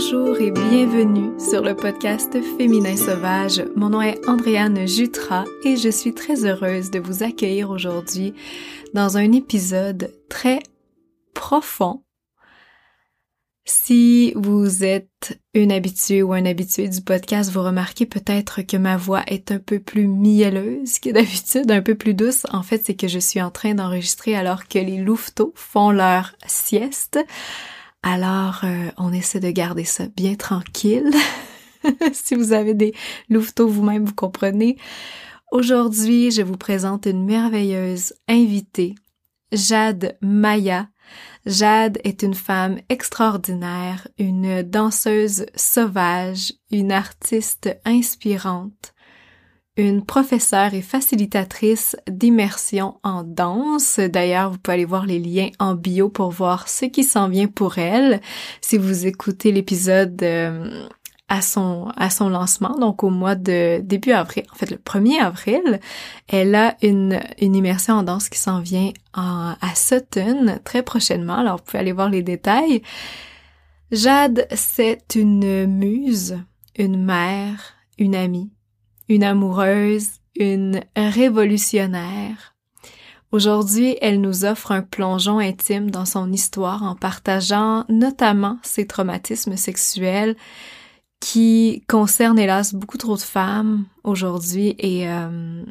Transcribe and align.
Bonjour 0.00 0.40
et 0.40 0.52
bienvenue 0.52 1.32
sur 1.40 1.60
le 1.60 1.74
podcast 1.74 2.40
Féminin 2.56 2.96
Sauvage. 2.96 3.64
Mon 3.74 3.88
nom 3.88 4.00
est 4.00 4.20
Andréane 4.28 4.86
Jutra 4.86 5.44
et 5.64 5.76
je 5.76 5.88
suis 5.88 6.14
très 6.14 6.44
heureuse 6.44 6.92
de 6.92 7.00
vous 7.00 7.24
accueillir 7.24 7.68
aujourd'hui 7.70 8.32
dans 8.94 9.16
un 9.16 9.32
épisode 9.32 10.14
très 10.28 10.60
profond. 11.34 12.04
Si 13.64 14.32
vous 14.36 14.84
êtes 14.84 15.40
une 15.52 15.72
habituée 15.72 16.22
ou 16.22 16.32
un 16.32 16.46
habitué 16.46 16.86
du 16.86 17.00
podcast, 17.00 17.50
vous 17.50 17.64
remarquez 17.64 18.06
peut-être 18.06 18.62
que 18.62 18.76
ma 18.76 18.96
voix 18.96 19.24
est 19.26 19.50
un 19.50 19.58
peu 19.58 19.80
plus 19.80 20.06
mielleuse 20.06 21.00
que 21.00 21.10
d'habitude, 21.10 21.72
un 21.72 21.82
peu 21.82 21.96
plus 21.96 22.14
douce. 22.14 22.46
En 22.52 22.62
fait, 22.62 22.84
c'est 22.86 22.94
que 22.94 23.08
je 23.08 23.18
suis 23.18 23.42
en 23.42 23.50
train 23.50 23.74
d'enregistrer 23.74 24.36
alors 24.36 24.68
que 24.68 24.78
les 24.78 24.98
louveteaux 24.98 25.52
font 25.56 25.90
leur 25.90 26.36
sieste. 26.46 27.18
Alors, 28.02 28.60
euh, 28.64 28.90
on 28.96 29.12
essaie 29.12 29.40
de 29.40 29.50
garder 29.50 29.84
ça 29.84 30.06
bien 30.08 30.34
tranquille. 30.34 31.10
si 32.12 32.34
vous 32.34 32.52
avez 32.52 32.74
des 32.74 32.94
louveteaux 33.28 33.68
vous-même, 33.68 34.04
vous 34.04 34.14
comprenez. 34.14 34.78
Aujourd'hui, 35.50 36.30
je 36.30 36.42
vous 36.42 36.56
présente 36.56 37.06
une 37.06 37.24
merveilleuse 37.24 38.14
invitée, 38.28 38.94
Jade 39.52 40.16
Maya. 40.20 40.88
Jade 41.46 41.98
est 42.04 42.22
une 42.22 42.34
femme 42.34 42.78
extraordinaire, 42.88 44.06
une 44.18 44.62
danseuse 44.62 45.46
sauvage, 45.54 46.52
une 46.70 46.92
artiste 46.92 47.70
inspirante, 47.86 48.92
une 49.78 50.04
professeure 50.04 50.74
et 50.74 50.82
facilitatrice 50.82 51.96
d'immersion 52.10 52.98
en 53.04 53.22
danse. 53.22 54.00
D'ailleurs, 54.00 54.50
vous 54.50 54.58
pouvez 54.58 54.74
aller 54.74 54.84
voir 54.84 55.06
les 55.06 55.20
liens 55.20 55.50
en 55.60 55.76
bio 55.76 56.08
pour 56.08 56.30
voir 56.30 56.68
ce 56.68 56.84
qui 56.84 57.04
s'en 57.04 57.28
vient 57.28 57.46
pour 57.46 57.78
elle. 57.78 58.20
Si 58.60 58.76
vous 58.76 59.06
écoutez 59.06 59.52
l'épisode 59.52 60.20
euh, 60.24 60.84
à 61.28 61.42
son 61.42 61.92
à 61.96 62.10
son 62.10 62.28
lancement, 62.28 62.76
donc 62.80 63.04
au 63.04 63.10
mois 63.10 63.36
de 63.36 63.80
début 63.80 64.10
avril, 64.10 64.44
en 64.52 64.56
fait 64.56 64.70
le 64.70 64.78
1er 64.78 65.20
avril, 65.20 65.78
elle 66.26 66.56
a 66.56 66.76
une, 66.82 67.20
une 67.40 67.54
immersion 67.54 67.94
en 67.94 68.02
danse 68.02 68.28
qui 68.28 68.38
s'en 68.38 68.60
vient 68.60 68.92
à 69.12 69.56
Sutton 69.76 70.58
très 70.64 70.82
prochainement. 70.82 71.36
Alors 71.36 71.58
vous 71.58 71.64
pouvez 71.64 71.78
aller 71.78 71.92
voir 71.92 72.08
les 72.08 72.22
détails. 72.22 72.82
Jade, 73.92 74.48
c'est 74.54 75.14
une 75.14 75.66
muse, 75.66 76.36
une 76.76 77.02
mère, 77.02 77.74
une 77.96 78.16
amie, 78.16 78.50
une 79.08 79.24
amoureuse, 79.24 80.08
une 80.36 80.82
révolutionnaire. 80.96 82.54
Aujourd'hui, 83.30 83.96
elle 84.00 84.20
nous 84.20 84.44
offre 84.46 84.72
un 84.72 84.80
plongeon 84.80 85.38
intime 85.38 85.90
dans 85.90 86.06
son 86.06 86.32
histoire 86.32 86.82
en 86.82 86.94
partageant 86.94 87.84
notamment 87.88 88.58
ses 88.62 88.86
traumatismes 88.86 89.56
sexuels 89.56 90.34
qui 91.20 91.84
concernent 91.88 92.38
hélas 92.38 92.74
beaucoup 92.74 92.96
trop 92.96 93.16
de 93.16 93.20
femmes 93.20 93.84
aujourd'hui 94.04 94.74
et 94.78 95.10
euh, 95.10 95.62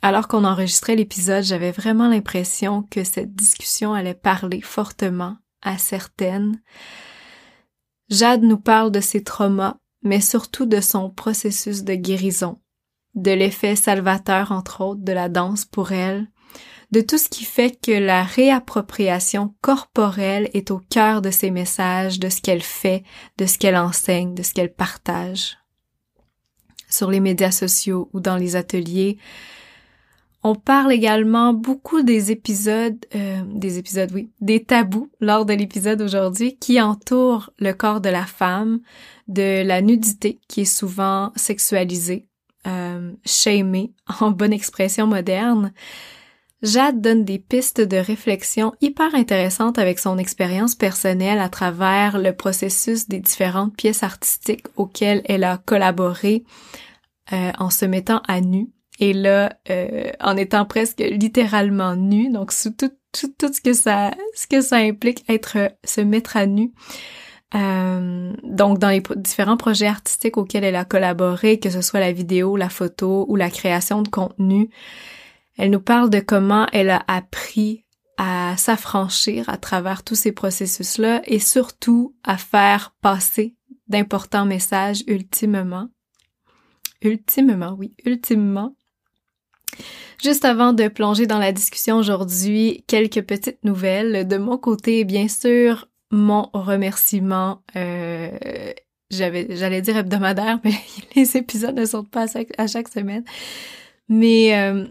alors 0.00 0.26
qu'on 0.26 0.44
enregistrait 0.44 0.96
l'épisode, 0.96 1.44
j'avais 1.44 1.70
vraiment 1.70 2.08
l'impression 2.08 2.82
que 2.90 3.04
cette 3.04 3.34
discussion 3.34 3.92
allait 3.92 4.14
parler 4.14 4.60
fortement 4.60 5.36
à 5.60 5.76
certaines. 5.76 6.60
Jade 8.08 8.42
nous 8.42 8.58
parle 8.58 8.90
de 8.90 9.00
ses 9.00 9.22
traumas, 9.22 9.76
mais 10.02 10.20
surtout 10.20 10.66
de 10.66 10.80
son 10.80 11.10
processus 11.10 11.84
de 11.84 11.94
guérison 11.94 12.58
de 13.14 13.30
l'effet 13.30 13.76
salvateur, 13.76 14.52
entre 14.52 14.80
autres, 14.80 15.02
de 15.02 15.12
la 15.12 15.28
danse 15.28 15.64
pour 15.64 15.92
elle, 15.92 16.28
de 16.92 17.00
tout 17.00 17.18
ce 17.18 17.28
qui 17.28 17.44
fait 17.44 17.80
que 17.80 17.92
la 17.92 18.22
réappropriation 18.22 19.54
corporelle 19.62 20.50
est 20.52 20.70
au 20.70 20.78
cœur 20.90 21.22
de 21.22 21.30
ses 21.30 21.50
messages, 21.50 22.20
de 22.20 22.28
ce 22.28 22.40
qu'elle 22.40 22.62
fait, 22.62 23.02
de 23.38 23.46
ce 23.46 23.58
qu'elle 23.58 23.76
enseigne, 23.76 24.34
de 24.34 24.42
ce 24.42 24.52
qu'elle 24.52 24.72
partage. 24.72 25.58
Sur 26.90 27.10
les 27.10 27.20
médias 27.20 27.50
sociaux 27.50 28.10
ou 28.12 28.20
dans 28.20 28.36
les 28.36 28.56
ateliers, 28.56 29.16
on 30.42 30.54
parle 30.54 30.92
également 30.92 31.54
beaucoup 31.54 32.02
des 32.02 32.30
épisodes, 32.32 32.98
euh, 33.14 33.42
des 33.46 33.78
épisodes, 33.78 34.10
oui, 34.12 34.30
des 34.40 34.64
tabous 34.64 35.10
lors 35.20 35.46
de 35.46 35.54
l'épisode 35.54 36.02
aujourd'hui 36.02 36.56
qui 36.58 36.80
entourent 36.80 37.50
le 37.58 37.72
corps 37.72 38.00
de 38.00 38.08
la 38.10 38.26
femme, 38.26 38.80
de 39.28 39.62
la 39.64 39.80
nudité 39.80 40.40
qui 40.48 40.62
est 40.62 40.64
souvent 40.64 41.32
sexualisée, 41.36 42.26
euh, 42.66 43.12
en 44.20 44.30
bonne 44.30 44.52
expression 44.52 45.06
moderne, 45.06 45.72
Jade 46.62 47.00
donne 47.00 47.24
des 47.24 47.40
pistes 47.40 47.80
de 47.80 47.96
réflexion 47.96 48.72
hyper 48.80 49.14
intéressantes 49.16 49.78
avec 49.78 49.98
son 49.98 50.16
expérience 50.16 50.76
personnelle 50.76 51.40
à 51.40 51.48
travers 51.48 52.18
le 52.18 52.32
processus 52.32 53.08
des 53.08 53.18
différentes 53.18 53.74
pièces 53.76 54.04
artistiques 54.04 54.66
auxquelles 54.76 55.22
elle 55.24 55.42
a 55.42 55.58
collaboré 55.58 56.44
euh, 57.32 57.50
en 57.58 57.70
se 57.70 57.84
mettant 57.84 58.22
à 58.28 58.40
nu. 58.40 58.68
Et 59.00 59.12
là 59.12 59.58
euh, 59.70 60.12
en 60.20 60.36
étant 60.36 60.64
presque 60.64 61.00
littéralement 61.00 61.96
nue 61.96 62.30
donc 62.30 62.52
sous 62.52 62.70
tout, 62.70 62.92
tout, 63.10 63.32
tout 63.36 63.52
ce 63.52 63.60
que 63.60 63.72
ça 63.72 64.12
ce 64.36 64.46
que 64.46 64.60
ça 64.60 64.76
implique 64.76 65.24
être 65.28 65.72
se 65.82 66.02
mettre 66.02 66.36
à 66.36 66.46
nu 66.46 66.72
euh, 67.54 68.32
donc, 68.42 68.78
dans 68.78 68.88
les 68.88 69.02
différents 69.16 69.56
projets 69.56 69.86
artistiques 69.86 70.36
auxquels 70.36 70.64
elle 70.64 70.76
a 70.76 70.84
collaboré, 70.84 71.58
que 71.58 71.70
ce 71.70 71.82
soit 71.82 72.00
la 72.00 72.12
vidéo, 72.12 72.56
la 72.56 72.68
photo 72.68 73.26
ou 73.28 73.36
la 73.36 73.50
création 73.50 74.02
de 74.02 74.08
contenu, 74.08 74.70
elle 75.58 75.70
nous 75.70 75.80
parle 75.80 76.08
de 76.08 76.20
comment 76.20 76.66
elle 76.72 76.90
a 76.90 77.02
appris 77.08 77.84
à 78.16 78.56
s'affranchir 78.56 79.48
à 79.48 79.56
travers 79.56 80.02
tous 80.02 80.14
ces 80.14 80.32
processus-là 80.32 81.22
et 81.26 81.38
surtout 81.38 82.14
à 82.24 82.36
faire 82.36 82.94
passer 83.00 83.54
d'importants 83.88 84.46
messages 84.46 85.02
ultimement. 85.06 85.88
Ultimement, 87.02 87.74
oui, 87.78 87.94
ultimement. 88.04 88.76
Juste 90.22 90.44
avant 90.44 90.72
de 90.72 90.86
plonger 90.88 91.26
dans 91.26 91.38
la 91.38 91.52
discussion 91.52 91.96
aujourd'hui, 91.96 92.84
quelques 92.86 93.22
petites 93.22 93.62
nouvelles. 93.64 94.28
De 94.28 94.36
mon 94.36 94.56
côté, 94.56 95.04
bien 95.04 95.26
sûr, 95.26 95.88
mon 96.12 96.50
remerciement, 96.52 97.62
euh, 97.74 98.30
j'avais, 99.10 99.56
j'allais 99.56 99.80
dire 99.80 99.96
hebdomadaire, 99.96 100.60
mais 100.64 100.74
les 101.16 101.36
épisodes 101.36 101.74
ne 101.74 101.86
sortent 101.86 102.10
pas 102.10 102.26
à 102.58 102.66
chaque, 102.66 102.88
semaine. 102.88 103.24
Mais 104.08 104.56
euh, 104.58 104.86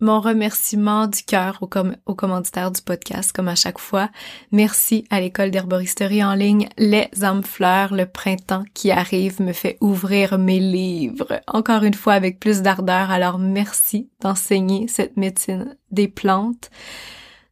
mon 0.00 0.20
remerciement 0.20 1.06
du 1.06 1.22
cœur 1.22 1.58
au 1.60 1.66
com 1.66 1.96
aux 2.06 2.14
commanditaires 2.14 2.70
du 2.70 2.80
podcast, 2.80 3.32
comme 3.32 3.48
à 3.48 3.54
chaque 3.54 3.78
fois. 3.78 4.10
Merci 4.52 5.04
à 5.10 5.20
l'école 5.20 5.50
d'herboristerie 5.50 6.24
en 6.24 6.34
ligne. 6.34 6.68
Les 6.78 7.08
âmes 7.22 7.44
fleurs, 7.44 7.94
le 7.94 8.06
printemps 8.06 8.64
qui 8.72 8.90
arrive 8.90 9.42
me 9.42 9.52
fait 9.52 9.76
ouvrir 9.82 10.38
mes 10.38 10.60
livres. 10.60 11.42
Encore 11.46 11.82
une 11.82 11.94
fois 11.94 12.14
avec 12.14 12.40
plus 12.40 12.62
d'ardeur. 12.62 13.10
Alors 13.10 13.38
merci 13.38 14.10
d'enseigner 14.20 14.88
cette 14.88 15.16
médecine 15.18 15.76
des 15.90 16.08
plantes. 16.08 16.70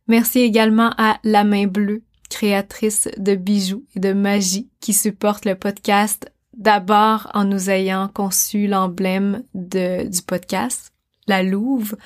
Merci 0.07 0.41
également 0.41 0.93
à 0.97 1.19
La 1.25 1.45
Main 1.45 1.67
Bleue 1.67 2.03
créatrice 2.29 3.09
de 3.17 3.35
bijoux 3.35 3.85
et 3.95 4.01
de 4.01 4.13
magie 4.13 4.69
qui 4.81 4.93
supporte 4.93 5.45
le 5.45 5.55
podcast 5.55 6.31
d'abord 6.57 7.31
en 7.35 7.45
nous 7.45 7.71
ayant 7.71 8.09
conçu 8.09 8.67
l'emblème 8.67 9.43
du 9.55 10.23
podcast, 10.27 10.93
la 11.27 11.43
louve, 11.43 11.97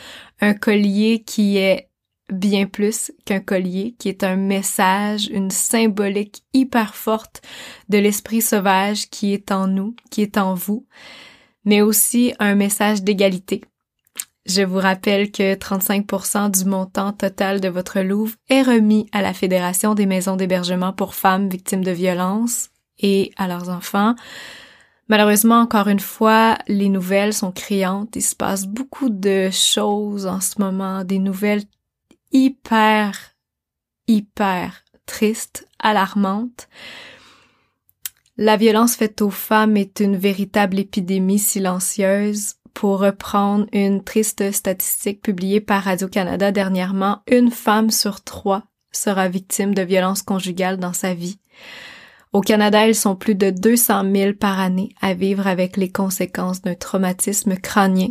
un 0.40 0.54
collier 0.54 1.22
qui 1.26 1.58
est 1.58 1.88
bien 2.32 2.66
plus 2.66 3.12
qu'un 3.24 3.40
collier, 3.40 3.94
qui 3.98 4.08
est 4.08 4.22
un 4.22 4.36
message, 4.36 5.28
une 5.28 5.50
symbolique 5.50 6.44
hyper 6.52 6.94
forte 6.94 7.42
de 7.88 7.98
l'esprit 7.98 8.42
sauvage 8.42 9.08
qui 9.08 9.32
est 9.32 9.50
en 9.50 9.66
nous, 9.66 9.94
qui 10.10 10.22
est 10.22 10.36
en 10.36 10.54
vous, 10.54 10.86
mais 11.64 11.80
aussi 11.80 12.34
un 12.38 12.54
message 12.54 13.02
d'égalité, 13.02 13.62
je 14.48 14.62
vous 14.62 14.78
rappelle 14.78 15.30
que 15.30 15.54
35% 15.54 16.50
du 16.50 16.64
montant 16.64 17.12
total 17.12 17.60
de 17.60 17.68
votre 17.68 18.00
Louvre 18.00 18.34
est 18.48 18.62
remis 18.62 19.06
à 19.12 19.20
la 19.20 19.34
Fédération 19.34 19.94
des 19.94 20.06
maisons 20.06 20.36
d'hébergement 20.36 20.94
pour 20.94 21.14
femmes 21.14 21.48
victimes 21.48 21.84
de 21.84 21.90
violences 21.90 22.70
et 22.98 23.30
à 23.36 23.46
leurs 23.46 23.68
enfants. 23.68 24.14
Malheureusement, 25.08 25.60
encore 25.60 25.88
une 25.88 26.00
fois, 26.00 26.56
les 26.66 26.88
nouvelles 26.88 27.34
sont 27.34 27.52
criantes. 27.52 28.16
Il 28.16 28.22
se 28.22 28.34
passe 28.34 28.66
beaucoup 28.66 29.10
de 29.10 29.50
choses 29.50 30.26
en 30.26 30.40
ce 30.40 30.58
moment, 30.58 31.04
des 31.04 31.18
nouvelles 31.18 31.64
hyper, 32.32 33.34
hyper 34.06 34.82
tristes, 35.04 35.66
alarmantes. 35.78 36.68
La 38.36 38.56
violence 38.56 38.94
faite 38.96 39.20
aux 39.20 39.30
femmes 39.30 39.76
est 39.76 40.00
une 40.00 40.16
véritable 40.16 40.78
épidémie 40.78 41.40
silencieuse 41.40 42.54
pour 42.74 43.00
reprendre 43.00 43.66
une 43.72 44.02
triste 44.02 44.52
statistique 44.52 45.22
publiée 45.22 45.60
par 45.60 45.84
Radio-Canada 45.84 46.52
dernièrement, 46.52 47.22
une 47.26 47.50
femme 47.50 47.90
sur 47.90 48.22
trois 48.22 48.64
sera 48.90 49.28
victime 49.28 49.74
de 49.74 49.82
violences 49.82 50.22
conjugales 50.22 50.78
dans 50.78 50.92
sa 50.92 51.14
vie. 51.14 51.38
Au 52.32 52.40
Canada, 52.40 52.86
ils 52.86 52.94
sont 52.94 53.16
plus 53.16 53.34
de 53.34 53.50
200 53.50 54.12
000 54.14 54.32
par 54.34 54.60
année 54.60 54.90
à 55.00 55.14
vivre 55.14 55.46
avec 55.46 55.76
les 55.76 55.90
conséquences 55.90 56.62
d'un 56.62 56.74
traumatisme 56.74 57.56
crânien 57.56 58.10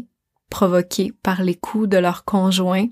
provoqué 0.49 1.13
par 1.23 1.43
les 1.43 1.55
coups 1.55 1.89
de 1.89 1.97
leur 1.97 2.25
conjoint. 2.25 2.87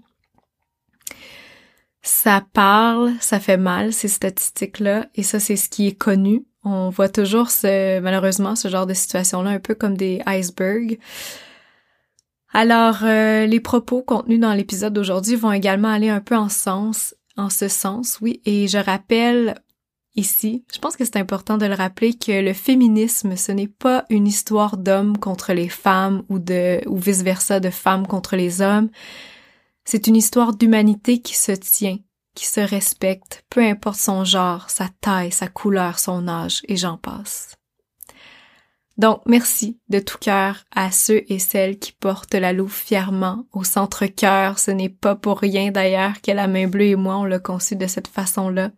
Ça 2.01 2.43
parle, 2.53 3.13
ça 3.19 3.39
fait 3.39 3.57
mal, 3.57 3.91
ces 3.91 4.07
statistiques-là, 4.07 5.07
et 5.15 5.23
ça, 5.23 5.39
c'est 5.39 5.55
ce 5.55 5.69
qui 5.69 5.87
est 5.87 5.97
connu. 5.97 6.45
On 6.63 6.89
voit 6.89 7.09
toujours 7.09 7.49
ce, 7.49 7.99
malheureusement 7.99 8.55
ce 8.55 8.67
genre 8.67 8.87
de 8.87 8.93
situation-là 8.93 9.51
un 9.51 9.59
peu 9.59 9.75
comme 9.75 9.97
des 9.97 10.21
icebergs. 10.27 10.99
Alors, 12.57 12.99
euh, 13.03 13.45
les 13.47 13.59
propos 13.59 14.01
contenus 14.01 14.39
dans 14.39 14.53
l'épisode 14.53 14.93
d'aujourd'hui 14.93 15.35
vont 15.35 15.51
également 15.51 15.89
aller 15.89 16.07
un 16.07 16.21
peu 16.21 16.37
en 16.37 16.47
sens, 16.47 17.13
en 17.35 17.49
ce 17.49 17.67
sens, 17.67 18.19
oui. 18.21 18.39
Et 18.45 18.69
je 18.69 18.77
rappelle 18.77 19.55
ici, 20.15 20.63
je 20.73 20.79
pense 20.79 20.95
que 20.95 21.03
c'est 21.03 21.17
important 21.17 21.57
de 21.57 21.65
le 21.65 21.73
rappeler 21.73 22.13
que 22.13 22.31
le 22.31 22.53
féminisme, 22.53 23.35
ce 23.35 23.51
n'est 23.51 23.67
pas 23.67 24.05
une 24.09 24.25
histoire 24.25 24.77
d'hommes 24.77 25.17
contre 25.17 25.51
les 25.51 25.67
femmes 25.67 26.23
ou 26.29 26.39
de, 26.39 26.79
ou 26.87 26.97
vice 26.97 27.23
versa 27.23 27.59
de 27.59 27.69
femmes 27.69 28.07
contre 28.07 28.37
les 28.37 28.61
hommes. 28.61 28.89
C'est 29.83 30.07
une 30.07 30.15
histoire 30.15 30.55
d'humanité 30.55 31.19
qui 31.19 31.35
se 31.35 31.51
tient, 31.51 31.97
qui 32.35 32.47
se 32.47 32.61
respecte, 32.61 33.43
peu 33.49 33.65
importe 33.65 33.99
son 33.99 34.23
genre, 34.23 34.69
sa 34.69 34.87
taille, 35.01 35.33
sa 35.33 35.49
couleur, 35.49 35.99
son 35.99 36.29
âge, 36.29 36.61
et 36.69 36.77
j'en 36.77 36.95
passe. 36.95 37.54
Donc, 38.97 39.21
merci 39.25 39.77
de 39.89 39.99
tout 39.99 40.17
cœur 40.17 40.63
à 40.73 40.89
ceux 40.89 41.23
et 41.27 41.39
celles 41.39 41.79
qui 41.79 41.91
portent 41.91 42.33
la 42.33 42.53
louve 42.53 42.73
fièrement 42.73 43.45
au 43.51 43.63
centre-cœur. 43.63 44.57
Ce 44.57 44.71
n'est 44.71 44.89
pas 44.89 45.15
pour 45.15 45.39
rien 45.39 45.71
d'ailleurs 45.71 46.21
que 46.21 46.31
la 46.31 46.47
main 46.47 46.67
bleue 46.67 46.85
et 46.85 46.95
moi, 46.95 47.17
on 47.17 47.25
l'a 47.25 47.39
conçu 47.39 47.75
de 47.75 47.87
cette 47.87 48.07
façon-là. 48.07 48.71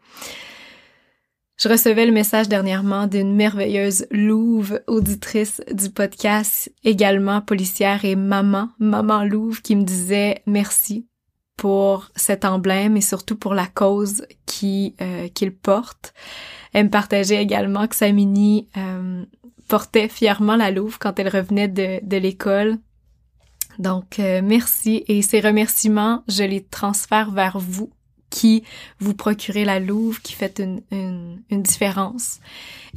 Je 1.57 1.69
recevais 1.69 2.05
le 2.05 2.11
message 2.11 2.49
dernièrement 2.49 3.07
d'une 3.07 3.35
merveilleuse 3.35 4.05
louve 4.11 4.79
auditrice 4.85 5.61
du 5.71 5.89
podcast, 5.89 6.71
également 6.83 7.41
policière 7.41 8.05
et 8.05 8.15
maman, 8.15 8.69
maman 8.77 9.23
louve, 9.23 9.61
qui 9.63 9.75
me 9.75 9.83
disait 9.83 10.43
merci 10.45 11.07
pour 11.57 12.11
cet 12.15 12.45
emblème 12.45 12.95
et 12.95 13.01
surtout 13.01 13.35
pour 13.35 13.55
la 13.55 13.65
cause 13.65 14.25
qui 14.45 14.95
euh, 15.01 15.27
qu'il 15.29 15.51
porte. 15.51 16.13
Elle 16.73 16.85
me 16.85 16.89
partageait 16.91 17.41
également 17.41 17.87
que 17.87 17.95
sa 17.95 18.11
mini 18.11 18.69
euh, 18.77 19.25
portait 19.67 20.09
fièrement 20.09 20.55
la 20.55 20.71
louve 20.71 20.97
quand 20.99 21.19
elle 21.19 21.29
revenait 21.29 21.67
de, 21.67 21.99
de 22.03 22.17
l'école. 22.17 22.77
Donc 23.79 24.19
euh, 24.19 24.41
merci 24.43 25.03
et 25.07 25.21
ces 25.21 25.39
remerciements, 25.39 26.23
je 26.27 26.43
les 26.43 26.63
transfère 26.63 27.31
vers 27.31 27.59
vous 27.59 27.91
qui 28.29 28.63
vous 28.99 29.13
procurez 29.13 29.63
la 29.63 29.79
louve, 29.79 30.21
qui 30.21 30.33
fait 30.33 30.59
une, 30.59 30.81
une, 30.91 31.41
une, 31.49 31.61
différence. 31.61 32.39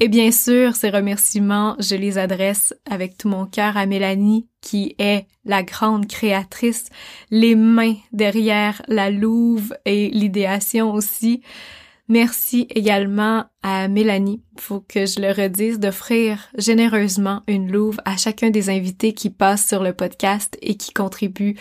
Et 0.00 0.08
bien 0.08 0.32
sûr, 0.32 0.74
ces 0.74 0.90
remerciements, 0.90 1.76
je 1.78 1.94
les 1.94 2.18
adresse 2.18 2.74
avec 2.88 3.16
tout 3.16 3.28
mon 3.28 3.46
cœur 3.46 3.76
à 3.76 3.86
Mélanie, 3.86 4.48
qui 4.60 4.96
est 4.98 5.26
la 5.44 5.62
grande 5.62 6.08
créatrice, 6.08 6.86
les 7.30 7.54
mains 7.54 7.94
derrière 8.12 8.82
la 8.88 9.10
louve 9.10 9.72
et 9.84 10.10
l'idéation 10.10 10.92
aussi. 10.92 11.42
Merci 12.10 12.66
également 12.70 13.44
à 13.62 13.86
Mélanie, 13.86 14.42
faut 14.58 14.80
que 14.80 15.06
je 15.06 15.20
le 15.20 15.30
redise, 15.30 15.78
d'offrir 15.78 16.48
généreusement 16.58 17.44
une 17.46 17.70
louve 17.70 18.00
à 18.04 18.16
chacun 18.16 18.50
des 18.50 18.68
invités 18.68 19.12
qui 19.12 19.30
passent 19.30 19.68
sur 19.68 19.80
le 19.80 19.92
podcast 19.92 20.58
et 20.60 20.76
qui 20.76 20.92
contribuent 20.92 21.56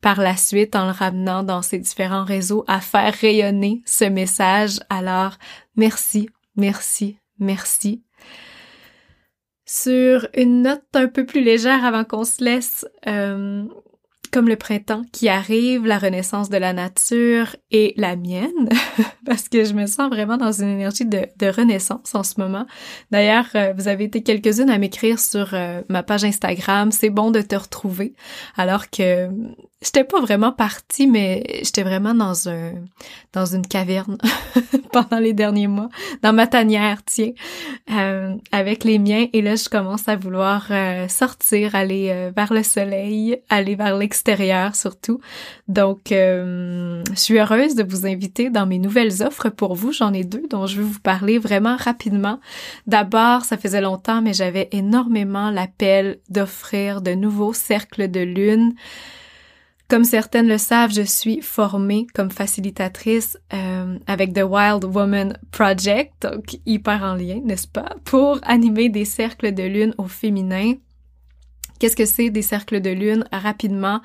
par 0.00 0.20
la 0.20 0.36
suite 0.36 0.74
en 0.74 0.86
le 0.86 0.90
ramenant 0.90 1.44
dans 1.44 1.62
ces 1.62 1.78
différents 1.78 2.24
réseaux 2.24 2.64
à 2.66 2.80
faire 2.80 3.14
rayonner 3.14 3.80
ce 3.86 4.04
message. 4.04 4.80
Alors, 4.90 5.38
merci, 5.76 6.28
merci, 6.56 7.18
merci. 7.38 8.02
Sur 9.66 10.26
une 10.34 10.62
note 10.62 10.82
un 10.94 11.06
peu 11.06 11.24
plus 11.24 11.44
légère 11.44 11.84
avant 11.84 12.02
qu'on 12.02 12.24
se 12.24 12.42
laisse, 12.42 12.84
euh, 13.06 13.68
comme 14.32 14.48
le 14.48 14.56
printemps 14.56 15.02
qui 15.12 15.28
arrive, 15.28 15.86
la 15.86 15.98
renaissance 15.98 16.48
de 16.48 16.56
la 16.56 16.72
nature 16.72 17.54
et 17.70 17.92
la 17.96 18.16
mienne, 18.16 18.68
parce 19.26 19.48
que 19.48 19.64
je 19.64 19.74
me 19.74 19.86
sens 19.86 20.08
vraiment 20.10 20.38
dans 20.38 20.52
une 20.52 20.68
énergie 20.68 21.04
de, 21.04 21.28
renaissance 21.46 22.14
en 22.14 22.22
ce 22.22 22.40
moment. 22.40 22.66
D'ailleurs, 23.10 23.46
euh, 23.54 23.74
vous 23.76 23.88
avez 23.88 24.04
été 24.04 24.22
quelques-unes 24.22 24.70
à 24.70 24.78
m'écrire 24.78 25.20
sur 25.20 25.52
euh, 25.52 25.82
ma 25.90 26.02
page 26.02 26.24
Instagram, 26.24 26.90
c'est 26.90 27.10
bon 27.10 27.30
de 27.30 27.42
te 27.42 27.54
retrouver, 27.54 28.14
alors 28.56 28.88
que 28.88 29.28
j'étais 29.82 30.04
pas 30.04 30.20
vraiment 30.20 30.52
partie, 30.52 31.06
mais 31.06 31.60
j'étais 31.62 31.82
vraiment 31.82 32.14
dans 32.14 32.48
un 32.48 32.72
dans 33.32 33.46
une 33.46 33.66
caverne 33.66 34.18
pendant 34.92 35.18
les 35.18 35.32
derniers 35.32 35.66
mois, 35.66 35.88
dans 36.22 36.32
ma 36.32 36.46
tanière, 36.46 37.02
tiens, 37.04 37.32
euh, 37.90 38.34
avec 38.52 38.84
les 38.84 38.98
miens. 38.98 39.26
Et 39.32 39.40
là, 39.40 39.56
je 39.56 39.68
commence 39.68 40.06
à 40.06 40.16
vouloir 40.16 40.66
euh, 40.70 41.08
sortir, 41.08 41.74
aller 41.74 42.10
euh, 42.10 42.30
vers 42.34 42.52
le 42.52 42.62
soleil, 42.62 43.38
aller 43.48 43.74
vers 43.74 43.96
l'extérieur 43.96 44.76
surtout. 44.76 45.20
Donc, 45.68 46.00
je 46.10 47.02
suis 47.14 47.38
heureuse 47.38 47.74
de 47.74 47.82
vous 47.82 48.06
inviter 48.06 48.50
dans 48.50 48.66
mes 48.66 48.78
nouvelles 48.78 49.22
offres 49.22 49.48
pour 49.48 49.74
vous. 49.74 49.92
J'en 49.92 50.12
ai 50.12 50.24
deux 50.24 50.46
dont 50.50 50.66
je 50.66 50.78
vais 50.78 50.86
vous 50.86 51.00
parler 51.00 51.38
vraiment 51.38 51.76
rapidement. 51.76 52.38
D'abord, 52.86 53.44
ça 53.44 53.56
faisait 53.56 53.80
longtemps, 53.80 54.20
mais 54.20 54.34
j'avais 54.34 54.68
énormément 54.72 55.50
l'appel 55.50 56.18
d'offrir 56.28 57.00
de 57.00 57.12
nouveaux 57.12 57.54
cercles 57.54 58.10
de 58.10 58.20
lune. 58.20 58.74
Comme 59.92 60.04
certaines 60.04 60.48
le 60.48 60.56
savent, 60.56 60.94
je 60.94 61.02
suis 61.02 61.42
formée 61.42 62.06
comme 62.14 62.30
facilitatrice 62.30 63.36
euh, 63.52 63.98
avec 64.06 64.32
The 64.32 64.40
Wild 64.42 64.86
Woman 64.86 65.38
Project, 65.50 66.14
donc 66.22 66.56
hyper 66.64 67.02
en 67.02 67.14
lien, 67.14 67.42
n'est-ce 67.44 67.68
pas, 67.68 67.96
pour 68.06 68.38
animer 68.44 68.88
des 68.88 69.04
cercles 69.04 69.52
de 69.52 69.64
lune 69.64 69.94
au 69.98 70.04
féminin. 70.04 70.76
Qu'est-ce 71.78 71.94
que 71.94 72.06
c'est 72.06 72.30
des 72.30 72.40
cercles 72.40 72.80
de 72.80 72.88
lune? 72.88 73.26
Rapidement? 73.32 74.00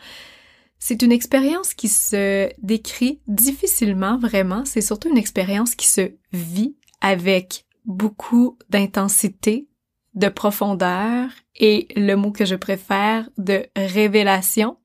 C'est 0.78 1.04
une 1.04 1.14
expérience 1.14 1.74
qui 1.74 1.88
se 1.88 2.50
décrit 2.62 3.22
difficilement, 3.30 4.18
vraiment. 4.18 4.66
C'est 4.66 4.82
surtout 4.82 5.10
une 5.10 5.18
expérience 5.18 5.74
qui 5.74 5.88
se 5.88 6.12
vit 6.34 6.76
avec 7.00 7.64
beaucoup 7.86 8.58
d'intensité, 8.70 9.70
de 10.16 10.28
profondeur 10.28 11.30
et 11.56 11.88
le 11.96 12.16
mot 12.16 12.34
que 12.34 12.44
je 12.44 12.56
préfère, 12.56 13.30
de 13.38 13.66
révélation. 13.78 14.76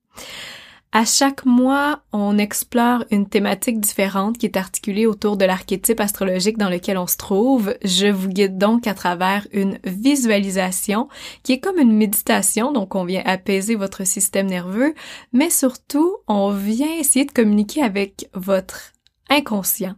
À 0.94 1.06
chaque 1.06 1.46
mois, 1.46 2.02
on 2.12 2.36
explore 2.36 3.04
une 3.10 3.26
thématique 3.26 3.80
différente 3.80 4.36
qui 4.36 4.44
est 4.44 4.58
articulée 4.58 5.06
autour 5.06 5.38
de 5.38 5.46
l'archétype 5.46 6.00
astrologique 6.00 6.58
dans 6.58 6.68
lequel 6.68 6.98
on 6.98 7.06
se 7.06 7.16
trouve. 7.16 7.74
Je 7.82 8.08
vous 8.08 8.28
guide 8.28 8.58
donc 8.58 8.86
à 8.86 8.92
travers 8.92 9.46
une 9.52 9.78
visualisation 9.84 11.08
qui 11.44 11.52
est 11.52 11.60
comme 11.60 11.78
une 11.78 11.96
méditation, 11.96 12.72
donc 12.72 12.94
on 12.94 13.06
vient 13.06 13.22
apaiser 13.24 13.74
votre 13.74 14.06
système 14.06 14.48
nerveux, 14.48 14.92
mais 15.32 15.48
surtout, 15.48 16.18
on 16.28 16.50
vient 16.50 16.92
essayer 16.98 17.24
de 17.24 17.32
communiquer 17.32 17.82
avec 17.82 18.28
votre 18.34 18.92
inconscient 19.30 19.94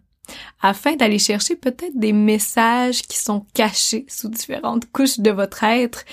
afin 0.63 0.97
d'aller 0.97 1.19
chercher 1.19 1.57
peut-être 1.57 1.99
des 1.99 2.13
messages 2.13 3.03
qui 3.03 3.19
sont 3.19 3.47
cachés 3.55 4.07
sous 4.09 4.29
différentes 4.29 4.91
couches 4.93 5.21
de 5.21 5.31
votre 5.31 5.65
être. 5.65 6.05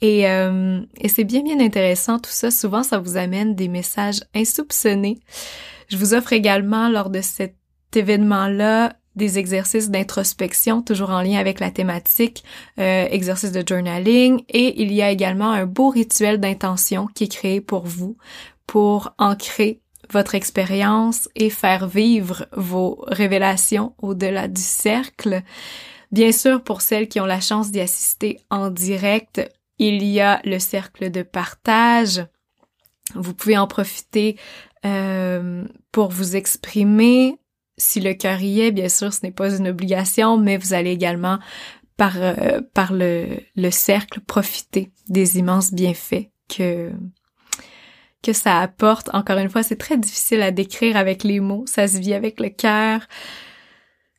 Et, 0.00 0.28
euh, 0.28 0.80
et 1.00 1.08
c'est 1.08 1.24
bien 1.24 1.42
bien 1.42 1.60
intéressant 1.60 2.18
tout 2.18 2.30
ça. 2.30 2.50
Souvent, 2.50 2.82
ça 2.82 2.98
vous 2.98 3.16
amène 3.16 3.54
des 3.54 3.68
messages 3.68 4.20
insoupçonnés. 4.34 5.20
Je 5.88 5.96
vous 5.96 6.14
offre 6.14 6.32
également 6.32 6.88
lors 6.88 7.10
de 7.10 7.20
cet 7.20 7.56
événement-là 7.94 8.94
des 9.16 9.38
exercices 9.38 9.90
d'introspection, 9.90 10.82
toujours 10.82 11.10
en 11.10 11.22
lien 11.22 11.38
avec 11.38 11.60
la 11.60 11.70
thématique, 11.70 12.44
euh, 12.78 13.06
exercice 13.10 13.52
de 13.52 13.62
journaling, 13.66 14.42
et 14.48 14.80
il 14.82 14.92
y 14.92 15.02
a 15.02 15.10
également 15.10 15.50
un 15.50 15.66
beau 15.66 15.90
rituel 15.90 16.38
d'intention 16.38 17.06
qui 17.14 17.24
est 17.24 17.32
créé 17.32 17.60
pour 17.60 17.86
vous, 17.86 18.16
pour 18.66 19.12
ancrer 19.18 19.80
votre 20.08 20.34
expérience 20.34 21.28
et 21.36 21.50
faire 21.50 21.86
vivre 21.86 22.46
vos 22.56 23.04
révélations 23.08 23.94
au-delà 23.98 24.48
du 24.48 24.60
cercle. 24.60 25.42
Bien 26.10 26.32
sûr, 26.32 26.62
pour 26.62 26.80
celles 26.80 27.08
qui 27.08 27.20
ont 27.20 27.26
la 27.26 27.40
chance 27.40 27.70
d'y 27.70 27.80
assister 27.80 28.40
en 28.50 28.70
direct, 28.70 29.40
il 29.78 30.02
y 30.04 30.20
a 30.20 30.40
le 30.44 30.58
cercle 30.58 31.10
de 31.10 31.22
partage. 31.22 32.26
Vous 33.14 33.34
pouvez 33.34 33.56
en 33.56 33.66
profiter 33.66 34.36
euh, 34.84 35.64
pour 35.92 36.10
vous 36.10 36.36
exprimer. 36.36 37.36
Si 37.78 38.00
le 38.00 38.14
cœur 38.14 38.40
y 38.40 38.60
est, 38.60 38.72
bien 38.72 38.88
sûr, 38.88 39.12
ce 39.12 39.20
n'est 39.22 39.32
pas 39.32 39.56
une 39.56 39.68
obligation, 39.68 40.36
mais 40.36 40.56
vous 40.56 40.74
allez 40.74 40.90
également 40.90 41.38
par, 41.96 42.14
euh, 42.16 42.60
par 42.74 42.92
le, 42.92 43.40
le 43.56 43.70
cercle 43.70 44.20
profiter 44.20 44.90
des 45.08 45.38
immenses 45.38 45.72
bienfaits 45.72 46.30
que, 46.48 46.90
que 48.22 48.32
ça 48.32 48.60
apporte. 48.60 49.10
Encore 49.12 49.38
une 49.38 49.50
fois, 49.50 49.62
c'est 49.62 49.76
très 49.76 49.96
difficile 49.96 50.42
à 50.42 50.50
décrire 50.50 50.96
avec 50.96 51.24
les 51.24 51.40
mots, 51.40 51.64
ça 51.66 51.88
se 51.88 51.98
vit 51.98 52.14
avec 52.14 52.40
le 52.40 52.48
cœur. 52.48 53.00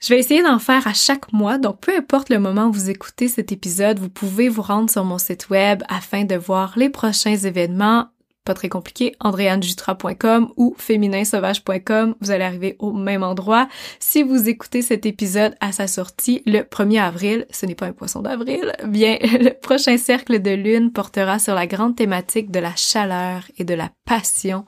Je 0.02 0.10
vais 0.10 0.20
essayer 0.20 0.42
d'en 0.42 0.58
faire 0.58 0.88
à 0.88 0.94
chaque 0.94 1.32
mois, 1.32 1.60
donc 1.60 1.80
peu 1.82 1.96
importe 1.96 2.30
le 2.30 2.40
moment 2.40 2.68
où 2.68 2.72
vous 2.72 2.90
écoutez 2.90 3.28
cet 3.28 3.52
épisode, 3.52 4.00
vous 4.00 4.10
pouvez 4.10 4.50
vous 4.50 4.64
rendre 4.64 4.90
sur 4.90 5.04
mon 5.04 5.20
site 5.20 5.50
web 5.50 5.84
afin 5.90 6.24
de 6.24 6.36
voir 6.36 6.74
les 6.76 6.90
prochains 6.90 7.38
événements. 7.38 8.08
Pas 8.44 8.54
très 8.56 8.70
compliqué, 8.70 9.16
andréannejutra.com 9.20 10.52
ou 10.58 10.74
fémininsauvage.com. 10.78 12.16
Vous 12.22 12.32
allez 12.32 12.44
arriver 12.44 12.76
au 12.80 12.92
même 12.92 13.22
endroit. 13.22 13.68
Si 14.00 14.24
vous 14.24 14.50
écoutez 14.50 14.82
cet 14.82 15.06
épisode 15.06 15.56
à 15.60 15.72
sa 15.72 15.88
sortie 15.88 16.42
le 16.48 16.62
1er 16.62 17.02
avril, 17.02 17.46
ce 17.52 17.68
n'est 17.68 17.76
pas 17.76 17.86
un 17.86 17.92
poisson 17.92 18.22
d'avril, 18.22 18.74
bien, 18.88 19.18
le 19.22 19.52
prochain 19.52 19.98
cercle 19.98 20.42
de 20.42 20.52
lune 20.52 20.92
portera 20.92 21.38
sur 21.38 21.54
la 21.54 21.68
grande 21.68 21.96
thématique 21.96 22.50
de 22.50 22.60
la 22.60 22.76
chaleur 22.76 23.44
et 23.58 23.64
de 23.64 23.76
la 23.76 23.92
passion, 24.06 24.66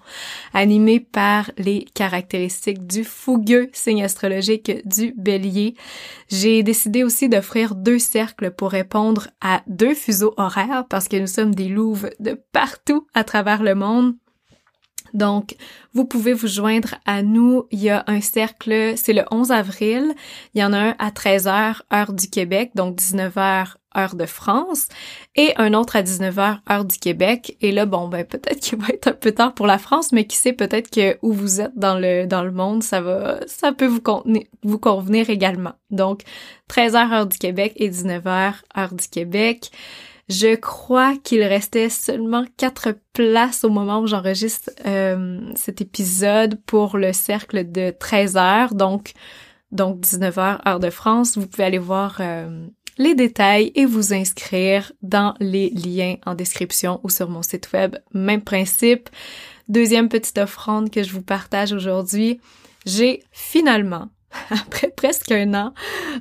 animé 0.54 1.00
par 1.00 1.50
les 1.58 1.86
caractéristiques 1.96 2.86
du 2.86 3.04
fougueux 3.04 3.70
signe 3.74 4.04
astrologique 4.04 4.72
du 4.86 5.14
bélier. 5.18 5.76
J'ai 6.30 6.62
décidé 6.62 7.04
aussi 7.04 7.28
d'offrir 7.28 7.76
deux 7.76 8.00
cercles 8.00 8.52
pour 8.52 8.72
répondre 8.72 9.30
à 9.42 9.62
deux 9.68 9.96
fuseaux 9.96 10.34
horaires 10.38 10.86
parce 10.90 11.08
que 11.08 11.18
nous 11.18 11.28
sommes 11.28 11.56
des 11.56 11.70
louves 11.70 12.10
de 12.20 12.40
partout 12.52 13.08
à 13.14 13.24
travers 13.24 13.63
le 13.64 13.76
monde. 13.76 14.16
Donc, 15.14 15.56
vous 15.94 16.06
pouvez 16.06 16.34
vous 16.34 16.48
joindre 16.48 16.96
à 17.06 17.22
nous. 17.22 17.68
Il 17.72 17.80
y 17.80 17.90
a 17.90 18.04
un 18.08 18.20
cercle, 18.20 18.94
c'est 18.96 19.14
le 19.14 19.24
11 19.30 19.52
avril. 19.52 20.14
Il 20.56 20.62
y 20.62 20.64
en 20.64 20.74
a 20.74 20.78
un 20.78 20.96
à 20.98 21.12
13h, 21.12 21.82
heure 21.94 22.14
du 22.14 22.28
Québec, 22.30 22.72
donc 22.74 22.98
19h, 22.98 23.76
heure 23.96 24.16
de 24.16 24.26
France, 24.26 24.88
et 25.36 25.54
un 25.58 25.76
autre 25.76 25.96
à 25.96 26.02
19h, 26.02 26.60
heure 26.72 26.86
du 26.86 26.98
Québec. 26.98 27.56
Et 27.62 27.72
là, 27.72 27.86
bon, 27.86 28.08
ben, 28.08 28.26
peut-être 28.26 28.60
qu'il 28.60 28.80
va 28.80 28.88
être 28.90 29.10
un 29.10 29.14
peu 29.14 29.32
tard 29.32 29.54
pour 29.54 29.68
la 29.68 29.78
France, 29.78 30.12
mais 30.12 30.26
qui 30.26 30.36
sait, 30.36 30.54
peut-être 30.54 30.90
que 30.90 31.20
où 31.22 31.32
vous 31.32 31.62
êtes 31.62 31.78
dans 31.78 32.00
le, 32.00 32.26
dans 32.26 32.44
le 32.44 32.52
monde, 32.52 32.82
ça 32.82 33.00
va, 33.00 33.40
ça 33.46 33.72
peut 33.72 33.86
vous 33.86 34.02
convenir, 34.02 34.44
vous 34.64 34.80
convenir 34.80 35.30
également. 35.30 35.74
Donc, 35.92 36.22
13h, 36.72 37.14
heure 37.14 37.28
du 37.28 37.38
Québec 37.38 37.74
et 37.76 37.90
19h, 37.90 38.54
heure 38.76 38.94
du 38.96 39.08
Québec. 39.08 39.70
Je 40.30 40.56
crois 40.56 41.16
qu'il 41.18 41.44
restait 41.44 41.90
seulement 41.90 42.46
quatre 42.58 42.96
places 43.12 43.64
au 43.64 43.70
moment 43.70 44.00
où 44.00 44.08
j'enregistre 44.08 44.72
euh, 44.86 45.42
cet 45.56 45.82
épisode 45.82 46.60
pour 46.66 46.98
le 46.98 47.12
cercle 47.12 47.70
de 47.70 47.94
13 47.98 48.38
heures, 48.38 48.74
donc 48.74 49.14
donc 49.72 50.00
19 50.00 50.38
heures 50.38 50.62
heure 50.68 50.80
de 50.80 50.90
France. 50.90 51.38
Vous 51.38 51.48
pouvez 51.48 51.66
aller 51.66 51.80
voir 51.80 52.18
euh, 52.20 52.68
les 52.98 53.16
détails 53.16 53.72
et 53.76 53.86
vous 53.86 54.14
inscrire 54.14 54.94
dans 55.02 55.34
les 55.40 55.70
liens 55.72 56.16
en 56.26 56.36
description 56.36 57.02
ou 57.04 57.10
sur 57.10 57.30
mon 57.30 57.42
site 57.42 57.72
web. 57.74 57.98
Même 58.14 58.42
principe. 58.42 59.10
Deuxième 59.68 60.10
petite 60.10 60.38
offrande 60.38 60.90
que 60.90 61.04
je 61.04 61.12
vous 61.12 61.22
partage 61.22 61.74
aujourd'hui. 61.74 62.40
J'ai 62.86 63.24
finalement 63.32 64.10
après 64.50 64.90
presque 64.90 65.32
un 65.32 65.54
an, 65.54 65.74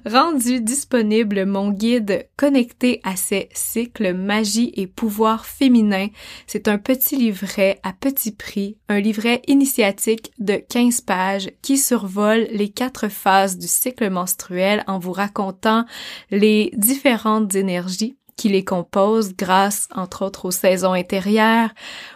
rendu 0.07 0.61
disponible 0.61 1.45
mon 1.45 1.71
guide 1.71 2.28
connecté 2.37 3.00
à 3.04 3.16
ces 3.16 3.49
cycles 3.52 4.14
magie 4.14 4.73
et 4.75 4.87
pouvoir 4.87 5.47
féminin. 5.47 6.09
C'est 6.47 6.69
un 6.69 6.78
petit 6.78 7.16
livret 7.16 7.81
à 7.83 7.92
petit 7.92 8.33
prix, 8.33 8.76
un 8.88 9.00
livret 9.00 9.42
initiatique 9.47 10.33
de 10.38 10.54
15 10.57 11.00
pages 11.02 11.50
qui 11.62 11.78
survole 11.78 12.47
les 12.50 12.69
quatre 12.69 13.09
phases 13.09 13.59
du 13.59 13.69
cycle 13.69 14.11
menstruel 14.11 14.85
en 14.87 14.99
vous 14.99 15.12
racontant 15.12 15.85
les 16.31 16.71
différentes 16.76 17.54
énergies 17.54 18.16
qui 18.36 18.48
les 18.48 18.64
composent 18.64 19.34
grâce, 19.36 19.88
entre 19.94 20.24
autres, 20.24 20.46
aux 20.46 20.50
saisons 20.50 20.92
intérieures, 20.92 21.70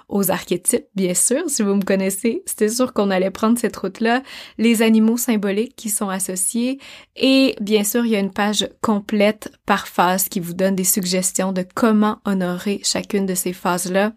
aux 0.08 0.30
archétypes, 0.30 0.86
bien 0.94 1.14
sûr. 1.14 1.42
Si 1.48 1.62
vous 1.62 1.74
me 1.74 1.84
connaissez, 1.84 2.42
c'était 2.46 2.68
sûr 2.68 2.92
qu'on 2.92 3.10
allait 3.10 3.30
prendre 3.30 3.58
cette 3.58 3.76
route-là. 3.76 4.22
Les 4.58 4.82
animaux 4.82 5.16
symboliques 5.16 5.76
qui 5.76 5.90
sont 5.90 6.08
associés. 6.08 6.78
Et 7.16 7.56
bien 7.60 7.84
sûr, 7.84 8.04
il 8.04 8.12
y 8.12 8.16
a 8.16 8.20
une 8.20 8.32
page 8.32 8.68
complète 8.82 9.52
par 9.66 9.88
phase 9.88 10.28
qui 10.28 10.40
vous 10.40 10.54
donne 10.54 10.76
des 10.76 10.84
suggestions 10.84 11.52
de 11.52 11.64
comment 11.74 12.18
honorer 12.24 12.80
chacune 12.82 13.26
de 13.26 13.34
ces 13.34 13.52
phases-là. 13.52 14.12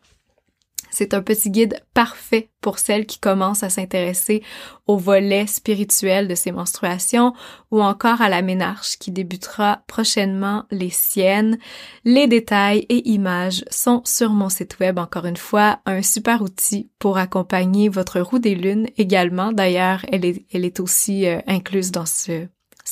C'est 0.91 1.13
un 1.13 1.21
petit 1.21 1.49
guide 1.49 1.79
parfait 1.93 2.49
pour 2.61 2.79
celles 2.79 3.05
qui 3.05 3.19
commencent 3.19 3.63
à 3.63 3.69
s'intéresser 3.69 4.43
au 4.87 4.97
volet 4.97 5.47
spirituel 5.47 6.27
de 6.27 6.35
ces 6.35 6.51
menstruations 6.51 7.33
ou 7.71 7.81
encore 7.81 8.21
à 8.21 8.29
la 8.29 8.41
ménarche 8.41 8.97
qui 8.97 9.11
débutera 9.11 9.81
prochainement 9.87 10.65
les 10.71 10.89
siennes. 10.89 11.57
Les 12.05 12.27
détails 12.27 12.85
et 12.89 13.09
images 13.09 13.63
sont 13.69 14.01
sur 14.05 14.31
mon 14.31 14.49
site 14.49 14.79
web 14.79 14.99
encore 14.99 15.25
une 15.25 15.37
fois, 15.37 15.79
un 15.85 16.01
super 16.01 16.41
outil 16.41 16.89
pour 16.99 17.17
accompagner 17.17 17.89
votre 17.89 18.19
roue 18.19 18.39
des 18.39 18.55
lunes 18.55 18.87
également. 18.97 19.51
D'ailleurs, 19.51 20.05
elle 20.11 20.25
est, 20.25 20.79
aussi 20.79 21.27
euh, 21.27 21.39
incluse 21.47 21.91
dans 21.91 22.05
ce 22.05 22.47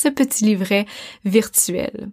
petit 0.10 0.46
livret 0.46 0.86
virtuel. 1.26 2.10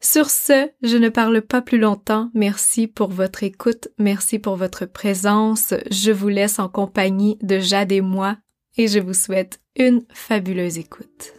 Sur 0.00 0.30
ce, 0.30 0.68
je 0.82 0.96
ne 0.96 1.08
parle 1.08 1.42
pas 1.42 1.60
plus 1.60 1.78
longtemps. 1.78 2.30
Merci 2.32 2.86
pour 2.86 3.08
votre 3.08 3.42
écoute, 3.42 3.88
merci 3.98 4.38
pour 4.38 4.56
votre 4.56 4.86
présence. 4.86 5.74
Je 5.90 6.12
vous 6.12 6.28
laisse 6.28 6.60
en 6.60 6.68
compagnie 6.68 7.36
de 7.42 7.58
Jade 7.58 7.90
et 7.90 8.00
moi 8.00 8.36
et 8.76 8.86
je 8.86 9.00
vous 9.00 9.14
souhaite 9.14 9.60
une 9.76 10.04
fabuleuse 10.12 10.78
écoute. 10.78 11.34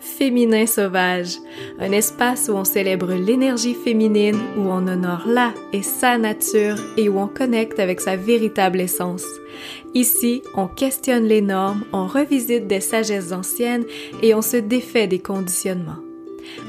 Féminin 0.00 0.66
sauvage, 0.66 1.36
un 1.78 1.90
espace 1.90 2.50
où 2.50 2.52
on 2.52 2.64
célèbre 2.64 3.14
l'énergie 3.14 3.74
féminine, 3.74 4.38
où 4.56 4.60
on 4.60 4.86
honore 4.86 5.26
la 5.26 5.54
et 5.72 5.82
sa 5.82 6.18
nature 6.18 6.76
et 6.98 7.08
où 7.08 7.18
on 7.18 7.26
connecte 7.26 7.78
avec 7.78 8.00
sa 8.00 8.14
véritable 8.14 8.80
essence. 8.80 9.24
Ici, 9.94 10.42
on 10.56 10.68
questionne 10.68 11.24
les 11.24 11.40
normes, 11.40 11.84
on 11.92 12.06
revisite 12.06 12.66
des 12.66 12.80
sagesses 12.80 13.32
anciennes 13.32 13.86
et 14.22 14.34
on 14.34 14.42
se 14.42 14.58
défait 14.58 15.06
des 15.06 15.20
conditionnements. 15.20 16.03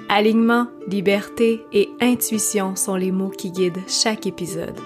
Alignement, 0.09 0.67
liberté 0.87 1.65
et 1.73 1.89
intuition 2.01 2.75
sont 2.75 2.95
les 2.95 3.11
mots 3.11 3.29
qui 3.29 3.51
guident 3.51 3.83
chaque 3.87 4.27
épisode. 4.27 4.79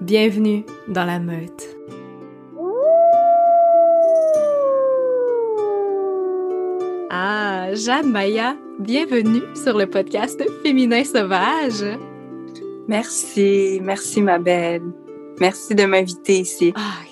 Bienvenue 0.00 0.64
dans 0.88 1.04
la 1.04 1.18
meute. 1.18 1.76
Ah, 7.10 7.74
Jeanne 7.74 8.10
Maya, 8.10 8.56
bienvenue 8.78 9.42
sur 9.54 9.76
le 9.76 9.86
podcast 9.86 10.42
Féminin 10.62 11.04
Sauvage. 11.04 11.84
Merci, 12.88 13.80
merci 13.82 14.22
ma 14.22 14.38
belle. 14.38 14.82
Merci 15.38 15.74
de 15.74 15.84
m'inviter 15.84 16.40
ici. 16.40 16.72
Ah, 16.74 17.11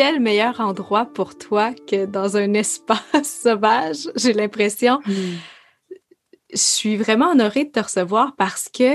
quel 0.00 0.18
meilleur 0.18 0.60
endroit 0.60 1.04
pour 1.04 1.36
toi 1.36 1.74
que 1.74 2.06
dans 2.06 2.38
un 2.38 2.54
espace 2.54 3.42
sauvage, 3.42 4.08
j'ai 4.16 4.32
l'impression? 4.32 4.98
Hmm. 5.04 5.36
Je 6.50 6.56
suis 6.56 6.96
vraiment 6.96 7.32
honorée 7.32 7.66
de 7.66 7.70
te 7.70 7.80
recevoir 7.80 8.34
parce 8.36 8.70
que, 8.70 8.94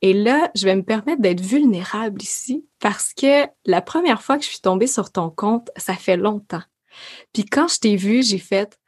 et 0.00 0.14
là, 0.14 0.50
je 0.54 0.64
vais 0.64 0.74
me 0.74 0.84
permettre 0.84 1.20
d'être 1.20 1.42
vulnérable 1.42 2.22
ici 2.22 2.66
parce 2.80 3.12
que 3.12 3.46
la 3.66 3.82
première 3.82 4.22
fois 4.22 4.38
que 4.38 4.44
je 4.44 4.48
suis 4.48 4.60
tombée 4.60 4.86
sur 4.86 5.12
ton 5.12 5.28
compte, 5.28 5.70
ça 5.76 5.96
fait 5.96 6.16
longtemps. 6.16 6.62
Puis 7.34 7.44
quand 7.44 7.68
je 7.68 7.80
t'ai 7.80 7.96
vue, 7.96 8.22
j'ai 8.22 8.38
fait 8.38 8.78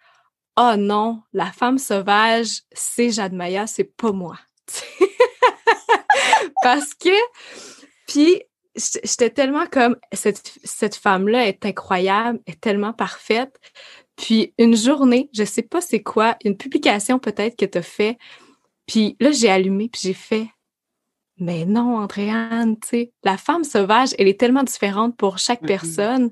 Oh 0.59 0.77
non, 0.79 1.21
la 1.35 1.53
femme 1.53 1.77
sauvage, 1.77 2.63
c'est 2.73 3.11
Jade 3.11 3.35
Maya, 3.35 3.67
c'est 3.67 3.85
pas 3.85 4.13
moi. 4.13 4.39
parce 6.63 6.95
que, 6.95 7.11
puis 8.07 8.41
j'étais 8.76 9.31
tellement 9.31 9.66
comme 9.66 9.97
cette, 10.12 10.59
cette 10.64 10.97
femme-là 10.97 11.47
est 11.49 11.64
incroyable, 11.66 12.40
est 12.47 12.61
tellement 12.61 12.93
parfaite. 12.93 13.59
Puis 14.16 14.54
une 14.59 14.76
journée, 14.76 15.31
je 15.35 15.45
sais 15.45 15.62
pas 15.62 15.81
c'est 15.81 16.02
quoi, 16.02 16.37
une 16.45 16.57
publication 16.57 17.19
peut-être 17.19 17.57
que 17.57 17.66
tu 17.66 17.78
as 17.78 17.83
fait. 17.83 18.19
Puis 18.87 19.16
là, 19.21 19.33
j'ai 19.33 19.50
allumé, 19.50 19.88
puis 19.88 20.00
j'ai 20.04 20.14
fait 20.14 20.49
Mais 21.38 21.64
non, 21.64 21.97
Andréane, 21.99 22.78
tu 22.81 22.88
sais, 22.88 23.12
la 23.25 23.37
femme 23.37 23.64
sauvage, 23.64 24.11
elle 24.19 24.28
est 24.28 24.38
tellement 24.38 24.62
différente 24.62 25.16
pour 25.16 25.38
chaque 25.38 25.62
personne. 25.66 26.31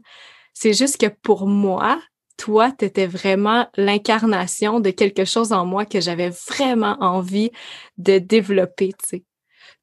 C'est 0.54 0.74
juste 0.74 0.98
que 1.00 1.06
pour 1.08 1.46
moi, 1.46 2.00
toi, 2.36 2.72
tu 2.72 2.84
étais 2.84 3.06
vraiment 3.06 3.68
l'incarnation 3.76 4.80
de 4.80 4.90
quelque 4.90 5.24
chose 5.24 5.52
en 5.52 5.66
moi 5.66 5.86
que 5.86 6.00
j'avais 6.00 6.30
vraiment 6.48 6.96
envie 7.00 7.50
de 7.98 8.18
développer, 8.18 8.92
tu 8.92 9.08
sais. 9.08 9.24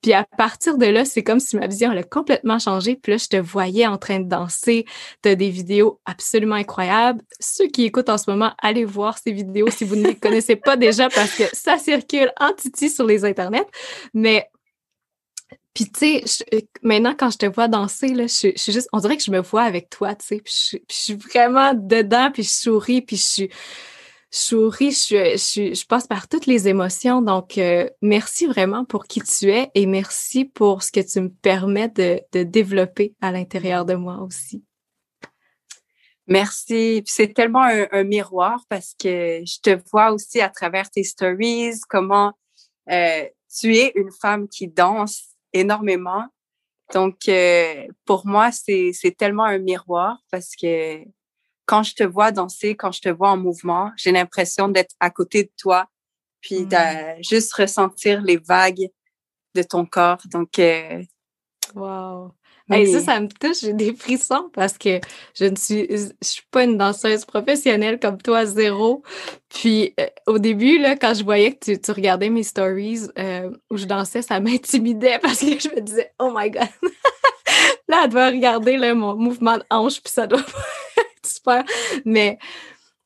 Puis 0.01 0.13
à 0.13 0.25
partir 0.37 0.77
de 0.77 0.85
là, 0.85 1.05
c'est 1.05 1.23
comme 1.23 1.39
si 1.39 1.57
ma 1.57 1.67
vision 1.67 1.91
elle 1.91 1.97
a 1.99 2.03
complètement 2.03 2.59
changé. 2.59 2.95
Puis 2.95 3.13
là, 3.13 3.17
je 3.17 3.27
te 3.27 3.37
voyais 3.37 3.85
en 3.85 3.97
train 3.97 4.19
de 4.19 4.27
danser. 4.27 4.85
Tu 5.21 5.29
as 5.29 5.35
des 5.35 5.49
vidéos 5.49 5.99
absolument 6.05 6.55
incroyables. 6.55 7.21
Ceux 7.39 7.67
qui 7.67 7.83
écoutent 7.83 8.09
en 8.09 8.17
ce 8.17 8.29
moment, 8.29 8.53
allez 8.59 8.85
voir 8.85 9.17
ces 9.17 9.31
vidéos 9.31 9.69
si 9.69 9.83
vous 9.83 9.95
ne 9.95 10.07
les 10.07 10.15
connaissez 10.19 10.55
pas 10.55 10.77
déjà 10.77 11.09
parce 11.09 11.35
que 11.35 11.43
ça 11.53 11.77
circule 11.77 12.31
en 12.39 12.53
titi 12.53 12.89
sur 12.89 13.05
les 13.05 13.25
internets. 13.25 13.67
Mais 14.13 14.47
puis 15.73 15.85
tu 15.85 16.21
sais, 16.25 16.67
maintenant 16.81 17.15
quand 17.17 17.29
je 17.29 17.37
te 17.37 17.45
vois 17.45 17.67
danser, 17.67 18.09
là, 18.09 18.23
je, 18.27 18.51
suis 18.55 18.71
juste, 18.73 18.89
on 18.91 18.99
dirait 18.99 19.17
que 19.17 19.23
je 19.23 19.31
me 19.31 19.39
vois 19.39 19.63
avec 19.63 19.89
toi, 19.89 20.15
tu 20.15 20.25
sais. 20.25 20.41
Puis 20.43 20.53
je, 20.71 20.77
je, 20.89 20.95
suis 20.95 21.13
vraiment 21.13 21.73
dedans, 21.73 22.31
puis 22.33 22.43
je 22.43 22.49
souris, 22.49 23.01
puis 23.01 23.15
je 23.17 23.21
suis 23.21 23.49
je 24.31 24.37
souris, 24.37 24.91
je, 24.91 25.37
je, 25.73 25.85
passe 25.87 26.07
par 26.07 26.27
toutes 26.27 26.45
les 26.45 26.67
émotions. 26.67 27.21
Donc, 27.21 27.57
euh, 27.57 27.89
merci 28.01 28.45
vraiment 28.45 28.85
pour 28.85 29.05
qui 29.05 29.21
tu 29.21 29.51
es 29.51 29.71
et 29.73 29.85
merci 29.85 30.45
pour 30.45 30.83
ce 30.83 30.91
que 30.91 30.99
tu 30.99 31.21
me 31.21 31.29
permets 31.29 31.89
de, 31.89 32.21
de 32.31 32.43
développer 32.43 33.15
à 33.21 33.31
l'intérieur 33.31 33.85
de 33.85 33.95
moi 33.95 34.19
aussi. 34.21 34.63
Merci. 36.29 37.01
C'est 37.07 37.33
tellement 37.33 37.63
un, 37.63 38.03
miroir 38.03 38.63
parce 38.69 38.93
que 38.93 39.41
je 39.43 39.59
te 39.61 39.81
vois 39.91 40.11
aussi 40.11 40.41
à 40.41 40.49
travers 40.49 40.91
tes 40.91 41.03
stories, 41.03 41.79
comment 41.89 42.33
euh, 42.91 43.25
tu 43.59 43.75
es 43.75 43.91
une 43.95 44.11
femme 44.11 44.47
qui 44.47 44.67
danse 44.67 45.23
énormément. 45.53 46.25
Donc, 46.93 47.27
euh, 47.27 47.87
pour 48.05 48.27
moi, 48.27 48.51
c'est 48.51 48.93
tellement 49.17 49.45
un 49.45 49.57
miroir 49.57 50.19
parce 50.29 50.55
que 50.55 51.03
quand 51.69 51.83
je 51.83 51.93
te 51.93 52.03
vois 52.03 52.31
danser, 52.31 52.75
quand 52.75 52.91
je 52.91 52.99
te 52.99 53.09
vois 53.09 53.29
en 53.29 53.37
mouvement, 53.37 53.91
j'ai 53.95 54.11
l'impression 54.11 54.69
d'être 54.69 54.95
à 54.99 55.11
côté 55.11 55.43
de 55.43 55.51
toi, 55.55 55.85
puis 56.41 56.65
de 56.65 56.75
mmh. 56.75 57.23
juste 57.23 57.53
ressentir 57.53 58.23
les 58.23 58.37
vagues 58.37 58.89
de 59.53 59.61
ton 59.61 59.85
corps. 59.85 60.17
Donc, 60.31 60.57
euh, 60.57 61.03
wow. 61.75 62.31
ça, 62.71 62.99
ça 63.01 63.19
me 63.19 63.27
touche, 63.27 63.59
j'ai 63.61 63.73
des 63.73 63.93
frissons 63.93 64.49
parce 64.51 64.79
que 64.79 64.99
je 65.35 65.45
ne 65.45 65.55
suis, 65.55 65.85
je 65.91 66.09
suis 66.27 66.41
pas 66.49 66.63
une 66.63 66.75
danseuse 66.75 67.23
professionnelle 67.23 67.99
comme 67.99 68.19
toi, 68.19 68.47
zéro. 68.47 69.03
Puis 69.49 69.93
euh, 69.99 70.07
au 70.25 70.39
début, 70.39 70.79
là, 70.79 70.95
quand 70.95 71.13
je 71.13 71.23
voyais 71.23 71.53
que 71.53 71.65
tu, 71.65 71.79
tu 71.79 71.91
regardais 71.91 72.31
mes 72.31 72.41
stories 72.41 73.01
euh, 73.19 73.51
où 73.69 73.77
je 73.77 73.85
dansais, 73.85 74.23
ça 74.23 74.39
m'intimidait 74.39 75.19
parce 75.19 75.41
que 75.41 75.59
je 75.59 75.69
me 75.75 75.81
disais, 75.81 76.11
oh 76.17 76.33
my 76.35 76.49
god, 76.49 76.67
là, 77.87 78.01
elle 78.05 78.09
doit 78.09 78.29
regarder 78.29 78.75
là, 78.77 78.95
mon 78.95 79.15
mouvement 79.15 79.57
de 79.57 79.63
hanche, 79.69 80.01
puis 80.01 80.11
ça 80.11 80.25
doit 80.25 80.41
pas 80.51 80.63
super. 81.39 81.63
Mais, 82.05 82.37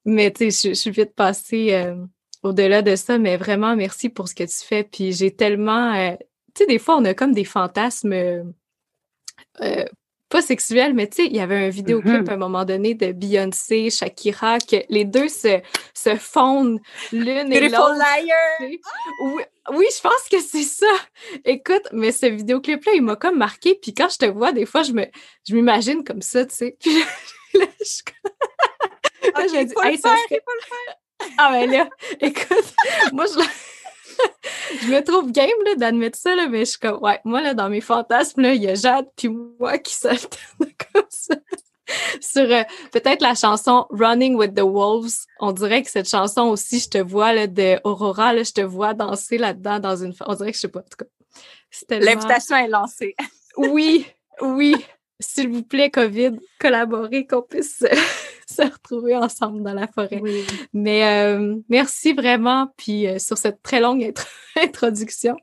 mais 0.05 0.31
tu 0.31 0.51
sais, 0.51 0.69
je, 0.69 0.73
suis 0.73 0.91
vite 0.91 1.15
passée 1.15 1.73
euh, 1.73 1.95
au-delà 2.43 2.81
de 2.81 2.95
ça, 2.95 3.17
mais 3.17 3.37
vraiment, 3.37 3.75
merci 3.75 4.09
pour 4.09 4.27
ce 4.27 4.35
que 4.35 4.43
tu 4.43 4.65
fais. 4.65 4.83
Puis 4.83 5.13
j'ai 5.13 5.31
tellement, 5.31 6.15
tu 6.53 6.63
sais, 6.63 6.65
des 6.67 6.79
fois, 6.79 6.97
on 6.97 7.05
a 7.05 7.13
comme 7.13 7.33
des 7.33 7.45
fantasmes 7.45 8.13
euh, 9.61 9.85
pas 10.33 10.41
sexuel, 10.41 10.95
mais 10.95 11.07
tu 11.07 11.17
sais, 11.17 11.27
il 11.27 11.35
y 11.35 11.39
avait 11.39 11.67
un 11.67 11.69
vidéoclip 11.69 12.23
mm-hmm. 12.23 12.29
à 12.31 12.33
un 12.33 12.37
moment 12.37 12.65
donné 12.65 12.95
de 12.95 13.11
Beyoncé, 13.11 13.91
Shakira, 13.91 14.57
que 14.57 14.77
les 14.89 15.05
deux 15.05 15.27
se, 15.27 15.61
se 15.93 16.15
fondent 16.15 16.79
l'une 17.11 17.53
et 17.53 17.69
l'autre. 17.69 17.93
Oui, 18.59 19.43
oui, 19.75 19.85
je 19.95 20.01
pense 20.01 20.27
que 20.31 20.41
c'est 20.41 20.63
ça. 20.63 20.91
Écoute, 21.45 21.87
mais 21.91 22.11
ce 22.11 22.25
vidéoclip-là, 22.25 22.93
il 22.95 23.03
m'a 23.03 23.15
comme 23.15 23.37
marqué. 23.37 23.77
Puis 23.79 23.93
quand 23.93 24.09
je 24.09 24.17
te 24.17 24.25
vois, 24.25 24.51
des 24.51 24.65
fois, 24.65 24.81
je 24.81 24.93
me, 24.93 25.05
je 25.47 25.53
m'imagine 25.53 26.03
comme 26.03 26.23
ça, 26.23 26.43
tu 26.47 26.55
sais. 26.55 26.77
Puis 26.81 26.91
là, 27.59 27.67
je, 27.79 28.01
là, 29.29 29.47
je 29.47 29.53
me 29.59 29.63
dis, 29.65 29.73
hey, 29.83 29.97
ça 29.99 30.09
serait... 30.09 30.19
le 30.31 30.65
faire. 30.65 30.95
Ah 31.37 31.51
ben 31.51 31.69
là, 31.69 31.87
écoute, 32.19 32.73
moi 33.13 33.25
je 33.27 33.39
je 34.82 34.88
me 34.88 35.03
trouve 35.03 35.32
game 35.32 35.50
d'admettre 35.77 36.17
ça, 36.17 36.36
là, 36.36 36.48
mais 36.48 36.60
je 36.60 36.72
suis 36.72 36.79
comme, 36.79 37.01
ouais, 37.01 37.20
moi, 37.24 37.41
là, 37.41 37.53
dans 37.53 37.70
mes 37.70 37.82
fantasmes, 37.82 38.41
là, 38.41 38.53
il 38.53 38.63
y 38.63 38.67
a 38.67 38.75
Jade 38.75 39.08
puis 39.15 39.29
moi 39.29 39.77
qui 39.77 39.93
s'alternent 39.93 40.39
comme 40.93 41.05
ça. 41.10 41.36
Sur 42.22 42.43
euh, 42.43 42.63
peut-être 42.91 43.22
la 43.22 43.36
chanson 43.36 43.86
Running 43.89 44.36
with 44.36 44.55
the 44.55 44.62
Wolves, 44.62 45.25
on 45.39 45.51
dirait 45.51 45.84
que 45.84 45.89
cette 45.89 46.10
chanson 46.10 46.43
aussi, 46.43 46.79
je 46.79 46.89
te 46.89 46.98
vois 46.98 47.34
là, 47.34 47.48
de 47.48 47.79
Aurora, 47.84 48.34
là, 48.34 48.43
je 48.43 48.53
te 48.53 48.62
vois 48.62 48.93
danser 48.93 49.38
là-dedans 49.38 49.79
dans 49.79 49.96
une. 49.96 50.13
On 50.25 50.34
dirait 50.34 50.51
que 50.51 50.58
je 50.58 50.62
sais 50.62 50.67
pas, 50.70 50.79
en 50.79 50.84
tout 50.84 51.05
cas. 51.05 52.00
L'invitation 52.00 52.55
est 52.55 52.67
lancée. 52.67 53.15
oui, 53.58 54.05
oui. 54.41 54.75
S'il 55.20 55.50
vous 55.50 55.63
plaît, 55.63 55.89
COVID, 55.89 56.39
collaborez, 56.60 57.27
qu'on 57.27 57.41
puisse 57.41 57.84
se 58.50 58.62
retrouver 58.62 59.15
ensemble 59.15 59.63
dans 59.63 59.73
la 59.73 59.88
forêt. 59.88 60.21
Mais 60.73 61.05
euh, 61.05 61.57
merci 61.69 62.13
vraiment. 62.13 62.73
Puis 62.77 63.07
euh, 63.07 63.19
sur 63.19 63.38
cette 63.38 63.62
très 63.62 63.79
longue 63.79 64.13
introduction 64.55 65.35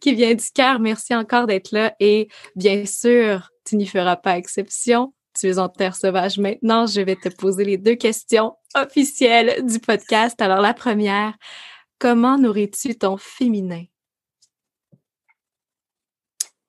qui 0.00 0.14
vient 0.14 0.34
du 0.34 0.50
cœur, 0.52 0.80
merci 0.80 1.14
encore 1.14 1.46
d'être 1.46 1.72
là. 1.72 1.94
Et 2.00 2.28
bien 2.56 2.86
sûr, 2.86 3.50
tu 3.64 3.76
n'y 3.76 3.86
feras 3.86 4.16
pas 4.16 4.36
exception. 4.36 5.14
Tu 5.38 5.48
es 5.48 5.58
en 5.58 5.68
terre 5.68 5.96
sauvage 5.96 6.38
maintenant. 6.38 6.86
Je 6.86 7.00
vais 7.00 7.16
te 7.16 7.28
poser 7.28 7.64
les 7.64 7.76
deux 7.76 7.96
questions 7.96 8.54
officielles 8.74 9.64
du 9.66 9.80
podcast. 9.80 10.40
Alors 10.40 10.60
la 10.60 10.74
première, 10.74 11.34
comment 11.98 12.38
nourris-tu 12.38 12.96
ton 12.96 13.16
féminin? 13.16 13.84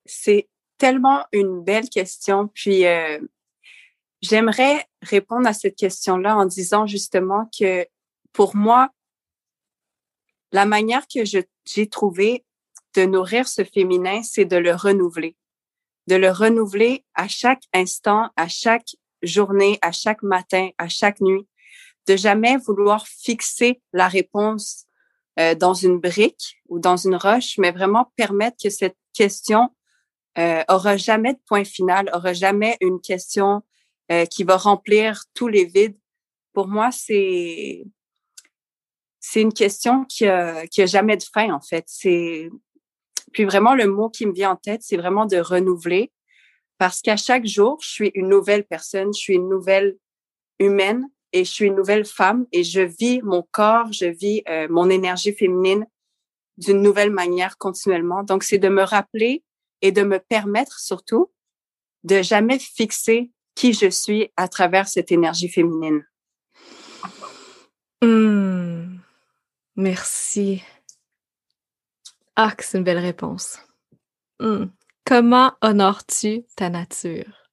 C'est 0.05 0.49
tellement 0.77 1.25
une 1.31 1.63
belle 1.63 1.89
question. 1.89 2.47
Puis 2.53 2.85
euh, 2.85 3.19
J'aimerais 4.27 4.87
répondre 5.03 5.47
à 5.47 5.53
cette 5.53 5.75
question-là 5.75 6.35
en 6.35 6.45
disant 6.45 6.87
justement 6.87 7.47
que 7.57 7.85
pour 8.33 8.55
moi, 8.55 8.89
la 10.51 10.65
manière 10.65 11.05
que 11.07 11.19
j'ai 11.25 11.89
trouvé 11.89 12.43
de 12.95 13.05
nourrir 13.05 13.47
ce 13.47 13.63
féminin, 13.63 14.23
c'est 14.23 14.45
de 14.45 14.57
le 14.57 14.73
renouveler. 14.73 15.35
De 16.07 16.15
le 16.15 16.31
renouveler 16.31 17.05
à 17.13 17.27
chaque 17.27 17.61
instant, 17.71 18.31
à 18.35 18.47
chaque 18.47 18.95
journée, 19.21 19.77
à 19.83 19.91
chaque 19.91 20.23
matin, 20.23 20.69
à 20.79 20.89
chaque 20.89 21.21
nuit. 21.21 21.47
De 22.07 22.15
jamais 22.15 22.57
vouloir 22.57 23.07
fixer 23.07 23.79
la 23.93 24.07
réponse 24.07 24.85
euh, 25.39 25.53
dans 25.53 25.75
une 25.75 25.99
brique 25.99 26.57
ou 26.67 26.79
dans 26.79 26.97
une 26.97 27.15
roche, 27.15 27.59
mais 27.59 27.71
vraiment 27.71 28.11
permettre 28.15 28.57
que 28.63 28.71
cette 28.71 28.97
question 29.13 29.69
euh, 30.39 30.63
aura 30.67 30.97
jamais 30.97 31.33
de 31.33 31.39
point 31.45 31.63
final, 31.63 32.09
aura 32.11 32.33
jamais 32.33 32.75
une 32.81 32.99
question 32.99 33.61
euh, 34.11 34.25
qui 34.25 34.43
va 34.43 34.57
remplir 34.57 35.23
tous 35.33 35.47
les 35.47 35.65
vides. 35.65 35.97
Pour 36.53 36.67
moi, 36.67 36.91
c'est 36.91 37.85
c'est 39.19 39.41
une 39.41 39.53
question 39.53 40.05
qui 40.05 40.27
a, 40.27 40.67
qui 40.67 40.83
a 40.83 40.85
jamais 40.85 41.17
de 41.17 41.23
fin 41.23 41.51
en 41.51 41.61
fait. 41.61 41.83
C'est 41.87 42.49
puis 43.33 43.43
vraiment 43.43 43.73
le 43.75 43.87
mot 43.87 44.09
qui 44.09 44.25
me 44.25 44.33
vient 44.33 44.51
en 44.51 44.55
tête, 44.55 44.81
c'est 44.83 44.97
vraiment 44.97 45.25
de 45.25 45.37
renouveler 45.37 46.11
parce 46.77 47.01
qu'à 47.01 47.17
chaque 47.17 47.45
jour, 47.45 47.77
je 47.81 47.89
suis 47.89 48.11
une 48.15 48.29
nouvelle 48.29 48.65
personne, 48.65 49.13
je 49.13 49.19
suis 49.19 49.35
une 49.35 49.49
nouvelle 49.49 49.97
humaine 50.59 51.09
et 51.33 51.43
je 51.45 51.51
suis 51.51 51.65
une 51.65 51.75
nouvelle 51.75 52.05
femme 52.05 52.45
et 52.51 52.63
je 52.63 52.81
vis 52.81 53.21
mon 53.23 53.43
corps, 53.51 53.91
je 53.91 54.05
vis 54.05 54.43
euh, 54.49 54.67
mon 54.69 54.89
énergie 54.89 55.33
féminine 55.33 55.85
d'une 56.57 56.81
nouvelle 56.81 57.11
manière 57.11 57.57
continuellement. 57.57 58.23
Donc, 58.23 58.43
c'est 58.43 58.57
de 58.57 58.69
me 58.69 58.83
rappeler 58.83 59.43
et 59.81 59.91
de 59.91 60.03
me 60.03 60.19
permettre 60.19 60.79
surtout 60.79 61.31
de 62.03 62.21
jamais 62.21 62.59
fixer 62.59 63.31
qui 63.55 63.73
je 63.73 63.89
suis 63.89 64.31
à 64.37 64.47
travers 64.47 64.87
cette 64.87 65.11
énergie 65.11 65.49
féminine. 65.49 66.05
Hmm. 68.01 68.97
Merci. 69.75 70.61
Ah, 72.35 72.53
c'est 72.59 72.77
une 72.77 72.83
belle 72.83 72.99
réponse. 72.99 73.59
Hmm. 74.39 74.65
Comment 75.05 75.53
honores-tu 75.61 76.43
ta 76.55 76.69
nature? 76.69 77.49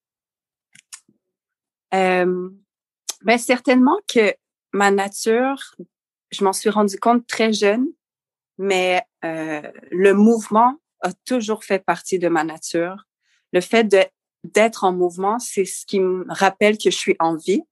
Euh, 1.94 2.50
ben 3.22 3.38
certainement 3.38 3.98
que 4.08 4.34
ma 4.72 4.90
nature, 4.90 5.76
je 6.30 6.42
m'en 6.42 6.52
suis 6.52 6.70
rendu 6.70 6.98
compte 6.98 7.26
très 7.26 7.52
jeune, 7.52 7.86
mais 8.58 9.02
euh, 9.24 9.62
le 9.90 10.14
mouvement 10.14 10.78
a 11.02 11.12
toujours 11.12 11.64
fait 11.64 11.84
partie 11.84 12.18
de 12.18 12.28
ma 12.28 12.42
nature. 12.44 13.04
Le 13.52 13.60
fait 13.60 13.84
de 13.84 14.02
d'être 14.44 14.84
en 14.84 14.92
mouvement, 14.92 15.38
c'est 15.38 15.64
ce 15.64 15.86
qui 15.86 16.00
me 16.00 16.24
rappelle 16.28 16.76
que 16.78 16.90
je 16.90 16.96
suis 16.96 17.16
en 17.18 17.36
vie. 17.36 17.62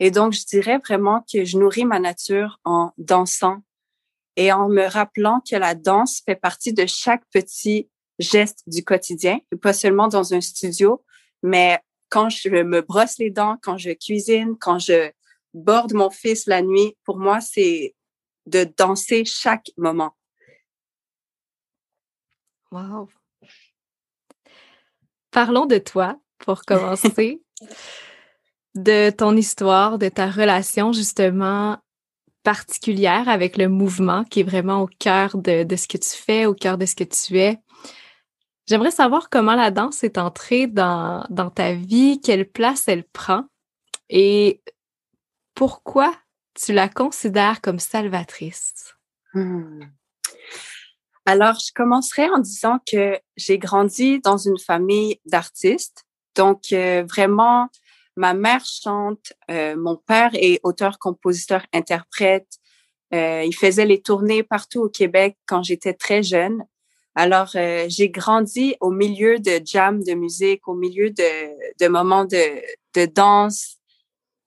Et 0.00 0.10
donc, 0.10 0.32
je 0.32 0.44
dirais 0.44 0.78
vraiment 0.78 1.24
que 1.30 1.44
je 1.44 1.58
nourris 1.58 1.84
ma 1.84 1.98
nature 1.98 2.60
en 2.64 2.92
dansant 2.98 3.62
et 4.36 4.52
en 4.52 4.68
me 4.68 4.86
rappelant 4.86 5.40
que 5.40 5.56
la 5.56 5.74
danse 5.74 6.22
fait 6.24 6.36
partie 6.36 6.72
de 6.72 6.84
chaque 6.86 7.24
petit 7.32 7.88
geste 8.18 8.62
du 8.66 8.84
quotidien, 8.84 9.38
pas 9.62 9.72
seulement 9.72 10.08
dans 10.08 10.34
un 10.34 10.40
studio, 10.40 11.02
mais 11.42 11.78
quand 12.08 12.28
je 12.28 12.48
me 12.48 12.82
brosse 12.82 13.18
les 13.18 13.30
dents, 13.30 13.56
quand 13.62 13.78
je 13.78 13.90
cuisine, 13.90 14.56
quand 14.58 14.78
je 14.78 15.10
borde 15.54 15.94
mon 15.94 16.10
fils 16.10 16.46
la 16.46 16.62
nuit, 16.62 16.96
pour 17.04 17.18
moi, 17.18 17.40
c'est 17.40 17.94
de 18.46 18.64
danser 18.76 19.24
chaque 19.24 19.70
moment. 19.76 20.14
Wow. 22.70 23.08
Parlons 25.36 25.66
de 25.66 25.76
toi 25.76 26.18
pour 26.38 26.62
commencer, 26.62 27.42
de 28.74 29.10
ton 29.10 29.36
histoire, 29.36 29.98
de 29.98 30.08
ta 30.08 30.30
relation 30.30 30.94
justement 30.94 31.76
particulière 32.42 33.28
avec 33.28 33.58
le 33.58 33.68
mouvement 33.68 34.24
qui 34.24 34.40
est 34.40 34.44
vraiment 34.44 34.80
au 34.80 34.86
cœur 34.86 35.36
de, 35.36 35.76
ce 35.76 35.88
que 35.88 35.98
tu 35.98 36.08
fais, 36.08 36.46
au 36.46 36.54
cœur 36.54 36.78
de 36.78 36.86
ce 36.86 36.94
que 36.94 37.04
tu 37.04 37.38
es. 37.38 37.58
J'aimerais 38.66 38.90
savoir 38.90 39.28
comment 39.28 39.56
la 39.56 39.70
danse 39.70 40.02
est 40.04 40.16
entrée 40.16 40.68
dans, 40.68 41.26
dans 41.28 41.50
ta 41.50 41.74
vie, 41.74 42.18
quelle 42.22 42.48
place 42.48 42.88
elle 42.88 43.04
prend 43.04 43.44
et 44.08 44.62
pourquoi 45.54 46.14
tu 46.54 46.72
la 46.72 46.88
considères 46.88 47.60
comme 47.60 47.78
salvatrice? 47.78 48.94
Hmm. 49.34 49.82
Alors, 51.28 51.58
je 51.58 51.72
commencerai 51.74 52.30
en 52.30 52.38
disant 52.38 52.78
que 52.88 53.18
j'ai 53.36 53.58
grandi 53.58 54.20
dans 54.20 54.36
une 54.36 54.60
famille 54.60 55.18
d'artistes. 55.24 56.04
Donc, 56.36 56.72
euh, 56.72 57.04
vraiment, 57.08 57.66
ma 58.16 58.32
mère 58.32 58.64
chante, 58.64 59.32
euh, 59.50 59.74
mon 59.76 59.96
père 59.96 60.30
est 60.34 60.60
auteur, 60.62 61.00
compositeur, 61.00 61.66
interprète. 61.72 62.46
Euh, 63.12 63.42
il 63.44 63.54
faisait 63.56 63.86
les 63.86 64.00
tournées 64.00 64.44
partout 64.44 64.82
au 64.82 64.88
Québec 64.88 65.36
quand 65.46 65.64
j'étais 65.64 65.94
très 65.94 66.22
jeune. 66.22 66.64
Alors, 67.16 67.48
j'ai 67.88 68.10
grandi 68.10 68.76
au 68.80 68.90
milieu 68.90 69.38
de 69.38 69.60
jam 69.64 70.04
de 70.04 70.12
musique, 70.12 70.68
au 70.68 70.74
milieu 70.74 71.08
de, 71.10 71.78
de 71.80 71.88
moments 71.88 72.26
de, 72.26 72.60
de 72.94 73.06
danse, 73.06 73.78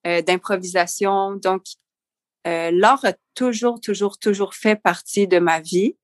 d'improvisation. 0.06 1.32
Donc, 1.38 1.64
l'art 2.46 3.04
a 3.06 3.14
toujours, 3.34 3.82
toujours, 3.82 4.20
toujours 4.20 4.54
fait 4.54 4.76
partie 4.76 5.28
de 5.28 5.40
ma 5.40 5.62
vie 5.62 5.96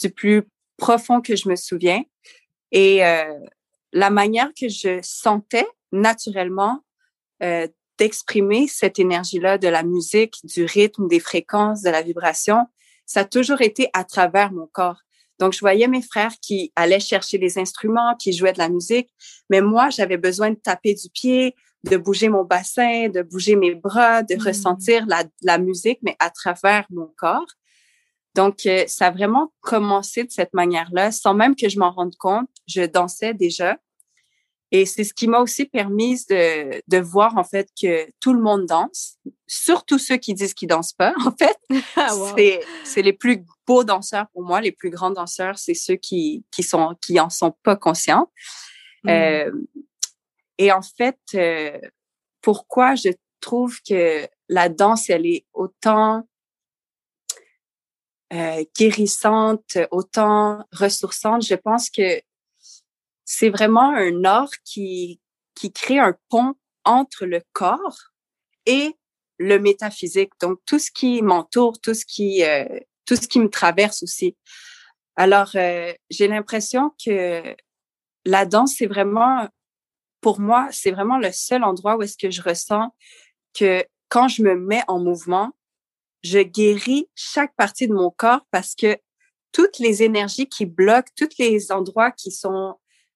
du 0.00 0.10
plus 0.10 0.42
profond 0.76 1.20
que 1.20 1.36
je 1.36 1.48
me 1.48 1.56
souviens. 1.56 2.02
Et 2.72 3.04
euh, 3.04 3.38
la 3.92 4.10
manière 4.10 4.50
que 4.58 4.68
je 4.68 5.00
sentais 5.02 5.66
naturellement 5.92 6.80
euh, 7.42 7.66
d'exprimer 7.98 8.66
cette 8.66 8.98
énergie-là 8.98 9.58
de 9.58 9.68
la 9.68 9.82
musique, 9.82 10.36
du 10.44 10.64
rythme, 10.64 11.08
des 11.08 11.20
fréquences, 11.20 11.82
de 11.82 11.90
la 11.90 12.02
vibration, 12.02 12.66
ça 13.04 13.20
a 13.20 13.24
toujours 13.24 13.60
été 13.60 13.90
à 13.92 14.04
travers 14.04 14.52
mon 14.52 14.66
corps. 14.66 15.00
Donc, 15.38 15.52
je 15.52 15.60
voyais 15.60 15.88
mes 15.88 16.02
frères 16.02 16.34
qui 16.40 16.70
allaient 16.76 17.00
chercher 17.00 17.38
des 17.38 17.58
instruments, 17.58 18.14
qui 18.16 18.32
jouaient 18.32 18.52
de 18.52 18.58
la 18.58 18.68
musique, 18.68 19.08
mais 19.48 19.60
moi, 19.60 19.90
j'avais 19.90 20.18
besoin 20.18 20.50
de 20.50 20.56
taper 20.56 20.94
du 20.94 21.08
pied, 21.10 21.54
de 21.84 21.96
bouger 21.96 22.28
mon 22.28 22.44
bassin, 22.44 23.08
de 23.08 23.22
bouger 23.22 23.56
mes 23.56 23.74
bras, 23.74 24.22
de 24.22 24.36
mmh. 24.36 24.42
ressentir 24.42 25.06
la, 25.06 25.24
la, 25.42 25.58
musique, 25.58 25.98
mais 26.02 26.14
à 26.18 26.30
travers 26.30 26.86
mon 26.90 27.10
corps. 27.16 27.46
Donc, 28.34 28.66
euh, 28.66 28.84
ça 28.86 29.08
a 29.08 29.10
vraiment 29.10 29.52
commencé 29.60 30.24
de 30.24 30.30
cette 30.30 30.54
manière-là, 30.54 31.10
sans 31.10 31.34
même 31.34 31.56
que 31.56 31.68
je 31.68 31.78
m'en 31.78 31.90
rende 31.90 32.16
compte. 32.16 32.48
Je 32.66 32.82
dansais 32.82 33.34
déjà. 33.34 33.78
Et 34.72 34.86
c'est 34.86 35.02
ce 35.02 35.12
qui 35.12 35.26
m'a 35.26 35.40
aussi 35.40 35.64
permis 35.64 36.24
de, 36.30 36.80
de 36.86 36.98
voir, 36.98 37.36
en 37.36 37.42
fait, 37.42 37.68
que 37.80 38.08
tout 38.20 38.32
le 38.32 38.40
monde 38.40 38.66
danse, 38.66 39.18
surtout 39.48 39.98
ceux 39.98 40.16
qui 40.16 40.32
disent 40.32 40.54
qu'ils 40.54 40.68
dansent 40.68 40.92
pas, 40.92 41.12
en 41.26 41.32
fait. 41.32 41.58
Ah, 41.96 42.10
c'est, 42.36 42.60
c'est 42.84 43.02
les 43.02 43.12
plus 43.12 43.44
beaux 43.66 43.82
danseurs 43.82 44.26
pour 44.32 44.42
moi, 44.42 44.60
les 44.60 44.72
plus 44.72 44.90
grands 44.90 45.10
danseurs, 45.10 45.58
c'est 45.58 45.74
ceux 45.74 45.96
qui, 45.96 46.44
qui 46.52 46.62
sont, 46.62 46.96
qui 47.04 47.18
en 47.18 47.30
sont 47.30 47.52
pas 47.64 47.76
conscients. 47.76 48.30
Mmh. 49.02 49.08
Euh, 49.08 49.50
et 50.58 50.70
en 50.70 50.82
fait, 50.82 51.18
euh, 51.34 51.78
pourquoi 52.42 52.94
je 52.94 53.08
trouve 53.40 53.80
que 53.82 54.28
la 54.48 54.68
danse, 54.68 55.10
elle 55.10 55.26
est 55.26 55.46
autant 55.52 56.28
euh, 58.32 58.64
guérissante, 58.76 59.78
autant 59.90 60.64
ressourçante, 60.72 61.44
je 61.44 61.54
pense 61.54 61.90
que 61.90 62.20
c'est 63.24 63.50
vraiment 63.50 63.94
un 63.94 64.24
art 64.24 64.50
qui, 64.64 65.20
qui 65.54 65.72
crée 65.72 65.98
un 65.98 66.16
pont 66.28 66.54
entre 66.84 67.26
le 67.26 67.42
corps 67.52 67.98
et 68.66 68.96
le 69.38 69.58
métaphysique. 69.58 70.32
Donc, 70.40 70.58
tout 70.66 70.78
ce 70.78 70.90
qui 70.90 71.22
m'entoure, 71.22 71.80
tout 71.80 71.94
ce 71.94 72.04
qui, 72.04 72.44
euh, 72.44 72.64
tout 73.06 73.16
ce 73.16 73.26
qui 73.26 73.40
me 73.40 73.48
traverse 73.48 74.02
aussi. 74.02 74.36
Alors, 75.16 75.50
euh, 75.54 75.92
j'ai 76.10 76.28
l'impression 76.28 76.92
que 77.04 77.56
la 78.24 78.46
danse, 78.46 78.74
c'est 78.76 78.86
vraiment, 78.86 79.48
pour 80.20 80.40
moi, 80.40 80.68
c'est 80.70 80.90
vraiment 80.90 81.18
le 81.18 81.32
seul 81.32 81.64
endroit 81.64 81.96
où 81.96 82.02
est-ce 82.02 82.16
que 82.16 82.30
je 82.30 82.42
ressens 82.42 82.94
que 83.54 83.84
quand 84.08 84.28
je 84.28 84.42
me 84.42 84.54
mets 84.54 84.82
en 84.88 84.98
mouvement, 84.98 85.50
je 86.22 86.40
guéris 86.40 87.08
chaque 87.14 87.54
partie 87.56 87.88
de 87.88 87.94
mon 87.94 88.10
corps 88.10 88.46
parce 88.50 88.74
que 88.74 88.98
toutes 89.52 89.78
les 89.78 90.02
énergies 90.02 90.48
qui 90.48 90.66
bloquent, 90.66 91.10
tous 91.16 91.38
les 91.38 91.72
endroits 91.72 92.10
qui 92.12 92.30
sont 92.30 92.74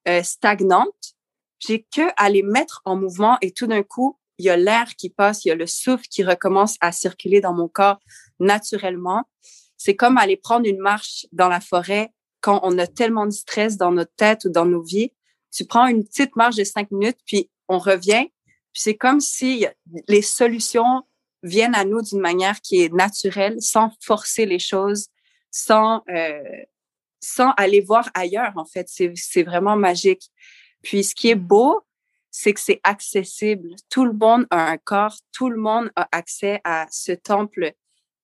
euh, 0.09 0.23
stagnantes, 0.23 1.15
j'ai 1.59 1.87
que 1.95 2.31
les 2.31 2.43
mettre 2.43 2.83
en 2.85 2.97
mouvement 2.97 3.39
et 3.41 3.53
tout 3.53 3.67
d'un 3.67 3.83
coup, 3.83 4.19
il 4.39 4.47
y 4.47 4.51
a 4.51 4.57
l'air 4.57 4.97
qui 4.97 5.11
passe, 5.11 5.45
il 5.45 5.49
y 5.49 5.51
a 5.53 5.55
le 5.55 5.67
souffle 5.67 6.05
qui 6.11 6.25
recommence 6.25 6.77
à 6.81 6.93
circuler 6.93 7.41
dans 7.41 7.55
mon 7.55 7.69
corps 7.69 8.01
naturellement. 8.41 9.25
C'est 9.77 9.95
comme 9.95 10.19
aller 10.19 10.37
prendre 10.37 10.67
une 10.67 10.79
marche 10.79 11.27
dans 11.33 11.49
la 11.49 11.61
forêt 11.61 12.13
quand 12.41 12.61
on 12.63 12.79
a 12.79 12.87
tellement 12.87 13.27
de 13.27 13.33
stress 13.33 13.77
dans 13.77 13.93
notre 13.93 14.15
tête 14.17 14.45
ou 14.45 14.51
dans 14.51 14.67
nos 14.67 14.83
vies. 14.83 15.13
Tu 15.53 15.65
prends 15.65 15.87
une 15.87 16.05
petite 16.05 16.35
marche 16.37 16.57
de 16.57 16.65
cinq 16.65 16.91
minutes, 16.91 17.19
puis 17.27 17.49
on 17.69 17.79
revient. 17.79 18.29
C'est 18.73 18.97
comme 18.97 19.21
si 19.21 19.67
les 20.09 20.23
solutions 20.23 21.05
viennent 21.45 21.75
à 21.75 21.85
nous 21.85 22.03
d'une 22.03 22.21
manière 22.21 22.61
qui 22.61 22.83
est 22.83 22.93
naturelle, 22.93 23.61
sans 23.61 23.91
forcer 24.01 24.47
les 24.47 24.59
choses, 24.59 25.09
sans 25.51 26.03
euh, 26.09 26.41
sans 27.21 27.53
aller 27.57 27.81
voir 27.81 28.11
ailleurs. 28.15 28.53
En 28.57 28.65
fait, 28.65 28.89
c'est 28.89 29.43
vraiment 29.43 29.77
magique. 29.77 30.31
Puis 30.83 31.05
ce 31.05 31.15
qui 31.15 31.31
est 31.31 31.37
beau, 31.37 31.81
c'est 32.31 32.53
que 32.53 32.61
c'est 32.61 32.81
accessible. 32.83 33.71
Tout 33.89 34.05
le 34.05 34.13
monde 34.13 34.47
a 34.51 34.71
un 34.71 34.77
corps, 34.77 35.17
tout 35.33 35.49
le 35.49 35.57
monde 35.57 35.91
a 35.97 36.09
accès 36.13 36.61
à 36.65 36.87
ce 36.91 37.13
temple 37.13 37.73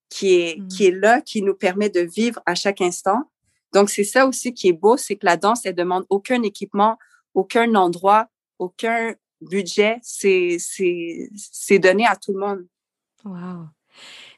qui 0.08 0.34
est 0.40 0.58
mmh. 0.58 0.68
qui 0.68 0.86
est 0.86 0.90
là, 0.90 1.20
qui 1.20 1.42
nous 1.42 1.54
permet 1.54 1.88
de 1.88 2.00
vivre 2.00 2.40
à 2.44 2.54
chaque 2.54 2.80
instant. 2.80 3.30
Donc 3.72 3.88
c'est 3.88 4.04
ça 4.04 4.26
aussi 4.26 4.52
qui 4.52 4.68
est 4.68 4.72
beau, 4.72 4.96
c'est 4.96 5.16
que 5.16 5.26
la 5.26 5.36
danse 5.36 5.64
elle 5.64 5.76
demande 5.76 6.04
aucun 6.10 6.42
équipement, 6.42 6.98
aucun 7.34 7.74
endroit, 7.76 8.26
aucun 8.58 9.14
budget. 9.40 9.98
C'est 10.02 10.56
c'est 10.58 11.30
c'est 11.36 11.78
donné 11.78 12.06
à 12.06 12.16
tout 12.16 12.32
le 12.32 12.40
monde. 12.40 12.66
Wow. 13.24 13.68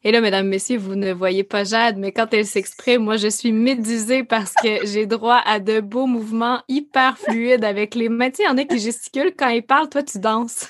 Et 0.04 0.10
là, 0.10 0.20
mesdames, 0.20 0.48
messieurs, 0.48 0.78
vous 0.78 0.96
ne 0.96 1.12
voyez 1.12 1.44
pas 1.44 1.62
Jade, 1.64 1.96
mais 1.96 2.10
quand 2.10 2.32
elle 2.34 2.46
s'exprime, 2.46 3.04
moi, 3.04 3.16
je 3.16 3.28
suis 3.28 3.52
médusée 3.52 4.24
parce 4.24 4.52
que 4.54 4.84
j'ai 4.86 5.06
droit 5.06 5.40
à 5.44 5.60
de 5.60 5.80
beaux 5.80 6.06
mouvements 6.06 6.62
hyper 6.68 7.18
fluides 7.18 7.64
avec 7.64 7.94
les 7.94 8.08
mains. 8.08 8.30
Tu 8.30 8.36
sais, 8.36 8.42
il 8.44 8.46
y 8.46 8.48
en 8.48 8.58
a 8.58 8.64
qui 8.64 8.78
gesticulent 8.78 9.34
quand 9.36 9.48
ils 9.48 9.62
parlent, 9.62 9.88
toi, 9.88 10.02
tu 10.02 10.18
danses. 10.18 10.68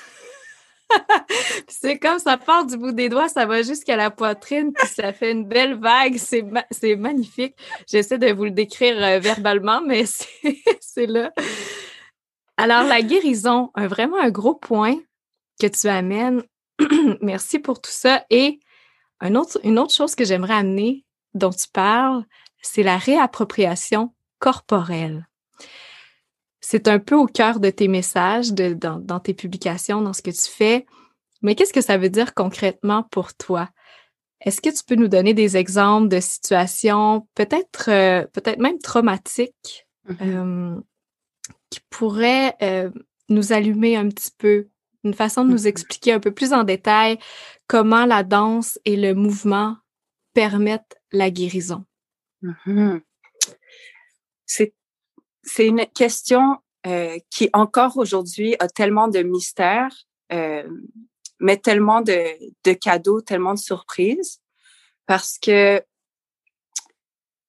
c'est 1.67 1.97
comme 1.97 2.19
ça 2.19 2.37
part 2.37 2.65
du 2.65 2.77
bout 2.77 2.91
des 2.91 3.09
doigts, 3.09 3.27
ça 3.27 3.47
va 3.47 3.63
jusqu'à 3.63 3.95
la 3.95 4.11
poitrine, 4.11 4.71
puis 4.73 4.87
ça 4.87 5.13
fait 5.13 5.31
une 5.31 5.45
belle 5.45 5.75
vague. 5.79 6.17
C'est, 6.17 6.95
magnifique. 6.95 7.55
J'essaie 7.87 8.19
de 8.19 8.31
vous 8.31 8.45
le 8.45 8.51
décrire 8.51 9.03
euh, 9.03 9.19
verbalement, 9.19 9.81
mais 9.81 10.03
c'est, 10.79 11.07
là. 11.07 11.31
Alors, 12.57 12.83
la 12.83 13.01
guérison, 13.01 13.71
un, 13.73 13.87
vraiment 13.87 14.19
un 14.19 14.29
gros 14.29 14.53
point 14.53 14.97
que 15.59 15.65
tu 15.65 15.87
amènes. 15.87 16.43
Merci 17.21 17.59
pour 17.59 17.81
tout 17.81 17.91
ça. 17.91 18.25
Et 18.29 18.59
autre, 19.21 19.59
une 19.63 19.79
autre 19.79 19.93
chose 19.93 20.15
que 20.15 20.25
j'aimerais 20.25 20.55
amener, 20.55 21.05
dont 21.33 21.51
tu 21.51 21.67
parles, 21.71 22.23
c'est 22.61 22.83
la 22.83 22.97
réappropriation 22.97 24.13
corporelle. 24.39 25.27
C'est 26.59 26.87
un 26.87 26.99
peu 26.99 27.15
au 27.15 27.27
cœur 27.27 27.59
de 27.59 27.69
tes 27.69 27.87
messages, 27.87 28.53
de, 28.53 28.73
dans, 28.73 29.19
tes 29.19 29.33
publications, 29.33 30.01
dans 30.01 30.13
ce 30.13 30.21
que 30.21 30.31
tu 30.31 30.49
fais. 30.49 30.85
Mais 31.41 31.55
qu'est-ce 31.55 31.73
que 31.73 31.81
ça 31.81 31.97
veut 31.97 32.09
dire 32.09 32.33
concrètement 32.33 33.03
pour 33.03 33.33
toi? 33.33 33.69
Est-ce 34.39 34.61
que 34.61 34.69
tu 34.69 34.83
peux 34.85 34.95
nous 34.95 35.07
donner 35.07 35.33
des 35.33 35.57
exemples 35.57 36.07
de 36.09 36.19
situations 36.19 37.27
peut-être 37.35 37.89
euh, 37.89 38.25
peut-être 38.33 38.59
même 38.59 38.79
traumatiques 38.79 39.87
mm-hmm. 40.09 40.75
euh, 40.75 40.81
qui 41.69 41.79
pourraient 41.89 42.55
euh, 42.61 42.89
nous 43.29 43.53
allumer 43.53 43.95
un 43.95 44.09
petit 44.09 44.31
peu, 44.37 44.69
une 45.03 45.13
façon 45.13 45.43
de 45.43 45.51
nous 45.51 45.63
mm-hmm. 45.63 45.67
expliquer 45.67 46.13
un 46.13 46.19
peu 46.19 46.31
plus 46.31 46.53
en 46.53 46.63
détail 46.63 47.19
comment 47.67 48.05
la 48.05 48.23
danse 48.23 48.79
et 48.85 48.95
le 48.95 49.13
mouvement 49.13 49.77
permettent 50.33 50.97
la 51.11 51.29
guérison? 51.29 51.85
Mm-hmm. 52.41 53.01
C'est, 54.45 54.73
une 55.67 55.85
question 55.87 56.57
euh, 56.87 57.17
qui 57.29 57.49
encore 57.53 57.97
aujourd'hui 57.97 58.55
a 58.59 58.67
tellement 58.67 59.07
de 59.07 59.21
mystères, 59.21 59.93
euh, 60.31 60.67
mais 61.39 61.57
tellement 61.57 62.01
de, 62.01 62.25
de, 62.63 62.73
cadeaux, 62.73 63.21
tellement 63.21 63.53
de 63.53 63.59
surprises, 63.59 64.39
parce 65.05 65.37
que 65.37 65.83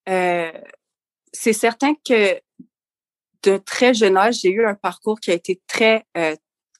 euh, 0.09 0.53
c'est 1.33 1.53
certain 1.53 1.95
que 1.95 2.40
de 3.43 3.59
très 3.59 3.95
jeune 3.95 4.17
âge, 4.17 4.40
j'ai 4.40 4.51
eu 4.51 4.67
un 4.67 4.75
parcours 4.75 5.21
qui 5.21 5.31
a 5.31 5.35
été 5.35 5.61
très, 5.67 6.05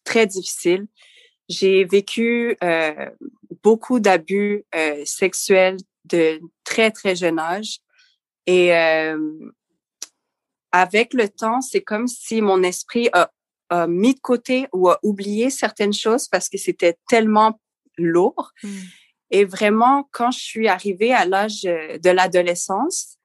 très 0.05 0.27
difficile. 0.27 0.87
J'ai 1.49 1.85
vécu 1.85 2.57
euh, 2.63 3.11
beaucoup 3.63 4.01
d'abus 4.01 4.65
euh, 4.75 5.03
sexuels 5.05 5.77
de 6.05 6.41
très, 6.65 6.91
très 6.91 7.17
jeune 7.17 7.39
âge. 7.39 7.79
Et 8.47 8.75
euh, 8.75 9.19
avec 10.73 11.15
le 11.15 11.29
temps, 11.29 11.61
c'est 11.61 11.83
comme 11.83 12.09
si 12.09 12.43
mon 12.43 12.63
esprit 12.63 13.09
a, 13.13 13.31
a, 13.71 13.87
mis 13.87 14.15
de 14.15 14.21
côté 14.21 14.67
ou 14.73 14.89
a 14.89 14.99
oublié 15.03 15.51
certaines 15.51 15.93
choses 15.93 16.29
parce 16.29 16.49
que 16.49 16.59
c'était 16.59 16.97
tellement 17.09 17.61
lourd. 17.97 18.53
Mmh. 18.63 18.69
Et 19.31 19.45
vraiment, 19.45 20.09
quand 20.13 20.31
je 20.31 20.41
suis 20.41 20.69
arrivée 20.69 21.13
à 21.13 21.25
l'âge 21.25 21.63
de 21.63 22.11
l'adolescence, 22.11 23.19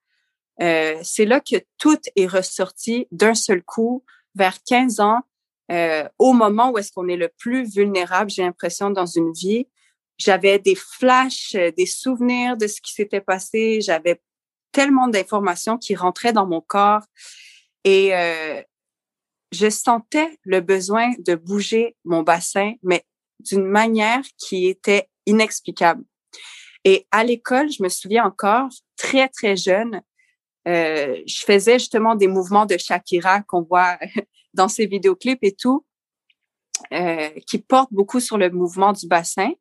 euh, 0.61 0.99
c'est 1.03 1.25
là 1.25 1.39
que 1.39 1.55
tout 1.77 1.99
est 2.15 2.27
ressorti 2.27 3.07
d'un 3.11 3.35
seul 3.35 3.63
coup. 3.63 4.03
Vers 4.35 4.61
15 4.63 4.99
ans, 4.99 5.21
euh, 5.71 6.07
au 6.17 6.33
moment 6.33 6.71
où 6.71 6.77
est-ce 6.77 6.91
qu'on 6.91 7.07
est 7.07 7.17
le 7.17 7.29
plus 7.37 7.69
vulnérable, 7.69 8.29
j'ai 8.29 8.43
l'impression, 8.43 8.89
dans 8.89 9.05
une 9.05 9.31
vie, 9.33 9.67
j'avais 10.17 10.59
des 10.59 10.75
flashs, 10.75 11.55
euh, 11.55 11.71
des 11.71 11.85
souvenirs 11.85 12.57
de 12.57 12.67
ce 12.67 12.81
qui 12.81 12.93
s'était 12.93 13.21
passé. 13.21 13.79
J'avais 13.81 14.21
tellement 14.71 15.07
d'informations 15.07 15.77
qui 15.77 15.95
rentraient 15.95 16.33
dans 16.33 16.45
mon 16.45 16.61
corps 16.61 17.03
et 17.83 18.15
euh, 18.15 18.61
je 19.51 19.69
sentais 19.69 20.37
le 20.43 20.59
besoin 20.59 21.11
de 21.19 21.35
bouger 21.35 21.95
mon 22.03 22.21
bassin, 22.21 22.73
mais 22.83 23.03
d'une 23.39 23.65
manière 23.65 24.21
qui 24.37 24.67
était 24.67 25.09
inexplicable. 25.25 26.03
Et 26.83 27.07
à 27.11 27.23
l'école, 27.23 27.71
je 27.71 27.81
me 27.81 27.89
souviens 27.89 28.25
encore, 28.25 28.69
très, 28.95 29.27
très 29.29 29.55
jeune, 29.55 30.01
euh, 30.67 31.21
je 31.25 31.39
faisais 31.45 31.79
justement 31.79 32.15
des 32.15 32.27
mouvements 32.27 32.65
de 32.65 32.77
Shakira 32.77 33.41
qu'on 33.41 33.63
voit 33.63 33.97
dans 34.53 34.67
ses 34.67 34.85
vidéoclips 34.85 35.43
et 35.43 35.53
tout, 35.53 35.85
euh, 36.91 37.29
qui 37.47 37.59
portent 37.59 37.93
beaucoup 37.93 38.19
sur 38.19 38.37
le 38.37 38.49
mouvement 38.49 38.93
du 38.93 39.07
bassin. 39.07 39.51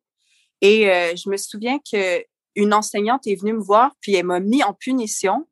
Et 0.61 0.89
euh, 0.89 1.15
je 1.15 1.29
me 1.29 1.37
souviens 1.37 1.79
que 1.79 2.23
une 2.55 2.73
enseignante 2.73 3.27
est 3.27 3.35
venue 3.35 3.53
me 3.53 3.61
voir, 3.61 3.95
puis 4.01 4.15
elle 4.15 4.25
m'a 4.25 4.39
mis 4.39 4.63
en 4.63 4.73
punition, 4.73 5.47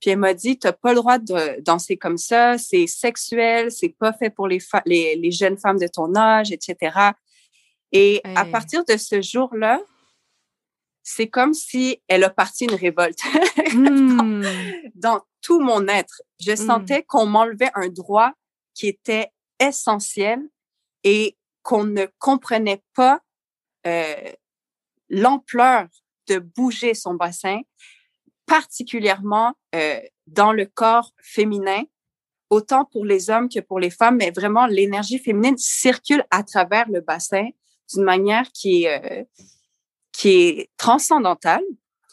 Puis 0.00 0.10
elle 0.10 0.18
m'a 0.18 0.34
dit, 0.34 0.58
t'as 0.58 0.72
pas 0.72 0.90
le 0.90 0.96
droit 0.96 1.18
de 1.18 1.60
danser 1.62 1.96
comme 1.96 2.18
ça, 2.18 2.58
c'est 2.58 2.86
sexuel, 2.86 3.70
c'est 3.72 3.96
pas 3.98 4.12
fait 4.12 4.30
pour 4.30 4.46
les, 4.46 4.58
les, 4.84 5.16
les, 5.16 5.30
jeunes 5.30 5.56
femmes 5.58 5.78
de 5.78 5.86
ton 5.86 6.14
âge, 6.14 6.52
etc. 6.52 7.12
Et 7.92 8.20
à 8.24 8.44
partir 8.44 8.84
de 8.84 8.96
ce 8.96 9.20
jour-là, 9.20 9.80
c'est 11.02 11.28
comme 11.28 11.52
si 11.54 12.00
elle 12.08 12.24
a 12.24 12.30
parti 12.30 12.64
une 12.64 12.74
révolte 12.74 13.20
hmm. 13.74 14.44
dans, 14.94 15.20
tout 15.42 15.60
mon 15.60 15.88
être. 15.88 16.22
Je 16.40 16.52
hmm. 16.52 16.56
sentais 16.56 17.02
qu'on 17.02 17.26
m'enlevait 17.26 17.70
un 17.74 17.88
droit 17.88 18.32
qui 18.74 18.88
était 18.88 19.30
essentiel 19.58 20.40
et 21.04 21.36
qu'on 21.62 21.84
ne 21.84 22.06
comprenait 22.18 22.82
pas 22.94 23.20
euh, 23.86 24.32
l'ampleur 25.08 25.88
de 26.28 26.38
bouger 26.38 26.94
son 26.94 27.14
bassin, 27.14 27.60
particulièrement 28.46 29.54
euh, 29.74 30.00
dans 30.26 30.52
le 30.52 30.66
corps 30.66 31.12
féminin, 31.22 31.82
autant 32.50 32.84
pour 32.84 33.04
les 33.04 33.30
hommes 33.30 33.48
que 33.48 33.60
pour 33.60 33.80
les 33.80 33.90
femmes, 33.90 34.16
mais 34.16 34.30
vraiment 34.30 34.66
l'énergie 34.66 35.18
féminine 35.18 35.58
circule 35.58 36.24
à 36.30 36.42
travers 36.42 36.88
le 36.88 37.00
bassin 37.00 37.48
d'une 37.92 38.04
manière 38.04 38.50
qui 38.52 38.84
est, 38.84 39.20
euh, 39.20 39.24
qui 40.12 40.30
est 40.30 40.70
transcendantale. 40.76 41.64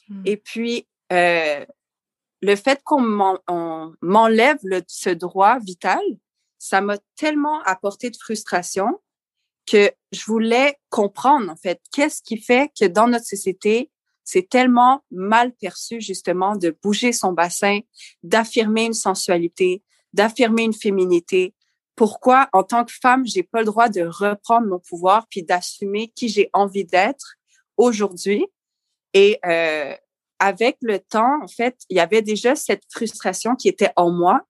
Hmm. 0.08 0.24
Et 0.26 0.38
puis, 0.38 0.88
le 1.12 2.56
fait 2.56 2.82
qu'on 2.84 3.02
m'enlève 4.02 4.60
ce 4.88 5.10
droit 5.10 5.60
vital, 5.60 6.02
ça 6.60 6.82
m'a 6.82 6.98
tellement 7.16 7.62
apporté 7.64 8.10
de 8.10 8.18
frustration 8.18 9.00
que 9.66 9.92
je 10.12 10.26
voulais 10.26 10.78
comprendre, 10.90 11.52
en 11.52 11.56
fait, 11.56 11.80
qu'est-ce 11.92 12.22
qui 12.22 12.38
fait 12.38 12.72
que 12.80 12.86
dans 12.86 13.08
notre 13.08 13.26
société, 13.26 13.92
c'est 14.24 14.48
tellement 14.48 15.04
mal 15.10 15.54
perçu, 15.54 16.02
justement, 16.02 16.56
de 16.56 16.76
bouger 16.84 17.14
son 17.14 17.34
bassin, 17.34 17.80
d'affirmer 18.22 18.86
une 18.86 18.94
sensualité, 18.94 19.84
d'affirmer 20.14 20.64
une 20.64 20.74
féminité. 20.74 21.56
Pourquoi, 21.96 22.50
en 22.54 22.64
tant 22.64 22.86
que 22.86 22.92
femme, 22.92 23.26
j'ai 23.26 23.44
pas 23.44 23.60
le 23.60 23.66
droit 23.66 23.90
de 23.90 24.02
reprendre 24.02 24.68
mon 24.68 24.80
pouvoir 24.80 25.28
puis 25.30 25.44
d'assumer 25.44 26.10
qui 26.10 26.30
j'ai 26.30 26.50
envie 26.54 26.86
d'être 26.86 27.36
aujourd'hui? 27.78 28.46
Et 29.14 29.40
euh, 29.46 29.96
avec 30.40 30.78
le 30.82 31.00
temps, 31.00 31.42
en 31.44 31.48
fait, 31.48 31.78
il 31.90 31.98
y 31.98 32.00
avait 32.00 32.22
déjà 32.22 32.56
cette 32.56 32.84
frustration 32.92 33.56
qui 33.56 33.68
était 33.68 33.92
en 33.96 34.12
moi. 34.12 34.42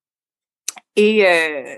Et 0.95 1.25
euh, 1.25 1.77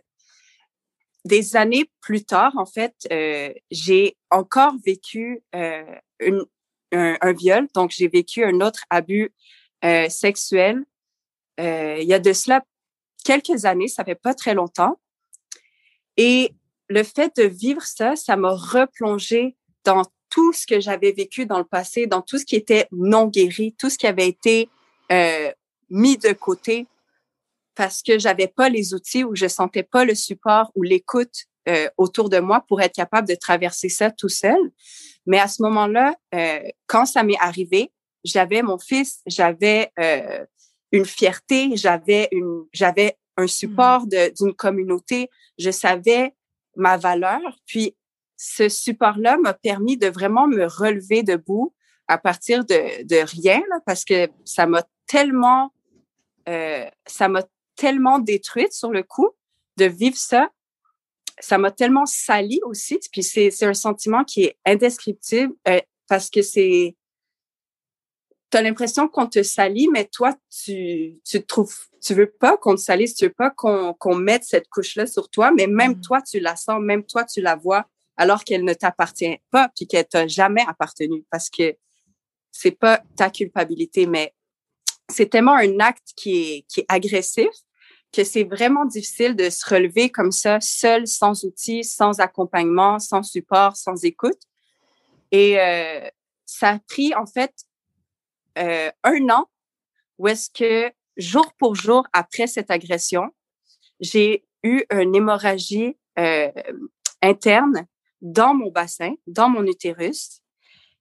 des 1.26 1.56
années 1.56 1.90
plus 2.02 2.24
tard, 2.24 2.54
en 2.58 2.66
fait, 2.66 2.96
euh, 3.12 3.54
j'ai 3.70 4.18
encore 4.30 4.74
vécu 4.86 5.44
euh, 5.56 5.84
un, 6.92 7.34
viol. 7.34 7.68
Donc, 7.74 7.92
j'ai 7.92 8.08
vécu 8.08 8.44
un 8.44 8.60
autre 8.62 8.84
abus 8.90 9.32
euh, 9.86 10.10
sexuel. 10.10 10.84
Il 11.60 12.08
y 12.08 12.14
a 12.14 12.20
de 12.20 12.34
cela 12.34 12.64
quelques 13.24 13.66
années, 13.66 13.88
ça 13.88 14.04
fait 14.04 14.16
pas 14.16 14.34
très 14.34 14.56
longtemps. 14.56 15.00
Et 16.18 16.56
le 16.88 17.04
fait 17.04 17.36
de 17.36 17.44
vivre 17.44 17.84
ça, 17.84 18.16
ça 18.16 18.36
m'a 18.36 18.50
replongé 18.50 19.56
dans 19.84 20.02
tout 20.32 20.54
ce 20.54 20.66
que 20.66 20.80
j'avais 20.80 21.12
vécu 21.12 21.46
dans 21.46 21.60
le 21.60 21.66
passé, 21.66 22.08
dans 22.08 22.24
tout 22.24 22.40
ce 22.40 22.46
qui 22.46 22.56
était 22.56 22.88
non 22.92 23.28
guéri, 23.28 23.76
tout 23.78 23.92
ce 23.92 23.98
qui 24.00 24.08
avait 24.08 24.28
été 24.28 24.70
mis 25.92 26.18
de 26.18 26.34
côté 26.34 26.88
parce 27.76 28.02
que 28.02 28.20
j'avais 28.20 28.48
pas 28.48 28.70
les 28.70 28.94
outils 28.94 29.24
ou 29.24 29.36
je 29.36 29.48
sentais 29.48 29.84
pas 29.84 30.06
le 30.06 30.16
support 30.16 30.72
ou 30.76 30.84
l'écoute 30.84 31.46
euh, 31.70 31.90
autour 31.98 32.30
de 32.30 32.40
moi 32.40 32.66
pour 32.68 32.82
être 32.82 32.96
capable 32.96 33.28
de 33.28 33.36
traverser 33.36 33.90
ça 33.90 34.12
tout 34.12 34.30
seul. 34.30 34.60
Mais 35.26 35.40
à 35.40 35.48
ce 35.48 35.62
moment-là, 35.62 36.16
euh, 36.34 36.60
quand 36.88 37.06
ça 37.06 37.24
m'est 37.24 37.40
arrivé, 37.40 37.92
j'avais 38.24 38.62
mon 38.62 38.78
fils, 38.78 39.22
j'avais 39.26 39.92
euh, 40.00 40.46
une 40.92 41.06
fierté, 41.06 41.76
j'avais 41.76 42.28
une, 42.32 42.66
j'avais 42.74 43.18
un 43.38 43.48
support 43.48 44.06
d'une 44.08 44.54
communauté, 44.54 45.30
je 45.58 45.72
savais 45.72 46.34
ma 46.76 46.98
valeur. 46.98 47.40
Puis 47.66 47.96
ce 48.38 48.70
support-là 48.70 49.38
m'a 49.38 49.54
permis 49.54 49.98
de 49.98 50.08
vraiment 50.08 50.48
me 50.48 50.66
relever 50.66 51.24
debout 51.24 51.74
à 52.08 52.18
partir 52.18 52.66
de, 52.66 53.04
de 53.04 53.24
rien, 53.24 53.62
là, 53.70 53.80
parce 53.86 54.04
que 54.04 54.28
ça 54.44 54.66
m'a 54.66 54.84
tellement, 55.08 55.72
euh, 56.50 56.86
ça 57.06 57.28
m'a 57.28 57.44
tellement 57.76 58.20
détruite 58.20 58.74
sur 58.74 58.92
le 58.92 59.04
coup 59.04 59.30
de 59.78 59.86
vivre 59.86 60.18
ça. 60.18 60.50
Ça 61.40 61.58
m'a 61.58 61.72
tellement 61.72 62.06
sali 62.06 62.60
aussi. 62.64 63.00
Puis 63.12 63.24
c'est, 63.24 63.52
c'est 63.52 63.66
un 63.66 63.74
sentiment 63.74 64.24
qui 64.24 64.44
est 64.44 64.58
indescriptible 64.66 65.54
euh, 65.68 65.80
parce 66.08 66.30
que 66.30 66.42
c'est, 66.42 66.96
tu 68.52 68.58
as 68.58 68.62
l'impression 68.62 69.08
qu'on 69.08 69.28
te 69.28 69.42
salit, 69.42 69.88
mais 69.88 70.06
toi, 70.06 70.36
tu, 70.50 71.20
tu 71.26 71.42
te 71.42 71.46
trouves, 71.46 71.76
tu 72.02 72.14
veux 72.14 72.30
pas 72.30 72.58
qu'on 72.58 72.76
te 72.76 72.82
salisse, 72.82 73.16
tu 73.16 73.26
veux 73.26 73.34
pas 73.34 73.50
qu'on, 73.50 73.94
qu'on 73.94 74.16
mette 74.16 74.44
cette 74.44 74.68
couche-là 74.68 75.08
sur 75.08 75.30
toi, 75.30 75.52
mais 75.52 75.68
même 75.68 75.94
mmh. 75.94 76.02
toi, 76.02 76.22
tu 76.22 76.40
la 76.40 76.56
sens, 76.56 76.82
même 76.82 77.04
toi, 77.06 77.24
tu 77.24 77.42
la 77.42 77.56
vois 77.56 77.88
alors 78.18 78.44
qu'elle 78.44 78.64
ne 78.64 78.74
t'appartient 78.74 79.40
pas 79.50 79.70
puis 79.76 79.88
qu'elle 79.88 80.08
t'a 80.08 80.28
jamais 80.28 80.64
appartenu 80.68 81.26
parce 81.32 81.50
que 81.50 81.76
c'est 82.52 82.72
pas 82.72 83.02
ta 83.16 83.30
culpabilité, 83.30 84.06
mais 84.06 84.34
c'est 85.12 85.28
tellement 85.28 85.56
un 85.56 85.80
acte 85.80 86.10
qui 86.16 86.42
est, 86.42 86.66
qui 86.68 86.82
est 86.82 86.86
agressif 86.88 87.50
que 88.12 88.24
c'est 88.24 88.44
vraiment 88.44 88.86
difficile 88.86 89.36
de 89.36 89.50
se 89.50 89.68
relever 89.74 90.10
comme 90.10 90.32
ça, 90.32 90.60
seul, 90.60 91.08
sans 91.08 91.46
outils, 91.46 91.84
sans 91.84 92.20
accompagnement, 92.20 93.00
sans 93.00 93.24
support, 93.24 93.78
sans 93.78 94.04
écoute. 94.04 94.40
Et 95.32 95.60
euh, 95.60 96.10
ça 96.46 96.72
a 96.72 96.80
pris 96.80 97.16
en 97.16 97.26
fait 97.26 97.54
euh, 98.58 98.92
un 99.04 99.30
an 99.30 99.50
où 100.18 100.28
est-ce 100.28 100.50
que 100.50 100.92
jour 101.18 101.54
pour 101.58 101.76
jour 101.76 102.06
après 102.14 102.48
cette 102.48 102.70
agression, 102.70 103.32
j'ai 104.00 104.46
eu 104.64 104.84
une 104.92 105.16
hémorragie 105.16 105.98
euh, 106.20 106.52
interne 107.22 107.88
dans 108.22 108.54
mon 108.54 108.72
bassin, 108.72 109.16
dans 109.26 109.50
mon 109.50 109.66
utérus, 109.66 110.42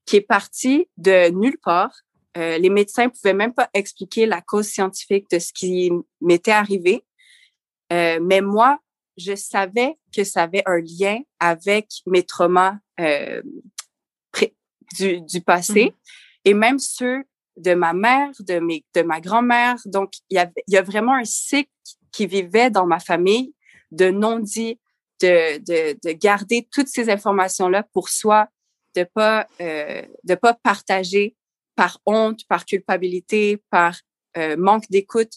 qui 0.07 0.16
est 0.16 0.23
parti 0.23 0.88
de 0.96 1.29
nulle 1.31 1.59
part. 1.59 1.92
Euh, 2.37 2.59
les 2.59 2.71
médecins 2.71 3.09
pouvaient 3.09 3.35
même 3.35 3.53
pas 3.53 3.69
expliquer 3.75 4.27
la 4.27 4.40
cause 4.40 4.66
scientifique 4.66 5.29
de 5.31 5.38
ce 5.38 5.53
qui 5.53 5.90
m'était 6.21 6.53
arrivé. 6.53 7.05
Euh, 7.93 8.21
mais 8.23 8.40
moi, 8.40 8.79
je 9.16 9.35
savais 9.35 9.97
que 10.14 10.25
ça 10.25 10.45
avait 10.45 10.62
un 10.66 10.79
lien 10.79 11.19
avec 11.40 11.88
mes 12.07 12.23
traumas 12.23 12.79
euh, 13.01 13.43
du, 14.99 15.21
du, 15.23 15.40
passé 15.40 15.87
mmh. 15.87 15.93
et 16.47 16.55
même 16.55 16.79
ceux 16.79 17.25
de 17.57 17.75
ma 17.75 17.93
mère, 17.93 18.31
de, 18.40 18.59
mes, 18.61 18.85
de 18.95 19.03
ma 19.03 19.21
grand-mère. 19.21 19.77
Donc, 19.87 20.12
il 20.31 20.37
y, 20.37 20.38
avait, 20.38 20.64
il 20.69 20.75
y 20.75 20.79
a 20.79 20.83
vraiment 20.83 21.14
un 21.14 21.25
cycle 21.25 21.71
qui 22.12 22.27
vivait 22.27 22.71
dans 22.71 22.87
ma 22.87 23.01
famille 23.01 23.55
de 23.90 24.11
non-dits, 24.11 24.79
de, 25.21 25.59
de, 25.59 25.99
de 26.03 26.12
garder 26.12 26.69
toutes 26.73 26.88
ces 26.88 27.11
informations-là 27.11 27.85
pour 27.93 28.09
soi, 28.09 28.49
de 28.97 29.05
pas 29.05 29.47
euh, 29.61 30.03
de 30.25 30.35
pas 30.35 30.55
partager 30.55 31.37
par 31.81 31.99
honte, 32.05 32.47
par 32.47 32.66
culpabilité, 32.66 33.57
par 33.71 33.97
euh, 34.37 34.55
manque 34.59 34.85
d'écoute. 34.90 35.33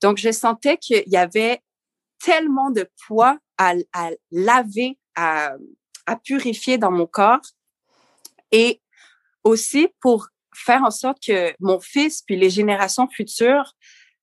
Donc, 0.00 0.18
je 0.18 0.30
sentais 0.30 0.76
qu'il 0.76 1.02
y 1.08 1.16
avait 1.16 1.60
tellement 2.20 2.70
de 2.70 2.88
poids 3.08 3.36
à, 3.56 3.74
laver, 4.30 4.96
à, 5.16 5.56
purifier 6.22 6.78
dans 6.78 6.92
mon 6.92 7.08
corps 7.08 7.42
et 8.52 8.80
aussi 9.42 9.88
pour 10.00 10.28
faire 10.54 10.84
en 10.84 10.92
sorte 10.92 11.20
que 11.26 11.52
mon 11.58 11.80
fils 11.80 12.22
puis 12.22 12.36
les 12.36 12.50
générations 12.50 13.08
futures 13.08 13.74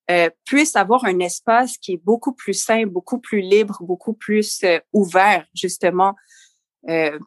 euh, 0.09 0.29
puisse 0.45 0.77
avoir 0.77 1.03
un 1.03 1.19
espace 1.19 1.77
qui 1.77 1.95
est 1.95 2.01
beaucoup 2.05 2.31
plus 2.31 2.53
sain, 2.53 2.85
beaucoup 2.85 3.19
plus 3.19 3.41
libre, 3.41 3.77
beaucoup 3.81 4.13
plus 4.13 4.63
euh, 4.63 4.79
ouvert, 4.93 5.45
justement, 5.53 6.15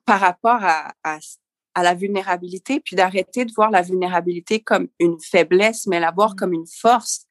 par 0.07 0.21
rapport 0.21 0.63
à, 0.63 0.95
à, 1.03 1.19
à, 1.75 1.83
la 1.83 1.95
vulnérabilité, 1.95 2.81
puis 2.81 2.97
d'arrêter 2.97 3.45
de 3.45 3.53
voir 3.53 3.71
la 3.71 3.83
vulnérabilité 3.83 4.61
comme 4.61 4.89
une 4.99 5.19
faiblesse, 5.21 5.87
mais 5.87 6.01
la 6.01 6.11
voir 6.11 6.33
mmh. 6.33 6.37
comme 6.37 6.53
une 6.53 6.67
force. 6.67 7.27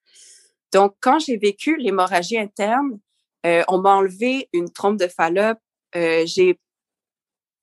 Donc, 0.73 0.95
quand 0.99 1.19
j'ai 1.19 1.37
vécu 1.37 1.77
l'hémorragie 1.77 2.37
interne, 2.37 2.99
euh, 3.45 3.63
on 3.67 3.79
m'a 3.79 3.93
enlevé 3.93 4.49
une 4.53 4.71
trompe 4.71 4.99
de 4.99 5.07
Fallope. 5.07 5.59
j'ai 5.93 6.59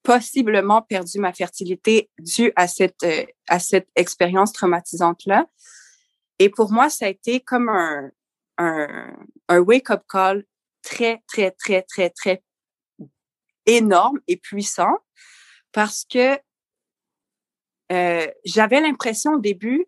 possiblement 0.02 0.82
perdu 0.82 1.18
ma 1.18 1.32
fertilité 1.32 2.10
due 2.18 2.52
à 2.56 2.68
cette 2.68 3.06
à 3.48 3.58
cette 3.58 3.88
expérience 3.96 4.52
traumatisante 4.52 5.24
là. 5.24 5.46
Et 6.38 6.48
pour 6.50 6.72
moi, 6.72 6.90
ça 6.90 7.06
a 7.06 7.08
été 7.08 7.40
comme 7.40 7.68
un, 7.68 8.10
un, 8.58 9.16
un 9.48 9.58
wake-up 9.60 10.02
call 10.08 10.44
très, 10.82 11.22
très, 11.26 11.50
très, 11.52 11.82
très, 11.82 12.10
très 12.10 12.42
énorme 13.66 14.20
et 14.28 14.37
puissant 14.37 14.98
parce 15.72 16.04
que 16.04 16.38
euh, 17.94 18.26
j'avais 18.44 18.80
l'impression 18.80 19.35
au 19.35 19.38
début 19.38 19.87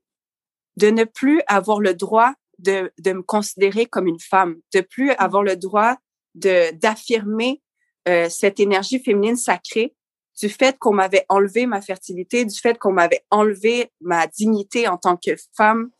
de 0.76 0.88
ne 0.90 1.04
plus 1.04 1.40
avoir 1.46 1.80
le 1.80 1.94
droit 1.94 2.32
de, 2.58 2.92
de 2.98 3.12
me 3.12 3.22
considérer 3.22 3.86
comme 3.86 4.06
une 4.06 4.20
femme, 4.20 4.56
de 4.72 4.80
plus 4.80 5.10
mmh. 5.10 5.16
avoir 5.18 5.42
le 5.42 5.56
droit 5.56 5.96
de 6.34 6.70
d'affirmer 6.76 7.62
euh, 8.08 8.28
cette 8.30 8.60
énergie 8.60 9.02
féminine 9.02 9.36
sacrée 9.36 9.94
du 10.40 10.48
fait 10.48 10.78
qu'on 10.78 10.92
m'avait 10.92 11.24
enlevé 11.28 11.66
ma 11.66 11.80
fertilité, 11.80 12.44
du 12.44 12.58
fait 12.58 12.78
qu'on 12.78 12.92
m'avait 12.92 13.24
enlevé 13.30 13.90
ma 14.00 14.26
dignité 14.26 14.86
en 14.88 14.98
tant 14.98 15.16
que 15.16 15.34
femme, 15.56 15.90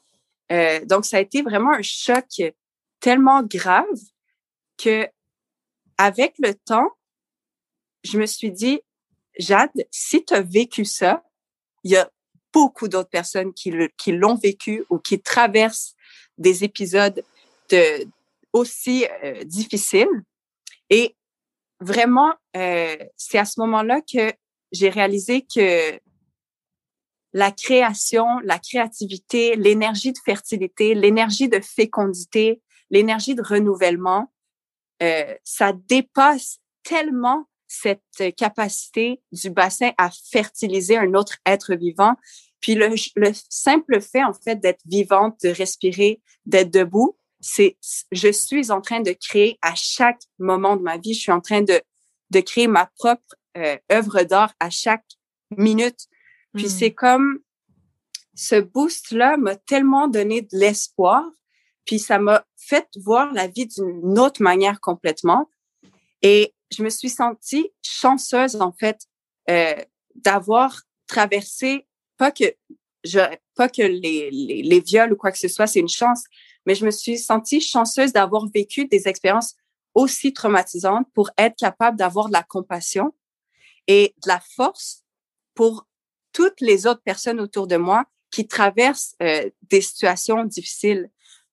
Euh, 0.53 0.85
donc, 0.85 1.05
ça 1.05 1.17
a 1.17 1.21
été 1.21 1.43
vraiment 1.43 1.73
un 1.73 1.83
choc 1.83 2.41
tellement 3.01 3.43
grave 3.43 3.99
que 4.79 5.09
avec 5.99 6.35
le 6.39 6.55
temps, 6.55 6.91
je 8.05 8.19
me 8.19 8.27
suis 8.27 8.53
dit, 8.53 8.81
Jade, 9.39 9.71
si 9.91 10.25
tu 10.25 10.35
as 10.35 10.43
vécu 10.43 10.85
ça, 10.85 11.25
il 11.87 11.91
y 11.91 11.97
a 11.97 12.11
beaucoup 12.53 12.89
d'autres 12.89 13.11
personnes 13.11 13.55
qui, 13.55 13.71
l'ont 14.09 14.35
vécu 14.35 14.85
ou 14.91 14.99
qui 14.99 15.21
traversent 15.21 15.95
des 16.37 16.65
épisodes 16.65 17.23
de, 17.71 18.09
aussi 18.53 19.07
euh, 19.23 19.45
difficiles. 19.45 20.25
Et 20.91 21.15
vraiment, 21.79 22.35
euh, 22.57 22.97
c'est 23.17 23.39
à 23.39 23.45
ce 23.45 23.61
moment-là 23.61 24.01
que 24.01 24.33
j'ai 24.73 24.89
réalisé 24.89 25.43
que 25.43 26.01
la 27.33 27.53
création, 27.53 28.41
la 28.43 28.59
créativité, 28.59 29.55
l'énergie 29.55 30.13
de 30.13 30.19
fertilité, 30.25 30.95
l'énergie 30.95 31.49
de 31.49 31.61
fécondité, 31.61 32.61
l'énergie 32.91 33.37
de 33.37 33.43
renouvellement, 33.43 34.33
euh, 35.05 35.35
ça 35.45 35.73
dépasse 35.73 36.59
tellement 36.83 37.47
cette 37.69 38.35
capacité 38.37 39.21
du 39.33 39.51
bassin 39.51 39.93
à 39.99 40.11
fertiliser 40.11 40.97
un 40.97 41.15
autre 41.15 41.37
être 41.45 41.75
vivant. 41.75 42.15
Puis 42.61 42.75
le, 42.75 42.95
le 43.17 43.31
simple 43.49 44.01
fait, 44.01 44.25
en 44.25 44.33
fait, 44.33 44.57
d'être 44.57 44.83
vivante, 44.87 45.39
de 45.43 45.51
respirer, 45.51 46.21
d'être 46.47 46.71
debout, 46.71 47.17
c'est, 47.41 47.77
je 48.13 48.31
suis 48.33 48.71
en 48.71 48.81
train 48.81 49.01
de 49.01 49.13
créer 49.13 49.59
à 49.63 49.75
chaque 49.75 50.21
moment 50.39 50.77
de 50.77 50.83
ma 50.83 50.97
vie, 50.97 51.15
je 51.15 51.21
suis 51.21 51.33
en 51.33 51.41
train 51.41 51.63
de, 51.63 51.81
de 52.31 52.41
créer 52.41 52.67
ma 52.67 52.87
propre 52.99 53.37
euh, 53.57 53.77
œuvre 53.93 54.23
d'art 54.23 54.55
à 54.61 54.71
chaque 54.71 55.05
minute. 55.57 56.09
Puis 56.55 56.69
c'est 56.69 56.91
hmm. 56.91 56.95
comme 56.95 57.39
ce 58.35 58.61
boost-là 58.61 59.37
m'a 59.37 59.57
tellement 59.57 60.09
donné 60.09 60.43
de 60.43 60.49
l'espoir, 60.53 61.25
puis 61.85 61.99
ça 61.99 62.19
m'a 62.19 62.45
fait 62.57 62.87
voir 62.97 63.33
la 63.33 63.47
vie 63.47 63.67
d'une 63.67 64.19
autre 64.19 64.43
manière 64.43 64.81
complètement. 64.81 65.49
Et 66.23 66.55
je 66.73 66.83
me 66.83 66.91
suis 66.91 67.11
sentie 67.11 67.71
chanceuse 67.83 68.57
en 68.57 68.73
fait 68.73 69.07
euh, 69.51 69.75
d'avoir 70.15 70.83
traversé 71.07 71.87
pas 72.17 72.31
que 72.31 72.45
je 73.05 73.21
pas 73.55 73.69
que 73.69 73.83
les, 73.83 74.31
les, 74.31 74.63
les 74.63 74.81
viols 74.81 75.13
ou 75.13 75.17
quoi 75.17 75.31
que 75.31 75.39
ce 75.39 75.49
soit, 75.49 75.67
c'est 75.67 75.81
une 75.81 75.89
chance, 75.89 76.25
mais 76.67 76.75
je 76.75 76.85
me 76.85 76.91
suis 76.91 77.19
sentie 77.19 77.61
chanceuse 77.61 78.13
d'avoir 78.13 78.47
vécu 78.49 78.87
des 78.87 79.09
expériences 79.09 79.55
aussi 79.95 80.33
traumatisantes 80.33 81.07
pour 81.15 81.31
être 81.39 81.57
capable 81.57 81.97
d'avoir 81.97 82.29
de 82.29 82.33
la 82.33 82.43
compassion 82.43 83.15
et 83.87 84.15
de 84.23 84.29
la 84.29 84.41
force 84.41 85.05
pour 85.55 85.87
toutes 86.33 86.61
les 86.61 86.87
autres 86.87 87.03
personnes 87.03 87.41
autour 87.41 87.67
de 87.67 87.77
moi 87.77 88.05
qui 88.31 88.47
traversent 88.47 89.15
euh, 89.23 89.49
des 89.63 89.81
situations 89.81 90.45
difficiles. 90.45 91.09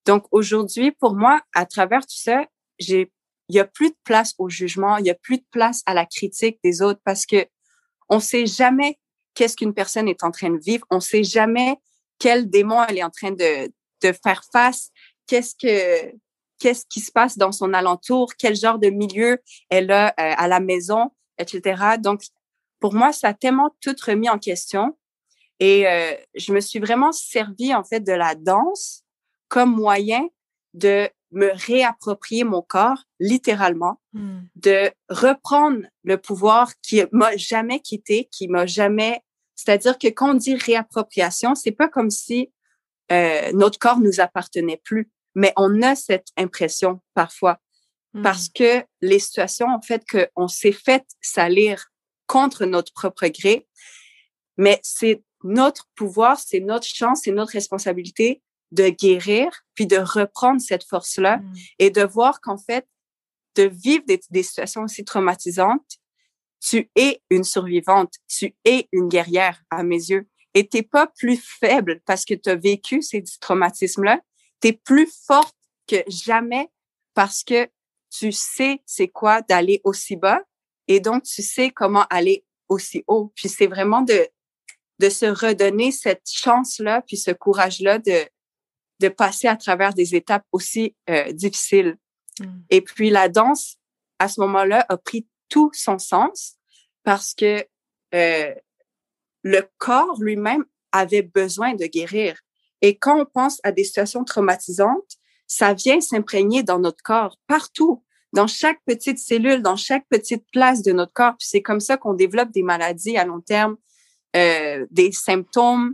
Donc 0.06 0.26
aujourd'hui, 0.32 0.91
pour 0.91 1.15
moi, 1.15 1.41
à 1.54 1.65
travers 1.65 2.02
tout 2.02 2.17
ça, 2.17 2.45
j'ai 2.80 3.13
il 3.50 3.56
y 3.56 3.60
a 3.60 3.66
plus 3.66 3.90
de 3.90 3.98
place 4.04 4.34
au 4.38 4.50
jugement, 4.50 4.98
il 4.98 5.06
y 5.06 5.10
a 5.10 5.16
plus 5.16 5.38
de 5.38 5.46
place 5.52 5.82
à 5.86 5.94
la 5.94 6.06
critique 6.06 6.60
des 6.64 6.82
autres 6.82 7.02
parce 7.04 7.26
que 7.26 7.46
on 8.10 8.20
sait 8.20 8.46
jamais 8.46 9.00
qu'est-ce 9.34 9.56
qu'une 9.56 9.74
personne 9.74 10.08
est 10.08 10.24
en 10.24 10.32
train 10.32 10.50
de 10.50 10.60
vivre, 10.60 10.86
on 10.92 11.00
sait 11.00 11.24
jamais 11.24 11.78
quel 12.20 12.50
démon 12.50 12.84
elle 12.88 12.98
est 13.00 13.04
en 13.04 13.10
train 13.10 13.32
de, 13.32 13.72
de 14.02 14.14
faire 14.24 14.44
face, 14.52 14.92
qu'est-ce 15.28 15.56
que 15.56 16.14
qu'est-ce 16.60 16.86
qui 16.86 17.02
se 17.02 17.12
passe 17.12 17.38
dans 17.38 17.52
son 17.52 17.74
alentour, 17.74 18.36
quel 18.38 18.56
genre 18.56 18.80
de 18.80 18.90
milieu 18.90 19.40
elle 19.70 19.92
a 19.92 20.10
euh, 20.10 20.14
à 20.18 20.48
la 20.48 20.62
maison, 20.62 21.12
etc. 21.38 21.98
Donc, 22.00 22.24
pour 22.80 22.94
moi, 22.94 23.12
ça 23.12 23.30
a 23.30 23.34
tellement 23.34 23.76
tout 23.82 23.96
remis 24.06 24.30
en 24.30 24.40
question. 24.40 24.98
Et 25.60 25.88
euh, 25.88 26.16
je 26.36 26.54
me 26.54 26.62
suis 26.62 26.80
vraiment 26.80 27.12
servi, 27.12 27.74
en 27.74 27.84
fait, 27.84 28.00
de 28.00 28.14
la 28.14 28.36
danse 28.36 29.04
comme 29.50 29.76
moyen 29.76 30.26
de 30.74 31.10
me 31.34 31.52
réapproprier 31.54 32.43
mon 32.43 32.62
corps, 32.62 33.04
littéralement, 33.19 34.00
hmm. 34.13 34.41
de 34.56 34.91
reprendre 35.10 35.82
le 36.04 36.17
pouvoir 36.17 36.72
qui 36.82 37.04
m'a 37.12 37.36
jamais 37.38 37.80
quitté, 37.80 38.30
qui 38.32 38.48
m'a 38.48 38.65
jamais... 38.65 39.22
C'est-à-dire 39.56 39.98
que 39.98 40.08
quand 40.08 40.32
on 40.32 40.34
dit 40.36 40.56
réappropriation, 40.56 41.56
c'est 41.56 41.72
pas 41.72 41.88
comme 41.88 42.10
si 42.10 42.52
euh, 43.12 43.52
notre 43.54 43.80
corps 43.80 44.00
nous 44.00 44.19
appartenait 44.19 44.82
plus. 44.84 45.12
Mais 45.36 45.54
on 45.58 45.82
a 45.82 45.96
cette 45.96 46.28
impression 46.38 47.02
parfois 47.13 47.60
parce 48.22 48.50
mmh. 48.50 48.52
que 48.54 48.84
les 49.02 49.19
situations, 49.19 49.67
en 49.67 49.82
fait, 49.82 50.04
qu'on 50.08 50.48
s'est 50.48 50.72
fait 50.72 51.04
salir 51.22 51.86
contre 52.28 52.65
notre 52.65 52.93
propre 52.93 53.28
gré, 53.28 53.67
mais 54.58 54.80
c'est 54.84 55.24
notre 55.43 55.89
pouvoir, 55.96 56.39
c'est 56.39 56.60
notre 56.60 56.86
chance, 56.86 57.22
c'est 57.24 57.32
notre 57.32 57.54
responsabilité 57.54 58.41
de 58.74 58.90
guérir, 58.90 59.50
puis 59.76 59.88
de 59.88 59.98
reprendre 59.98 60.60
cette 60.60 60.84
force-là 60.84 61.38
mmh. 61.38 61.54
et 61.80 61.90
de 61.92 62.04
voir 62.04 62.42
qu'en 62.42 62.58
fait, 62.58 62.88
de 63.56 63.64
vivre 63.64 64.04
des, 64.08 64.20
des, 64.32 64.44
situations 64.44 64.82
aussi 64.82 65.06
traumatisantes, 65.06 66.00
tu 66.60 66.90
es 66.96 67.22
une 67.30 67.44
survivante, 67.44 68.14
tu 68.28 68.56
es 68.66 68.88
une 68.92 69.10
guerrière 69.10 69.62
à 69.70 69.84
mes 69.84 69.98
yeux. 70.10 70.28
Et 70.56 70.68
t'es 70.68 70.84
pas 70.84 71.08
plus 71.08 71.38
faible 71.38 72.02
parce 72.06 72.26
que 72.26 72.34
tu 72.34 72.50
as 72.50 72.56
vécu 72.56 73.02
ces 73.02 73.24
traumatismes-là, 73.42 74.20
tu 74.62 74.70
es 74.70 74.74
plus 74.74 75.12
forte 75.28 75.56
que 75.88 75.98
jamais 76.08 76.70
parce 77.14 77.44
que 77.44 77.68
tu 78.10 78.32
sais 78.32 78.82
c'est 78.86 79.08
quoi 79.08 79.42
d'aller 79.42 79.82
aussi 79.84 80.16
bas 80.16 80.42
et 80.88 81.00
donc 81.00 81.24
tu 81.24 81.42
sais 81.42 81.70
comment 81.72 82.06
aller 82.10 82.46
aussi 82.70 83.04
haut. 83.08 83.32
Puis 83.36 83.50
c'est 83.50 83.68
vraiment 83.68 84.02
de, 84.02 84.28
de 85.00 85.10
se 85.10 85.26
redonner 85.26 85.92
cette 85.92 86.30
chance-là, 86.32 87.02
puis 87.02 87.18
ce 87.18 87.32
courage-là 87.32 88.00
de, 88.00 88.26
de 89.04 89.10
passer 89.10 89.48
à 89.48 89.58
travers 89.58 89.94
des 89.94 90.16
étapes 90.16 90.46
aussi 90.54 90.96
euh, 91.10 91.32
difficiles. 91.34 91.98
Mmh. 92.39 92.46
Et 92.70 92.82
puis 92.82 93.10
la 93.10 93.28
danse, 93.28 93.78
à 94.18 94.30
ce 94.30 94.39
moment-là, 94.42 94.86
a 94.88 94.98
pris 94.98 95.28
tout 95.50 95.72
son 95.74 96.00
sens 96.00 96.56
parce 97.04 97.34
que 97.34 97.66
euh, 98.16 98.54
le 99.44 99.62
corps 99.78 100.18
lui-même 100.22 100.63
avait 100.94 101.22
besoin 101.22 101.74
de 101.76 101.86
guérir. 101.86 102.39
Et 102.82 102.98
quand 102.98 103.20
on 103.20 103.26
pense 103.26 103.60
à 103.63 103.74
des 103.74 103.84
situations 103.84 104.24
traumatisantes, 104.24 105.18
ça 105.48 105.74
vient 105.74 106.00
s'imprégner 106.00 106.63
dans 106.63 106.80
notre 106.80 107.04
corps, 107.04 107.38
partout, 107.48 108.04
dans 108.32 108.48
chaque 108.48 108.80
petite 108.86 109.20
cellule, 109.20 109.62
dans 109.62 109.76
chaque 109.76 110.08
petite 110.10 110.46
place 110.54 110.82
de 110.82 110.94
notre 110.94 111.13
corps. 111.13 111.36
Puis 111.38 111.48
c'est 111.50 111.62
comme 111.62 111.82
ça 111.82 111.98
qu'on 111.98 112.13
développe 112.13 112.52
des 112.52 112.63
maladies 112.63 113.18
à 113.18 113.26
long 113.26 113.42
terme, 113.42 113.76
euh, 114.36 114.86
des 114.92 115.12
symptômes. 115.12 115.94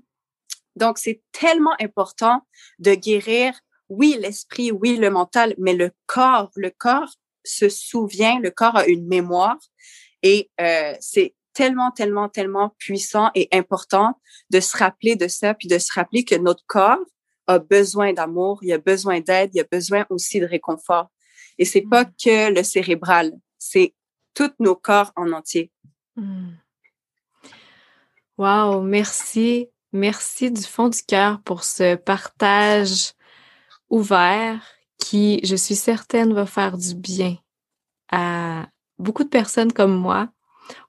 Donc, 0.80 0.98
c'est 0.98 1.22
tellement 1.32 1.76
important 1.80 2.42
de 2.80 2.94
guérir, 2.96 3.54
oui, 3.90 4.18
l'esprit, 4.20 4.72
oui, 4.72 4.96
le 4.98 5.10
mental, 5.10 5.54
mais 5.58 5.74
le 5.74 5.92
corps, 6.06 6.52
le 6.56 6.72
corps 6.72 7.14
se 7.44 7.70
souvient, 7.70 8.40
le 8.40 8.50
corps 8.50 8.78
a 8.78 8.88
une 8.88 9.08
mémoire. 9.08 9.58
Et 10.24 10.50
euh, 10.62 10.94
c'est 11.00 11.36
tellement, 11.54 11.92
tellement, 11.92 12.30
tellement 12.30 12.70
puissant 12.78 13.32
et 13.36 13.50
important 13.52 14.20
de 14.50 14.60
se 14.60 14.78
rappeler 14.78 15.16
de 15.16 15.28
ça, 15.28 15.54
puis 15.54 15.68
de 15.68 15.78
se 15.78 15.92
rappeler 15.94 16.24
que 16.24 16.36
notre 16.36 16.64
corps 16.68 17.06
a 17.48 17.60
besoin 17.60 18.14
d'amour, 18.14 18.60
il 18.62 18.72
a 18.72 18.78
besoin 18.78 19.20
d'aide, 19.20 19.52
il 19.54 19.60
a 19.60 19.66
besoin 19.70 20.06
aussi 20.10 20.40
de 20.40 20.46
réconfort. 20.46 21.10
Et 21.58 21.66
c'est 21.66 21.82
pas 21.82 22.06
mm. 22.06 22.14
que 22.24 22.54
le 22.54 22.64
cérébral, 22.64 23.34
c'est 23.58 23.94
tous 24.34 24.54
nos 24.60 24.76
corps 24.76 25.12
en 25.16 25.32
entier. 25.34 25.72
Mm. 26.16 26.52
Wow, 28.38 28.82
merci. 28.82 29.68
Merci 29.92 30.52
du 30.52 30.62
fond 30.62 30.90
du 30.90 31.02
cœur 31.02 31.42
pour 31.44 31.64
ce 31.64 31.96
partage 31.96 33.14
ouvert 33.90 34.62
qui, 35.00 35.40
je 35.44 35.56
suis 35.56 35.76
certaine, 35.76 36.34
va 36.34 36.46
faire 36.46 36.78
du 36.78 36.96
bien 36.96 37.38
à 38.12 38.68
beaucoup 38.98 39.24
de 39.24 39.30
personnes 39.30 39.74
comme 39.74 39.96
moi 39.96 40.30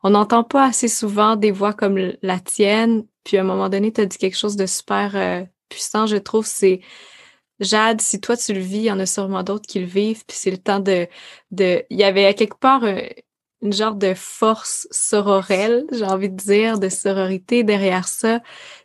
on 0.03 0.11
n'entend 0.11 0.45
pas 0.45 0.65
assez 0.65 0.89
souvent 0.89 1.37
des 1.37 1.51
voix 1.51 1.73
comme 1.73 1.99
la 2.23 2.41
tienne. 2.41 3.07
Puis 3.25 3.37
à 3.37 3.41
un 3.43 3.45
moment 3.45 3.69
donné, 3.69 3.93
tu 3.93 4.01
as 4.01 4.07
dit 4.07 4.19
quelque 4.19 4.37
chose 4.37 4.57
de 4.57 4.67
super 4.67 5.17
euh, 5.17 5.45
puissant, 5.69 6.07
je 6.07 6.17
trouve. 6.17 6.47
C'est 6.47 6.81
Jade, 7.61 8.01
si 8.01 8.21
toi 8.21 8.37
tu 8.37 8.55
le 8.55 8.61
vis, 8.61 8.79
il 8.79 8.85
y 8.85 8.93
en 8.93 9.01
a 9.01 9.07
sûrement 9.07 9.43
d'autres 9.43 9.67
qui 9.67 9.81
le 9.81 9.87
vivent. 9.87 10.25
Puis 10.27 10.37
c'est 10.39 10.51
le 10.51 10.59
temps 10.59 10.81
de, 10.81 11.07
de. 11.51 11.85
Il 11.91 11.99
y 11.99 12.05
avait 12.05 12.35
quelque 12.35 12.59
part 12.59 12.85
euh, 12.85 13.01
une 13.63 13.73
genre 13.73 13.95
de 13.95 14.15
force 14.15 14.89
sororelle, 14.91 15.85
j'ai 15.93 16.05
envie 16.05 16.31
de 16.31 16.37
dire, 16.37 16.79
de 16.79 16.89
sororité 16.89 17.63
derrière 17.63 18.09
ça. 18.09 18.41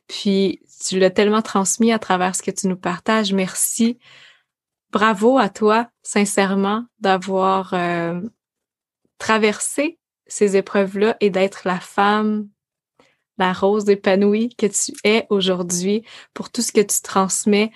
Puis 0.07 0.61
tu 0.87 0.99
l'as 0.99 1.09
tellement 1.09 1.41
transmis 1.41 1.91
à 1.91 1.99
travers 1.99 2.35
ce 2.35 2.43
que 2.43 2.51
tu 2.51 2.67
nous 2.67 2.77
partages. 2.77 3.33
Merci. 3.33 3.97
Bravo 4.91 5.37
à 5.37 5.49
toi, 5.49 5.89
sincèrement, 6.03 6.85
d'avoir 6.99 7.73
euh, 7.73 8.21
traversé 9.17 9.99
ces 10.27 10.57
épreuves-là 10.57 11.17
et 11.19 11.29
d'être 11.29 11.61
la 11.65 11.79
femme, 11.79 12.47
la 13.37 13.53
rose 13.53 13.89
épanouie 13.89 14.55
que 14.55 14.67
tu 14.67 14.93
es 15.03 15.27
aujourd'hui 15.29 16.03
pour 16.33 16.49
tout 16.51 16.61
ce 16.61 16.71
que 16.71 16.81
tu 16.81 17.01
transmets, 17.01 17.71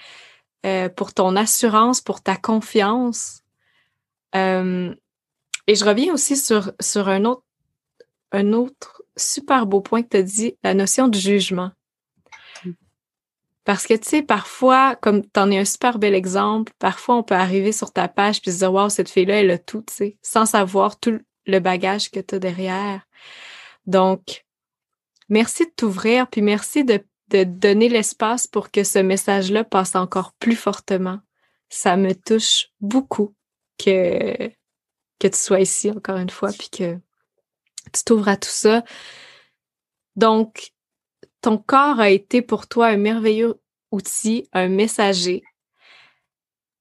euh, 0.66 0.90
pour 0.90 1.14
ton 1.14 1.36
assurance, 1.36 2.02
pour 2.02 2.22
ta 2.22 2.36
confiance. 2.36 3.42
Euh, 4.36 4.94
et 5.70 5.76
je 5.76 5.86
reviens 5.86 6.12
aussi 6.12 6.36
sur, 6.36 6.74
un, 7.08 7.26
autre, 7.26 7.44
un 8.32 8.66
super 9.16 9.68
beau 9.68 9.82
point 9.82 10.02
que 10.02 10.08
tu 10.10 10.18
as 10.18 10.24
dit, 10.24 10.56
la 10.64 10.74
notion 10.74 11.08
de 11.08 11.16
jugement. 11.16 11.70
Parce 13.66 13.86
que, 13.86 13.94
tu 13.94 14.10
sais, 14.10 14.24
parfois, 14.24 14.96
comme 14.96 15.22
tu 15.22 15.40
en 15.40 15.52
es 15.52 15.60
un 15.60 15.66
super 15.66 16.00
bel 16.00 16.16
exemple, 16.16 16.74
parfois 16.80 17.18
on 17.18 17.24
peut 17.24 17.36
arriver 17.36 17.72
sur 17.72 17.94
ta 17.94 18.08
page 18.08 18.42
puis 18.42 18.52
se 18.52 18.58
dire, 18.58 18.74
wow, 18.74 18.90
cette 18.90 19.12
fille-là, 19.12 19.42
elle 19.42 19.52
a 19.52 19.60
tout, 19.60 19.84
tu 19.84 19.94
sais, 19.94 20.18
sans 20.24 20.48
savoir 20.48 21.00
tout 21.00 21.20
le 21.46 21.60
bagage 21.60 22.10
que 22.10 22.20
tu 22.20 22.34
as 22.34 22.40
derrière. 22.40 23.06
Donc, 23.86 24.44
merci 25.30 25.66
de 25.66 25.72
t'ouvrir, 25.76 26.28
puis 26.32 26.42
merci 26.42 26.84
de, 26.84 27.00
de 27.28 27.44
donner 27.44 27.90
l'espace 27.90 28.48
pour 28.48 28.72
que 28.72 28.84
ce 28.84 28.98
message-là 28.98 29.64
passe 29.64 29.96
encore 29.96 30.34
plus 30.40 30.56
fortement. 30.56 31.20
Ça 31.70 31.96
me 31.96 32.16
touche 32.16 32.70
beaucoup 32.82 33.36
que, 33.78 34.52
que 35.20 35.28
tu 35.28 35.38
sois 35.38 35.60
ici 35.60 35.92
encore 35.92 36.18
une 36.18 36.30
fois, 36.30 36.52
puis 36.52 36.70
que 36.70 36.98
tu 37.94 38.04
t'ouvres 38.06 38.30
à 38.30 38.38
tout 38.38 38.50
ça. 38.50 38.84
Donc, 40.16 40.72
ton 41.42 41.58
corps 41.58 42.00
a 42.00 42.10
été 42.10 42.42
pour 42.42 42.68
toi 42.68 42.88
un 42.88 42.98
merveilleux 42.98 43.60
outil, 43.92 44.48
un 44.54 44.68
messager. 44.68 45.44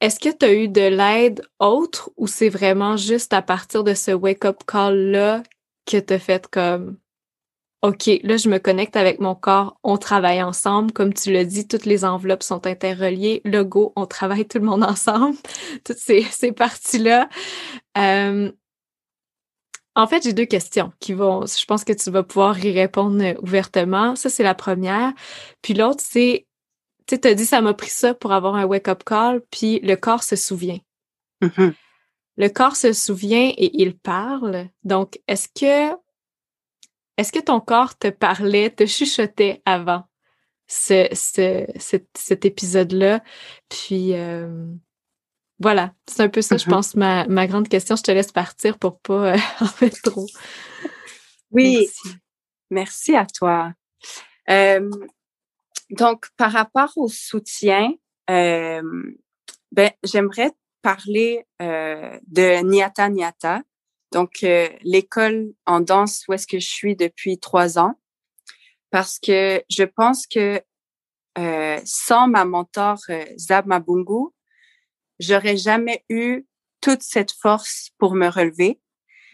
Est-ce 0.00 0.20
que 0.20 0.28
tu 0.28 0.46
as 0.46 0.52
eu 0.52 0.68
de 0.68 0.80
l'aide 0.80 1.42
autre 1.58 2.10
ou 2.16 2.26
c'est 2.26 2.48
vraiment 2.48 2.96
juste 2.96 3.32
à 3.32 3.42
partir 3.42 3.82
de 3.82 3.94
ce 3.94 4.12
wake-up 4.12 4.62
call-là 4.66 5.42
que 5.86 5.98
tu 5.98 6.14
as 6.14 6.18
fait 6.18 6.46
comme 6.46 6.98
OK, 7.82 8.10
là, 8.24 8.36
je 8.36 8.48
me 8.48 8.58
connecte 8.58 8.96
avec 8.96 9.20
mon 9.20 9.36
corps, 9.36 9.78
on 9.84 9.98
travaille 9.98 10.42
ensemble. 10.42 10.92
Comme 10.92 11.14
tu 11.14 11.32
l'as 11.32 11.44
dit, 11.44 11.68
toutes 11.68 11.86
les 11.86 12.04
enveloppes 12.04 12.42
sont 12.42 12.66
interreliées. 12.66 13.40
Le 13.44 13.62
go, 13.62 13.92
on 13.94 14.06
travaille 14.06 14.46
tout 14.46 14.58
le 14.58 14.64
monde 14.64 14.82
ensemble. 14.88 15.36
Toutes 15.84 15.98
ces, 15.98 16.22
ces 16.22 16.50
parties-là. 16.50 17.28
Euh, 17.96 18.50
en 19.94 20.06
fait, 20.06 20.22
j'ai 20.22 20.32
deux 20.32 20.44
questions 20.44 20.92
qui 21.00 21.12
vont, 21.12 21.44
je 21.46 21.64
pense 21.66 21.84
que 21.84 21.92
tu 21.92 22.10
vas 22.10 22.22
pouvoir 22.22 22.64
y 22.64 22.72
répondre 22.72 23.22
euh, 23.22 23.34
ouvertement. 23.42 24.16
Ça, 24.16 24.28
c'est 24.28 24.44
la 24.44 24.54
première. 24.54 25.12
Puis 25.62 25.74
l'autre, 25.74 26.02
c'est, 26.04 26.46
tu 27.06 27.16
sais, 27.16 27.26
as 27.28 27.34
dit, 27.34 27.46
ça 27.46 27.60
m'a 27.60 27.74
pris 27.74 27.90
ça 27.90 28.14
pour 28.14 28.32
avoir 28.32 28.54
un 28.54 28.64
wake-up 28.64 29.02
call, 29.04 29.40
puis 29.50 29.80
le 29.80 29.96
corps 29.96 30.22
se 30.22 30.36
souvient. 30.36 30.78
Mm-hmm. 31.42 31.74
Le 32.36 32.48
corps 32.48 32.76
se 32.76 32.92
souvient 32.92 33.52
et 33.56 33.70
il 33.82 33.96
parle. 33.96 34.68
Donc, 34.84 35.18
est-ce 35.26 35.48
que, 35.48 35.96
est-ce 37.18 37.32
que 37.32 37.40
ton 37.40 37.60
corps 37.60 37.98
te 37.98 38.08
parlait, 38.08 38.70
te 38.70 38.86
chuchotait 38.86 39.60
avant 39.66 40.04
ce, 40.68 41.08
ce, 41.12 41.66
cet, 42.14 42.44
épisode-là? 42.44 43.22
Puis, 43.68 44.14
euh, 44.14 44.72
voilà, 45.58 45.92
c'est 46.06 46.22
un 46.22 46.28
peu 46.28 46.42
ça, 46.42 46.56
je 46.56 46.64
mm-hmm. 46.64 46.70
pense, 46.70 46.94
ma, 46.94 47.26
ma, 47.26 47.48
grande 47.48 47.68
question. 47.68 47.96
Je 47.96 48.04
te 48.04 48.12
laisse 48.12 48.30
partir 48.30 48.78
pour 48.78 49.00
pas 49.00 49.34
euh, 49.34 49.38
en 49.60 49.66
faire 49.66 49.90
trop. 50.04 50.26
Oui, 51.50 51.88
merci, 52.70 53.16
à 53.16 53.26
toi. 53.26 53.72
Euh, 54.48 54.88
donc, 55.90 56.28
par 56.36 56.52
rapport 56.52 56.92
au 56.94 57.08
soutien, 57.08 57.92
ben, 58.28 59.90
j'aimerais 60.04 60.52
parler 60.82 61.44
de 61.58 62.62
Niata 62.62 63.08
Niata, 63.08 63.62
donc 64.12 64.44
l'école 64.82 65.52
en 65.66 65.80
danse 65.80 66.24
où 66.28 66.32
est-ce 66.32 66.46
que 66.46 66.58
je 66.58 66.68
suis 66.68 66.96
depuis 66.96 67.38
trois 67.38 67.78
ans, 67.78 67.94
parce 68.90 69.18
que 69.18 69.62
je 69.68 69.84
pense 69.84 70.26
que 70.26 70.62
sans 71.84 72.26
ma 72.28 72.44
mentor 72.44 72.98
Zab 73.36 73.66
Mabungu, 73.66 74.32
j'aurais 75.18 75.56
jamais 75.56 76.04
eu 76.08 76.46
toute 76.80 77.02
cette 77.02 77.32
force 77.32 77.90
pour 77.98 78.14
me 78.14 78.28
relever. 78.28 78.80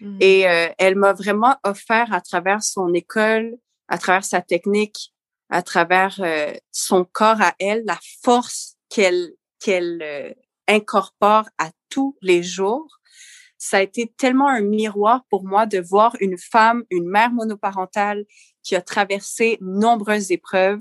Mm. 0.01 0.19
Et 0.21 0.49
euh, 0.49 0.69
elle 0.79 0.97
m'a 0.97 1.13
vraiment 1.13 1.57
offert 1.65 2.13
à 2.13 2.21
travers 2.21 2.63
son 2.63 2.93
école, 2.95 3.57
à 3.89 3.99
travers 3.99 4.25
sa 4.25 4.41
technique, 4.41 5.13
à 5.51 5.63
travers 5.63 6.21
euh, 6.21 6.53
son 6.73 7.05
corps 7.05 7.41
à 7.41 7.55
elle, 7.59 7.85
la 7.87 7.99
force 8.23 8.77
qu'elle 8.89 9.33
qu'elle 9.61 10.03
euh, 10.03 10.33
incorpore 10.69 11.49
à 11.59 11.71
tous 11.89 12.17
les 12.21 12.43
jours. 12.43 12.99
Ça 13.59 13.79
a 13.79 13.83
été 13.83 14.13
tellement 14.17 14.49
un 14.49 14.61
miroir 14.61 15.25
pour 15.31 15.45
moi 15.45 15.67
de 15.67 15.79
voir 15.79 16.17
une 16.21 16.39
femme, 16.39 16.85
une 16.91 17.07
mère 17.09 17.31
monoparentale 17.31 18.25
qui 18.63 18.75
a 18.77 18.83
traversé 18.83 19.59
nombreuses 19.61 20.33
épreuves, 20.33 20.81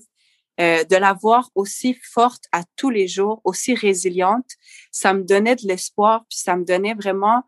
euh, 0.59 0.84
de 0.84 0.95
la 0.95 1.13
voir 1.13 1.49
aussi 1.55 1.97
forte 2.03 2.43
à 2.51 2.63
tous 2.76 2.91
les 2.91 3.07
jours, 3.07 3.41
aussi 3.43 3.74
résiliente, 3.74 4.45
ça 4.91 5.15
me 5.15 5.24
donnait 5.24 5.55
de 5.55 5.67
l'espoir, 5.67 6.26
puis 6.30 6.38
ça 6.38 6.55
me 6.55 6.63
donnait 6.63 6.93
vraiment 6.93 7.41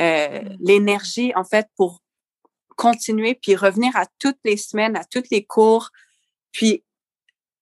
euh, 0.00 0.40
l'énergie 0.60 1.32
en 1.34 1.42
fait 1.42 1.66
pour 1.76 2.02
continuer, 2.76 3.34
puis 3.34 3.56
revenir 3.56 3.96
à 3.96 4.06
toutes 4.20 4.38
les 4.44 4.56
semaines, 4.56 4.96
à 4.96 5.04
toutes 5.04 5.30
les 5.30 5.44
cours. 5.44 5.90
Puis 6.52 6.84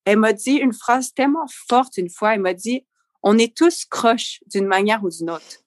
elle 0.05 0.19
m'a 0.19 0.33
dit 0.33 0.57
une 0.57 0.73
phrase 0.73 1.13
tellement 1.13 1.47
forte 1.67 1.97
une 1.97 2.09
fois. 2.09 2.35
Elle 2.35 2.41
m'a 2.41 2.53
dit 2.53 2.85
"On 3.23 3.39
est 3.39 3.57
tous 3.57 3.85
croches 3.85 4.39
d'une 4.53 4.67
manière 4.67 5.03
ou 5.03 5.09
d'une 5.09 5.31
autre, 5.31 5.63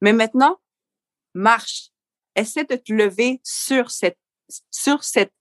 mais 0.00 0.12
maintenant 0.12 0.58
marche, 1.34 1.90
essaie 2.34 2.64
de 2.64 2.76
te 2.76 2.92
lever 2.92 3.40
sur 3.44 3.90
cette 3.90 4.18
sur 4.70 5.04
cette 5.04 5.32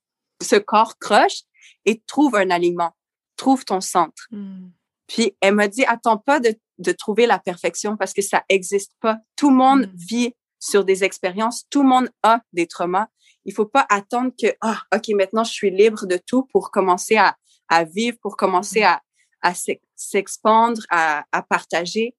ce 0.42 0.56
corps 0.56 0.98
croche 1.00 1.44
et 1.86 2.02
trouve 2.06 2.36
un 2.36 2.50
aliment, 2.50 2.96
trouve 3.36 3.66
ton 3.66 3.82
centre. 3.82 4.28
Hmm. 4.32 4.70
Puis 5.08 5.36
elle 5.42 5.56
m'a 5.56 5.68
dit, 5.68 5.86
attends 5.86 6.18
pas 6.18 6.40
de, 6.40 6.54
de, 6.80 6.92
trouver 6.92 7.26
la 7.26 7.40
perfection 7.40 7.96
parce 7.96 8.14
que 8.14 8.22
ça 8.22 8.44
existe 8.50 8.92
pas. 9.00 9.18
Tout 9.36 9.50
le 9.50 9.56
monde 9.56 9.88
hmm. 9.88 9.96
vit 9.96 10.36
sur 10.60 10.84
des 10.84 11.04
expériences, 11.04 11.66
tout 11.70 11.82
le 11.82 11.88
monde 11.88 12.10
a 12.24 12.42
des 12.52 12.68
traumas. 12.68 13.08
Il 13.46 13.54
faut 13.54 13.66
pas 13.66 13.86
attendre 13.90 14.32
que, 14.40 14.48
ah, 14.62 14.82
ok, 14.94 15.10
maintenant 15.10 15.44
je 15.44 15.54
suis 15.54 15.72
libre 15.72 16.06
de 16.06 16.18
tout 16.18 16.44
pour 16.52 16.72
commencer 16.72 17.16
à, 17.16 17.38
à 17.70 17.86
vivre, 17.86 18.18
pour 18.22 18.36
commencer 18.36 18.82
hmm. 18.82 18.84
à, 18.84 19.02
à 19.42 19.54
s'expandre, 19.96 20.82
à, 20.90 21.26
à 21.32 21.42
partager, 21.42 22.16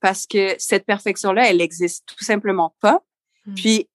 parce 0.00 0.26
que 0.26 0.54
cette 0.58 0.86
perfection-là, 0.86 1.50
elle 1.50 1.60
existe 1.60 2.04
tout 2.06 2.24
simplement 2.24 2.74
pas. 2.80 3.02
Puis 3.56 3.88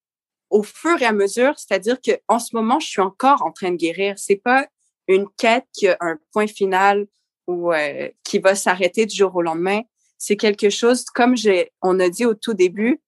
au 0.50 0.64
fur 0.64 1.02
et 1.02 1.06
à 1.06 1.12
mesure, 1.12 1.54
c'est-à-dire 1.58 2.00
que 2.02 2.12
en 2.28 2.40
ce 2.40 2.56
moment, 2.56 2.80
je 2.80 2.88
suis 2.88 3.02
encore 3.02 3.44
en 3.44 3.52
train 3.52 3.72
de 3.72 3.76
guérir. 3.76 4.18
C'est 4.18 4.36
pas 4.36 4.68
une 5.08 5.28
quête 5.38 5.66
qui 5.74 5.88
a 5.88 5.98
un 6.00 6.18
point 6.32 6.48
final 6.48 7.08
ou 7.48 7.74
euh, 7.74 8.10
qui 8.24 8.40
va 8.40 8.56
s'arrêter 8.56 9.06
du 9.06 9.16
jour 9.16 9.36
au 9.36 9.42
lendemain. 9.42 9.82
C'est 10.18 10.38
quelque 10.38 10.70
chose, 10.70 11.06
comme 11.06 11.36
j'ai, 11.36 11.72
on 11.82 12.00
a 12.00 12.10
dit 12.10 12.26
au 12.26 12.34
tout 12.34 12.54
début, 12.54 13.02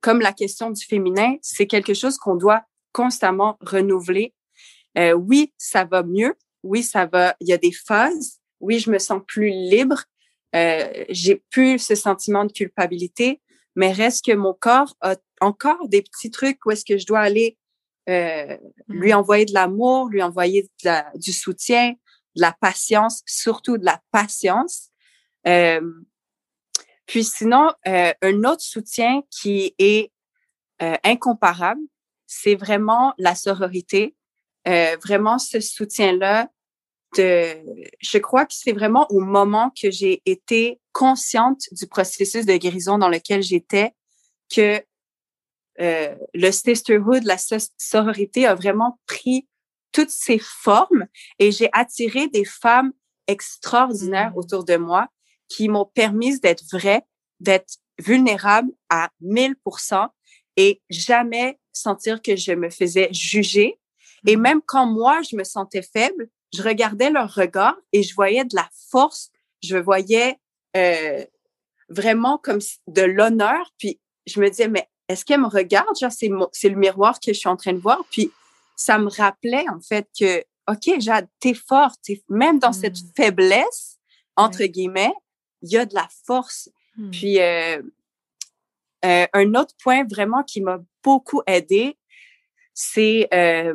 comme 0.00 0.20
la 0.20 0.32
question 0.32 0.70
du 0.70 0.84
féminin, 0.84 1.36
c'est 1.42 1.66
quelque 1.66 1.94
chose 1.94 2.16
qu'on 2.16 2.36
doit 2.36 2.62
constamment 2.92 3.56
renouveler. 3.60 4.32
Euh, 4.96 5.12
oui, 5.12 5.52
ça 5.58 5.84
va 5.84 6.02
mieux. 6.02 6.34
Oui, 6.62 6.82
ça 6.82 7.06
va. 7.06 7.34
Il 7.40 7.48
y 7.48 7.52
a 7.52 7.58
des 7.58 7.72
phases. 7.72 8.40
Oui, 8.60 8.78
je 8.78 8.90
me 8.90 8.98
sens 8.98 9.20
plus 9.26 9.50
libre. 9.50 10.04
Euh, 10.54 11.04
j'ai 11.08 11.42
plus 11.50 11.78
ce 11.78 11.94
sentiment 11.94 12.44
de 12.44 12.52
culpabilité, 12.52 13.40
mais 13.76 13.92
reste 13.92 14.24
que 14.24 14.32
mon 14.32 14.54
corps 14.54 14.94
a 15.00 15.16
encore 15.40 15.88
des 15.88 16.02
petits 16.02 16.30
trucs 16.30 16.64
où 16.64 16.70
est-ce 16.70 16.84
que 16.84 16.98
je 16.98 17.06
dois 17.06 17.20
aller 17.20 17.58
euh, 18.08 18.58
lui 18.88 19.12
mm. 19.12 19.16
envoyer 19.16 19.44
de 19.46 19.54
l'amour, 19.54 20.08
lui 20.08 20.22
envoyer 20.22 20.68
du 21.14 21.32
soutien, 21.32 21.92
de 22.36 22.40
la 22.40 22.52
patience, 22.52 23.22
surtout 23.26 23.78
de 23.78 23.84
la 23.84 24.00
patience. 24.10 24.90
Euh, 25.46 25.80
puis 27.06 27.24
sinon, 27.24 27.72
euh, 27.86 28.12
un 28.22 28.44
autre 28.44 28.62
soutien 28.62 29.22
qui 29.30 29.74
est 29.78 30.10
incomparable, 31.02 31.80
c'est 32.26 32.56
vraiment 32.56 33.14
la 33.16 33.34
sororité. 33.34 34.14
vraiment 34.66 35.38
ce 35.38 35.60
soutien-là 35.60 36.50
de, 37.16 37.56
je 38.00 38.18
crois 38.18 38.46
que 38.46 38.54
c'est 38.54 38.72
vraiment 38.72 39.06
au 39.10 39.20
moment 39.20 39.70
que 39.80 39.90
j'ai 39.90 40.22
été 40.26 40.80
consciente 40.92 41.62
du 41.72 41.86
processus 41.86 42.46
de 42.46 42.56
guérison 42.56 42.98
dans 42.98 43.08
lequel 43.08 43.42
j'étais 43.42 43.92
que 44.54 44.82
euh, 45.80 46.14
le 46.34 46.50
sisterhood, 46.50 47.24
la 47.24 47.36
sororité 47.78 48.46
a 48.46 48.54
vraiment 48.54 48.98
pris 49.06 49.48
toutes 49.92 50.10
ses 50.10 50.38
formes 50.38 51.06
et 51.38 51.52
j'ai 51.52 51.68
attiré 51.72 52.28
des 52.28 52.44
femmes 52.44 52.92
extraordinaires 53.26 54.32
mmh. 54.32 54.38
autour 54.38 54.64
de 54.64 54.76
moi 54.76 55.08
qui 55.48 55.68
m'ont 55.68 55.86
permis 55.86 56.38
d'être 56.40 56.64
vraie, 56.72 57.02
d'être 57.40 57.78
vulnérable 57.98 58.70
à 58.88 59.10
1000% 59.22 60.08
et 60.56 60.82
jamais 60.90 61.58
sentir 61.72 62.22
que 62.22 62.36
je 62.36 62.52
me 62.52 62.70
faisais 62.70 63.08
juger. 63.12 63.78
Et 64.26 64.36
mmh. 64.36 64.40
même 64.40 64.60
quand 64.66 64.86
moi, 64.86 65.22
je 65.22 65.36
me 65.36 65.44
sentais 65.44 65.82
faible, 65.82 66.28
je 66.54 66.62
regardais 66.62 67.10
leur 67.10 67.32
regard 67.34 67.76
et 67.92 68.02
je 68.02 68.14
voyais 68.14 68.44
de 68.44 68.54
la 68.54 68.68
force, 68.90 69.30
je 69.62 69.76
voyais 69.76 70.38
euh, 70.76 71.24
vraiment 71.88 72.38
comme 72.38 72.60
de 72.86 73.02
l'honneur. 73.02 73.72
Puis 73.78 74.00
je 74.26 74.40
me 74.40 74.48
disais, 74.48 74.68
mais 74.68 74.88
est-ce 75.08 75.24
qu'elle 75.24 75.40
me 75.40 75.48
regarde? 75.48 75.96
Genre, 76.00 76.12
c'est, 76.12 76.30
c'est 76.52 76.68
le 76.68 76.76
miroir 76.76 77.18
que 77.20 77.32
je 77.32 77.38
suis 77.38 77.48
en 77.48 77.56
train 77.56 77.72
de 77.72 77.78
voir. 77.78 78.04
Puis, 78.10 78.30
ça 78.76 78.98
me 78.98 79.08
rappelait, 79.08 79.66
en 79.68 79.80
fait, 79.80 80.08
que, 80.18 80.40
OK, 80.68 81.00
Jade, 81.00 81.28
t'es 81.40 81.54
forte. 81.54 82.00
même 82.28 82.58
dans 82.58 82.72
cette 82.72 82.98
mmh. 82.98 83.12
faiblesse, 83.16 83.98
entre 84.36 84.64
guillemets, 84.64 85.12
il 85.62 85.72
y 85.72 85.76
a 85.76 85.86
de 85.86 85.94
la 85.94 86.08
force. 86.26 86.70
Mmh. 86.96 87.10
Puis, 87.10 87.40
euh, 87.40 87.82
euh, 89.04 89.26
un 89.32 89.54
autre 89.54 89.74
point 89.82 90.04
vraiment 90.04 90.42
qui 90.42 90.62
m'a 90.62 90.78
beaucoup 91.02 91.42
aidé, 91.46 91.98
c'est 92.74 93.28
euh, 93.32 93.72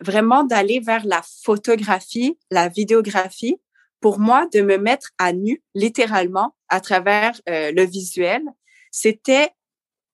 vraiment 0.00 0.44
d'aller 0.44 0.80
vers 0.80 1.04
la 1.04 1.22
photographie, 1.22 2.38
la 2.50 2.68
vidéographie 2.68 3.60
pour 4.00 4.18
moi, 4.18 4.46
de 4.52 4.62
me 4.62 4.78
mettre 4.78 5.10
à 5.18 5.32
nu, 5.32 5.62
littéralement, 5.74 6.56
à 6.68 6.80
travers 6.80 7.40
euh, 7.48 7.70
le 7.72 7.84
visuel, 7.84 8.42
c'était 8.90 9.50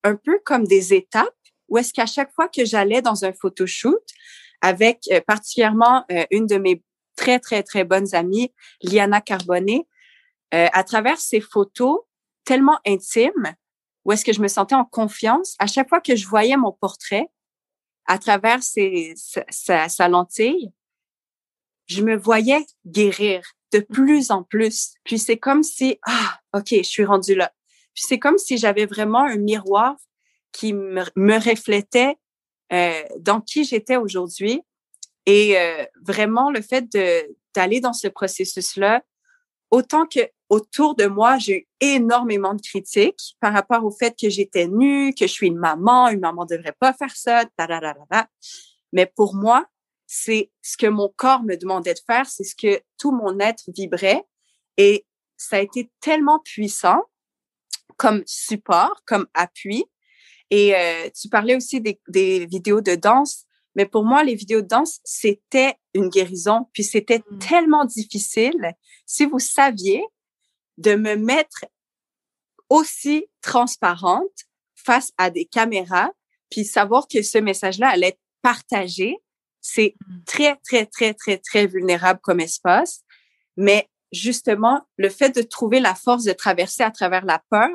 un 0.03 0.17
peu 0.17 0.39
comme 0.45 0.67
des 0.67 0.93
étapes 0.93 1.29
où 1.69 1.79
est-ce 1.79 1.93
qu'à 1.93 2.07
chaque 2.07 2.33
fois 2.33 2.49
que 2.49 2.65
j'allais 2.65 3.03
dans 3.03 3.25
un 3.25 3.33
photoshoot, 3.33 4.05
avec 4.61 5.05
euh, 5.11 5.21
particulièrement 5.21 6.05
euh, 6.11 6.25
une 6.31 6.47
de 6.47 6.57
mes 6.57 6.83
très, 7.17 7.39
très, 7.41 7.63
très 7.63 7.85
bonnes 7.85 8.15
amies, 8.15 8.53
Liana 8.83 9.21
Carbonnet, 9.21 9.87
à 10.53 10.85
travers 10.85 11.19
ces 11.19 11.41
photos 11.41 12.01
tellement 12.45 12.79
intimes, 12.87 13.55
où 14.05 14.13
est-ce 14.13 14.25
que 14.25 14.33
je 14.33 14.41
me 14.41 14.49
sentais 14.49 14.75
en 14.75 14.85
confiance, 14.85 15.55
à 15.59 15.67
chaque 15.67 15.89
fois 15.89 16.01
que 16.01 16.15
je 16.15 16.27
voyais 16.27 16.57
mon 16.57 16.73
portrait, 16.73 17.29
à 18.07 18.19
travers 18.19 18.63
ses, 18.63 19.15
sa, 19.51 19.89
sa 19.89 20.09
lentille, 20.09 20.73
je 21.87 22.03
me 22.03 22.17
voyais 22.17 22.65
guérir 22.87 23.43
de 23.73 23.79
mmh. 23.79 23.95
plus 23.95 24.31
en 24.31 24.43
plus. 24.43 24.95
Puis 25.05 25.19
c'est 25.19 25.39
comme 25.39 25.63
si, 25.63 25.99
ah, 26.07 26.39
OK, 26.55 26.69
je 26.71 26.83
suis 26.83 27.05
rendue 27.05 27.35
là. 27.35 27.53
Puis 27.95 28.05
c'est 28.07 28.19
comme 28.19 28.39
si 28.39 28.59
j'avais 28.59 28.87
vraiment 28.87 29.25
un 29.25 29.37
miroir 29.37 29.97
qui 30.53 30.73
me, 30.73 31.05
me 31.17 31.35
reflétait 31.39 32.17
euh, 32.73 33.03
dans 33.19 33.41
qui 33.41 33.65
j'étais 33.65 33.97
aujourd'hui. 33.97 34.61
Et 35.27 35.59
euh, 35.59 35.85
vraiment, 36.03 36.51
le 36.51 36.61
fait 36.61 36.83
de 36.93 37.37
d'aller 37.55 37.81
dans 37.81 37.95
ce 37.95 38.07
processus-là, 38.07 39.03
autant 39.71 40.07
que 40.07 40.21
autour 40.49 40.95
de 40.95 41.07
moi, 41.07 41.39
j'ai 41.39 41.59
eu 41.59 41.69
énormément 41.81 42.55
de 42.55 42.61
critiques 42.61 43.37
par 43.41 43.53
rapport 43.53 43.85
au 43.85 43.91
fait 43.91 44.17
que 44.19 44.29
j'étais 44.29 44.69
nue, 44.69 45.13
que 45.15 45.27
je 45.27 45.33
suis 45.33 45.49
une 45.49 45.59
maman, 45.59 46.09
une 46.09 46.21
maman 46.21 46.45
devrait 46.45 46.77
pas 46.79 46.93
faire 46.93 47.15
ça, 47.17 47.45
mais 48.93 49.07
pour 49.07 49.35
moi, 49.35 49.67
c'est 50.07 50.51
ce 50.63 50.77
que 50.77 50.87
mon 50.87 51.13
corps 51.17 51.43
me 51.43 51.57
demandait 51.57 51.95
de 51.95 52.01
faire, 52.07 52.27
c'est 52.27 52.45
ce 52.45 52.55
que 52.55 52.81
tout 52.99 53.11
mon 53.11 53.39
être 53.41 53.65
vibrait. 53.77 54.25
Et 54.77 55.05
ça 55.37 55.57
a 55.57 55.61
été 55.61 55.91
tellement 56.01 56.39
puissant 56.41 57.03
comme 57.97 58.23
support, 58.27 59.03
comme 59.07 59.27
appui. 59.35 59.85
Et 60.51 60.77
euh, 60.77 61.11
tu 61.15 61.29
parlais 61.29 61.57
aussi 61.57 61.81
des, 61.81 62.01
des, 62.09 62.47
vidéos 62.47 62.81
de 62.81 62.95
danse, 62.95 63.45
mais 63.75 63.85
pour 63.85 64.05
moi, 64.05 64.23
les 64.23 64.37
vidéos 64.37 64.61
de 64.61 64.69
danse, 64.69 65.01
c'était 65.03 65.75
une 65.93 66.09
guérison. 66.09 66.69
Puis 66.73 66.85
c'était 66.85 67.19
mmh. 67.19 67.39
tellement 67.39 67.85
difficile. 67.85 68.75
Si 69.07 69.27
vous 69.27 69.41
saviez 69.41 70.05
de 70.79 70.95
me 70.95 71.17
mettre 71.17 71.65
aussi 72.69 73.27
transparente 73.43 74.47
face 74.75 75.13
à 75.19 75.31
des 75.31 75.45
caméras, 75.45 76.11
puis 76.51 76.65
savoir 76.65 77.09
que 77.09 77.23
ce 77.23 77.39
message-là 77.39 77.89
allait 77.89 78.09
être 78.09 78.21
partagé, 78.43 79.17
c'est 79.61 79.95
mmh. 79.99 80.25
très, 80.27 80.57
très, 80.57 80.87
très, 80.87 81.15
très, 81.15 81.39
très 81.39 81.67
vulnérable 81.67 82.21
comme 82.23 82.41
espace. 82.41 83.03
Mais 83.57 83.89
justement, 84.13 84.83
le 84.97 85.09
fait 85.09 85.35
de 85.35 85.43
trouver 85.43 85.81
la 85.81 85.95
force 85.95 86.25
de 86.25 86.33
traverser 86.33 86.83
à 86.83 86.91
travers 86.91 87.25
la 87.25 87.43
peur, 87.51 87.71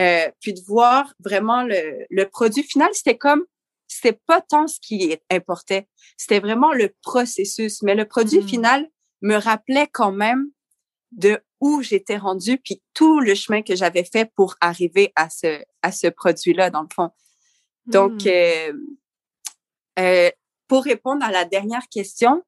euh, 0.00 0.30
puis 0.40 0.54
de 0.54 0.60
voir 0.66 1.14
vraiment 1.20 1.62
le, 1.62 2.06
le 2.10 2.28
produit 2.28 2.64
final, 2.64 2.88
c'était 2.92 3.18
comme, 3.18 3.44
c'était 3.86 4.18
pas 4.26 4.40
tant 4.40 4.66
ce 4.66 4.80
qui 4.80 5.16
importait, 5.30 5.86
c'était 6.16 6.40
vraiment 6.40 6.72
le 6.72 6.92
processus. 7.02 7.82
Mais 7.82 7.94
le 7.94 8.06
produit 8.06 8.40
mmh. 8.40 8.48
final 8.48 8.90
me 9.20 9.36
rappelait 9.36 9.88
quand 9.92 10.12
même 10.12 10.50
de 11.12 11.40
où 11.62 11.80
j'étais 11.80 12.16
rendue, 12.16 12.58
puis 12.58 12.82
tout 12.92 13.20
le 13.20 13.36
chemin 13.36 13.62
que 13.62 13.76
j'avais 13.76 14.02
fait 14.02 14.28
pour 14.34 14.56
arriver 14.60 15.12
à 15.14 15.30
ce, 15.30 15.62
à 15.82 15.92
ce 15.92 16.08
produit-là, 16.08 16.70
dans 16.70 16.82
le 16.82 16.88
fond. 16.92 17.10
Donc, 17.86 18.24
mmh. 18.24 18.28
euh, 18.28 18.72
euh, 20.00 20.30
pour 20.66 20.82
répondre 20.82 21.24
à 21.24 21.30
la 21.30 21.44
dernière 21.44 21.88
question, 21.88 22.42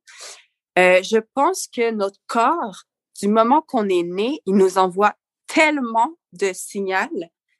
euh, 0.80 1.00
je 1.04 1.18
pense 1.34 1.68
que 1.68 1.92
notre 1.92 2.18
corps, 2.26 2.82
du 3.20 3.28
moment 3.28 3.62
qu'on 3.62 3.88
est 3.88 4.02
né, 4.02 4.40
il 4.46 4.56
nous 4.56 4.78
envoie 4.78 5.14
tellement 5.46 6.10
de 6.32 6.50
signaux, 6.52 6.96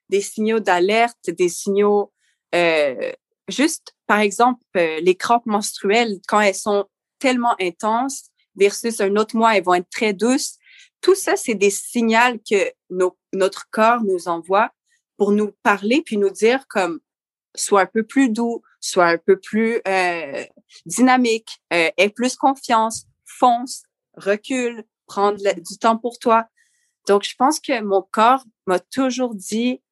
des 0.09 0.23
signaux 0.23 0.59
d'alerte, 0.59 1.31
des 1.31 1.49
signaux 1.49 2.13
juste, 3.47 3.95
par 4.09 4.19
exemple, 4.19 4.61
les 4.75 5.15
crampes 5.15 5.47
menstruelles, 5.47 6.19
quand 6.27 6.41
elles 6.41 6.55
sont 6.57 6.87
tellement 7.21 7.55
intenses 7.61 8.31
versus 8.57 9.01
un 9.01 9.15
autre 9.15 9.37
mois, 9.37 9.57
elles 9.57 9.63
vont 9.63 9.75
être 9.75 9.91
très 9.91 10.13
douces. 10.13 10.59
Tout 11.05 11.15
ça, 11.15 11.37
c'est 11.37 11.55
des 11.55 11.69
signaux 11.69 12.39
que 12.51 12.73
notre 13.35 13.69
corps 13.71 14.03
nous 14.03 14.27
envoie 14.27 14.71
pour 15.19 15.33
nous 15.33 15.53
parler 15.63 16.01
puis 16.01 16.17
nous 16.17 16.31
dire 16.31 16.67
comme 16.67 16.99
soit 17.55 17.83
un 17.83 17.87
peu 17.87 18.05
plus 18.05 18.31
doux, 18.31 18.63
soit 18.81 19.09
un 19.09 19.19
peu 19.19 19.39
plus 19.39 19.83
euh, 19.87 20.45
dynamique, 20.87 21.61
euh, 21.75 21.91
aie 21.99 22.09
plus 22.09 22.37
confiance, 22.37 23.05
fonce, 23.27 23.83
recule, 24.17 24.83
prendre 25.07 25.37
du 25.37 25.77
temps 25.77 25.99
pour 25.99 26.19
toi. 26.19 26.47
Donc, 27.07 27.25
je 27.25 27.35
pense 27.37 27.61
que 27.61 27.83
mon 27.83 28.01
corps 28.01 28.43
m'a 28.67 28.79
toujours 28.79 29.35
dit 29.35 29.83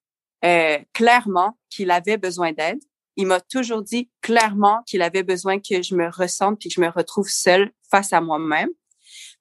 euh, 0.47 0.79
clairement 0.95 1.59
qu'il 1.69 1.91
avait 1.91 2.17
besoin 2.17 2.53
d'aide. 2.53 2.81
Il 3.17 3.27
m'a 3.27 3.43
toujours 3.43 3.83
dit 3.83 4.11
clairement 4.23 4.83
qu'il 4.87 5.03
avait 5.03 5.25
besoin 5.25 5.61
que 5.61 5.83
je 5.83 5.95
me 5.95 6.09
ressente 6.09 6.59
puis 6.59 6.71
que 6.71 6.77
je 6.77 6.81
me 6.81 6.89
retrouve 6.89 7.29
seule 7.29 7.71
face 7.91 8.15
à 8.15 8.23
moi-même. 8.23 8.71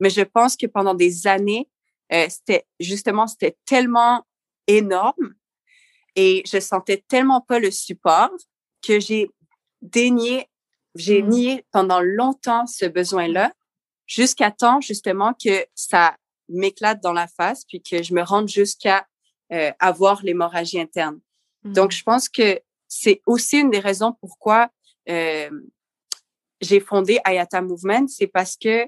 Mais 0.01 0.09
je 0.09 0.21
pense 0.21 0.57
que 0.57 0.65
pendant 0.65 0.95
des 0.95 1.27
années, 1.27 1.69
euh, 2.11 2.25
c'était 2.27 2.65
justement, 2.79 3.27
c'était 3.27 3.55
tellement 3.65 4.25
énorme 4.67 5.35
et 6.15 6.43
je 6.45 6.59
sentais 6.59 7.03
tellement 7.07 7.39
pas 7.39 7.59
le 7.59 7.71
support 7.71 8.31
que 8.81 8.99
j'ai 8.99 9.29
dénié, 9.81 10.47
j'ai 10.95 11.21
mmh. 11.21 11.29
nié 11.29 11.65
pendant 11.71 12.01
longtemps 12.01 12.67
ce 12.67 12.85
besoin-là, 12.85 13.53
jusqu'à 14.07 14.51
temps 14.51 14.81
justement 14.81 15.33
que 15.33 15.65
ça 15.73 16.17
m'éclate 16.49 17.01
dans 17.01 17.13
la 17.13 17.27
face, 17.27 17.63
puis 17.63 17.81
que 17.81 18.03
je 18.03 18.13
me 18.13 18.23
rende 18.23 18.49
jusqu'à 18.49 19.07
euh, 19.53 19.71
avoir 19.79 20.21
l'hémorragie 20.23 20.81
interne. 20.81 21.21
Donc, 21.63 21.91
mmh. 21.91 21.95
je 21.95 22.03
pense 22.03 22.27
que 22.27 22.59
c'est 22.87 23.21
aussi 23.25 23.59
une 23.59 23.69
des 23.69 23.79
raisons 23.79 24.13
pourquoi 24.19 24.69
euh, 25.07 25.49
j'ai 26.59 26.79
fondé 26.79 27.19
Ayata 27.23 27.61
Movement, 27.61 28.07
c'est 28.07 28.27
parce 28.27 28.57
que 28.57 28.87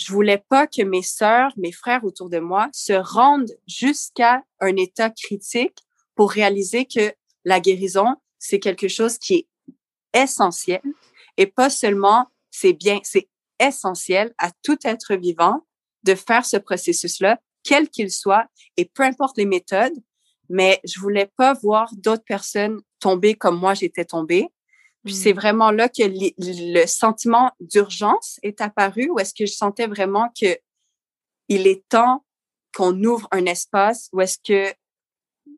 je 0.00 0.12
voulais 0.12 0.42
pas 0.48 0.66
que 0.66 0.82
mes 0.82 1.02
sœurs, 1.02 1.52
mes 1.58 1.72
frères 1.72 2.04
autour 2.04 2.30
de 2.30 2.38
moi 2.38 2.70
se 2.72 2.94
rendent 2.94 3.54
jusqu'à 3.66 4.42
un 4.58 4.74
état 4.76 5.10
critique 5.10 5.76
pour 6.14 6.30
réaliser 6.30 6.86
que 6.86 7.12
la 7.44 7.60
guérison, 7.60 8.16
c'est 8.38 8.60
quelque 8.60 8.88
chose 8.88 9.18
qui 9.18 9.34
est 9.34 9.46
essentiel 10.22 10.80
et 11.36 11.46
pas 11.46 11.68
seulement 11.68 12.28
c'est 12.50 12.72
bien, 12.72 13.00
c'est 13.02 13.28
essentiel 13.58 14.32
à 14.38 14.50
tout 14.62 14.78
être 14.84 15.16
vivant 15.16 15.66
de 16.02 16.14
faire 16.14 16.46
ce 16.46 16.56
processus-là, 16.56 17.38
quel 17.62 17.90
qu'il 17.90 18.10
soit, 18.10 18.46
et 18.78 18.86
peu 18.86 19.02
importe 19.02 19.36
les 19.36 19.44
méthodes, 19.44 19.92
mais 20.48 20.80
je 20.82 20.98
voulais 20.98 21.30
pas 21.36 21.52
voir 21.52 21.90
d'autres 21.94 22.24
personnes 22.24 22.80
tomber 23.00 23.34
comme 23.34 23.58
moi 23.58 23.74
j'étais 23.74 24.06
tombée. 24.06 24.48
Puis 25.04 25.14
c'est 25.14 25.32
mmh. 25.32 25.36
vraiment 25.36 25.70
là 25.70 25.88
que 25.88 26.02
le 26.06 26.86
sentiment 26.86 27.52
d'urgence 27.60 28.38
est 28.42 28.60
apparu, 28.60 29.08
où 29.10 29.18
est-ce 29.18 29.34
que 29.34 29.46
je 29.46 29.52
sentais 29.52 29.86
vraiment 29.86 30.30
que 30.38 30.58
il 31.48 31.66
est 31.66 31.88
temps 31.88 32.24
qu'on 32.74 33.02
ouvre 33.02 33.26
un 33.32 33.46
espace 33.46 34.08
où 34.12 34.20
est-ce 34.20 34.38
que 34.38 34.72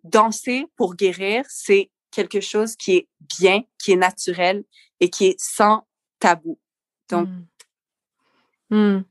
danser 0.05 0.66
pour 0.76 0.95
guérir, 0.95 1.45
c'est 1.49 1.90
quelque 2.11 2.40
chose 2.40 2.76
qui 2.76 2.97
est 2.97 3.09
bien, 3.38 3.62
qui 3.78 3.93
est 3.93 3.97
naturel 3.97 4.64
et 5.01 5.11
qui 5.11 5.26
est 5.26 5.40
sans 5.40 5.86
tabou. 6.18 6.59
Donc. 7.11 7.28
Hmm. 7.28 7.47
Hmm. 8.70 9.05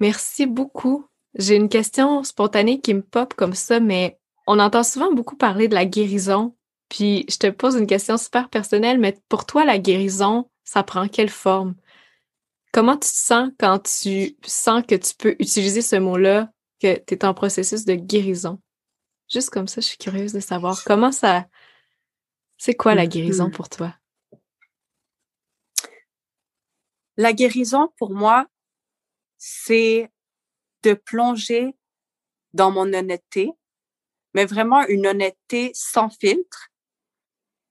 Merci 0.00 0.46
beaucoup. 0.46 1.06
J'ai 1.34 1.56
une 1.56 1.68
question 1.68 2.22
spontanée 2.24 2.80
qui 2.80 2.94
me 2.94 3.02
pop 3.02 3.34
comme 3.34 3.54
ça, 3.54 3.80
mais 3.80 4.18
on 4.46 4.58
entend 4.58 4.82
souvent 4.82 5.12
beaucoup 5.12 5.36
parler 5.36 5.68
de 5.68 5.74
la 5.74 5.84
guérison. 5.84 6.55
Puis 6.88 7.24
je 7.28 7.36
te 7.36 7.50
pose 7.50 7.76
une 7.76 7.86
question 7.86 8.16
super 8.16 8.48
personnelle, 8.48 8.98
mais 8.98 9.18
pour 9.28 9.44
toi, 9.44 9.64
la 9.64 9.78
guérison, 9.78 10.50
ça 10.64 10.82
prend 10.82 11.08
quelle 11.08 11.30
forme? 11.30 11.74
Comment 12.72 12.94
tu 12.94 13.08
te 13.08 13.14
sens 13.14 13.50
quand 13.58 13.78
tu 13.80 14.36
sens 14.44 14.84
que 14.86 14.94
tu 14.94 15.14
peux 15.14 15.34
utiliser 15.38 15.82
ce 15.82 15.96
mot-là, 15.96 16.50
que 16.80 16.98
tu 16.98 17.14
es 17.14 17.24
en 17.24 17.34
processus 17.34 17.84
de 17.84 17.94
guérison? 17.94 18.60
Juste 19.28 19.50
comme 19.50 19.66
ça, 19.66 19.80
je 19.80 19.86
suis 19.86 19.98
curieuse 19.98 20.32
de 20.32 20.40
savoir 20.40 20.84
comment 20.84 21.10
ça, 21.10 21.46
c'est 22.58 22.74
quoi 22.74 22.94
la 22.94 23.06
guérison 23.06 23.48
mm-hmm. 23.48 23.52
pour 23.52 23.68
toi? 23.68 23.94
La 27.16 27.32
guérison 27.32 27.92
pour 27.96 28.10
moi, 28.10 28.46
c'est 29.38 30.10
de 30.82 30.94
plonger 30.94 31.74
dans 32.52 32.70
mon 32.70 32.92
honnêteté, 32.92 33.50
mais 34.34 34.44
vraiment 34.44 34.86
une 34.86 35.06
honnêteté 35.06 35.70
sans 35.74 36.10
filtre 36.10 36.70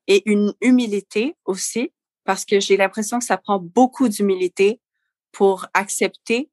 et 0.07 0.29
une 0.29 0.53
humilité 0.61 1.35
aussi, 1.45 1.91
parce 2.23 2.45
que 2.45 2.59
j'ai 2.59 2.77
l'impression 2.77 3.19
que 3.19 3.25
ça 3.25 3.37
prend 3.37 3.59
beaucoup 3.59 4.07
d'humilité 4.07 4.81
pour 5.31 5.67
accepter, 5.73 6.49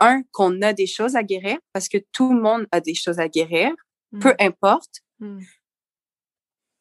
un, 0.00 0.22
qu'on 0.32 0.62
a 0.62 0.72
des 0.72 0.86
choses 0.86 1.16
à 1.16 1.22
guérir, 1.22 1.58
parce 1.72 1.88
que 1.88 1.98
tout 2.12 2.32
le 2.32 2.40
monde 2.40 2.66
a 2.72 2.80
des 2.80 2.94
choses 2.94 3.18
à 3.18 3.28
guérir, 3.28 3.72
peu 4.20 4.30
mm. 4.30 4.36
importe. 4.40 5.00
Mm. 5.20 5.40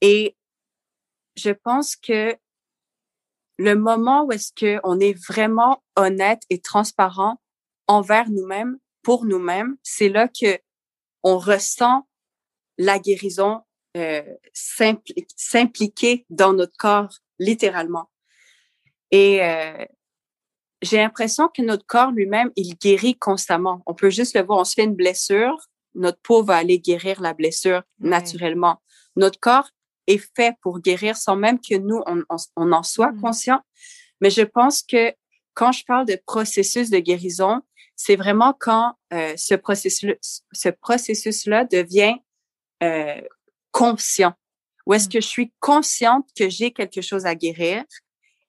Et 0.01 0.35
je 1.35 1.51
pense 1.51 1.95
que 1.95 2.35
le 3.57 3.75
moment 3.75 4.25
où 4.25 4.31
est-ce 4.31 4.51
qu'on 4.53 4.99
est 4.99 5.13
vraiment 5.27 5.83
honnête 5.95 6.41
et 6.49 6.59
transparent 6.59 7.39
envers 7.87 8.29
nous-mêmes, 8.29 8.79
pour 9.03 9.25
nous-mêmes, 9.25 9.77
c'est 9.83 10.09
là 10.09 10.27
que 10.27 10.59
on 11.23 11.37
ressent 11.37 12.07
la 12.77 12.99
guérison 12.99 13.61
euh, 13.97 14.23
s'impliquer 14.53 16.25
dans 16.29 16.53
notre 16.53 16.77
corps, 16.77 17.13
littéralement. 17.39 18.09
Et 19.11 19.43
euh, 19.43 19.85
j'ai 20.81 20.97
l'impression 20.97 21.49
que 21.49 21.61
notre 21.61 21.85
corps 21.85 22.11
lui-même, 22.11 22.51
il 22.55 22.75
guérit 22.77 23.17
constamment. 23.17 23.81
On 23.85 23.93
peut 23.93 24.09
juste 24.09 24.35
le 24.35 24.43
voir, 24.43 24.59
on 24.59 24.63
se 24.63 24.73
fait 24.73 24.83
une 24.83 24.95
blessure, 24.95 25.57
notre 25.95 26.19
peau 26.21 26.43
va 26.43 26.55
aller 26.57 26.79
guérir 26.79 27.21
la 27.21 27.33
blessure 27.33 27.83
naturellement. 27.99 28.81
Notre 29.15 29.39
corps 29.39 29.69
est 30.07 30.23
fait 30.35 30.55
pour 30.61 30.79
guérir 30.79 31.17
sans 31.17 31.35
même 31.35 31.59
que 31.59 31.75
nous, 31.75 32.01
on, 32.07 32.23
on, 32.55 32.71
en 32.71 32.83
soit 32.83 33.11
mmh. 33.11 33.21
conscient. 33.21 33.59
Mais 34.21 34.29
je 34.29 34.41
pense 34.41 34.81
que 34.83 35.13
quand 35.53 35.71
je 35.71 35.83
parle 35.85 36.05
de 36.05 36.17
processus 36.25 36.89
de 36.89 36.99
guérison, 36.99 37.61
c'est 37.95 38.15
vraiment 38.15 38.55
quand 38.57 38.93
euh, 39.13 39.33
ce 39.37 39.53
processus 39.53 40.43
ce 40.51 40.69
processus-là 40.69 41.65
devient 41.65 42.15
euh, 42.81 43.21
conscient. 43.71 44.33
Où 44.85 44.93
est-ce 44.93 45.07
mmh. 45.07 45.11
que 45.11 45.21
je 45.21 45.27
suis 45.27 45.53
consciente 45.59 46.27
que 46.35 46.49
j'ai 46.49 46.71
quelque 46.71 47.01
chose 47.01 47.25
à 47.25 47.35
guérir 47.35 47.83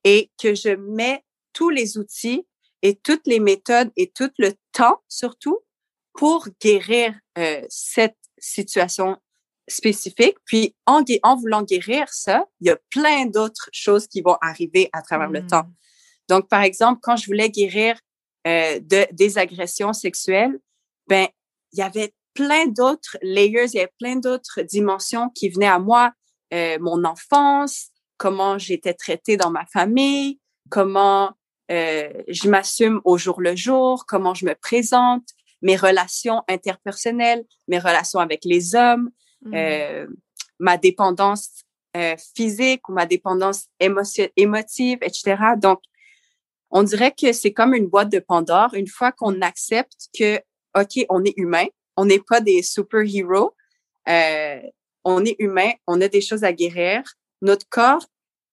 et 0.05 0.31
que 0.41 0.55
je 0.55 0.71
mets 0.71 1.25
tous 1.53 1.71
les 1.71 1.99
outils 1.99 2.47
et 2.83 2.97
toutes 2.97 3.27
les 3.27 3.41
méthodes 3.41 3.93
et 3.97 4.11
tout 4.11 4.31
le 4.39 4.55
temps 4.73 5.03
surtout 5.09 5.61
pour 6.15 6.49
guérir 6.61 7.15
euh, 7.39 7.63
cette 7.69 8.17
situation 8.39 9.19
spécifique. 9.69 10.37
Puis 10.45 10.75
en, 10.87 11.05
en 11.23 11.37
voulant 11.37 11.63
guérir 11.63 12.09
ça, 12.09 12.47
il 12.61 12.69
y 12.69 12.71
a 12.71 12.79
plein 12.91 13.27
d'autres 13.27 13.69
choses 13.73 14.07
qui 14.09 14.21
vont 14.21 14.37
arriver 14.41 14.91
à 14.93 15.03
travers 15.03 15.31
le 15.31 15.47
temps. 15.47 15.65
Mmh. 15.65 15.75
Donc, 16.29 16.49
par 16.49 16.63
exemple, 16.63 17.01
quand 17.03 17.17
je 17.17 17.27
voulais 17.27 17.51
guérir 17.51 17.99
euh, 18.47 18.81
de, 18.81 19.07
des 19.13 19.39
agressions 19.39 19.93
sexuelles, 19.93 20.59
ben 21.07 21.29
il 21.73 21.79
y 21.79 21.83
avait 21.83 22.13
plein 22.35 22.67
d'autres 22.67 23.19
layers, 23.23 23.67
il 23.73 23.77
y 23.77 23.81
avait 23.81 23.93
plein 23.99 24.17
d'autres 24.17 24.63
dimensions 24.63 25.29
qui 25.31 25.49
venaient 25.49 25.67
à 25.67 25.79
moi. 25.79 26.13
Euh, 26.55 26.79
mon 26.81 27.05
enfance, 27.05 27.89
comment 28.17 28.59
j'étais 28.59 28.95
traitée 28.95 29.37
dans 29.37 29.51
ma 29.51 29.65
famille, 29.67 30.39
comment 30.69 31.33
euh, 31.71 32.13
je 32.29 32.49
m'assume 32.49 33.01
au 33.05 33.17
jour 33.17 33.41
le 33.41 33.57
jour, 33.57 34.05
comment 34.07 34.35
je 34.35 34.45
me 34.45 34.55
présente, 34.55 35.25
mes 35.63 35.77
relations 35.77 36.43
interpersonnelles, 36.49 37.45
mes 37.69 37.79
relations 37.79 38.21
avec 38.21 38.45
les 38.45 38.75
hommes, 38.75 39.11
mmh. 39.43 39.55
euh, 39.55 40.07
ma 40.59 40.77
dépendance 40.77 41.65
euh, 41.97 42.17
physique 42.37 42.89
ou 42.89 42.93
ma 42.93 43.07
dépendance 43.07 43.69
émotive, 43.79 44.99
etc. 45.03 45.37
Donc, 45.57 45.81
on 46.71 46.83
dirait 46.83 47.13
que 47.13 47.33
c'est 47.33 47.53
comme 47.53 47.75
une 47.75 47.87
boîte 47.87 48.11
de 48.11 48.19
Pandore. 48.19 48.75
Une 48.75 48.89
fois 48.89 49.13
qu'on 49.13 49.41
accepte 49.41 50.09
que, 50.19 50.39
OK, 50.75 51.05
on 51.11 51.25
est 51.25 51.35
humain, 51.37 51.67
on 51.97 52.05
n'est 52.05 52.21
pas 52.21 52.41
des 52.41 52.63
super-héros, 52.63 53.55
euh, 54.09 54.61
on 55.05 55.25
est 55.25 55.37
humain, 55.39 55.73
on 55.87 56.01
a 56.01 56.09
des 56.09 56.21
choses 56.21 56.45
à 56.45 56.53
guérir, 56.53 57.03
notre 57.41 57.69
corps 57.69 58.07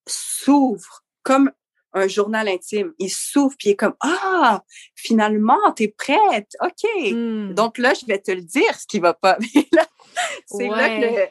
s'ouvre 0.07 1.03
comme 1.23 1.51
un 1.93 2.07
journal 2.07 2.47
intime. 2.47 2.93
Il 2.99 3.09
s'ouvre 3.09 3.55
puis 3.57 3.69
il 3.69 3.71
est 3.71 3.75
comme 3.75 3.95
ah 4.01 4.63
finalement 4.95 5.71
t'es 5.75 5.87
prête, 5.87 6.51
ok. 6.61 7.11
Hmm. 7.11 7.53
Donc 7.53 7.77
là 7.77 7.93
je 7.93 8.05
vais 8.05 8.19
te 8.19 8.31
le 8.31 8.41
dire 8.41 8.73
ce 8.79 8.85
qui 8.87 8.99
va 8.99 9.13
pas. 9.13 9.37
c'est 10.45 10.67
là 10.67 10.89
que 10.99 11.29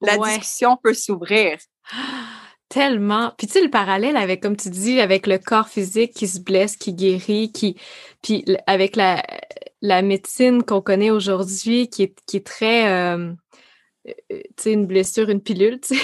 la 0.00 0.18
discussion 0.18 0.76
peut 0.76 0.94
s'ouvrir. 0.94 1.58
Tellement. 2.68 3.34
Puis 3.36 3.46
tu 3.46 3.52
sais 3.52 3.62
le 3.62 3.70
parallèle 3.70 4.16
avec 4.16 4.42
comme 4.42 4.56
tu 4.56 4.70
dis 4.70 4.98
avec 4.98 5.26
le 5.26 5.38
corps 5.38 5.68
physique 5.68 6.14
qui 6.14 6.26
se 6.26 6.40
blesse, 6.40 6.76
qui 6.76 6.94
guérit, 6.94 7.52
qui 7.52 7.76
puis 8.22 8.44
avec 8.66 8.96
la 8.96 9.22
la 9.82 10.00
médecine 10.00 10.62
qu'on 10.62 10.80
connaît 10.80 11.10
aujourd'hui 11.10 11.88
qui 11.88 12.04
est 12.04 12.14
qui 12.26 12.38
est 12.38 12.46
très 12.46 12.90
euh, 12.90 13.32
euh, 14.08 14.12
tu 14.30 14.40
sais, 14.58 14.72
une 14.72 14.86
blessure, 14.86 15.28
une 15.28 15.40
pilule, 15.40 15.80
tu 15.80 15.94
sais. 15.94 16.02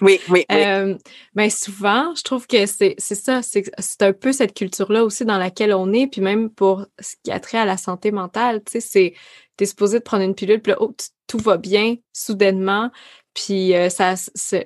oui, 0.00 0.20
oui, 0.28 0.44
oui. 0.48 0.56
Euh, 0.56 0.96
ben 1.34 1.50
souvent, 1.50 2.14
je 2.14 2.22
trouve 2.22 2.46
que 2.46 2.64
c'est 2.66 2.96
ça, 2.98 3.40
c'est 3.42 4.02
un 4.02 4.12
peu 4.12 4.32
cette 4.32 4.54
culture-là 4.54 5.04
aussi 5.04 5.24
dans 5.24 5.38
laquelle 5.38 5.74
on 5.74 5.92
est, 5.92 6.06
puis 6.06 6.20
même 6.20 6.48
pour 6.48 6.86
ce 7.00 7.16
qui 7.24 7.32
a 7.32 7.40
trait 7.40 7.58
à 7.58 7.64
la 7.64 7.76
santé 7.76 8.12
mentale, 8.12 8.62
tu 8.64 8.72
sais, 8.72 8.80
c'est, 8.80 9.14
t'es 9.56 9.66
supposé 9.66 9.98
de 9.98 10.04
prendre 10.04 10.22
une 10.22 10.36
pilule, 10.36 10.62
puis 10.62 10.72
là, 10.72 10.78
oh, 10.80 10.94
tout 11.26 11.38
va 11.38 11.56
bien, 11.56 11.96
soudainement, 12.12 12.90
puis 13.34 13.74
euh, 13.74 13.88
ça, 13.88 14.14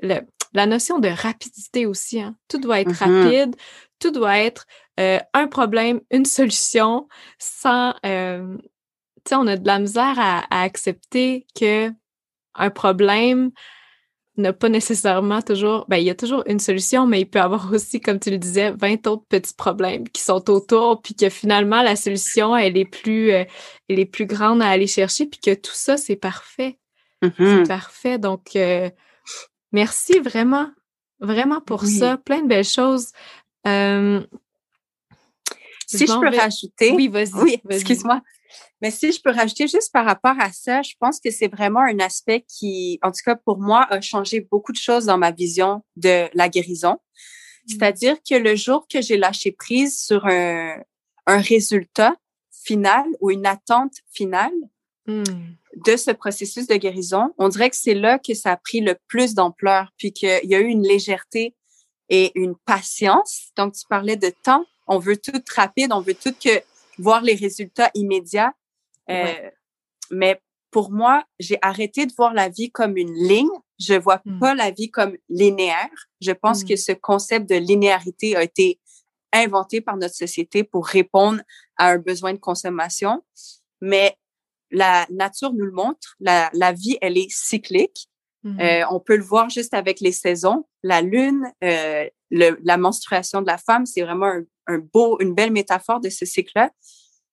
la 0.03 0.67
notion 0.67 0.99
de 0.99 1.09
rapidité 1.09 1.87
aussi, 1.87 2.21
hein. 2.21 2.37
Tout 2.49 2.59
doit 2.59 2.81
être 2.81 2.93
mm-hmm. 2.93 3.23
rapide, 3.23 3.57
tout 3.99 4.11
doit 4.11 4.39
être 4.39 4.67
un 4.99 5.47
problème, 5.47 6.01
une 6.11 6.25
solution, 6.25 7.09
sans... 7.39 7.95
tu 8.03 8.09
sais, 9.29 9.35
on 9.35 9.47
a 9.47 9.57
de 9.57 9.67
la 9.67 9.79
misère 9.79 10.17
à 10.19 10.63
accepter 10.63 11.47
que 11.59 11.91
un 12.55 12.71
problème 12.71 13.53
n'a 14.39 14.53
pas 14.53 14.69
nécessairement 14.69 15.43
toujours, 15.43 15.85
ben, 15.89 15.97
il 15.97 16.05
y 16.05 16.11
a 16.11 16.15
toujours 16.15 16.45
une 16.47 16.61
solution, 16.61 17.07
mais 17.07 17.21
il 17.21 17.27
peut 17.27 17.41
avoir 17.41 17.71
aussi, 17.73 18.01
comme 18.01 18.21
tu 18.21 18.31
le 18.31 18.39
disais, 18.39 18.71
20 18.71 19.07
autres 19.07 19.25
petits 19.29 19.55
problèmes 19.55 20.09
qui 20.09 20.23
sont 20.23 20.49
autour, 20.51 21.03
puis 21.03 21.15
que 21.15 21.29
finalement, 21.29 21.83
la 21.83 21.97
solution, 21.97 22.57
elle 22.57 22.77
est 22.77 22.85
plus, 22.85 23.33
euh, 23.33 23.45
elle 23.89 23.99
est 23.99 24.07
plus 24.07 24.27
grande 24.27 24.63
à 24.63 24.69
aller 24.69 24.87
chercher, 24.87 25.27
puis 25.27 25.41
que 25.41 25.55
tout 25.55 25.75
ça, 25.75 25.97
c'est 25.97 26.17
parfait. 26.17 26.79
C'est 27.23 27.29
mm-hmm. 27.31 27.67
parfait. 27.67 28.19
Donc, 28.19 28.55
euh, 28.55 28.89
merci 29.73 30.21
vraiment, 30.21 30.71
vraiment 31.19 31.61
pour 31.61 31.85
ça. 31.85 32.17
Plein 32.17 32.43
de 32.43 32.49
belles 32.49 32.65
choses. 32.65 33.09
Euh, 33.67 34.25
si 35.97 36.07
je 36.07 36.21
peux 36.21 36.37
rajouter. 36.37 36.93
Oui, 36.93 37.09
vas-y. 37.09 37.33
Oui, 37.35 37.61
excuse-moi. 37.71 38.21
Mais 38.81 38.91
si 38.91 39.11
je 39.13 39.21
peux 39.21 39.31
rajouter 39.31 39.67
juste 39.67 39.93
par 39.93 40.05
rapport 40.05 40.39
à 40.39 40.53
ça, 40.53 40.83
je 40.83 40.95
pense 41.01 41.19
que 41.21 41.31
c'est 41.31 41.49
vraiment 41.49 41.81
un 41.81 41.99
aspect 41.99 42.45
qui, 42.47 42.99
en 43.03 43.11
tout 43.11 43.21
cas 43.25 43.37
pour 43.37 43.59
moi, 43.59 43.87
a 43.91 44.01
changé 44.01 44.41
beaucoup 44.41 44.73
de 44.73 44.79
choses 44.79 45.07
dans 45.07 45.19
ma 45.19 45.31
vision 45.31 45.83
de 45.97 46.29
la 46.35 46.49
guérison. 46.49 46.93
Mmh. 46.93 47.69
C'est-à-dire 47.69 48.17
que 48.29 48.35
le 48.35 48.55
jour 48.55 48.87
que 48.89 49.01
j'ai 49.01 49.17
lâché 49.17 49.53
prise 49.53 49.99
sur 49.99 50.27
un, 50.27 50.77
un 51.27 51.39
résultat 51.39 52.15
final 52.53 53.07
ou 53.21 53.31
une 53.31 53.47
attente 53.47 53.95
finale 54.11 54.53
mmh. 55.07 55.25
de 55.87 55.97
ce 55.97 56.11
processus 56.11 56.67
de 56.67 56.77
guérison, 56.77 57.35
on 57.39 57.49
dirait 57.49 57.71
que 57.71 57.77
c'est 57.77 57.95
là 57.95 58.19
que 58.19 58.35
ça 58.35 58.53
a 58.53 58.57
pris 58.57 58.81
le 58.81 58.97
plus 59.09 59.35
d'ampleur, 59.35 59.93
puis 59.97 60.13
qu'il 60.13 60.41
y 60.45 60.55
a 60.55 60.61
eu 60.61 60.67
une 60.69 60.87
légèreté 60.87 61.55
et 62.09 62.33
une 62.35 62.55
patience. 62.65 63.51
Donc, 63.57 63.75
tu 63.75 63.85
parlais 63.89 64.17
de 64.17 64.33
temps. 64.43 64.65
On 64.89 64.99
veut 64.99 65.17
tout 65.17 65.41
rapide, 65.55 65.93
on 65.93 66.01
veut 66.01 66.15
tout 66.15 66.33
que 66.33 66.63
voir 66.99 67.23
les 67.23 67.35
résultats 67.35 67.91
immédiats. 67.95 68.53
Euh, 69.11 69.51
mais 70.11 70.41
pour 70.71 70.91
moi, 70.91 71.25
j'ai 71.39 71.59
arrêté 71.63 72.07
de 72.07 72.13
voir 72.17 72.35
la 72.35 72.49
vie 72.49 72.71
comme 72.71 72.97
une 72.97 73.15
ligne. 73.15 73.49
Je 73.79 73.95
vois 73.95 74.21
mmh. 74.25 74.39
pas 74.39 74.55
la 74.55 74.71
vie 74.71 74.91
comme 74.91 75.17
linéaire. 75.29 75.91
Je 76.21 76.33
pense 76.33 76.65
que 76.65 76.75
mmh. 76.75 76.79
ce 76.79 76.93
concept 76.93 77.49
de 77.49 77.55
linéarité 77.55 78.37
a 78.37 78.43
été 78.43 78.81
inventé 79.33 79.81
par 79.81 79.97
notre 79.97 80.15
société 80.15 80.65
pour 80.65 80.87
répondre 80.87 81.41
à 81.77 81.91
un 81.91 81.99
besoin 81.99 82.33
de 82.33 82.39
consommation. 82.39 83.23
Mais 83.81 84.17
la 84.71 85.07
nature 85.11 85.53
nous 85.53 85.65
le 85.65 85.73
montre. 85.73 86.17
La, 86.21 86.51
la 86.53 86.73
vie, 86.73 86.99
elle 87.01 87.17
est 87.17 87.31
cyclique. 87.31 88.09
Mmh. 88.43 88.61
Euh, 88.61 88.85
on 88.91 89.01
peut 89.01 89.17
le 89.17 89.23
voir 89.23 89.49
juste 89.49 89.75
avec 89.75 90.01
les 90.01 90.13
saisons. 90.13 90.67
La 90.83 91.01
lune, 91.01 91.51
euh, 91.65 92.09
le, 92.31 92.59
la 92.63 92.77
menstruation 92.77 93.43
de 93.43 93.47
la 93.47 93.59
femme, 93.59 93.87
c'est 93.87 94.03
vraiment 94.03 94.27
un, 94.27 94.45
un, 94.69 94.79
beau, 94.79 95.19
une 95.21 95.35
belle 95.35 95.53
métaphore 95.53 96.01
de 96.01 96.11
ce 96.11 96.25
cycle-là. 96.25 96.71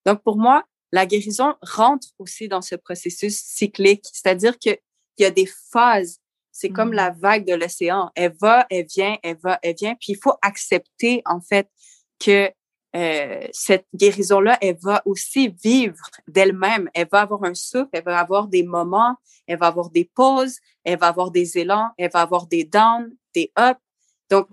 Donc, 0.05 0.23
pour 0.23 0.37
moi, 0.37 0.63
la 0.91 1.05
guérison 1.05 1.55
rentre 1.61 2.07
aussi 2.19 2.47
dans 2.47 2.61
ce 2.61 2.75
processus 2.75 3.37
cyclique, 3.37 4.05
c'est-à-dire 4.11 4.57
qu'il 4.57 4.77
y 5.19 5.25
a 5.25 5.31
des 5.31 5.49
phases. 5.71 6.19
C'est 6.51 6.69
comme 6.69 6.93
la 6.93 7.11
mmh. 7.11 7.19
vague 7.19 7.45
de 7.45 7.53
l'océan. 7.53 8.11
Elle 8.15 8.33
va, 8.39 8.65
elle 8.69 8.85
vient, 8.85 9.17
elle 9.23 9.37
va, 9.43 9.59
elle 9.61 9.75
vient. 9.75 9.95
Puis 9.95 10.13
il 10.13 10.17
faut 10.17 10.35
accepter, 10.41 11.21
en 11.25 11.41
fait, 11.41 11.69
que 12.17 12.49
euh, 12.95 13.45
cette 13.51 13.87
guérison-là, 13.93 14.57
elle 14.61 14.77
va 14.81 15.01
aussi 15.05 15.49
vivre 15.61 15.99
d'elle-même. 16.29 16.89
Elle 16.93 17.09
va 17.11 17.21
avoir 17.21 17.43
un 17.43 17.53
souffle, 17.53 17.89
elle 17.91 18.05
va 18.05 18.17
avoir 18.17 18.47
des 18.47 18.63
moments, 18.63 19.17
elle 19.47 19.59
va 19.59 19.67
avoir 19.67 19.89
des 19.89 20.05
pauses, 20.05 20.59
elle 20.85 20.97
va 20.97 21.07
avoir 21.07 21.31
des 21.31 21.57
élans, 21.57 21.89
elle 21.97 22.09
va 22.09 22.21
avoir 22.21 22.47
des 22.47 22.63
downs, 22.63 23.11
des 23.33 23.51
ups. 23.59 23.81
Donc, 24.29 24.47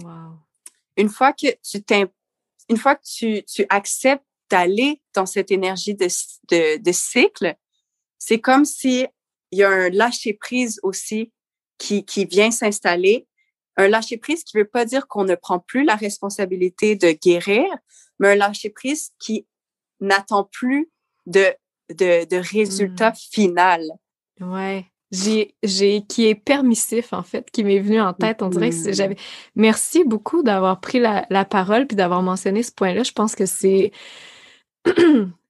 une 0.97 1.09
fois 1.09 1.33
que 1.33 1.47
tu 1.63 1.83
une 2.73 2.79
fois 2.79 2.95
que 2.95 3.05
tu, 3.05 3.45
tu 3.45 3.67
acceptes 3.69 4.25
d'aller 4.49 5.03
dans 5.15 5.27
cette 5.27 5.51
énergie 5.51 5.95
de, 5.95 6.07
de, 6.51 6.83
de 6.83 6.93
cycle, 6.93 7.55
c'est 8.19 8.41
comme 8.41 8.65
si 8.65 9.07
il 9.51 9.59
y 9.59 9.63
a 9.63 9.69
un 9.69 9.91
lâcher 9.91 10.33
prise 10.33 10.81
aussi 10.83 11.33
qui, 11.77 12.05
qui 12.05 12.25
vient 12.25 12.51
s'installer. 12.51 13.27
Un 13.77 13.89
lâcher 13.89 14.17
prise 14.17 14.43
qui 14.43 14.57
veut 14.57 14.67
pas 14.67 14.87
dire 14.87 15.07
qu'on 15.07 15.25
ne 15.25 15.35
prend 15.35 15.59
plus 15.59 15.85
la 15.85 15.97
responsabilité 15.97 16.97
de 16.97 17.13
guérir, 17.13 17.67
mais 18.19 18.33
un 18.33 18.37
lâcher 18.37 18.71
prise 18.71 19.13
qui 19.19 19.47
n'attend 20.01 20.45
plus 20.45 20.91
de, 21.27 21.55
de, 21.91 22.25
de 22.25 22.37
résultat 22.37 23.11
mmh. 23.11 23.17
final. 23.33 23.83
Ouais. 24.41 24.87
J'ai, 25.13 25.55
qui 26.09 26.27
est 26.27 26.35
permissif, 26.35 27.13
en 27.13 27.23
fait, 27.23 27.51
qui 27.51 27.65
m'est 27.65 27.81
venu 27.81 28.01
en 28.01 28.15
tête. 28.15 28.43
On 28.43 28.49
dirait 28.49 28.71
que 28.71 28.93
j'avais. 28.93 29.17
Merci 29.55 30.05
beaucoup 30.05 30.43
d'avoir 30.43 30.81
pris 30.81 31.01
la, 31.01 31.45
parole 31.45 31.87
puis 31.87 31.97
d'avoir 31.97 32.23
mentionné 32.23 32.63
ce 32.63 32.73
point-là. 32.73 33.03
Je 33.03 33.13
pense 33.13 33.35
que 33.35 33.45
c'est, 33.45 33.93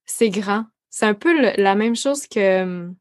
c'est 0.05 0.29
grand. 0.29 0.65
c'est 0.89 1.05
un 1.05 1.13
peu 1.13 1.33
la 1.55 1.75
même 1.75 1.95
chose 1.95 2.27
que 2.27 2.91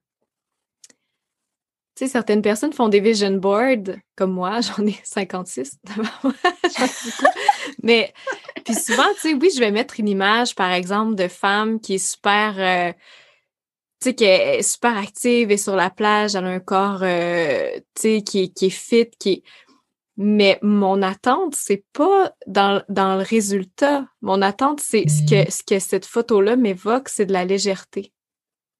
tu 1.94 2.06
sais, 2.06 2.10
certaines 2.10 2.40
personnes 2.40 2.72
font 2.72 2.88
des 2.88 3.00
vision 3.00 3.32
boards, 3.32 3.96
comme 4.16 4.32
moi, 4.32 4.60
j'en 4.62 4.86
ai 4.86 4.98
56 5.04 5.78
Mais, 7.82 8.14
puis 8.64 8.74
souvent, 8.74 9.08
tu 9.14 9.20
sais, 9.20 9.34
oui, 9.34 9.50
je 9.54 9.60
vais 9.60 9.70
mettre 9.70 10.00
une 10.00 10.08
image, 10.08 10.54
par 10.54 10.72
exemple, 10.72 11.16
de 11.16 11.28
femme 11.28 11.80
qui 11.80 11.94
est 11.94 11.98
super, 11.98 12.54
euh, 12.56 12.92
tu 14.03 14.09
sais, 14.11 14.14
qui 14.14 14.24
est 14.24 14.62
super 14.62 14.96
active 14.96 15.50
et 15.50 15.57
sur 15.57 15.76
la 15.76 15.90
plage, 15.90 16.34
elle 16.34 16.44
a 16.44 16.48
un 16.48 16.61
corps, 16.61 17.00
euh, 17.03 17.70
tu 17.94 18.03
sais, 18.03 18.22
qui, 18.22 18.53
qui 18.53 18.66
est 18.66 18.70
fit, 18.70 19.09
qui 19.18 19.42
Mais 20.16 20.59
mon 20.62 21.03
attente, 21.03 21.55
c'est 21.55 21.84
pas 21.92 22.32
dans, 22.46 22.82
dans 22.88 23.16
le 23.16 23.22
résultat. 23.22 24.07
Mon 24.20 24.42
attente, 24.42 24.80
c'est 24.80 25.09
ce 25.09 25.22
que, 25.28 25.50
ce 25.50 25.62
que 25.62 25.78
cette 25.78 26.05
photo-là 26.05 26.57
m'évoque, 26.57 27.09
c'est 27.09 27.26
de 27.26 27.32
la 27.32 27.44
légèreté. 27.44 28.12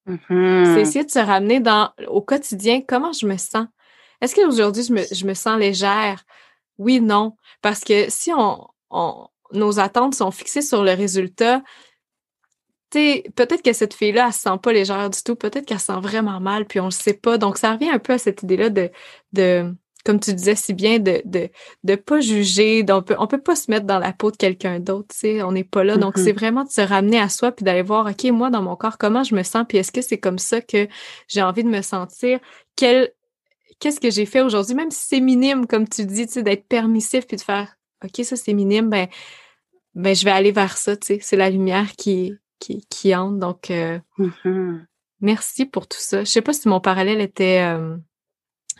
C'est 0.07 0.12
Mhm. 0.12 0.77
essayer 0.79 1.05
de 1.05 1.11
se 1.11 1.18
ramener 1.20 1.61
dans 1.61 1.91
au 2.09 2.20
quotidien, 2.20 2.83
comment 2.87 3.12
je 3.12 3.27
me 3.27 3.37
sens? 3.37 3.66
Est-ce 4.20 4.35
qu'aujourd'hui, 4.35 4.83
je 4.83 4.93
me, 4.93 5.03
je 5.11 5.25
me 5.27 5.35
sens 5.35 5.59
légère? 5.59 6.25
Oui, 6.79 7.01
non. 7.01 7.37
Parce 7.61 7.81
que 7.81 8.11
si 8.11 8.33
on, 8.33 8.66
on- 8.91 9.29
nos 9.53 9.79
attentes 9.79 10.14
sont 10.14 10.31
fixées 10.33 10.62
sur 10.62 10.83
le 10.83 10.93
résultat, 10.93 11.62
peut-être 12.93 13.62
que 13.62 13.72
cette 13.72 13.95
fille-là, 13.95 14.26
elle 14.26 14.32
se 14.32 14.40
sent 14.40 14.59
pas 14.62 14.72
légère 14.72 15.11
du 15.11 15.22
tout. 15.22 15.36
Peut-être 15.36 15.66
qu'elle 15.66 15.80
se 15.80 15.86
sent 15.86 16.01
vraiment 16.01 16.40
mal, 16.40 16.66
puis 16.66 16.80
on 16.80 16.86
le 16.86 16.90
sait 16.90 17.14
pas. 17.14 17.38
Donc, 17.38 17.59
ça 17.59 17.72
revient 17.72 17.90
un 17.90 17.99
peu 17.99 18.14
à 18.14 18.18
cette 18.18 18.43
idée-là 18.43 18.70
de, 18.70 18.90
de, 19.32 19.74
comme 20.05 20.20
tu 20.20 20.34
disais 20.34 20.55
si 20.55 20.74
bien, 20.74 20.99
de, 20.99 21.22
de, 21.24 21.49
de 21.84 21.95
pas 21.95 22.20
juger. 22.20 22.82
Donc, 22.82 23.03
on 23.03 23.03
peut, 23.03 23.16
on 23.18 23.26
peut 23.26 23.40
pas 23.40 23.57
se 23.57 23.70
mettre 23.70 23.86
dans 23.86 23.99
la 23.99 24.12
peau 24.12 24.30
de 24.30 24.36
quelqu'un 24.36 24.80
d'autre, 24.80 25.09
tu 25.12 25.18
sais. 25.18 25.43
On 25.43 25.53
n'est 25.53 25.64
pas 25.64 25.84
là. 25.84 25.97
Donc, 25.97 26.18
c'est 26.18 26.32
vraiment 26.32 26.64
de 26.64 26.70
se 26.70 26.80
ramener 26.80 27.18
à 27.18 27.28
soi 27.28 27.53
puis 27.53 27.64
d'aller 27.64 27.82
voir, 27.82 28.07
OK, 28.07 28.24
moi, 28.30 28.51
dans 28.51 28.62
mon 28.62 28.76
corps, 28.76 28.99
comment 28.99 29.22
je 29.22 29.34
me 29.34 29.43
sens? 29.43 29.64
Puis 29.68 29.78
est-ce 29.78 29.93
que 29.93 30.03
c'est 30.03 30.18
comme 30.18 30.38
ça 30.38 30.61
que 30.61 30.88
j'ai 31.28 31.43
envie 31.43 31.64
de 31.64 31.68
me 31.68 31.82
sentir? 31.82 32.40
Quel, 32.76 33.11
qu'est-ce 33.78 34.01
que 34.01 34.11
j'ai 34.11 34.26
fait 34.26 34.40
aujourd'hui? 34.40 34.74
Même 34.74 34.90
si 34.90 35.07
c'est 35.09 35.20
minime, 35.20 35.66
comme 35.66 35.88
tu 35.88 36.05
dis, 36.05 36.26
tu 36.26 36.34
sais, 36.34 36.43
d'être 36.43 36.66
permissif 36.66 37.26
puis 37.26 37.36
de 37.36 37.43
faire, 37.43 37.76
OK, 38.05 38.24
ça, 38.24 38.36
c'est 38.36 38.55
minime, 38.55 38.88
ben, 38.90 39.07
ben, 39.95 40.14
je 40.14 40.24
vais 40.24 40.30
aller 40.30 40.53
vers 40.53 40.76
ça, 40.76 40.97
tu 40.97 41.07
sais. 41.07 41.18
C'est 41.22 41.36
la 41.36 41.51
lumière 41.51 41.93
qui, 41.97 42.34
qui, 42.63 42.87
qui 42.89 43.15
entre. 43.15 43.39
Donc, 43.39 43.71
euh, 43.71 43.99
Mhm. 44.19 44.87
merci 45.21 45.67
pour 45.67 45.87
tout 45.89 45.99
ça. 46.01 46.21
Je 46.25 46.31
sais 46.31 46.43
pas 46.43 46.53
si 46.53 46.69
mon 46.69 46.81
parallèle 46.81 47.21
était 47.21 47.63
euh, 47.63 47.97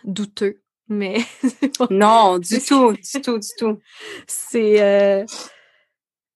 douteux, 0.05 0.62
mais 0.89 1.18
Non, 1.91 2.39
du 2.39 2.61
tout, 2.66 2.93
du 2.93 3.20
tout, 3.22 3.39
du 3.39 3.49
tout. 3.59 3.78
c'est... 4.26 4.80
euh, 4.83 5.24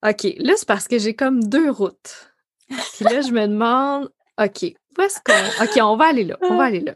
OK, 0.06 0.24
là, 0.38 0.54
c'est 0.56 0.68
parce 0.68 0.86
que 0.88 0.98
j'ai 0.98 1.14
comme 1.14 1.42
deux 1.44 1.70
routes. 1.70 2.32
Puis 2.68 3.04
là, 3.04 3.20
je 3.22 3.30
me 3.32 3.46
demande, 3.46 4.10
OK, 4.38 4.74
où 4.98 5.02
est-ce 5.02 5.18
qu'on... 5.24 5.64
OK, 5.64 5.78
on 5.82 5.96
va 5.96 6.06
aller 6.06 6.24
là, 6.24 6.36
on 6.42 6.56
va 6.56 6.64
aller 6.70 6.80
là. 6.80 6.94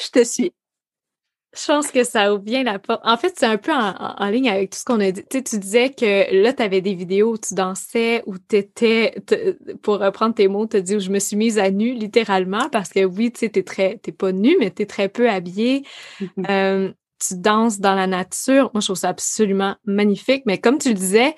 Je 0.00 0.08
te 0.08 0.24
suis. 0.24 0.52
Je 1.56 1.66
pense 1.66 1.90
que 1.90 2.04
ça 2.04 2.32
ouvre 2.34 2.42
bien 2.42 2.62
la 2.64 2.78
porte. 2.78 3.00
En 3.04 3.16
fait, 3.16 3.34
c'est 3.38 3.46
un 3.46 3.56
peu 3.56 3.72
en, 3.72 4.28
ligne 4.28 4.50
avec 4.50 4.70
tout 4.70 4.78
ce 4.78 4.84
qu'on 4.84 5.00
a 5.00 5.10
dit. 5.10 5.22
Tu 5.22 5.38
sais, 5.38 5.42
tu 5.42 5.58
disais 5.58 5.90
que 5.90 6.42
là, 6.42 6.52
tu 6.52 6.62
avais 6.62 6.80
des 6.80 6.94
vidéos 6.94 7.32
où 7.32 7.38
tu 7.38 7.54
dansais, 7.54 8.22
où 8.26 8.36
tu 8.38 8.56
étais, 8.56 9.14
pour 9.82 9.98
reprendre 9.98 10.34
tes 10.34 10.48
mots, 10.48 10.66
tu 10.66 10.76
as 10.76 10.80
dit 10.80 10.96
où 10.96 11.00
je 11.00 11.10
me 11.10 11.18
suis 11.18 11.36
mise 11.36 11.58
à 11.58 11.70
nu, 11.70 11.94
littéralement, 11.94 12.68
parce 12.70 12.90
que 12.90 13.04
oui, 13.04 13.32
tu 13.32 13.40
sais, 13.40 13.48
t'es 13.48 13.62
très, 13.62 13.98
t'es 13.98 14.12
pas 14.12 14.32
nu, 14.32 14.56
mais 14.58 14.70
t'es 14.70 14.86
très 14.86 15.08
peu 15.08 15.28
habillée. 15.28 15.84
Euh, 16.48 16.92
tu 17.18 17.34
danses 17.36 17.80
dans 17.80 17.94
la 17.94 18.06
nature. 18.06 18.70
Moi, 18.74 18.80
je 18.80 18.86
trouve 18.86 18.96
ça 18.96 19.08
absolument 19.08 19.76
magnifique. 19.84 20.42
Mais 20.46 20.58
comme 20.58 20.78
tu 20.78 20.90
le 20.90 20.94
disais, 20.94 21.34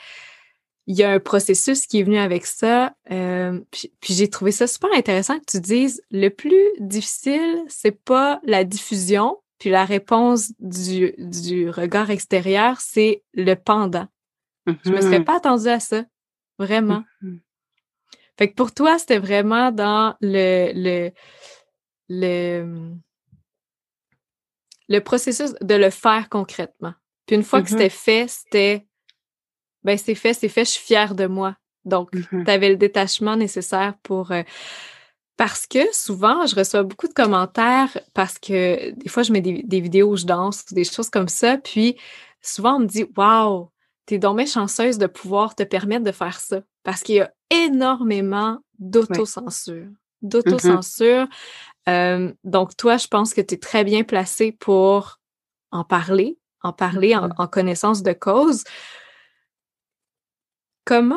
il 0.89 0.97
y 0.97 1.05
a 1.05 1.11
un 1.11 1.21
processus 1.21 1.87
qui 1.87 2.01
est 2.01 2.03
venu 2.03 2.19
avec 2.19 2.47
ça. 2.47 2.95
Euh, 3.11 3.61
puis 3.71 3.93
puis 4.01 4.15
j'ai 4.15 4.29
trouvé 4.29 4.51
ça 4.51 4.67
super 4.67 4.91
intéressant 4.95 5.39
que 5.39 5.45
tu 5.47 5.61
dises 5.61 6.03
le 6.11 6.31
plus 6.31 6.65
difficile, 6.81 7.63
c'est 7.69 7.93
pas 7.93 8.41
la 8.43 8.65
diffusion, 8.65 9.37
puis 9.59 9.71
la 9.71 9.85
réponse 9.85 10.53
du, 10.61 11.15
du 11.19 11.69
regard 11.71 12.11
extérieur, 12.11 12.81
c'est 12.81 13.23
le 13.35 13.55
pendant. 13.55 14.07
Je 14.85 14.91
me 14.91 15.01
serais 15.01 15.19
Mhm. 15.19 15.25
pas 15.25 15.37
attendue 15.37 15.69
à 15.69 15.81
ça. 15.81 16.05
Vraiment. 16.59 17.03
Mhm. 17.23 17.41
Fait 18.37 18.49
que 18.51 18.55
pour 18.55 18.73
toi, 18.73 18.99
c'était 18.99 19.19
vraiment 19.19 19.73
dans 19.73 20.15
le, 20.21 20.73
le, 20.75 21.11
le, 22.09 22.95
le 24.89 25.01
processus 25.01 25.55
de 25.61 25.75
le 25.75 25.91
faire 25.91 26.29
concrètement. 26.29 26.95
Puis 27.27 27.37
une 27.37 27.43
fois 27.43 27.63
que 27.63 27.71
Mhm. 27.71 27.79
c'était 27.79 27.91
fait, 27.91 28.29
c'était 28.29 28.87
ben 29.85 29.97
c'est 29.97 30.15
fait, 30.15 30.35
c'est 30.35 30.49
fait, 30.49 30.65
je 30.65 30.71
suis 30.71 30.85
fière 30.85 31.15
de 31.15 31.27
moi. 31.27 31.57
Donc, 31.85 32.11
tu 32.45 32.51
avais 32.51 32.69
le 32.69 32.77
détachement 32.77 33.37
nécessaire 33.37 33.95
pour 34.03 34.33
euh, 34.33 34.43
parce 35.39 35.67
que 35.69 35.79
souvent, 35.95 36.45
je 36.47 36.57
reçois 36.57 36.83
beaucoup 36.83 37.07
de 37.09 37.15
commentaires 37.15 37.97
parce 38.13 38.39
que 38.39 38.91
des 38.91 39.09
fois, 39.09 39.23
je 39.23 39.33
mets 39.33 39.41
des, 39.41 39.63
des 39.63 39.81
vidéos 39.81 40.11
où 40.11 40.17
je 40.17 40.27
danse 40.27 40.65
ou 40.71 40.75
des 40.75 40.83
choses 40.85 41.09
comme 41.11 41.29
ça. 41.29 41.57
Puis 41.57 41.97
souvent, 42.43 42.75
on 42.77 42.81
me 42.81 42.87
dit 42.87 43.07
Waouh, 43.17 43.71
t'es 44.05 44.19
donc 44.19 44.37
bien 44.37 44.47
chanceuse 44.47 44.99
de 44.99 45.07
pouvoir 45.07 45.55
te 45.55 45.63
permettre 45.63 46.05
de 46.05 46.13
faire 46.13 46.41
ça. 46.41 46.61
Parce 46.83 47.03
qu'il 47.03 47.15
y 47.15 47.21
a 47.21 47.33
énormément 47.51 48.59
d'autocensure. 48.81 49.87
D'autocensure. 50.23 51.29
Euh, 51.89 52.33
donc, 52.43 52.77
toi, 52.77 52.97
je 52.97 53.07
pense 53.07 53.33
que 53.33 53.41
tu 53.41 53.55
es 53.55 53.59
très 53.59 53.85
bien 53.85 54.03
placée 54.03 54.51
pour 54.51 55.21
en 55.71 55.85
parler, 55.85 56.37
en 56.63 56.73
parler 56.73 57.15
en, 57.15 57.29
Mhm. 57.29 57.35
en 57.39 57.47
connaissance 57.47 58.03
de 58.03 58.13
cause. 58.13 58.65
Comment, 60.85 61.17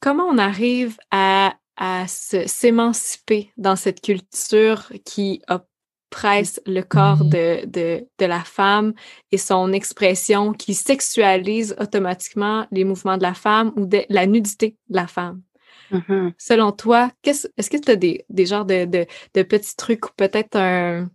comment 0.00 0.24
on 0.24 0.36
arrive 0.36 0.98
à, 1.10 1.54
à 1.76 2.06
s'émanciper 2.06 3.50
dans 3.56 3.76
cette 3.76 4.00
culture 4.00 4.92
qui 5.04 5.42
oppresse 5.48 6.60
le 6.66 6.82
corps 6.82 7.24
de, 7.24 7.64
de, 7.66 8.06
de 8.18 8.26
la 8.26 8.40
femme 8.40 8.92
et 9.30 9.38
son 9.38 9.72
expression 9.72 10.52
qui 10.52 10.74
sexualise 10.74 11.74
automatiquement 11.80 12.66
les 12.70 12.84
mouvements 12.84 13.16
de 13.16 13.22
la 13.22 13.34
femme 13.34 13.72
ou 13.76 13.86
de 13.86 14.04
la 14.08 14.26
nudité 14.26 14.76
de 14.88 14.96
la 14.96 15.06
femme? 15.06 15.42
Mhm. 15.90 16.32
Selon 16.38 16.72
toi, 16.72 17.10
est-ce 17.24 17.70
que 17.70 17.76
tu 17.76 17.90
as 17.90 17.96
des, 17.96 18.24
des 18.28 18.46
genres 18.46 18.64
de, 18.64 18.84
de, 18.84 19.42
petits 19.42 19.76
trucs 19.76 20.06
ou 20.06 20.10
peut-être 20.16 20.56
un... 20.56 21.08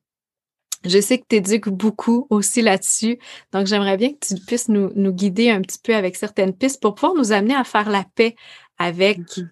Je 0.86 1.01
sais 1.01 1.18
que 1.18 1.26
tu 1.28 1.38
éduques 1.38 1.70
beaucoup 1.70 2.28
aussi 2.30 2.62
là-dessus, 2.62 3.18
donc 3.51 3.66
j'aimerais 3.66 3.97
bien 3.97 4.14
que 4.14 4.26
tu 4.26 4.36
puisses 4.45 4.70
nous, 4.70 4.91
nous 4.95 5.12
guider 5.12 5.49
un 5.49 5.62
petit 5.62 5.80
peu 5.84 5.95
avec 5.95 6.16
certaines 6.16 6.53
pistes 6.53 6.82
pour 6.82 6.93
pouvoir 6.95 7.16
nous 7.16 7.32
amener 7.32 7.55
à 7.55 7.64
faire 7.64 7.89
la 7.89 8.05
paix 8.16 8.36
avec 8.78 9.18
Mhm. 9.18 9.51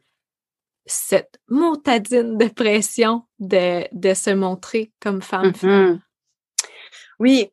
Cette 0.85 1.39
montadine 1.49 2.37
de 2.37 2.47
pression 2.47 3.25
de, 3.39 3.87
de 3.91 4.13
se 4.13 4.29
montrer 4.29 4.93
comme 4.99 5.21
femme. 5.21 5.53
Mhm. 5.61 6.01
Oui, 7.19 7.51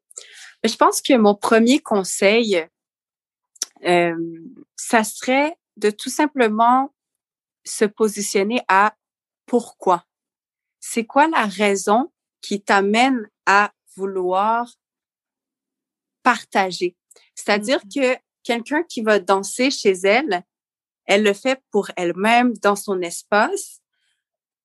je 0.64 0.76
pense 0.76 1.00
que 1.00 1.16
mon 1.16 1.34
premier 1.34 1.80
conseil, 1.80 2.66
euh, 3.84 4.40
ça 4.76 5.04
serait 5.04 5.56
de 5.76 5.90
tout 5.90 6.10
simplement 6.10 6.92
se 7.64 7.84
positionner 7.84 8.60
à 8.68 8.94
pourquoi. 9.46 10.04
C'est 10.80 11.04
quoi 11.04 11.28
la 11.28 11.46
raison 11.46 12.12
qui 12.40 12.60
t'amène 12.60 13.28
à 13.46 13.72
vouloir 13.96 14.68
partager? 16.22 16.96
C'est-à-dire 17.34 17.80
que 17.82 18.16
quelqu'un 18.42 18.82
qui 18.82 19.02
va 19.02 19.18
danser 19.20 19.70
chez 19.70 19.92
elle, 19.92 20.44
elle 21.12 21.24
le 21.24 21.34
fait 21.34 21.60
pour 21.70 21.90
elle-même 21.96 22.54
dans 22.62 22.74
son 22.74 23.02
espace. 23.02 23.82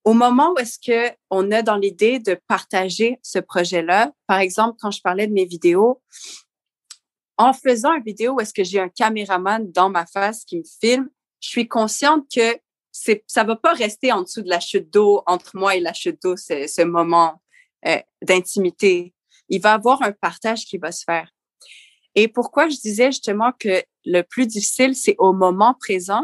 Au 0.05 0.13
moment 0.13 0.53
où 0.53 0.59
est-ce 0.59 0.79
que 0.79 1.13
on 1.29 1.51
a 1.51 1.61
dans 1.61 1.75
l'idée 1.75 2.19
de 2.19 2.39
partager 2.47 3.19
ce 3.21 3.39
projet-là, 3.39 4.13
par 4.27 4.39
exemple, 4.39 4.77
quand 4.79 4.91
je 4.91 5.01
parlais 5.01 5.27
de 5.27 5.33
mes 5.33 5.43
vidéos, 5.43 6.01
en 7.37 7.51
faisant 7.51 7.93
une 7.95 8.03
vidéo 8.03 8.35
où 8.35 8.39
est-ce 8.39 8.53
que 8.53 8.63
j'ai 8.63 8.79
un 8.79 8.87
caméraman 8.87 9.69
dans 9.73 9.89
ma 9.89 10.05
face 10.05 10.45
qui 10.45 10.59
me 10.59 10.63
filme, 10.63 11.09
je 11.41 11.49
suis 11.49 11.67
consciente 11.67 12.25
que 12.33 12.57
c'est, 12.93 13.25
ça 13.27 13.43
va 13.43 13.57
pas 13.57 13.73
rester 13.73 14.13
en 14.13 14.21
dessous 14.21 14.41
de 14.41 14.49
la 14.49 14.61
chute 14.61 14.89
d'eau, 14.89 15.23
entre 15.25 15.57
moi 15.57 15.75
et 15.75 15.81
la 15.81 15.91
chute 15.91 16.21
d'eau, 16.23 16.37
ce, 16.37 16.65
ce 16.65 16.81
moment 16.81 17.41
euh, 17.85 17.99
d'intimité. 18.21 19.13
Il 19.49 19.61
va 19.61 19.71
y 19.71 19.73
avoir 19.73 20.01
un 20.01 20.13
partage 20.13 20.63
qui 20.63 20.77
va 20.77 20.93
se 20.93 21.03
faire. 21.03 21.29
Et 22.15 22.29
pourquoi 22.29 22.69
je 22.69 22.77
disais 22.77 23.07
justement 23.07 23.51
que 23.59 23.83
le 24.05 24.21
plus 24.21 24.47
difficile, 24.47 24.95
c'est 24.95 25.15
au 25.19 25.33
moment 25.33 25.75
présent, 25.77 26.23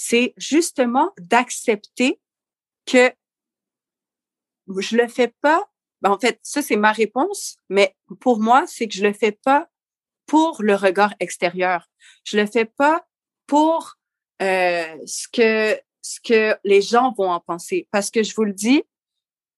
c'est 0.00 0.32
justement 0.36 1.10
d'accepter 1.18 2.20
que 2.86 3.12
je 4.78 4.96
le 4.96 5.08
fais 5.08 5.34
pas. 5.40 5.68
Ben, 6.02 6.12
en 6.12 6.18
fait, 6.20 6.38
ça, 6.44 6.62
c'est 6.62 6.76
ma 6.76 6.92
réponse, 6.92 7.56
mais 7.68 7.96
pour 8.20 8.38
moi, 8.38 8.64
c'est 8.68 8.86
que 8.86 8.94
je 8.94 9.02
le 9.02 9.12
fais 9.12 9.32
pas 9.32 9.68
pour 10.26 10.62
le 10.62 10.76
regard 10.76 11.14
extérieur. 11.18 11.90
Je 12.22 12.36
le 12.36 12.46
fais 12.46 12.64
pas 12.64 13.08
pour 13.48 13.96
euh, 14.40 14.96
ce 15.04 15.26
que 15.32 15.80
ce 16.00 16.20
que 16.20 16.56
les 16.62 16.80
gens 16.80 17.12
vont 17.18 17.32
en 17.32 17.40
penser. 17.40 17.88
Parce 17.90 18.12
que 18.12 18.22
je 18.22 18.36
vous 18.36 18.44
le 18.44 18.52
dis, 18.52 18.84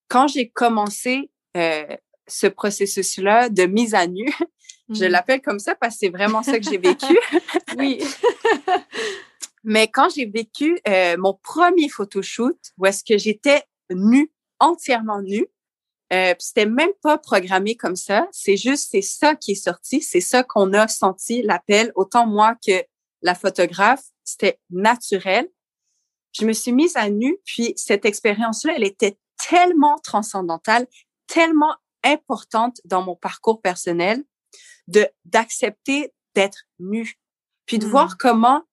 quand 0.07 0.27
j'ai 0.27 0.49
commencé 0.49 1.29
euh, 1.55 1.85
ce 2.27 2.47
processus-là 2.47 3.49
de 3.49 3.67
mise 3.67 3.93
à 3.93 4.07
nu, 4.07 4.25
je 4.89 5.05
Mm. 5.05 5.09
l'appelle 5.09 5.41
comme 5.41 5.59
ça 5.59 5.75
parce 5.75 5.93
que 5.93 5.99
c'est 5.99 6.09
vraiment 6.09 6.41
ça 6.41 6.57
que 6.59 6.67
j'ai 6.67 6.79
vécu. 6.79 7.15
Oui. 7.77 8.03
Mais 9.63 9.87
quand 9.87 10.09
j'ai 10.09 10.25
vécu 10.25 10.79
euh, 10.87 11.17
mon 11.17 11.33
premier 11.33 11.89
photoshoot, 11.89 12.57
où 12.77 12.85
est-ce 12.85 13.03
que 13.03 13.17
j'étais 13.17 13.63
nue, 13.89 14.31
entièrement 14.59 15.21
nue, 15.21 15.47
euh, 16.13 16.33
c'était 16.39 16.65
même 16.65 16.91
pas 17.01 17.17
programmé 17.17 17.75
comme 17.75 17.95
ça. 17.95 18.27
C'est 18.31 18.57
juste, 18.57 18.89
c'est 18.91 19.01
ça 19.01 19.35
qui 19.35 19.53
est 19.53 19.63
sorti. 19.63 20.01
C'est 20.01 20.21
ça 20.21 20.43
qu'on 20.43 20.73
a 20.73 20.87
senti 20.87 21.41
l'appel. 21.41 21.91
Autant 21.95 22.27
moi 22.27 22.55
que 22.65 22.83
la 23.21 23.35
photographe, 23.35 24.03
c'était 24.23 24.59
naturel. 24.69 25.49
Je 26.33 26.45
me 26.45 26.53
suis 26.53 26.71
mise 26.71 26.95
à 26.95 27.09
nu, 27.09 27.37
puis 27.45 27.73
cette 27.75 28.05
expérience-là, 28.05 28.73
elle 28.75 28.83
était 28.83 29.17
tellement 29.49 29.97
transcendantale, 29.99 30.87
tellement 31.27 31.75
importante 32.03 32.81
dans 32.85 33.03
mon 33.03 33.15
parcours 33.15 33.61
personnel, 33.61 34.23
de 34.87 35.07
d'accepter 35.25 36.13
d'être 36.35 36.65
nu, 36.79 37.19
puis 37.65 37.79
de 37.79 37.85
voir 37.85 38.11
mmh. 38.11 38.17
comment 38.19 38.63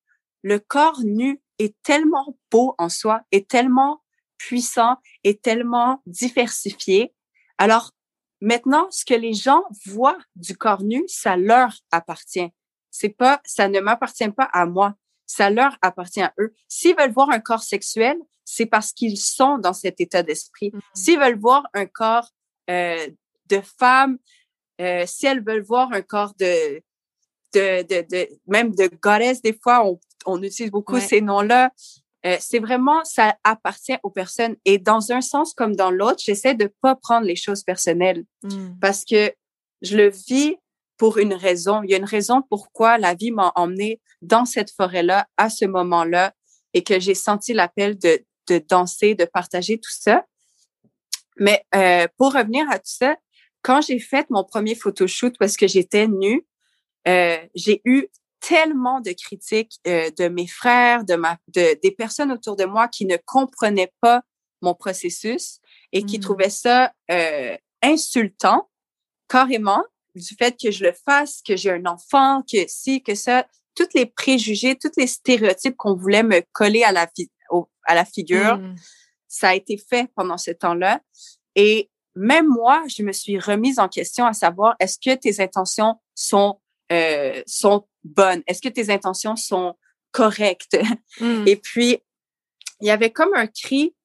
le 0.41 0.59
corps 0.59 1.01
nu 1.03 1.41
est 1.57 1.75
tellement 1.83 2.37
beau 2.51 2.75
en 2.77 2.89
soi, 2.89 3.21
est 3.31 3.49
tellement 3.49 4.01
puissant, 4.37 4.97
est 5.23 5.41
tellement 5.41 6.01
diversifié. 6.05 7.13
Alors, 7.57 7.91
maintenant, 8.41 8.87
ce 8.89 9.05
que 9.05 9.13
les 9.13 9.33
gens 9.33 9.63
voient 9.85 10.17
du 10.35 10.57
corps 10.57 10.83
nu, 10.83 11.03
ça 11.07 11.35
leur 11.35 11.73
appartient. 11.91 12.49
C'est 12.89 13.09
pas, 13.09 13.41
ça 13.45 13.67
ne 13.67 13.79
m'appartient 13.79 14.29
pas 14.29 14.49
à 14.53 14.65
moi. 14.65 14.95
Ça 15.27 15.49
leur 15.49 15.77
appartient 15.81 16.21
à 16.21 16.33
eux. 16.39 16.53
S'ils 16.67 16.95
veulent 16.95 17.11
voir 17.11 17.29
un 17.29 17.39
corps 17.39 17.61
sexuel, 17.61 18.17
c'est 18.45 18.65
parce 18.65 18.93
qu'ils 18.93 19.19
sont 19.19 19.59
dans 19.59 19.73
cet 19.73 20.01
état 20.01 20.23
d'esprit. 20.23 20.71
Mmh. 20.73 20.79
S'ils 20.95 21.19
veulent 21.19 21.39
voir 21.39 21.67
un 21.75 21.85
corps 21.85 22.29
euh, 22.69 23.07
de 23.45 23.61
femme, 23.61 24.17
euh, 24.81 25.03
si 25.05 25.27
elles 25.27 25.43
veulent 25.43 25.61
voir 25.61 25.91
un 25.91 26.01
corps 26.01 26.33
de, 26.39 26.81
de, 27.53 27.83
de, 27.83 28.07
de 28.09 28.29
même 28.47 28.73
de 28.73 28.89
goddess, 29.01 29.41
des 29.41 29.57
fois, 29.61 29.85
on, 29.85 29.99
on 30.25 30.41
utilise 30.41 30.71
beaucoup 30.71 30.99
ces 30.99 31.21
noms-là. 31.21 31.71
Euh, 32.25 32.35
c'est 32.39 32.59
vraiment, 32.59 33.03
ça 33.05 33.37
appartient 33.43 33.97
aux 34.03 34.09
personnes. 34.09 34.55
Et 34.65 34.77
dans 34.77 35.11
un 35.11 35.21
sens 35.21 35.53
comme 35.53 35.75
dans 35.75 35.91
l'autre, 35.91 36.21
j'essaie 36.23 36.53
de 36.53 36.71
pas 36.81 36.95
prendre 36.95 37.25
les 37.25 37.37
choses 37.37 37.63
personnelles 37.63 38.25
mmh. 38.43 38.79
parce 38.81 39.05
que 39.05 39.31
je 39.81 39.95
le 39.95 40.09
vis 40.09 40.57
pour 40.97 41.17
une 41.17 41.33
raison. 41.33 41.81
Il 41.83 41.91
y 41.91 41.93
a 41.93 41.97
une 41.97 42.03
raison 42.03 42.43
pourquoi 42.49 42.97
la 42.97 43.13
vie 43.13 43.31
m'a 43.31 43.53
emmené 43.55 44.01
dans 44.21 44.45
cette 44.45 44.71
forêt-là 44.71 45.27
à 45.37 45.49
ce 45.49 45.65
moment-là 45.65 46.33
et 46.73 46.83
que 46.83 46.99
j'ai 46.99 47.15
senti 47.15 47.53
l'appel 47.53 47.97
de, 47.97 48.19
de 48.49 48.57
danser, 48.67 49.15
de 49.15 49.25
partager 49.25 49.77
tout 49.77 49.91
ça. 49.91 50.25
Mais 51.37 51.63
euh, 51.73 52.07
pour 52.17 52.33
revenir 52.33 52.69
à 52.69 52.79
tout 52.79 52.83
ça, 52.91 53.15
quand 53.61 53.81
j'ai 53.81 53.99
fait 53.99 54.29
mon 54.29 54.43
premier 54.43 54.75
photoshoot 54.75 55.33
parce 55.39 55.55
que 55.55 55.67
j'étais 55.67 56.07
nue, 56.07 56.45
euh, 57.07 57.37
j'ai 57.55 57.81
eu 57.85 58.07
tellement 58.39 59.01
de 59.01 59.11
critiques 59.11 59.79
euh, 59.87 60.09
de 60.17 60.27
mes 60.27 60.47
frères, 60.47 61.03
de 61.03 61.15
ma, 61.15 61.37
de, 61.47 61.79
des 61.81 61.91
personnes 61.91 62.31
autour 62.31 62.55
de 62.55 62.65
moi 62.65 62.87
qui 62.87 63.05
ne 63.05 63.17
comprenaient 63.25 63.93
pas 64.01 64.21
mon 64.61 64.73
processus 64.73 65.59
et 65.91 66.03
qui 66.03 66.17
mmh. 66.17 66.21
trouvaient 66.21 66.49
ça 66.49 66.93
euh, 67.11 67.55
insultant, 67.81 68.69
carrément, 69.27 69.83
du 70.15 70.35
fait 70.35 70.57
que 70.61 70.71
je 70.71 70.83
le 70.83 70.93
fasse, 71.05 71.41
que 71.41 71.55
j'ai 71.55 71.71
un 71.71 71.85
enfant, 71.85 72.41
que 72.41 72.65
si, 72.67 73.01
que 73.01 73.15
ça, 73.15 73.45
tous 73.75 73.87
les 73.93 74.05
préjugés, 74.05 74.75
tous 74.75 74.91
les 74.97 75.07
stéréotypes 75.07 75.77
qu'on 75.77 75.95
voulait 75.95 76.23
me 76.23 76.41
coller 76.51 76.83
à 76.83 76.91
la, 76.91 77.07
à 77.85 77.95
la 77.95 78.05
figure, 78.05 78.57
mmh. 78.57 78.75
ça 79.27 79.49
a 79.49 79.55
été 79.55 79.77
fait 79.77 80.09
pendant 80.15 80.37
ce 80.37 80.51
temps-là. 80.51 81.01
Et 81.55 81.89
même 82.15 82.47
moi, 82.47 82.83
je 82.87 83.03
me 83.03 83.11
suis 83.13 83.39
remise 83.39 83.79
en 83.79 83.87
question 83.87 84.25
à 84.25 84.33
savoir, 84.33 84.75
est-ce 84.79 84.97
que 84.99 85.15
tes 85.15 85.41
intentions 85.41 85.95
sont 86.15 86.59
euh, 86.91 87.43
sont 87.45 87.85
bonnes? 88.03 88.43
Est-ce 88.47 88.61
que 88.61 88.69
tes 88.69 88.91
intentions 88.91 89.35
sont 89.35 89.75
correctes? 90.11 90.77
Mmh. 91.19 91.47
Et 91.47 91.55
puis, 91.55 91.97
il 92.81 92.87
y 92.87 92.91
avait 92.91 93.11
comme 93.11 93.33
un 93.33 93.47
cri 93.47 93.95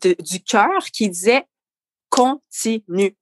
de, 0.00 0.14
du 0.20 0.42
cœur 0.42 0.84
qui 0.92 1.08
disait 1.10 1.46
continue, 2.08 3.16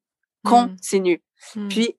mmh. 0.45 0.49
continue. 0.49 1.22
Mmh. 1.57 1.68
Puis, 1.68 1.97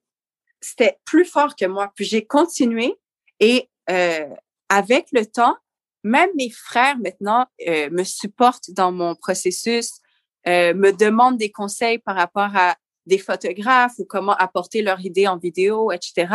c'était 0.62 1.00
plus 1.06 1.26
fort 1.26 1.56
que 1.56 1.66
moi. 1.66 1.92
Puis, 1.96 2.06
j'ai 2.06 2.26
continué 2.26 2.96
et 3.40 3.70
euh, 3.90 4.30
avec 4.70 5.08
le 5.12 5.26
temps, 5.26 5.58
même 6.04 6.30
mes 6.36 6.50
frères 6.50 6.98
maintenant 6.98 7.46
euh, 7.68 7.90
me 7.90 8.04
supportent 8.04 8.72
dans 8.72 8.92
mon 8.92 9.16
processus, 9.16 10.00
euh, 10.48 10.74
me 10.74 10.92
demandent 10.92 11.38
des 11.38 11.52
conseils 11.52 12.00
par 12.00 12.16
rapport 12.16 12.56
à 12.56 12.76
des 13.06 13.18
photographes 13.18 13.98
ou 13.98 14.06
comment 14.06 14.36
apporter 14.36 14.82
leur 14.82 15.00
idée 15.02 15.28
en 15.28 15.38
vidéo, 15.38 15.92
etc. 15.92 16.28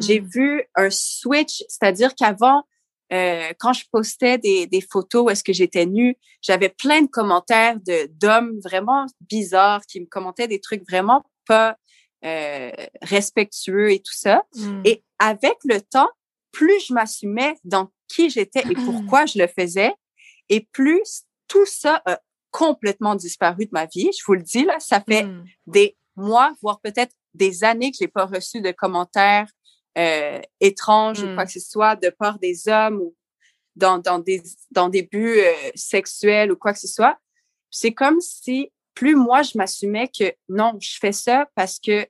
J'ai 0.00 0.20
mm. 0.20 0.28
vu 0.28 0.64
un 0.74 0.90
switch, 0.90 1.64
c'est-à-dire 1.68 2.14
qu'avant, 2.14 2.64
euh, 3.12 3.52
quand 3.58 3.72
je 3.72 3.84
postais 3.90 4.38
des, 4.38 4.66
des 4.66 4.80
photos 4.80 5.24
où 5.26 5.30
est-ce 5.30 5.44
que 5.44 5.52
j'étais 5.52 5.86
nue, 5.86 6.16
j'avais 6.42 6.68
plein 6.68 7.02
de 7.02 7.06
commentaires 7.06 7.78
de 7.80 8.08
d'hommes 8.12 8.58
vraiment 8.64 9.06
bizarres 9.20 9.84
qui 9.86 10.00
me 10.00 10.06
commentaient 10.06 10.48
des 10.48 10.60
trucs 10.60 10.82
vraiment 10.88 11.24
pas 11.46 11.76
euh, 12.24 12.72
respectueux 13.02 13.92
et 13.92 13.98
tout 13.98 14.14
ça. 14.14 14.42
Mm. 14.54 14.82
Et 14.84 15.04
avec 15.18 15.54
le 15.64 15.80
temps, 15.80 16.08
plus 16.50 16.86
je 16.86 16.94
m'assumais 16.94 17.56
dans 17.64 17.90
qui 18.08 18.30
j'étais 18.30 18.62
et 18.70 18.74
pourquoi 18.74 19.26
je 19.26 19.38
le 19.38 19.46
faisais, 19.46 19.92
et 20.48 20.66
plus 20.72 21.24
tout 21.48 21.66
ça 21.66 22.02
a 22.06 22.20
complètement 22.56 23.14
disparu 23.14 23.66
de 23.66 23.70
ma 23.72 23.84
vie. 23.84 24.10
Je 24.18 24.24
vous 24.24 24.32
le 24.32 24.42
dis, 24.42 24.64
là, 24.64 24.80
ça 24.80 25.02
fait 25.06 25.24
hmm. 25.24 25.44
des 25.66 25.94
mois, 26.16 26.54
voire 26.62 26.80
peut-être 26.80 27.14
des 27.34 27.64
années 27.64 27.90
que 27.90 27.98
j'ai 28.00 28.08
pas 28.08 28.24
reçu 28.24 28.62
de 28.62 28.70
commentaires 28.70 29.50
euh, 29.98 30.40
étranges 30.60 31.22
ou 31.22 31.34
quoi 31.34 31.44
hmm. 31.44 31.46
que 31.46 31.52
ce 31.52 31.60
soit 31.60 31.96
de 31.96 32.08
part 32.08 32.38
des 32.38 32.66
hommes 32.66 33.02
ou 33.02 33.14
dans, 33.74 33.98
dans 33.98 34.18
des, 34.18 34.42
dans 34.70 34.88
des 34.88 35.02
buts 35.02 35.38
euh, 35.38 35.52
sexuels 35.74 36.50
ou 36.50 36.56
quoi 36.56 36.72
que 36.72 36.78
ce 36.78 36.88
soit. 36.88 37.18
C'est 37.70 37.92
comme 37.92 38.22
si 38.22 38.72
plus 38.94 39.16
moi, 39.16 39.42
je 39.42 39.58
m'assumais 39.58 40.08
que 40.08 40.32
non, 40.48 40.78
je 40.80 40.96
fais 40.98 41.12
ça 41.12 41.50
parce 41.54 41.78
que 41.78 42.06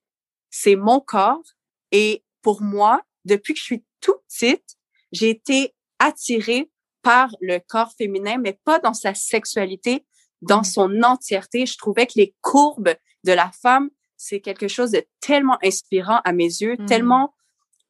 c'est 0.48 0.76
mon 0.76 1.00
corps 1.00 1.42
et 1.90 2.22
pour 2.42 2.62
moi, 2.62 3.02
depuis 3.24 3.52
que 3.54 3.58
je 3.58 3.64
suis 3.64 3.84
toute 4.00 4.22
petite, 4.28 4.76
j'ai 5.10 5.30
été 5.30 5.74
attirée 5.98 6.70
par 7.02 7.34
le 7.40 7.58
corps 7.58 7.92
féminin, 7.98 8.36
mais 8.38 8.60
pas 8.62 8.78
dans 8.78 8.94
sa 8.94 9.12
sexualité, 9.12 10.04
dans 10.46 10.62
son 10.62 11.02
entièreté. 11.02 11.66
Je 11.66 11.76
trouvais 11.76 12.06
que 12.06 12.14
les 12.16 12.34
courbes 12.40 12.94
de 13.24 13.32
la 13.32 13.50
femme, 13.62 13.90
c'est 14.16 14.40
quelque 14.40 14.68
chose 14.68 14.92
de 14.92 15.04
tellement 15.20 15.58
inspirant 15.62 16.20
à 16.24 16.32
mes 16.32 16.44
yeux, 16.44 16.76
mmh. 16.78 16.86
tellement 16.86 17.34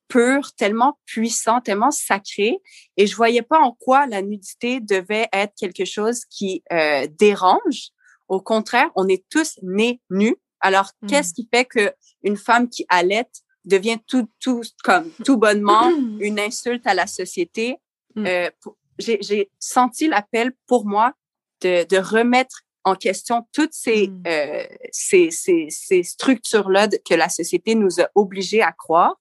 pur, 0.08 0.52
tellement 0.52 0.98
puissant, 1.04 1.60
tellement 1.60 1.90
sacré. 1.90 2.58
Et 2.96 3.06
je 3.06 3.16
voyais 3.16 3.42
pas 3.42 3.58
en 3.58 3.72
quoi 3.72 4.06
la 4.06 4.22
nudité 4.22 4.80
devait 4.80 5.28
être 5.32 5.54
quelque 5.56 5.84
chose 5.84 6.24
qui 6.26 6.62
euh, 6.72 7.06
dérange. 7.18 7.90
Au 8.28 8.40
contraire, 8.40 8.90
on 8.96 9.08
est 9.08 9.24
tous 9.28 9.58
nés 9.62 10.00
nus. 10.10 10.36
Alors, 10.60 10.90
qu'est-ce 11.08 11.30
mmh. 11.30 11.34
qui 11.34 11.48
fait 11.52 11.64
que 11.64 11.92
une 12.22 12.36
femme 12.36 12.68
qui 12.68 12.84
allait 12.88 13.28
devient 13.64 13.98
tout, 14.06 14.28
tout 14.40 14.62
comme 14.82 15.10
tout 15.24 15.36
bonnement 15.36 15.90
une 16.20 16.40
insulte 16.40 16.86
à 16.86 16.94
la 16.94 17.06
société? 17.06 17.76
Euh, 18.18 18.50
j'ai 18.98 19.50
senti 19.58 20.08
l'appel 20.08 20.52
pour 20.66 20.86
moi 20.86 21.12
de, 21.60 21.84
de 21.84 21.96
remettre 21.96 22.62
en 22.84 22.94
question 22.94 23.46
toutes 23.52 23.72
ces, 23.72 24.08
mmh. 24.08 24.22
euh, 24.28 24.64
ces, 24.92 25.30
ces, 25.30 25.66
ces 25.70 26.02
structures-là 26.02 26.88
que 27.04 27.14
la 27.14 27.28
société 27.28 27.74
nous 27.74 28.00
a 28.00 28.08
obligés 28.14 28.62
à 28.62 28.72
croire. 28.72 29.20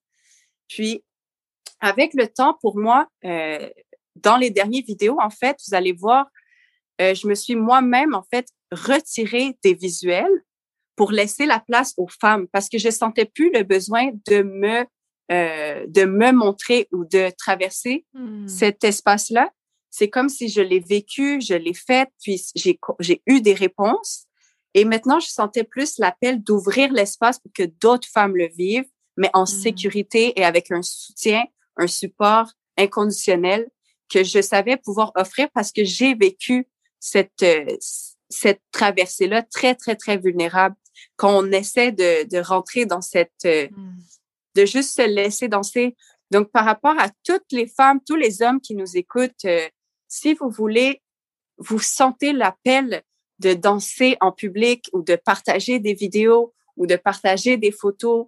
Puis, 0.68 1.04
avec 1.80 2.14
le 2.14 2.28
temps, 2.28 2.58
pour 2.62 2.78
moi, 2.78 3.08
euh, 3.26 3.70
dans 4.16 4.38
les 4.38 4.52
dernières 4.52 4.84
vidéos, 4.86 5.18
en 5.20 5.30
fait, 5.32 5.58
vous 5.68 5.74
allez 5.74 5.94
voir, 5.94 6.28
euh, 7.02 7.14
je 7.16 7.28
me 7.28 7.36
suis 7.36 7.56
moi-même, 7.56 8.14
en 8.14 8.24
fait, 8.24 8.48
retirée 8.72 9.58
des 9.64 9.74
visuels 9.74 10.44
pour 10.96 11.12
laisser 11.12 11.46
la 11.46 11.60
place 11.60 11.94
aux 11.98 12.08
femmes 12.08 12.48
parce 12.48 12.70
que 12.70 12.78
je 12.78 12.90
sentais 12.90 13.26
plus 13.26 13.52
le 13.52 13.64
besoin 13.64 14.12
de 14.28 14.44
me 14.44 14.86
euh, 15.32 15.86
de 15.88 16.06
me 16.06 16.32
montrer 16.32 16.88
ou 16.92 17.04
de 17.04 17.32
traverser 17.36 18.06
mmh. 18.14 18.48
cet 18.48 18.84
espace-là 18.84 19.50
c'est 19.98 20.10
comme 20.10 20.28
si 20.28 20.50
je 20.50 20.60
l'ai 20.60 20.82
vécu, 20.82 21.40
je 21.40 21.54
l'ai 21.54 21.74
fait, 21.74 22.10
puis 22.22 22.44
j'ai, 22.54 22.78
j'ai 23.00 23.22
eu 23.28 23.40
des 23.40 23.54
réponses. 23.54 24.26
Et 24.74 24.84
maintenant, 24.84 25.22
je 25.22 25.28
sentais 25.28 25.64
plus 25.64 26.00
l'appel 26.00 26.44
d'ouvrir 26.44 26.92
l'espace 26.92 27.40
pour 27.40 27.54
que 27.54 27.64
d'autres 27.64 28.10
femmes 28.10 28.36
le 28.36 28.50
vivent, 28.50 28.90
mais 29.16 29.30
en 29.34 29.44
mmh. 29.44 29.62
sécurité 29.64 30.38
et 30.38 30.44
avec 30.44 30.70
un 30.70 30.82
soutien, 30.82 31.46
un 31.78 31.88
support 31.88 32.52
inconditionnel 32.78 33.70
que 34.10 34.22
je 34.26 34.42
savais 34.42 34.76
pouvoir 34.76 35.14
offrir 35.16 35.48
parce 35.54 35.72
que 35.72 35.86
j'ai 35.86 36.14
vécu 36.14 36.68
cette, 37.00 37.44
euh, 37.44 37.66
cette 38.28 38.62
traversée-là 38.74 39.44
très, 39.44 39.76
très, 39.76 39.96
très 39.96 40.18
vulnérable. 40.18 40.76
Quand 41.16 41.42
on 41.42 41.50
essaie 41.54 41.94
de, 41.94 42.28
de 42.28 42.40
rentrer 42.40 42.86
dans 42.86 43.02
cette, 43.02 43.46
euh, 43.46 43.70
mmh. 43.72 43.98
de 44.56 44.66
juste 44.66 44.94
se 44.94 45.08
laisser 45.08 45.48
danser. 45.48 45.96
Donc, 46.32 46.52
par 46.52 46.66
rapport 46.66 47.00
à 47.00 47.10
toutes 47.24 47.50
les 47.52 47.68
femmes, 47.68 48.02
tous 48.06 48.18
les 48.18 48.42
hommes 48.42 48.60
qui 48.60 48.76
nous 48.76 48.98
écoutent, 48.98 49.46
euh, 49.46 49.70
si 50.08 50.34
vous 50.34 50.50
voulez, 50.50 51.02
vous 51.58 51.80
sentez 51.80 52.34
l'appel 52.34 53.04
de 53.40 53.54
danser 53.54 54.18
en 54.22 54.32
public 54.32 54.90
ou 54.94 55.02
de 55.02 55.16
partager 55.16 55.80
des 55.80 55.94
vidéos 55.94 56.54
ou 56.78 56.88
de 56.88 56.96
partager 56.96 57.58
des 57.58 57.72
photos, 57.72 58.28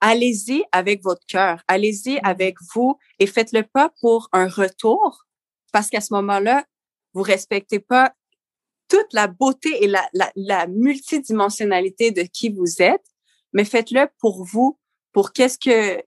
allez-y 0.00 0.64
avec 0.72 1.02
votre 1.02 1.24
cœur, 1.26 1.62
allez-y 1.68 2.16
mm. 2.16 2.20
avec 2.24 2.56
vous 2.74 2.98
et 3.18 3.26
faites-le 3.26 3.62
pas 3.62 3.92
pour 4.00 4.28
un 4.32 4.48
retour 4.48 5.24
parce 5.72 5.88
qu'à 5.88 6.00
ce 6.00 6.12
moment-là, 6.14 6.64
vous 7.14 7.22
respectez 7.22 7.78
pas 7.78 8.14
toute 8.88 9.12
la 9.12 9.26
beauté 9.26 9.84
et 9.84 9.86
la, 9.86 10.06
la, 10.36 10.66
multidimensionnalité 10.66 12.10
de 12.10 12.22
qui 12.22 12.50
vous 12.50 12.82
êtes, 12.82 13.06
mais 13.54 13.64
faites-le 13.64 14.06
pour 14.18 14.44
vous, 14.44 14.78
pour 15.12 15.32
qu'est-ce 15.32 15.58
que 15.58 16.02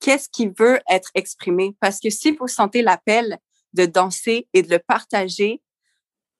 qu'est-ce 0.00 0.28
qui 0.28 0.48
veut 0.48 0.78
être 0.90 1.10
exprimé. 1.14 1.74
Parce 1.80 1.98
que 1.98 2.10
si 2.10 2.32
vous 2.32 2.48
sentez 2.48 2.82
l'appel 2.82 3.38
de 3.72 3.86
danser 3.86 4.48
et 4.52 4.62
de 4.62 4.70
le 4.70 4.78
partager, 4.78 5.62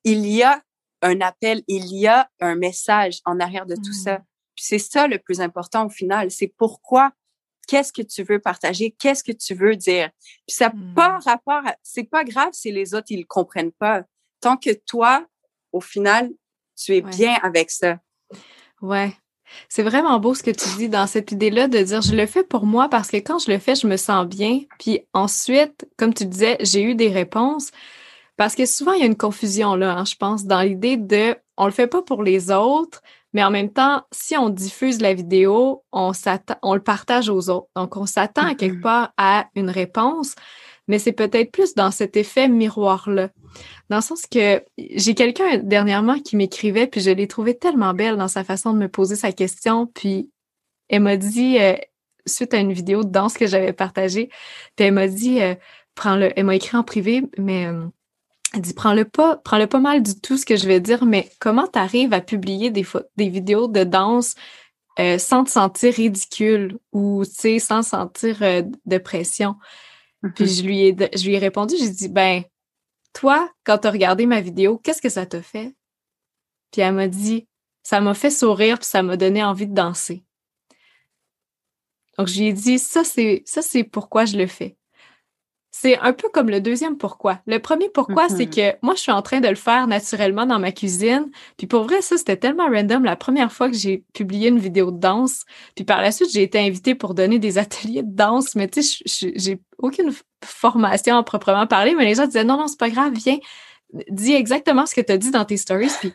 il 0.05 0.27
y 0.27 0.43
a 0.43 0.62
un 1.03 1.20
appel, 1.20 1.62
il 1.68 1.87
y 1.87 2.07
a 2.07 2.31
un 2.41 2.55
message 2.55 3.20
en 3.24 3.41
arrière 3.41 3.66
de 3.66 3.77
tout 3.77 3.93
ça. 3.93 4.18
Mm. 4.18 4.24
Puis 4.55 4.64
c'est 4.64 4.79
ça 4.79 5.07
le 5.07 5.18
plus 5.18 5.41
important 5.41 5.87
au 5.87 5.91
final, 5.91 6.31
c'est 6.31 6.53
pourquoi, 6.57 7.12
qu'est-ce 7.68 7.93
que 7.93 8.03
tu 8.03 8.22
veux 8.22 8.41
partager, 8.41 8.93
qu'est-ce 8.99 9.22
que 9.22 9.33
tu 9.33 9.55
veux 9.55 9.77
dire? 9.77 10.11
Puis 10.47 10.57
ça 10.57 10.68
n'a 10.68 10.74
mm. 10.74 10.95
pas 10.95 11.18
rapport, 11.18 11.62
c'est 11.83 12.05
pas 12.05 12.24
grave 12.24 12.51
si 12.53 12.72
les 12.72 12.95
autres 12.95 13.09
ils 13.11 13.27
comprennent 13.27 13.72
pas. 13.72 14.05
Tant 14.41 14.57
que 14.57 14.72
toi, 14.72 15.27
au 15.72 15.81
final, 15.81 16.31
tu 16.77 16.95
es 16.95 17.01
bien 17.01 17.35
avec 17.43 17.70
ça. 17.70 17.99
Ouais. 18.81 19.14
C'est 19.68 19.82
vraiment 19.82 20.18
beau 20.18 20.34
ce 20.34 20.42
que 20.42 20.51
tu 20.51 20.68
dis 20.76 20.88
dans 20.88 21.07
cette 21.07 21.32
idée-là 21.32 21.68
de 21.68 21.78
dire 21.78 22.03
je 22.03 22.14
le 22.14 22.26
fais 22.26 22.44
pour 22.44 22.66
moi 22.66 22.88
parce 22.88 23.11
que 23.11 23.16
quand 23.18 23.38
je 23.38 23.51
le 23.51 23.59
fais, 23.59 23.74
je 23.74 23.86
me 23.86 23.97
sens 23.97 24.26
bien. 24.26 24.61
Puis 24.78 25.01
ensuite, 25.12 25.88
comme 25.97 26.14
tu 26.14 26.26
disais, 26.26 26.57
j'ai 26.61 26.82
eu 26.82 26.94
des 26.94 27.09
réponses. 27.09 27.70
Parce 28.36 28.55
que 28.55 28.66
souvent, 28.66 28.92
il 28.92 29.01
y 29.01 29.03
a 29.03 29.07
une 29.07 29.16
confusion 29.16 29.74
là, 29.76 29.97
hein, 29.97 30.05
je 30.05 30.14
pense, 30.16 30.44
dans 30.44 30.61
l'idée 30.61 30.97
de 30.97 31.36
on 31.57 31.64
le 31.64 31.72
fait 31.72 31.86
pas 31.86 32.03
pour 32.03 32.22
les 32.22 32.51
autres, 32.51 33.01
mais 33.32 33.42
en 33.42 33.51
même 33.51 33.72
temps, 33.72 34.03
si 34.12 34.36
on 34.36 34.51
diffuse 34.51 35.01
la 35.01 35.14
vidéo, 35.14 35.82
on, 35.92 36.12
on 36.62 36.74
le 36.74 36.82
partage 36.82 37.28
aux 37.28 37.49
autres. 37.49 37.68
Donc, 37.74 37.97
on 37.97 38.07
s'attend 38.07 38.55
quelque 38.55 38.76
mm-hmm. 38.76 38.80
part 38.80 39.12
à 39.16 39.47
une 39.55 39.70
réponse, 39.70 40.34
mais 40.89 40.99
c'est 40.99 41.12
peut-être 41.12 41.51
plus 41.51 41.74
dans 41.74 41.91
cet 41.91 42.16
effet 42.16 42.49
miroir-là. 42.49 43.30
Dans 43.91 43.97
le 43.97 44.03
sens 44.03 44.22
que 44.26 44.62
j'ai 44.78 45.14
quelqu'un 45.14 45.59
dernièrement 45.59 46.18
qui 46.18 46.37
m'écrivait, 46.37 46.87
puis 46.87 47.01
je 47.01 47.11
l'ai 47.11 47.26
trouvé 47.26 47.57
tellement 47.57 47.95
belle 47.95 48.16
dans 48.16 48.28
sa 48.28 48.45
façon 48.45 48.72
de 48.72 48.78
me 48.78 48.89
poser 48.89 49.16
sa 49.16 49.32
question, 49.32 49.87
puis 49.87 50.30
elle 50.89 51.03
m'a 51.03 51.16
dit, 51.16 51.59
euh, 51.59 51.74
suite 52.26 52.55
à 52.55 52.59
une 52.59 52.72
vidéo 52.72 53.03
de 53.03 53.11
danse 53.11 53.34
que 53.34 53.47
j'avais 53.47 53.72
partagée, 53.72 54.28
puis 54.76 54.87
elle 54.87 54.95
m'a 54.95 55.09
dit, 55.09 55.41
euh, 55.41 55.55
prends-le, 55.95 56.32
elle 56.37 56.45
m'a 56.45 56.55
écrit 56.55 56.76
en 56.76 56.84
privé, 56.84 57.22
mais 57.39 57.66
euh, 57.66 57.84
elle 58.55 58.61
dit, 58.61 58.74
prends-le 58.74 59.05
pas, 59.05 59.37
prends-le 59.37 59.66
pas 59.66 59.80
mal 59.80 60.03
du 60.03 60.20
tout 60.20 60.37
ce 60.37 60.47
que 60.47 60.57
je 60.57 60.66
vais 60.66 60.80
dire, 60.80 61.05
mais 61.05 61.30
comment 61.41 61.66
tu 61.66 61.78
arrives 61.78 62.12
à 62.12 62.20
publier 62.20 62.70
des, 62.70 62.87
des 63.16 63.28
vidéos 63.28 63.68
de 63.68 63.84
danse 63.84 64.34
sans 65.18 65.45
te 65.45 65.51
sentir 65.51 65.93
ridicule 65.93 66.78
ou, 66.93 67.22
sans 67.24 67.82
sentir 67.82 68.39
de 68.41 68.99
pression? 68.99 69.57
Puis 70.34 70.44
mm-hmm. 70.44 70.56
je 70.56 70.62
lui 70.62 70.80
ai, 70.86 70.96
je 71.14 71.26
lui 71.26 71.34
ai 71.34 71.38
répondu, 71.38 71.74
j'ai 71.78 71.90
dit, 71.90 72.08
ben, 72.08 72.42
toi, 73.12 73.50
quand 73.64 73.78
tu 73.78 73.86
as 73.86 73.90
regardé 73.90 74.26
ma 74.26 74.40
vidéo, 74.40 74.78
qu'est-ce 74.78 75.02
que 75.02 75.08
ça 75.08 75.26
t'a 75.26 75.42
fait? 75.42 75.74
Puis 76.70 76.82
elle 76.82 76.94
m'a 76.94 77.08
dit, 77.08 77.48
ça 77.82 78.00
m'a 78.00 78.14
fait 78.14 78.30
sourire, 78.30 78.78
puis 78.78 78.86
ça 78.86 79.02
m'a 79.02 79.16
donné 79.16 79.44
envie 79.44 79.66
de 79.66 79.74
danser. 79.74 80.24
Donc, 82.18 82.28
je 82.28 82.40
lui 82.40 82.46
ai 82.48 82.52
dit, 82.52 82.78
ça, 82.78 83.04
c'est, 83.04 83.42
ça, 83.46 83.62
c'est 83.62 83.84
pourquoi 83.84 84.24
je 84.24 84.36
le 84.36 84.46
fais. 84.46 84.76
C'est 85.79 85.99
un 85.99 86.14
peu 86.14 86.31
comme 86.31 86.49
le 86.49 86.62
deuxième 86.62 86.97
pourquoi. 86.97 87.41
Le 87.47 87.59
premier 87.59 87.91
pourquoi, 87.91 88.31
c'est 88.31 88.47
mm-hmm. 88.47 88.72
que 88.72 88.79
moi, 88.81 88.95
je 88.95 89.01
suis 89.01 89.12
en 89.12 89.20
train 89.20 89.41
de 89.41 89.49
le 89.49 89.57
faire 89.57 89.87
naturellement 89.87 90.47
dans 90.47 90.59
ma 90.59 90.72
cuisine. 90.72 91.31
Puis 91.59 91.66
pour 91.66 91.83
vrai, 91.83 92.01
ça, 92.01 92.16
c'était 92.16 92.39
tellement 92.39 92.66
random 92.66 93.05
la 93.05 93.14
première 93.14 93.53
fois 93.53 93.68
que 93.68 93.77
j'ai 93.77 94.03
publié 94.14 94.49
une 94.49 94.59
vidéo 94.59 94.91
de 94.91 94.99
danse. 94.99 95.45
Puis 95.74 95.85
par 95.85 96.01
la 96.01 96.12
suite, 96.12 96.31
j'ai 96.33 96.43
été 96.43 96.59
invitée 96.59 96.95
pour 96.95 97.12
donner 97.12 97.39
des 97.39 97.59
ateliers 97.59 98.03
de 98.03 98.11
danse. 98.11 98.55
Mais 98.55 98.68
tu 98.68 98.83
sais, 98.83 99.35
j'ai 99.37 99.61
aucune 99.77 100.14
formation 100.43 101.14
à 101.18 101.22
proprement 101.22 101.66
parler. 101.66 101.95
Mais 101.95 102.07
les 102.07 102.14
gens 102.14 102.24
disaient, 102.24 102.45
non, 102.45 102.57
non, 102.57 102.68
c'est 102.68 102.81
pas 102.81 102.89
grave, 102.89 103.12
viens, 103.12 103.37
dis 104.09 104.33
exactement 104.33 104.87
ce 104.87 104.95
que 104.95 105.03
tu 105.03 105.12
as 105.12 105.18
dit 105.18 105.31
dans 105.31 105.45
tes 105.45 105.59
stories. 105.59 105.93
Puis, 106.01 106.14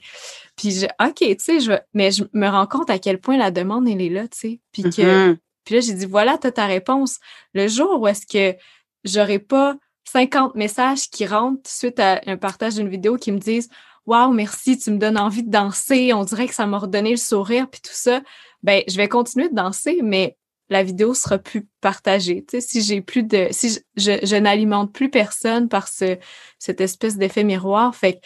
puis 0.55 0.71
je, 0.71 0.87
OK, 1.07 1.17
tu 1.19 1.35
sais, 1.37 1.59
je, 1.59 1.73
mais 1.93 2.09
je 2.09 2.23
me 2.33 2.47
rends 2.47 2.65
compte 2.65 2.89
à 2.89 2.97
quel 2.97 3.19
point 3.19 3.37
la 3.37 3.51
demande, 3.51 3.87
elle 3.87 4.01
est 4.01 4.09
là, 4.09 4.27
tu 4.27 4.39
sais. 4.39 4.59
Puis 4.71 4.81
que, 4.81 5.33
mm-hmm. 5.33 5.37
puis 5.65 5.75
là, 5.75 5.81
j'ai 5.81 5.93
dit, 5.93 6.07
voilà, 6.07 6.39
tu 6.39 6.47
as 6.47 6.51
ta 6.51 6.65
réponse. 6.65 7.19
Le 7.53 7.67
jour 7.67 8.01
où 8.01 8.07
est-ce 8.07 8.25
que 8.25 8.57
j'aurai 9.03 9.39
pas 9.39 9.75
50 10.11 10.55
messages 10.55 11.09
qui 11.09 11.25
rentrent 11.25 11.69
suite 11.69 11.99
à 11.99 12.21
un 12.25 12.37
partage 12.37 12.75
d'une 12.75 12.89
vidéo 12.89 13.17
qui 13.17 13.31
me 13.31 13.39
disent 13.39 13.69
Waouh, 14.05 14.33
merci, 14.33 14.77
tu 14.77 14.91
me 14.91 14.97
donnes 14.97 15.17
envie 15.17 15.43
de 15.43 15.51
danser, 15.51 16.11
on 16.13 16.23
dirait 16.23 16.47
que 16.47 16.55
ça 16.55 16.65
m'a 16.65 16.79
redonné 16.79 17.11
le 17.11 17.17
sourire, 17.17 17.69
puis 17.69 17.81
tout 17.81 17.93
ça. 17.93 18.21
Ben, 18.63 18.83
je 18.87 18.97
vais 18.97 19.07
continuer 19.07 19.47
de 19.49 19.55
danser, 19.55 19.99
mais 20.03 20.37
la 20.69 20.83
vidéo 20.83 21.13
sera 21.13 21.37
plus 21.37 21.67
partagée. 21.81 22.43
Tu 22.47 22.59
sais, 22.59 22.67
si 22.67 22.81
j'ai 22.81 23.01
plus 23.01 23.23
de, 23.23 23.47
si 23.51 23.79
je, 23.97 24.35
n'alimente 24.37 24.93
plus 24.93 25.09
personne 25.09 25.69
par 25.69 25.87
ce, 25.87 26.17
cette 26.57 26.81
espèce 26.81 27.17
d'effet 27.17 27.43
miroir, 27.43 27.95
fait 27.95 28.13
que 28.13 28.19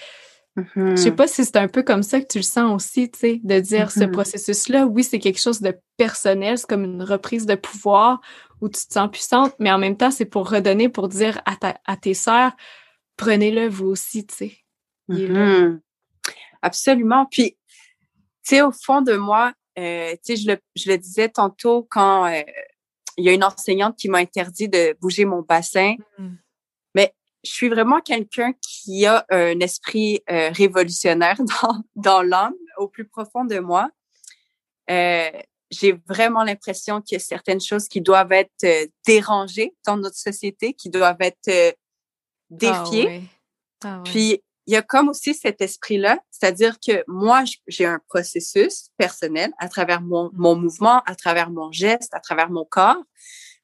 je 0.57 0.95
sais 0.95 1.09
mm-hmm. 1.09 1.15
pas 1.15 1.27
si 1.27 1.43
c'est 1.43 1.57
un 1.57 1.67
peu 1.67 1.83
comme 1.83 2.03
ça 2.03 2.21
que 2.21 2.27
tu 2.27 2.37
le 2.37 2.43
sens 2.43 2.73
aussi, 2.73 3.11
tu 3.11 3.19
sais, 3.19 3.41
de 3.43 3.59
dire 3.59 3.91
ce 3.91 4.01
mm-hmm. 4.01 4.11
processus-là, 4.11 4.85
oui, 4.85 5.03
c'est 5.03 5.19
quelque 5.19 5.41
chose 5.41 5.59
de 5.59 5.77
personnel, 5.97 6.57
c'est 6.57 6.67
comme 6.67 6.85
une 6.85 7.03
reprise 7.03 7.45
de 7.45 7.55
pouvoir 7.55 8.21
où 8.61 8.69
tu 8.69 8.85
te 8.87 8.93
sens 8.93 9.09
puissante, 9.11 9.53
mais 9.59 9.71
en 9.71 9.77
même 9.77 9.97
temps, 9.97 10.11
c'est 10.11 10.25
pour 10.25 10.49
redonner, 10.49 10.89
pour 10.89 11.07
dire 11.07 11.41
à, 11.45 11.55
ta, 11.55 11.79
à 11.85 11.97
tes 11.97 12.13
sœurs, 12.13 12.51
prenez-le 13.17 13.67
vous 13.67 13.87
aussi, 13.87 14.25
tu 14.25 14.35
sais. 14.35 14.57
Mm-hmm. 15.09 15.79
Absolument. 16.61 17.25
Puis, 17.29 17.57
tu 18.43 18.55
sais, 18.55 18.61
au 18.61 18.71
fond 18.71 19.01
de 19.01 19.13
moi, 19.13 19.53
euh, 19.77 20.13
tu 20.13 20.19
sais, 20.23 20.35
je 20.37 20.51
le, 20.51 20.57
je 20.75 20.89
le 20.89 20.97
disais 20.97 21.29
tantôt 21.29 21.87
quand 21.89 22.25
euh, 22.25 22.41
il 23.17 23.25
y 23.25 23.29
a 23.29 23.33
une 23.33 23.43
enseignante 23.43 23.97
qui 23.97 24.09
m'a 24.09 24.19
interdit 24.19 24.69
de 24.69 24.97
bouger 24.99 25.25
mon 25.25 25.41
bassin. 25.41 25.95
Mais 26.93 27.13
je 27.43 27.51
suis 27.51 27.69
vraiment 27.69 28.01
quelqu'un 28.01 28.53
qui 28.61 29.05
a 29.05 29.25
un 29.29 29.59
esprit 29.59 30.21
euh, 30.29 30.49
révolutionnaire 30.51 31.37
dans, 31.61 31.83
dans 31.95 32.21
l'âme, 32.21 32.55
au 32.77 32.87
plus 32.87 33.07
profond 33.07 33.45
de 33.45 33.59
moi. 33.59 33.89
Euh, 34.89 35.29
j'ai 35.79 35.99
vraiment 36.07 36.43
l'impression 36.43 37.01
qu'il 37.01 37.15
y 37.15 37.21
a 37.21 37.23
certaines 37.23 37.61
choses 37.61 37.87
qui 37.87 38.01
doivent 38.01 38.31
être 38.31 38.63
euh, 38.63 38.85
dérangées 39.05 39.75
dans 39.85 39.97
notre 39.97 40.17
société, 40.17 40.73
qui 40.73 40.89
doivent 40.89 41.21
être 41.21 41.47
euh, 41.47 41.71
ah 41.71 41.75
défiées. 42.49 43.23
Ah 43.83 44.01
Puis, 44.05 44.41
il 44.67 44.73
y 44.73 44.77
a 44.77 44.81
comme 44.81 45.09
aussi 45.09 45.33
cet 45.33 45.61
esprit-là, 45.61 46.19
c'est-à-dire 46.31 46.77
que 46.79 47.03
moi, 47.07 47.43
j'ai 47.67 47.85
un 47.85 47.99
processus 48.07 48.89
personnel 48.97 49.53
à 49.59 49.69
travers 49.69 50.01
mon, 50.01 50.25
mmh. 50.25 50.31
mon 50.33 50.55
mouvement, 50.55 51.01
à 51.05 51.15
travers 51.15 51.51
mon 51.51 51.71
geste, 51.71 52.13
à 52.13 52.19
travers 52.19 52.49
mon 52.49 52.65
corps. 52.65 53.03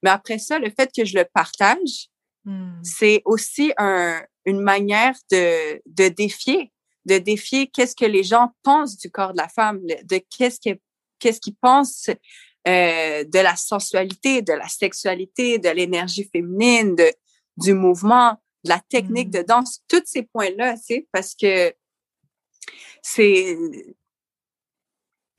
Mais 0.03 0.11
après 0.11 0.37
ça, 0.37 0.59
le 0.59 0.69
fait 0.69 0.91
que 0.95 1.05
je 1.05 1.17
le 1.17 1.25
partage, 1.33 2.09
mmh. 2.45 2.81
c'est 2.83 3.21
aussi 3.25 3.73
un, 3.77 4.21
une 4.45 4.59
manière 4.59 5.15
de, 5.31 5.81
de 5.87 6.09
défier, 6.09 6.71
de 7.05 7.17
défier 7.17 7.67
qu'est-ce 7.67 7.95
que 7.95 8.05
les 8.05 8.23
gens 8.23 8.51
pensent 8.61 8.97
du 8.97 9.09
corps 9.09 9.33
de 9.33 9.37
la 9.37 9.47
femme, 9.47 9.81
de 9.83 10.21
qu'est-ce 10.29 10.59
est 10.69 10.81
qu'est-ce 11.21 11.39
qu'ils 11.39 11.55
pensent 11.55 12.09
euh, 12.67 13.23
de 13.23 13.39
la 13.39 13.55
sensualité, 13.55 14.41
de 14.41 14.53
la 14.53 14.67
sexualité, 14.67 15.57
de 15.57 15.69
l'énergie 15.69 16.29
féminine, 16.31 16.95
de, 16.95 17.11
du 17.57 17.73
mouvement, 17.73 18.33
de 18.63 18.69
la 18.69 18.81
technique 18.89 19.29
mm. 19.29 19.31
de 19.31 19.41
danse, 19.41 19.79
tous 19.87 20.03
ces 20.05 20.23
points-là, 20.23 20.75
tu 20.75 20.83
sais, 20.83 21.07
parce 21.11 21.33
que 21.33 21.73
c'est, 23.01 23.57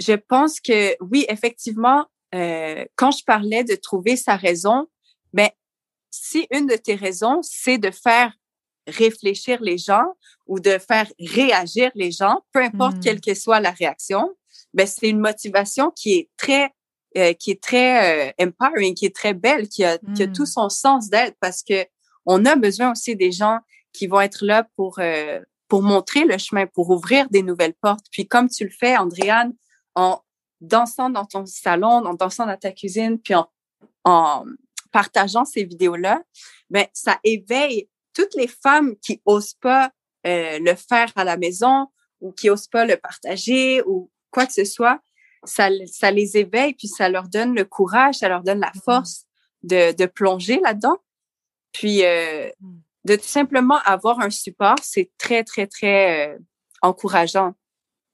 je 0.01 0.15
pense 0.15 0.61
que 0.61 0.97
oui, 1.01 1.25
effectivement, 1.29 2.07
euh, 2.35 2.85
quand 2.97 3.11
je 3.11 3.25
parlais 3.25 3.63
de 3.63 3.75
trouver 3.75 4.17
sa 4.17 4.37
raison, 4.37 4.89
ben 5.33 5.51
si 6.11 6.47
une 6.51 6.67
de 6.67 6.77
tes 6.77 6.95
raisons, 6.95 7.41
c'est 7.43 7.79
de 7.79 7.91
faire 7.91 8.33
réfléchir 8.87 9.63
les 9.63 9.79
gens 9.79 10.17
ou 10.47 10.59
de 10.59 10.79
faire 10.79 11.11
réagir 11.21 11.93
les 11.95 12.11
gens, 12.11 12.41
peu 12.53 12.63
importe 12.63 12.97
mm. 12.97 13.01
quelle 13.01 13.21
que 13.21 13.35
soit 13.35 13.61
la 13.61 13.71
réaction, 13.71 14.35
ben 14.75 14.87
c'est 14.87 15.09
une 15.09 15.21
motivation 15.21 15.91
qui 15.91 16.15
est 16.15 16.31
très 16.37 16.73
euh, 17.19 17.35
qui 17.35 17.51
est 17.51 17.63
très 17.63 18.31
euh, 18.31 18.33
empowering, 18.41 18.95
qui 18.95 19.05
est 19.05 19.15
très 19.15 19.35
belle, 19.35 19.69
qui 19.69 19.85
a, 19.85 19.99
qui 20.15 20.23
a 20.23 20.29
tout 20.29 20.45
hmm. 20.45 20.47
son 20.47 20.69
sens 20.71 21.11
d'être 21.11 21.37
parce 21.41 21.63
que 21.63 21.85
on 22.25 22.47
a 22.47 22.57
besoin 22.57 22.93
aussi 22.93 23.17
des 23.17 23.33
gens 23.33 23.59
qui 23.93 24.07
vont 24.07 24.23
être 24.23 24.43
là 24.47 24.67
pour 24.77 24.99
euh, 24.99 25.39
pour 25.69 25.83
montrer 25.83 26.25
le 26.25 26.39
chemin, 26.39 26.67
pour 26.67 26.89
ouvrir 26.89 27.29
des 27.29 27.43
nouvelles 27.43 27.75
portes. 27.75 28.07
Puis 28.11 28.27
comme 28.27 28.49
tu 28.49 28.65
le 28.65 28.71
fais, 28.71 28.97
Andréane, 28.97 29.53
en 29.95 30.23
dansant 30.63 31.11
dans 31.11 31.27
ton 31.27 31.45
salon, 31.45 32.07
en 32.07 32.15
dansant 32.15 32.47
dans 32.47 32.57
ta 32.57 32.73
cuisine, 32.73 33.19
puis 33.19 33.35
en, 33.35 33.47
en 34.05 34.47
partageant 34.91 35.45
ces 35.45 35.65
vidéos-là, 35.65 36.23
ben 36.71 36.87
ça 36.95 37.19
éveille 37.25 37.91
toutes 38.15 38.35
les 38.37 38.49
femmes 38.49 38.97
qui 39.03 39.21
osent 39.27 39.55
pas 39.61 39.91
le 40.25 40.75
faire 40.77 41.13
à 41.15 41.25
la 41.25 41.37
maison 41.37 41.89
ou 42.23 42.33
qui 42.33 42.49
osent 42.49 42.69
pas 42.69 42.87
le 42.87 42.97
partager 42.97 43.83
ou 43.85 44.11
quoi 44.33 44.47
que 44.47 44.53
ce 44.53 44.65
soit, 44.65 44.99
ça, 45.45 45.69
ça 45.87 46.11
les 46.11 46.37
éveille, 46.37 46.75
puis 46.75 46.89
ça 46.89 47.09
leur 47.09 47.29
donne 47.29 47.55
le 47.55 47.65
courage, 47.65 48.17
ça 48.17 48.29
leur 48.29 48.43
donne 48.43 48.61
la 48.61 48.73
mm. 48.75 48.81
force 48.85 49.27
de, 49.63 49.95
de 49.95 50.07
plonger 50.07 50.61
là-dedans. 50.63 50.97
Puis, 51.73 52.05
euh, 52.05 52.49
mm. 52.61 52.81
de 53.05 53.17
tout 53.17 53.27
simplement 53.27 53.79
avoir 53.85 54.21
un 54.21 54.31
support, 54.31 54.77
c'est 54.83 55.11
très, 55.19 55.45
très, 55.45 55.67
très 55.67 56.29
euh, 56.29 56.39
encourageant. 56.83 57.55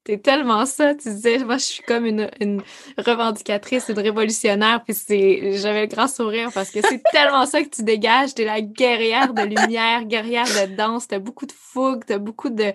T'es 0.04 0.16
tellement 0.16 0.64
ça. 0.64 0.94
Tu 0.94 1.10
disais, 1.10 1.38
moi, 1.44 1.58
je 1.58 1.64
suis 1.64 1.82
comme 1.82 2.06
une, 2.06 2.30
une 2.40 2.62
revendicatrice, 2.96 3.90
une 3.90 3.98
révolutionnaire. 3.98 4.82
Puis 4.82 4.94
c'est, 4.94 5.58
j'avais 5.58 5.82
le 5.82 5.86
grand 5.86 6.08
sourire 6.08 6.50
parce 6.54 6.70
que 6.70 6.80
c'est 6.80 7.02
tellement 7.12 7.44
ça 7.44 7.62
que 7.62 7.68
tu 7.68 7.82
dégages. 7.82 8.32
T'es 8.32 8.46
la 8.46 8.62
guerrière 8.62 9.34
de 9.34 9.42
lumière, 9.42 10.06
guerrière 10.06 10.46
de 10.46 10.74
danse. 10.76 11.08
T'as 11.08 11.18
beaucoup 11.18 11.44
de 11.44 11.52
fougue, 11.52 12.04
t'as 12.06 12.16
beaucoup 12.16 12.48
de, 12.48 12.72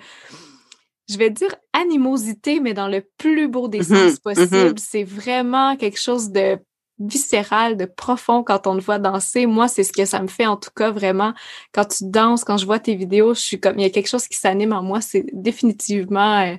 je 1.10 1.18
vais 1.18 1.30
dire 1.30 1.56
animosité, 1.74 2.60
mais 2.60 2.74
dans 2.74 2.88
le 2.88 3.06
plus 3.18 3.47
beau 3.47 3.68
des 3.68 3.82
mm-hmm, 3.82 4.10
sens 4.10 4.20
possible. 4.20 4.56
Mm-hmm. 4.56 4.78
C'est 4.78 5.04
vraiment 5.04 5.76
quelque 5.76 5.99
chose 5.99 6.32
de 6.32 6.58
viscéral, 6.99 7.76
de 7.78 7.86
profond 7.86 8.43
quand 8.43 8.68
on 8.68 8.78
te 8.78 8.84
voit 8.84 8.99
danser. 8.99 9.45
Moi, 9.45 9.68
c'est 9.68 9.84
ce 9.84 9.91
que 9.91 10.06
ça 10.06 10.22
me 10.22 10.28
fait 10.28 10.45
en 10.45 10.58
tout 10.58 10.70
cas 10.76 10.91
vraiment. 10.91 11.34
Quand 11.74 11.86
tu 11.86 12.06
danses, 12.06 12.43
quand 12.43 12.58
je 12.58 12.66
vois 12.66 12.80
tes 12.80 12.95
vidéos, 12.95 13.34
je 13.34 13.41
suis 13.41 13.60
comme, 13.60 13.80
il 13.80 13.84
y 13.84 13.86
a 13.86 13.89
quelque 13.89 14.10
chose 14.10 14.28
qui 14.28 14.38
s'anime 14.38 14.74
en 14.74 14.84
moi. 14.84 15.01
C'est 15.01 15.26
définitivement, 15.34 16.41
euh, 16.41 16.56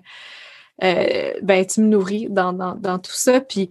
euh, 0.83 1.33
ben, 1.43 1.65
tu 1.65 1.81
me 1.81 1.87
nourris 1.87 2.27
dans, 2.29 2.53
dans, 2.53 2.75
dans, 2.75 2.99
tout 2.99 3.13
ça. 3.15 3.41
Puis 3.41 3.71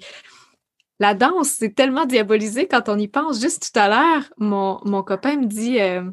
la 1.00 1.14
danse, 1.14 1.50
c'est 1.50 1.76
tellement 1.76 2.06
diabolisé 2.06 2.68
quand 2.68 2.88
on 2.88 2.98
y 2.98 3.08
pense. 3.08 3.42
Juste 3.42 3.72
tout 3.72 3.80
à 3.80 3.90
l'heure, 3.90 4.24
mon, 4.38 4.80
mon 4.86 5.04
copain 5.04 5.38
me 5.38 5.46
dit, 5.46 5.80
euh, 5.80 6.10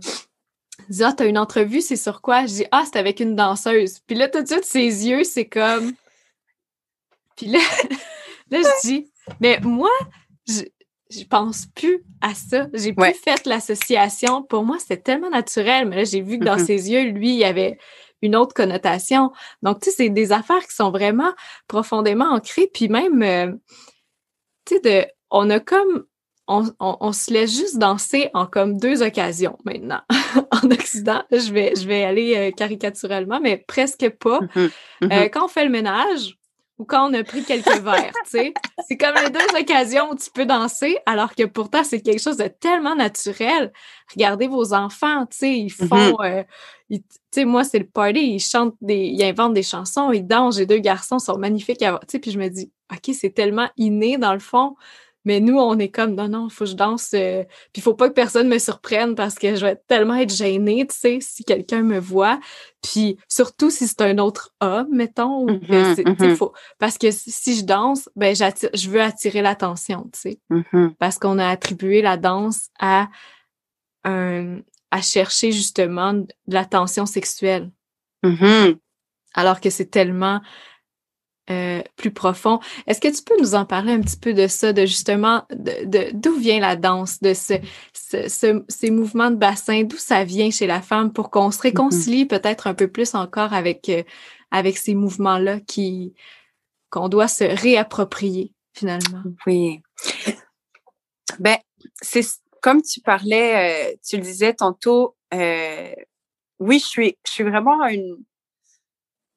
dit, 0.88 1.04
ah, 1.04 1.12
t'as 1.12 1.26
une 1.26 1.38
entrevue, 1.38 1.80
c'est 1.80 1.96
sur 1.96 2.20
quoi? 2.20 2.42
Je 2.46 2.52
dis, 2.54 2.66
ah, 2.70 2.84
c'est 2.84 2.98
avec 2.98 3.20
une 3.20 3.36
danseuse. 3.36 4.00
Puis 4.06 4.16
là, 4.16 4.28
tout 4.28 4.42
de 4.42 4.46
suite, 4.46 4.64
ses 4.64 5.08
yeux, 5.08 5.24
c'est 5.24 5.46
comme... 5.46 5.92
Puis 7.36 7.46
là, 7.46 7.60
là, 8.50 8.58
je 8.62 8.88
dis, 8.88 9.10
mais 9.40 9.58
moi, 9.62 9.90
je, 10.46 10.62
je 11.10 11.24
pense 11.24 11.66
plus 11.66 12.04
à 12.20 12.34
ça. 12.34 12.68
J'ai 12.74 12.92
plus 12.92 13.14
fait 13.14 13.46
l'association. 13.46 14.42
Pour 14.42 14.64
moi, 14.64 14.78
c'était 14.78 14.98
tellement 14.98 15.30
naturel, 15.30 15.88
mais 15.88 15.96
là, 15.96 16.04
j'ai 16.04 16.20
vu 16.20 16.38
que 16.38 16.44
dans 16.44 16.56
mm-hmm. 16.56 16.66
ses 16.66 16.90
yeux, 16.90 17.02
lui, 17.10 17.30
il 17.30 17.38
y 17.38 17.44
avait 17.44 17.78
une 18.22 18.36
autre 18.36 18.54
connotation. 18.54 19.32
Donc, 19.62 19.80
tu 19.80 19.90
sais, 19.90 19.96
c'est 19.96 20.08
des 20.10 20.32
affaires 20.32 20.66
qui 20.66 20.74
sont 20.74 20.90
vraiment 20.90 21.32
profondément 21.66 22.26
ancrées. 22.26 22.70
Puis 22.72 22.88
même, 22.88 23.22
euh, 23.22 23.52
tu 24.66 24.76
sais, 24.76 24.80
de, 24.80 25.06
on 25.30 25.48
a 25.50 25.60
comme, 25.60 26.04
on, 26.50 26.96
on, 27.00 27.12
se 27.12 27.32
laisse 27.32 27.56
juste 27.56 27.78
danser 27.78 28.28
en 28.34 28.46
comme 28.46 28.76
deux 28.76 29.02
occasions 29.02 29.56
maintenant 29.64 30.00
en 30.50 30.70
Occident. 30.70 31.22
Je 31.30 31.52
vais, 31.52 31.74
je 31.76 31.86
vais 31.86 32.02
aller 32.02 32.36
euh, 32.36 32.50
caricaturalement, 32.50 33.40
mais 33.40 33.56
presque 33.56 34.08
pas. 34.18 34.40
Mm-hmm. 34.40 34.58
Euh, 34.58 35.06
mm-hmm. 35.06 35.30
quand 35.30 35.44
on 35.44 35.48
fait 35.48 35.64
le 35.64 35.70
ménage, 35.70 36.36
ou 36.78 36.84
quand 36.84 37.10
on 37.10 37.14
a 37.14 37.22
pris 37.22 37.44
quelques 37.44 37.78
verres, 37.82 38.12
tu 38.24 38.30
sais. 38.30 38.54
C'est 38.88 38.96
comme 38.96 39.14
les 39.22 39.30
deux 39.30 39.60
occasions 39.60 40.10
où 40.10 40.16
tu 40.16 40.30
peux 40.30 40.46
danser, 40.46 40.98
alors 41.06 41.34
que 41.34 41.44
pourtant, 41.44 41.84
c'est 41.84 42.00
quelque 42.00 42.20
chose 42.20 42.38
de 42.38 42.48
tellement 42.48 42.96
naturel. 42.96 43.72
Regardez 44.12 44.48
vos 44.48 44.72
enfants, 44.72 45.26
tu 45.26 45.36
sais, 45.36 45.58
ils 45.58 45.68
mm-hmm. 45.68 45.88
font... 45.88 46.22
Euh, 46.22 46.42
tu 46.90 47.00
sais, 47.30 47.44
moi, 47.44 47.62
c'est 47.62 47.78
le 47.78 47.86
party, 47.86 48.34
ils 48.34 48.40
chantent, 48.40 48.74
des, 48.80 49.06
ils 49.06 49.22
inventent 49.22 49.54
des 49.54 49.62
chansons, 49.62 50.10
ils 50.10 50.26
dansent. 50.26 50.56
J'ai 50.56 50.66
deux 50.66 50.78
garçons, 50.78 51.18
ils 51.18 51.24
sont 51.24 51.38
magnifiques 51.38 51.78
tu 51.78 51.86
sais, 52.08 52.18
puis 52.18 52.32
je 52.32 52.38
me 52.38 52.48
dis, 52.48 52.72
OK, 52.90 53.14
c'est 53.14 53.30
tellement 53.30 53.68
inné, 53.76 54.18
dans 54.18 54.32
le 54.32 54.40
fond. 54.40 54.74
Mais 55.24 55.40
nous, 55.40 55.58
on 55.58 55.78
est 55.78 55.90
comme, 55.90 56.14
non, 56.14 56.28
non, 56.28 56.48
il 56.48 56.52
faut 56.52 56.64
que 56.64 56.70
je 56.70 56.76
danse. 56.76 57.10
Euh, 57.14 57.44
puis 57.72 57.80
il 57.80 57.82
faut 57.82 57.94
pas 57.94 58.08
que 58.08 58.14
personne 58.14 58.48
me 58.48 58.58
surprenne 58.58 59.14
parce 59.14 59.34
que 59.34 59.54
je 59.54 59.66
vais 59.66 59.76
tellement 59.86 60.14
être 60.14 60.34
gênée, 60.34 60.86
tu 60.86 60.96
sais, 60.96 61.18
si 61.20 61.44
quelqu'un 61.44 61.82
me 61.82 61.98
voit. 61.98 62.40
Puis 62.82 63.18
surtout 63.28 63.70
si 63.70 63.86
c'est 63.86 64.00
un 64.00 64.18
autre 64.18 64.54
homme, 64.60 64.88
mettons. 64.90 65.46
Mm-hmm, 65.46 66.02
mm-hmm. 66.02 66.36
faut, 66.36 66.52
parce 66.78 66.96
que 66.96 67.10
si 67.10 67.56
je 67.56 67.64
danse, 67.64 68.08
ben 68.16 68.34
je 68.34 68.88
veux 68.88 69.02
attirer 69.02 69.42
l'attention, 69.42 70.08
tu 70.12 70.20
sais. 70.20 70.38
Mm-hmm. 70.50 70.94
Parce 70.98 71.18
qu'on 71.18 71.38
a 71.38 71.48
attribué 71.48 72.00
la 72.00 72.16
danse 72.16 72.68
à 72.78 73.08
un, 74.04 74.60
à 74.90 75.02
chercher 75.02 75.52
justement 75.52 76.14
de 76.14 76.26
l'attention 76.46 77.06
sexuelle. 77.06 77.70
Alors 79.34 79.60
que 79.60 79.70
c'est 79.70 79.90
tellement 79.90 80.40
euh, 81.50 81.82
plus 81.96 82.12
profond. 82.12 82.60
Est-ce 82.86 83.00
que 83.00 83.08
tu 83.08 83.22
peux 83.22 83.38
nous 83.40 83.54
en 83.54 83.64
parler 83.64 83.92
un 83.92 84.00
petit 84.00 84.16
peu 84.16 84.34
de 84.34 84.46
ça, 84.46 84.72
de 84.72 84.86
justement 84.86 85.44
de 85.50 86.10
d'où 86.12 86.36
vient 86.36 86.60
la 86.60 86.76
danse, 86.76 87.20
de 87.20 87.34
ce, 87.34 87.54
ce, 87.92 88.62
ces 88.68 88.90
mouvements 88.90 89.30
de 89.30 89.36
bassin, 89.36 89.82
d'où 89.82 89.96
ça 89.96 90.24
vient 90.24 90.50
chez 90.50 90.66
la 90.66 90.80
femme 90.80 91.12
pour 91.12 91.30
qu'on 91.30 91.50
se 91.50 91.58
mm-hmm. 91.58 91.62
réconcilie 91.62 92.26
peut-être 92.26 92.66
un 92.66 92.74
peu 92.74 92.88
plus 92.88 93.14
encore 93.14 93.52
avec 93.52 93.88
euh, 93.88 94.02
avec 94.50 94.78
ces 94.78 94.94
mouvements-là 94.94 95.60
qui 95.60 96.14
qu'on 96.90 97.08
doit 97.08 97.28
se 97.28 97.44
réapproprier 97.44 98.52
finalement? 98.72 99.22
Oui. 99.46 99.80
Ben 101.40 101.56
c'est 102.00 102.24
comme 102.62 102.82
tu 102.82 103.00
parlais, 103.00 103.90
euh, 103.90 103.96
tu 104.06 104.16
le 104.16 104.22
disais 104.22 104.54
tantôt. 104.54 105.16
oui, 105.32 106.78
je 106.78 106.86
suis 106.86 107.18
je 107.26 107.32
suis 107.32 107.44
vraiment 107.44 107.84
une 107.88 108.18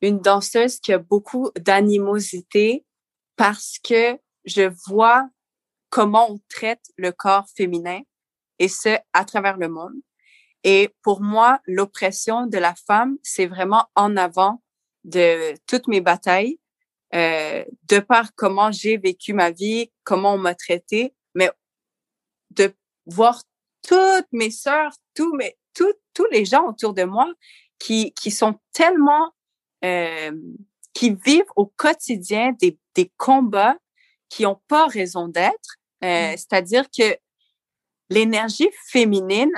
une 0.03 0.19
danseuse 0.19 0.79
qui 0.79 0.91
a 0.91 0.97
beaucoup 0.97 1.49
d'animosité 1.57 2.85
parce 3.37 3.77
que 3.81 4.19
je 4.43 4.69
vois 4.87 5.29
comment 5.89 6.29
on 6.29 6.39
traite 6.49 6.83
le 6.97 7.13
corps 7.13 7.47
féminin 7.55 8.01
et 8.59 8.67
ce, 8.67 8.97
à 9.13 9.23
travers 9.23 9.57
le 9.57 9.69
monde. 9.69 9.95
Et 10.65 10.89
pour 11.03 11.21
moi, 11.21 11.61
l'oppression 11.65 12.47
de 12.47 12.57
la 12.57 12.75
femme, 12.75 13.17
c'est 13.23 13.45
vraiment 13.45 13.85
en 13.95 14.17
avant 14.17 14.61
de 15.05 15.53
toutes 15.67 15.87
mes 15.87 16.01
batailles, 16.01 16.59
euh, 17.15 17.63
de 17.83 17.99
par 17.99 18.35
comment 18.35 18.71
j'ai 18.71 18.97
vécu 18.97 19.33
ma 19.33 19.51
vie, 19.51 19.89
comment 20.03 20.33
on 20.33 20.37
m'a 20.37 20.55
traité, 20.55 21.13
mais 21.33 21.49
de 22.51 22.73
voir 23.05 23.41
toutes 23.87 24.31
mes 24.33 24.51
sœurs, 24.51 24.93
tous 25.13 25.33
mes, 25.35 25.57
tous, 25.73 25.93
tous 26.13 26.27
les 26.31 26.43
gens 26.43 26.67
autour 26.67 26.93
de 26.93 27.03
moi 27.03 27.31
qui, 27.79 28.13
qui 28.13 28.31
sont 28.31 28.59
tellement 28.73 29.31
euh, 29.83 30.31
qui 30.93 31.15
vivent 31.25 31.51
au 31.55 31.65
quotidien 31.65 32.51
des, 32.59 32.77
des 32.95 33.11
combats 33.17 33.77
qui 34.29 34.43
n'ont 34.43 34.61
pas 34.67 34.87
raison 34.87 35.27
d'être. 35.27 35.77
Euh, 36.03 36.33
mm. 36.33 36.37
C'est-à-dire 36.37 36.85
que 36.89 37.17
l'énergie 38.09 38.69
féminine 38.87 39.51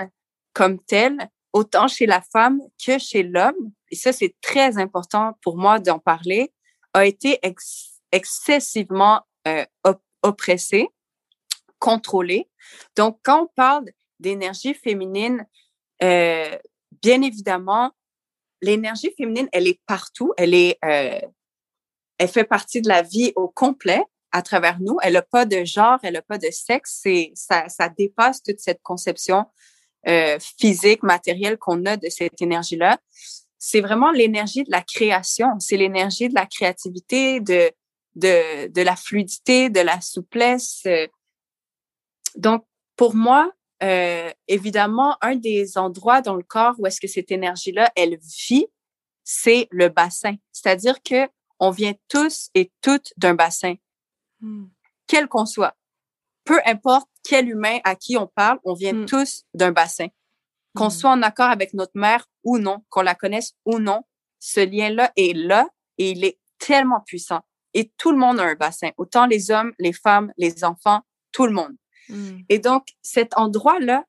comme 0.54 0.80
telle, 0.84 1.30
autant 1.54 1.88
chez 1.88 2.06
la 2.06 2.22
femme 2.22 2.60
que 2.86 2.98
chez 2.98 3.24
l'homme, 3.24 3.72
et 3.92 3.96
ça 3.96 4.12
c'est 4.12 4.36
très 4.42 4.78
important 4.78 5.38
pour 5.42 5.58
moi 5.58 5.80
d'en 5.80 6.00
parler, 6.00 6.54
a 6.94 7.06
été 7.06 7.40
excessivement 8.12 9.22
euh, 9.48 9.66
oppressée, 10.24 10.88
contrôlée. 11.80 12.50
Donc 12.96 13.20
quand 13.24 13.44
on 13.44 13.48
parle 13.56 13.86
d'énergie 14.20 14.74
féminine, 14.74 15.46
euh, 16.04 16.58
bien 17.02 17.22
évidemment, 17.22 17.92
l'énergie 18.62 19.14
féminine, 19.18 19.48
elle 19.52 19.68
est 19.68 19.80
partout. 19.86 20.34
Elle 20.38 20.54
est, 20.54 20.78
euh, 20.84 21.22
elle 22.18 22.28
fait 22.28 22.44
partie 22.44 22.82
de 22.82 22.88
la 22.88 23.02
vie 23.02 23.34
au 23.36 23.48
complet 23.48 24.02
à 24.32 24.42
travers 24.42 24.80
nous. 24.80 24.98
Elle 25.02 25.14
n'a 25.14 25.22
pas 25.22 25.46
de 25.46 25.64
genre, 25.64 26.00
elle 26.04 26.14
n'a 26.14 26.22
pas 26.22 26.38
de 26.38 26.50
sexe. 26.52 27.00
C'est, 27.02 27.32
ça, 27.36 27.70
ça 27.70 27.90
dépasse 27.90 28.42
toute 28.44 28.60
cette 28.60 28.82
conception 28.82 29.46
euh, 30.08 30.38
physique, 30.60 31.04
matérielle 31.04 31.58
qu'on 31.58 31.86
a 31.86 31.98
de 31.98 32.10
cette 32.10 32.42
énergie-là. 32.42 33.00
C'est 33.58 33.82
vraiment 33.82 34.12
l'énergie 34.12 34.64
de 34.64 34.72
la 34.72 34.82
création. 34.82 35.60
C'est 35.60 35.78
l'énergie 35.78 36.30
de 36.30 36.36
la 36.36 36.46
créativité, 36.46 37.40
de, 37.40 37.72
de, 38.16 38.68
de 38.68 38.82
la 38.82 38.96
fluidité, 38.96 39.70
de 39.70 39.80
la 39.80 40.02
souplesse. 40.02 40.84
Donc, 42.36 42.66
pour 42.96 43.16
moi, 43.16 43.52
euh, 43.86 44.32
évidemment, 44.48 45.16
un 45.22 45.36
des 45.36 45.78
endroits 45.78 46.22
dans 46.22 46.36
le 46.36 46.44
corps 46.44 46.74
où 46.80 46.88
est-ce 46.88 47.00
que 47.00 47.08
cette 47.08 47.32
énergie-là, 47.32 47.92
elle 47.96 48.18
vit, 48.18 48.66
c'est 49.24 49.68
le 49.70 49.90
bassin. 49.90 50.36
C'est-à-dire 50.52 51.04
que 51.04 51.30
on 51.60 51.70
vient 51.70 51.94
tous 52.08 52.50
et 52.56 52.72
toutes 52.82 53.14
d'un 53.18 53.36
bassin, 53.36 53.76
hmm. 54.42 54.66
quel 55.08 55.28
qu'on 55.28 55.46
soit. 55.46 55.78
Peu 56.46 56.60
importe 56.66 57.08
quel 57.24 57.48
humain 57.48 57.80
à 57.84 57.96
qui 57.96 58.18
on 58.18 58.28
parle, 58.28 58.60
on 58.64 58.74
vient 58.74 58.94
hmm. 58.94 59.06
tous 59.06 59.44
d'un 59.54 59.72
bassin. 59.72 60.08
Qu'on 60.76 60.88
hmm. 60.88 60.92
soit 60.92 61.12
en 61.12 61.22
accord 61.22 61.50
avec 61.50 61.74
notre 61.74 61.96
mère 61.96 62.26
ou 62.44 62.58
non, 62.58 62.84
qu'on 62.90 63.04
la 63.04 63.16
connaisse 63.16 63.54
ou 63.66 63.80
non, 63.80 64.02
ce 64.40 64.60
lien-là 64.60 65.12
est 65.16 65.36
là 65.36 65.68
et 65.98 66.12
il 66.12 66.24
est 66.26 66.40
tellement 66.58 67.02
puissant. 67.02 67.42
Et 67.74 67.92
tout 67.98 68.12
le 68.12 68.18
monde 68.18 68.40
a 68.40 68.44
un 68.44 68.56
bassin, 68.56 68.90
autant 68.98 69.28
les 69.28 69.52
hommes, 69.52 69.74
les 69.80 69.94
femmes, 69.94 70.34
les 70.38 70.64
enfants, 70.64 71.02
tout 71.32 71.46
le 71.46 71.52
monde. 71.52 71.76
Mm. 72.10 72.40
Et 72.50 72.60
donc, 72.60 72.88
cet 73.02 73.38
endroit-là, 73.38 74.06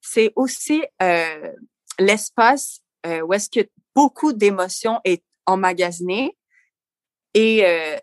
c'est 0.00 0.32
aussi 0.36 0.82
euh, 1.02 1.52
l'espace 1.98 2.80
euh, 3.06 3.20
où 3.22 3.32
est-ce 3.32 3.48
que 3.48 3.68
beaucoup 3.94 4.32
d'émotions 4.32 5.00
est 5.04 5.22
emmagasinées 5.46 6.36
et 7.34 7.64
euh, 7.64 7.96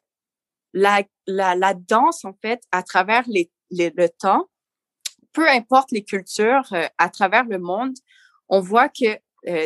la, 0.74 1.04
la, 1.28 1.74
danse, 1.74 2.26
en 2.26 2.34
fait, 2.42 2.62
à 2.72 2.84
travers 2.84 3.24
les, 3.28 3.52
le 3.72 4.08
temps, 4.08 4.50
peu 5.32 5.48
importe 5.50 5.92
les 5.92 6.04
cultures 6.04 6.70
à 6.98 7.10
travers 7.10 7.46
le 7.46 7.58
monde, 7.58 7.96
on 8.50 8.60
voit 8.60 8.90
que 8.90 9.18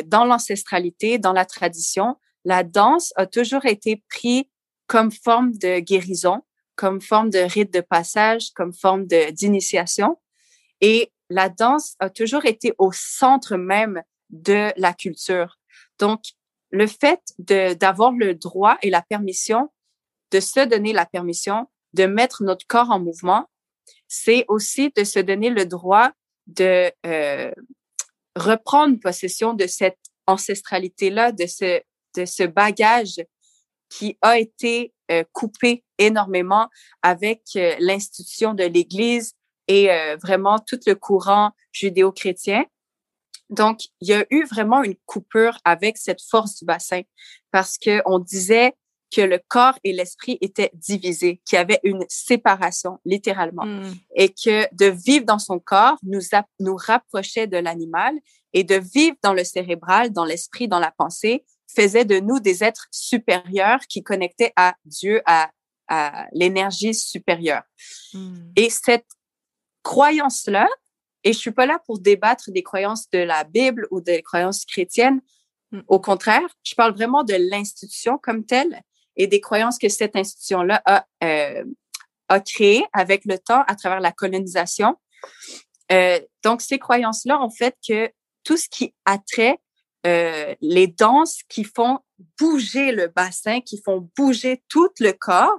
dans 0.02 0.24
l'ancestralité, 0.24 1.18
dans 1.18 1.32
la 1.32 1.44
tradition, 1.44 2.16
la 2.44 2.62
danse 2.62 3.12
a 3.16 3.26
toujours 3.26 3.66
été 3.66 4.04
prise 4.08 4.44
comme 4.86 5.10
forme 5.10 5.52
de 5.58 5.80
guérison, 5.80 6.42
comme 6.76 7.00
forme 7.00 7.30
de 7.30 7.38
rite 7.38 7.72
de 7.72 7.80
passage, 7.80 8.50
comme 8.54 8.72
forme 8.72 9.06
d'initiation. 9.06 10.18
Et 10.80 11.12
la 11.30 11.48
danse 11.48 11.96
a 11.98 12.10
toujours 12.10 12.44
été 12.44 12.72
au 12.78 12.92
centre 12.92 13.56
même 13.56 14.02
de 14.30 14.72
la 14.76 14.92
culture. 14.92 15.58
Donc, 15.98 16.20
le 16.70 16.86
fait 16.86 17.20
d'avoir 17.38 18.12
le 18.12 18.34
droit 18.34 18.76
et 18.82 18.90
la 18.90 19.02
permission 19.02 19.70
de 20.32 20.40
se 20.40 20.60
donner 20.66 20.92
la 20.92 21.06
permission 21.06 21.68
de 21.94 22.04
mettre 22.04 22.42
notre 22.42 22.66
corps 22.66 22.90
en 22.90 23.00
mouvement, 23.00 23.48
c'est 24.08 24.44
aussi 24.48 24.92
de 24.96 25.04
se 25.04 25.18
donner 25.20 25.50
le 25.50 25.64
droit 25.64 26.10
de 26.46 26.92
euh, 27.06 27.52
reprendre 28.34 28.98
possession 29.00 29.54
de 29.54 29.66
cette 29.66 29.98
ancestralité-là, 30.26 31.32
de 31.32 31.46
ce, 31.46 31.80
de 32.16 32.24
ce 32.24 32.42
bagage 32.42 33.16
qui 33.88 34.18
a 34.22 34.38
été 34.38 34.92
euh, 35.10 35.24
coupé 35.32 35.84
énormément 35.98 36.68
avec 37.02 37.42
euh, 37.56 37.74
l'institution 37.78 38.54
de 38.54 38.64
l'Église 38.64 39.34
et 39.68 39.90
euh, 39.90 40.16
vraiment 40.16 40.58
tout 40.58 40.80
le 40.86 40.94
courant 40.94 41.52
judéo-chrétien. 41.72 42.64
Donc, 43.48 43.82
il 44.00 44.08
y 44.08 44.14
a 44.14 44.26
eu 44.30 44.44
vraiment 44.44 44.82
une 44.82 44.96
coupure 45.06 45.58
avec 45.64 45.96
cette 45.96 46.22
force 46.22 46.56
du 46.56 46.64
bassin 46.64 47.02
parce 47.52 47.78
que 47.78 48.02
on 48.04 48.18
disait 48.18 48.74
que 49.14 49.20
le 49.20 49.40
corps 49.46 49.78
et 49.84 49.92
l'esprit 49.92 50.38
étaient 50.40 50.72
divisés, 50.74 51.40
qu'il 51.44 51.56
y 51.56 51.60
avait 51.60 51.80
une 51.84 52.04
séparation, 52.08 52.98
littéralement, 53.04 53.64
hmm. 53.64 53.94
et 54.16 54.30
que 54.30 54.66
de 54.74 54.86
vivre 54.86 55.24
dans 55.24 55.38
son 55.38 55.60
corps 55.60 55.96
nous, 56.02 56.20
nous 56.58 56.76
rapprochait 56.76 57.46
de 57.46 57.56
l'animal 57.56 58.14
et 58.52 58.64
de 58.64 58.74
vivre 58.74 59.16
dans 59.22 59.32
le 59.32 59.44
cérébral, 59.44 60.12
dans 60.12 60.24
l'esprit, 60.24 60.66
dans 60.66 60.80
la 60.80 60.90
pensée, 60.90 61.44
faisait 61.66 62.04
de 62.04 62.20
nous 62.20 62.40
des 62.40 62.64
êtres 62.64 62.86
supérieurs 62.90 63.80
qui 63.88 64.02
connectaient 64.02 64.52
à 64.56 64.74
Dieu, 64.84 65.22
à, 65.26 65.50
à 65.88 66.26
l'énergie 66.32 66.94
supérieure. 66.94 67.62
Hmm. 68.12 68.50
Et 68.56 68.70
cette 68.70 69.06
croyance-là, 69.82 70.68
et 71.24 71.32
je 71.32 71.38
suis 71.38 71.50
pas 71.50 71.66
là 71.66 71.80
pour 71.86 71.98
débattre 71.98 72.50
des 72.50 72.62
croyances 72.62 73.10
de 73.10 73.18
la 73.18 73.44
Bible 73.44 73.86
ou 73.90 74.00
des 74.00 74.22
croyances 74.22 74.64
chrétiennes, 74.64 75.20
hmm. 75.72 75.80
au 75.88 76.00
contraire, 76.00 76.48
je 76.62 76.74
parle 76.74 76.94
vraiment 76.94 77.24
de 77.24 77.34
l'institution 77.34 78.18
comme 78.18 78.44
telle 78.44 78.80
et 79.16 79.26
des 79.26 79.40
croyances 79.40 79.78
que 79.78 79.88
cette 79.88 80.16
institution-là 80.16 80.82
a, 80.84 81.06
euh, 81.24 81.64
a 82.28 82.40
créées 82.40 82.84
avec 82.92 83.24
le 83.24 83.38
temps 83.38 83.62
à 83.66 83.74
travers 83.74 84.00
la 84.00 84.12
colonisation. 84.12 84.96
Euh, 85.92 86.20
donc, 86.42 86.60
ces 86.60 86.78
croyances-là 86.78 87.40
ont 87.40 87.50
fait 87.50 87.76
que 87.86 88.10
tout 88.44 88.56
ce 88.56 88.68
qui 88.68 88.94
attrait 89.04 89.58
euh, 90.06 90.54
les 90.60 90.86
danses 90.86 91.40
qui 91.48 91.64
font 91.64 91.98
bouger 92.38 92.92
le 92.92 93.08
bassin, 93.08 93.60
qui 93.60 93.80
font 93.82 94.08
bouger 94.16 94.62
tout 94.68 94.90
le 95.00 95.12
corps, 95.12 95.58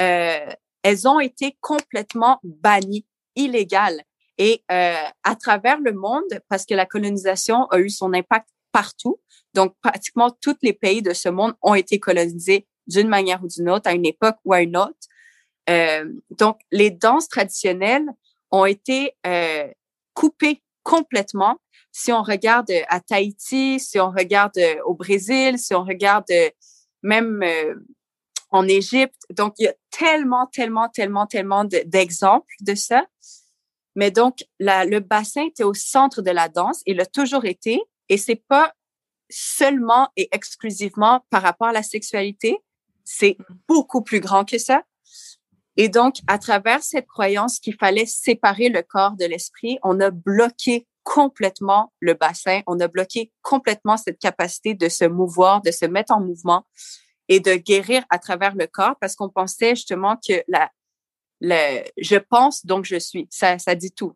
euh, 0.00 0.46
elles 0.82 1.06
ont 1.06 1.20
été 1.20 1.58
complètement 1.60 2.40
bannies, 2.42 3.06
illégales. 3.36 4.02
Et 4.38 4.64
euh, 4.72 4.94
à 5.22 5.36
travers 5.36 5.78
le 5.80 5.92
monde, 5.92 6.40
parce 6.48 6.64
que 6.64 6.74
la 6.74 6.86
colonisation 6.86 7.66
a 7.66 7.78
eu 7.78 7.90
son 7.90 8.14
impact 8.14 8.48
partout, 8.72 9.20
donc, 9.52 9.74
pratiquement 9.82 10.30
tous 10.30 10.56
les 10.62 10.72
pays 10.72 11.02
de 11.02 11.12
ce 11.12 11.28
monde 11.28 11.54
ont 11.60 11.74
été 11.74 11.98
colonisés 11.98 12.66
d'une 12.86 13.08
manière 13.08 13.42
ou 13.42 13.48
d'une 13.48 13.68
autre, 13.68 13.90
à 13.90 13.92
une 13.92 14.06
époque 14.06 14.36
ou 14.44 14.52
à 14.52 14.62
une 14.62 14.76
autre. 14.76 14.94
Donc, 16.30 16.60
les 16.70 16.90
danses 16.90 17.28
traditionnelles 17.28 18.06
ont 18.52 18.64
été 18.64 19.16
coupées 20.14 20.62
complètement. 20.84 21.58
Si 21.92 22.12
on 22.12 22.22
regarde 22.22 22.70
à 22.88 23.00
Tahiti, 23.00 23.80
si 23.80 23.98
on 23.98 24.10
regarde 24.10 24.56
euh, 24.58 24.76
au 24.84 24.94
Brésil, 24.94 25.58
si 25.58 25.74
on 25.74 25.84
regarde 25.84 26.30
euh, 26.30 26.50
même 27.02 27.42
euh, 27.42 27.74
en 28.50 28.66
Égypte. 28.68 29.22
Donc, 29.30 29.54
il 29.58 29.64
y 29.64 29.68
a 29.68 29.74
tellement, 29.90 30.46
tellement, 30.46 30.88
tellement, 30.88 31.26
tellement 31.26 31.64
d'exemples 31.64 32.52
de, 32.60 32.74
ça. 32.74 33.06
Mais 33.96 34.10
donc, 34.10 34.44
le 34.58 34.98
bassin 34.98 35.46
était 35.46 35.64
au 35.64 35.74
centre 35.74 36.22
de 36.22 36.30
la 36.30 36.48
danse. 36.48 36.82
Il 36.86 37.00
a 37.00 37.06
toujours 37.06 37.44
été. 37.44 37.80
Et 38.08 38.16
c'est 38.16 38.42
pas 38.48 38.74
seulement 39.30 40.08
et 40.16 40.28
exclusivement 40.32 41.24
par 41.30 41.42
rapport 41.42 41.68
à 41.68 41.72
la 41.72 41.82
sexualité. 41.82 42.58
C'est 43.04 43.36
beaucoup 43.68 44.02
plus 44.02 44.20
grand 44.20 44.44
que 44.44 44.58
ça. 44.58 44.82
Et 45.76 45.88
donc, 45.88 46.16
à 46.26 46.38
travers 46.38 46.82
cette 46.82 47.06
croyance 47.06 47.60
qu'il 47.60 47.74
fallait 47.74 48.06
séparer 48.06 48.68
le 48.68 48.82
corps 48.82 49.16
de 49.16 49.24
l'esprit, 49.24 49.78
on 49.82 50.00
a 50.00 50.10
bloqué 50.10 50.86
complètement 51.10 51.92
le 51.98 52.14
bassin, 52.14 52.60
on 52.68 52.78
a 52.78 52.86
bloqué 52.86 53.32
complètement 53.42 53.96
cette 53.96 54.20
capacité 54.20 54.74
de 54.74 54.88
se 54.88 55.04
mouvoir, 55.04 55.60
de 55.60 55.72
se 55.72 55.84
mettre 55.84 56.12
en 56.12 56.20
mouvement 56.20 56.64
et 57.26 57.40
de 57.40 57.54
guérir 57.54 58.04
à 58.10 58.20
travers 58.20 58.54
le 58.54 58.68
corps 58.68 58.94
parce 59.00 59.16
qu'on 59.16 59.28
pensait 59.28 59.74
justement 59.74 60.16
que 60.16 60.44
la, 60.46 60.70
le, 61.40 61.82
je 61.96 62.14
pense 62.14 62.64
donc 62.64 62.84
je 62.84 62.94
suis, 62.94 63.26
ça, 63.28 63.58
ça 63.58 63.74
dit 63.74 63.90
tout 63.90 64.14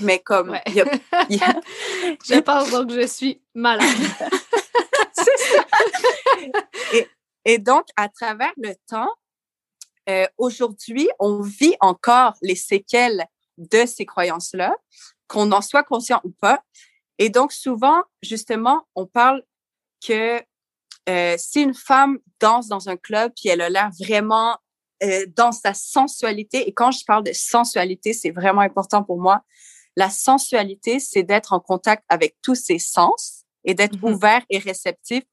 mais 0.00 0.18
comme 0.18 0.58
je 0.66 2.40
pense 2.40 2.70
donc 2.70 2.90
je 2.90 3.06
suis 3.06 3.40
malade. 3.54 3.86
et, 7.44 7.58
donc, 7.58 7.86
à 7.96 8.08
travers 8.08 8.52
le 8.56 8.74
temps, 8.88 9.12
euh, 10.08 10.26
aujourd'hui, 10.36 11.08
on 11.18 11.40
vit 11.40 11.76
encore 11.80 12.34
les 12.42 12.56
séquelles 12.56 13.24
de 13.58 13.86
ces 13.86 14.04
croyances-là, 14.04 14.74
qu'on 15.32 15.50
en 15.50 15.62
soit 15.62 15.82
conscient 15.82 16.20
ou 16.24 16.30
pas. 16.30 16.62
Et 17.18 17.30
donc, 17.30 17.52
souvent, 17.52 18.02
justement, 18.22 18.86
on 18.94 19.06
parle 19.06 19.42
que 20.06 20.42
euh, 21.08 21.36
si 21.38 21.62
une 21.62 21.74
femme 21.74 22.18
danse 22.38 22.68
dans 22.68 22.88
un 22.88 22.96
club 22.96 23.32
puis 23.34 23.48
elle 23.48 23.60
a 23.60 23.68
l'air 23.68 23.90
vraiment 23.98 24.56
euh, 25.02 25.26
dans 25.34 25.50
sa 25.50 25.74
sensualité. 25.74 26.68
Et 26.68 26.72
quand 26.72 26.92
je 26.92 27.04
parle 27.04 27.24
de 27.24 27.32
sensualité, 27.32 28.12
c'est 28.12 28.30
vraiment 28.30 28.60
important 28.60 29.02
pour 29.02 29.20
moi. 29.20 29.40
La 29.96 30.10
sensualité, 30.10 31.00
c'est 31.00 31.22
d'être 31.24 31.52
en 31.52 31.60
contact 31.60 32.04
avec 32.08 32.36
tous 32.42 32.54
ses 32.54 32.78
sens 32.78 33.44
et 33.64 33.74
d'être 33.74 33.96
mm-hmm. 33.96 34.12
ouvert 34.12 34.42
et 34.48 34.58
réceptif 34.58 35.24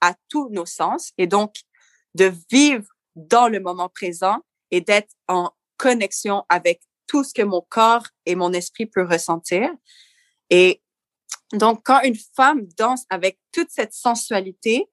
à 0.00 0.14
tous 0.28 0.48
nos 0.50 0.66
sens 0.66 1.12
et 1.18 1.26
donc 1.26 1.56
de 2.14 2.32
vivre 2.50 2.86
dans 3.16 3.48
le 3.48 3.60
moment 3.60 3.88
présent 3.88 4.38
et 4.70 4.80
d'être 4.80 5.12
en 5.26 5.50
connexion 5.76 6.44
avec 6.48 6.80
tout 7.08 7.24
ce 7.24 7.34
que 7.34 7.42
mon 7.42 7.62
corps 7.68 8.06
et 8.26 8.36
mon 8.36 8.52
esprit 8.52 8.86
peut 8.86 9.04
ressentir. 9.04 9.68
Et 10.50 10.80
donc, 11.52 11.80
quand 11.84 12.00
une 12.02 12.16
femme 12.36 12.68
danse 12.76 13.04
avec 13.10 13.40
toute 13.52 13.70
cette 13.70 13.92
sensualité, 13.92 14.88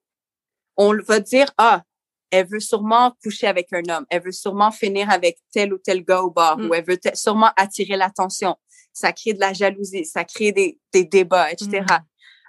on 0.78 0.96
va 1.04 1.20
dire, 1.20 1.52
ah, 1.58 1.84
elle 2.32 2.48
veut 2.48 2.60
sûrement 2.60 3.14
coucher 3.24 3.48
avec 3.48 3.72
un 3.72 3.84
homme, 3.90 4.06
elle 4.10 4.24
veut 4.24 4.32
sûrement 4.32 4.72
finir 4.72 5.10
avec 5.10 5.38
tel 5.52 5.74
ou 5.74 5.78
tel 5.78 6.04
gars 6.04 6.24
au 6.24 6.32
bar, 6.32 6.58
mm. 6.58 6.66
ou 6.66 6.74
elle 6.74 6.86
veut 6.86 7.00
sûrement 7.14 7.52
attirer 7.56 7.96
l'attention. 7.96 8.56
Ça 8.94 9.14
crée 9.14 9.34
de 9.34 9.40
la 9.40 9.54
jalousie, 9.54 10.06
ça 10.06 10.24
crée 10.24 10.52
des, 10.52 10.80
des 10.92 11.06
débats, 11.06 11.52
etc. 11.52 11.82
Mm. 11.82 12.06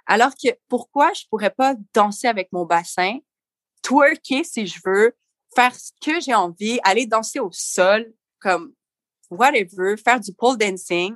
Alors 0.07 0.31
que 0.31 0.49
pourquoi 0.69 1.11
je 1.13 1.23
pourrais 1.29 1.49
pas 1.51 1.75
danser 1.93 2.27
avec 2.27 2.51
mon 2.51 2.65
bassin, 2.65 3.19
twerker 3.83 4.43
si 4.43 4.65
je 4.65 4.79
veux, 4.85 5.15
faire 5.53 5.75
ce 5.75 5.91
que 6.01 6.19
j'ai 6.19 6.33
envie, 6.33 6.79
aller 6.83 7.05
danser 7.05 7.39
au 7.39 7.51
sol, 7.51 8.13
comme 8.39 8.73
whatever, 9.29 9.97
faire 9.97 10.19
du 10.19 10.33
pole 10.33 10.57
dancing 10.57 11.15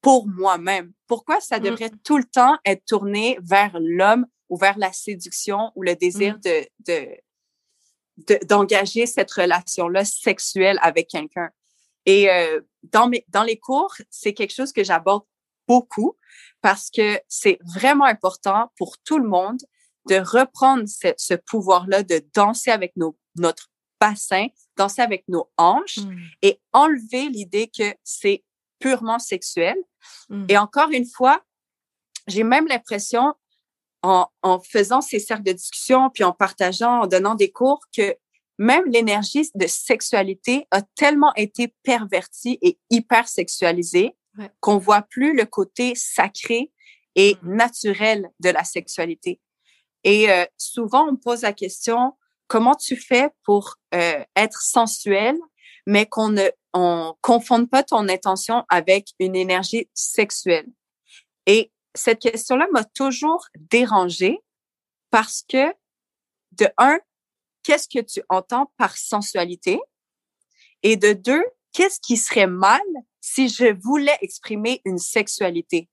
pour 0.00 0.28
moi-même. 0.28 0.92
Pourquoi 1.06 1.40
ça 1.40 1.58
mm. 1.58 1.62
devrait 1.62 1.90
tout 2.04 2.18
le 2.18 2.24
temps 2.24 2.58
être 2.64 2.84
tourné 2.84 3.38
vers 3.42 3.76
l'homme 3.80 4.26
ou 4.48 4.56
vers 4.56 4.78
la 4.78 4.92
séduction 4.92 5.72
ou 5.74 5.82
le 5.82 5.96
désir 5.96 6.38
de, 6.38 6.66
de 6.86 7.08
d'engager 8.46 9.06
cette 9.06 9.32
relation-là 9.32 10.04
sexuelle 10.04 10.78
avec 10.82 11.08
quelqu'un? 11.08 11.50
Et 12.06 12.30
euh, 12.30 12.60
dans, 12.82 13.08
mes, 13.08 13.24
dans 13.28 13.42
les 13.42 13.58
cours, 13.58 13.94
c'est 14.10 14.34
quelque 14.34 14.54
chose 14.54 14.72
que 14.72 14.84
j'aborde 14.84 15.24
beaucoup 15.66 16.16
parce 16.60 16.90
que 16.90 17.18
c'est 17.28 17.58
vraiment 17.74 18.04
important 18.04 18.70
pour 18.76 18.98
tout 18.98 19.18
le 19.18 19.28
monde 19.28 19.58
de 20.08 20.16
reprendre 20.16 20.84
ce, 20.86 21.08
ce 21.16 21.34
pouvoir-là 21.34 22.02
de 22.02 22.22
danser 22.34 22.70
avec 22.70 22.94
nos, 22.96 23.16
notre 23.36 23.70
bassin, 24.04 24.48
danser 24.76 25.02
avec 25.02 25.24
nos 25.28 25.50
hanches 25.56 25.98
mmh. 25.98 26.16
et 26.42 26.60
enlever 26.72 27.28
l'idée 27.28 27.68
que 27.68 27.94
c'est 28.02 28.44
purement 28.78 29.18
sexuel. 29.18 29.76
Mmh. 30.28 30.46
Et 30.48 30.58
encore 30.58 30.90
une 30.90 31.06
fois, 31.06 31.42
j'ai 32.26 32.44
même 32.44 32.66
l'impression 32.66 33.34
en, 34.02 34.60
faisant 34.60 35.00
ces 35.00 35.18
cercles 35.18 35.44
de 35.44 35.52
discussion, 35.52 36.10
puis 36.10 36.24
en 36.24 36.32
partageant, 36.32 37.02
en 37.02 37.06
donnant 37.06 37.34
des 37.34 37.50
cours, 37.50 37.80
que 37.96 38.14
même 38.58 38.84
l'énergie 38.86 39.48
de 39.54 39.66
sexualité 39.66 40.66
a 40.70 40.82
tellement 40.82 41.34
été 41.36 41.74
pervertie 41.82 42.58
et 42.60 42.78
hyper 42.90 43.26
sexualisée 43.26 44.14
qu'on 44.60 44.76
voit 44.76 45.02
plus 45.02 45.34
le 45.34 45.46
côté 45.46 45.94
sacré 45.94 46.70
et 47.14 47.34
mm-hmm. 47.34 47.56
naturel 47.56 48.30
de 48.40 48.50
la 48.50 48.64
sexualité. 48.64 49.40
Et 50.02 50.30
euh, 50.30 50.44
souvent, 50.58 51.08
on 51.08 51.16
pose 51.16 51.42
la 51.42 51.54
question, 51.54 52.12
comment 52.46 52.74
tu 52.74 52.96
fais 52.96 53.30
pour 53.44 53.76
euh, 53.94 54.22
être 54.36 54.60
sensuel, 54.60 55.36
mais 55.86 56.06
qu'on 56.06 56.30
ne 56.30 56.48
on 56.72 57.14
confonde 57.20 57.70
pas 57.70 57.82
ton 57.82 58.08
intention 58.08 58.64
avec 58.68 59.08
une 59.18 59.36
énergie 59.36 59.88
sexuelle? 59.94 60.66
Et 61.46 61.72
cette 61.94 62.20
question-là 62.20 62.66
m'a 62.72 62.84
toujours 62.84 63.46
dérangée 63.56 64.40
parce 65.10 65.44
que, 65.48 65.72
de 66.52 66.66
un, 66.78 66.98
qu'est-ce 67.62 67.88
que 67.88 68.04
tu 68.04 68.22
entends 68.28 68.72
par 68.76 68.96
sensualité? 68.96 69.80
Et 70.82 70.96
de 70.96 71.12
deux, 71.12 71.44
qu'est-ce 71.72 72.00
qui 72.00 72.16
serait 72.16 72.46
mal 72.46 72.82
si 73.20 73.48
je 73.48 73.74
voulais 73.80 74.16
exprimer 74.20 74.82
une 74.84 74.98
sexualité? 74.98 75.88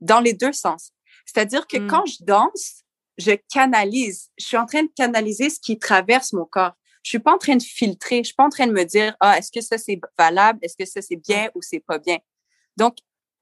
Dans 0.00 0.20
les 0.20 0.32
deux 0.32 0.52
sens. 0.52 0.92
C'est-à-dire 1.24 1.66
que 1.66 1.78
hmm. 1.78 1.86
quand 1.86 2.06
je 2.06 2.16
danse, 2.20 2.83
je 3.18 3.32
canalise. 3.52 4.30
Je 4.38 4.46
suis 4.46 4.56
en 4.56 4.66
train 4.66 4.82
de 4.82 4.90
canaliser 4.94 5.50
ce 5.50 5.60
qui 5.60 5.78
traverse 5.78 6.32
mon 6.32 6.44
corps. 6.44 6.72
Je 7.02 7.10
suis 7.10 7.18
pas 7.18 7.34
en 7.34 7.38
train 7.38 7.56
de 7.56 7.62
filtrer. 7.62 8.18
Je 8.18 8.28
suis 8.28 8.34
pas 8.34 8.44
en 8.44 8.50
train 8.50 8.66
de 8.66 8.72
me 8.72 8.84
dire, 8.84 9.14
ah, 9.20 9.38
est-ce 9.38 9.52
que 9.52 9.60
ça 9.60 9.78
c'est 9.78 10.00
valable? 10.18 10.58
Est-ce 10.62 10.76
que 10.76 10.86
ça 10.86 11.02
c'est 11.02 11.16
bien 11.16 11.50
ou 11.54 11.62
c'est 11.62 11.80
pas 11.80 11.98
bien? 11.98 12.18
Donc, 12.76 12.96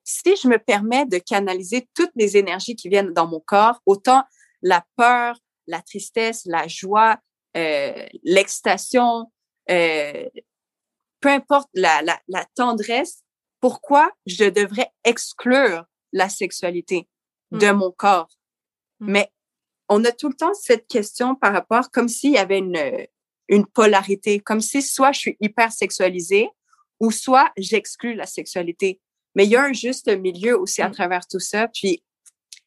si 0.04 0.34
je 0.36 0.48
me 0.48 0.58
permets 0.58 1.06
de 1.06 1.18
canaliser 1.18 1.88
toutes 1.94 2.10
les 2.16 2.36
énergies 2.36 2.74
qui 2.74 2.88
viennent 2.88 3.12
dans 3.12 3.26
mon 3.26 3.40
corps, 3.40 3.80
autant 3.86 4.24
la 4.62 4.84
peur, 4.96 5.38
la 5.66 5.80
tristesse, 5.80 6.42
la 6.44 6.66
joie, 6.66 7.18
euh, 7.56 8.06
l'excitation, 8.24 9.30
euh, 9.70 10.28
peu 11.20 11.28
importe 11.28 11.68
la, 11.74 12.02
la, 12.02 12.20
la 12.28 12.44
tendresse, 12.56 13.22
pourquoi 13.60 14.10
je 14.26 14.44
devrais 14.44 14.90
exclure 15.04 15.84
la 16.12 16.28
sexualité 16.28 17.08
de 17.52 17.70
mmh. 17.70 17.76
mon 17.76 17.92
corps? 17.92 18.28
Mmh. 18.98 19.12
Mais 19.12 19.32
on 19.92 20.04
a 20.04 20.12
tout 20.12 20.28
le 20.28 20.34
temps 20.34 20.54
cette 20.54 20.86
question 20.86 21.34
par 21.34 21.52
rapport 21.52 21.90
comme 21.90 22.08
s'il 22.08 22.32
y 22.32 22.38
avait 22.38 22.58
une, 22.58 23.06
une 23.48 23.66
polarité, 23.66 24.40
comme 24.40 24.60
si 24.60 24.80
soit 24.80 25.12
je 25.12 25.18
suis 25.18 25.36
hyper 25.40 25.70
sexualisée 25.70 26.48
ou 26.98 27.10
soit 27.10 27.52
j'exclus 27.58 28.14
la 28.14 28.26
sexualité. 28.26 29.00
Mais 29.34 29.44
il 29.44 29.50
y 29.50 29.56
a 29.56 29.62
un 29.62 29.72
juste 29.72 30.08
milieu 30.08 30.58
aussi 30.58 30.80
à 30.82 30.88
mmh. 30.88 30.92
travers 30.92 31.26
tout 31.26 31.40
ça. 31.40 31.68
Puis, 31.68 32.02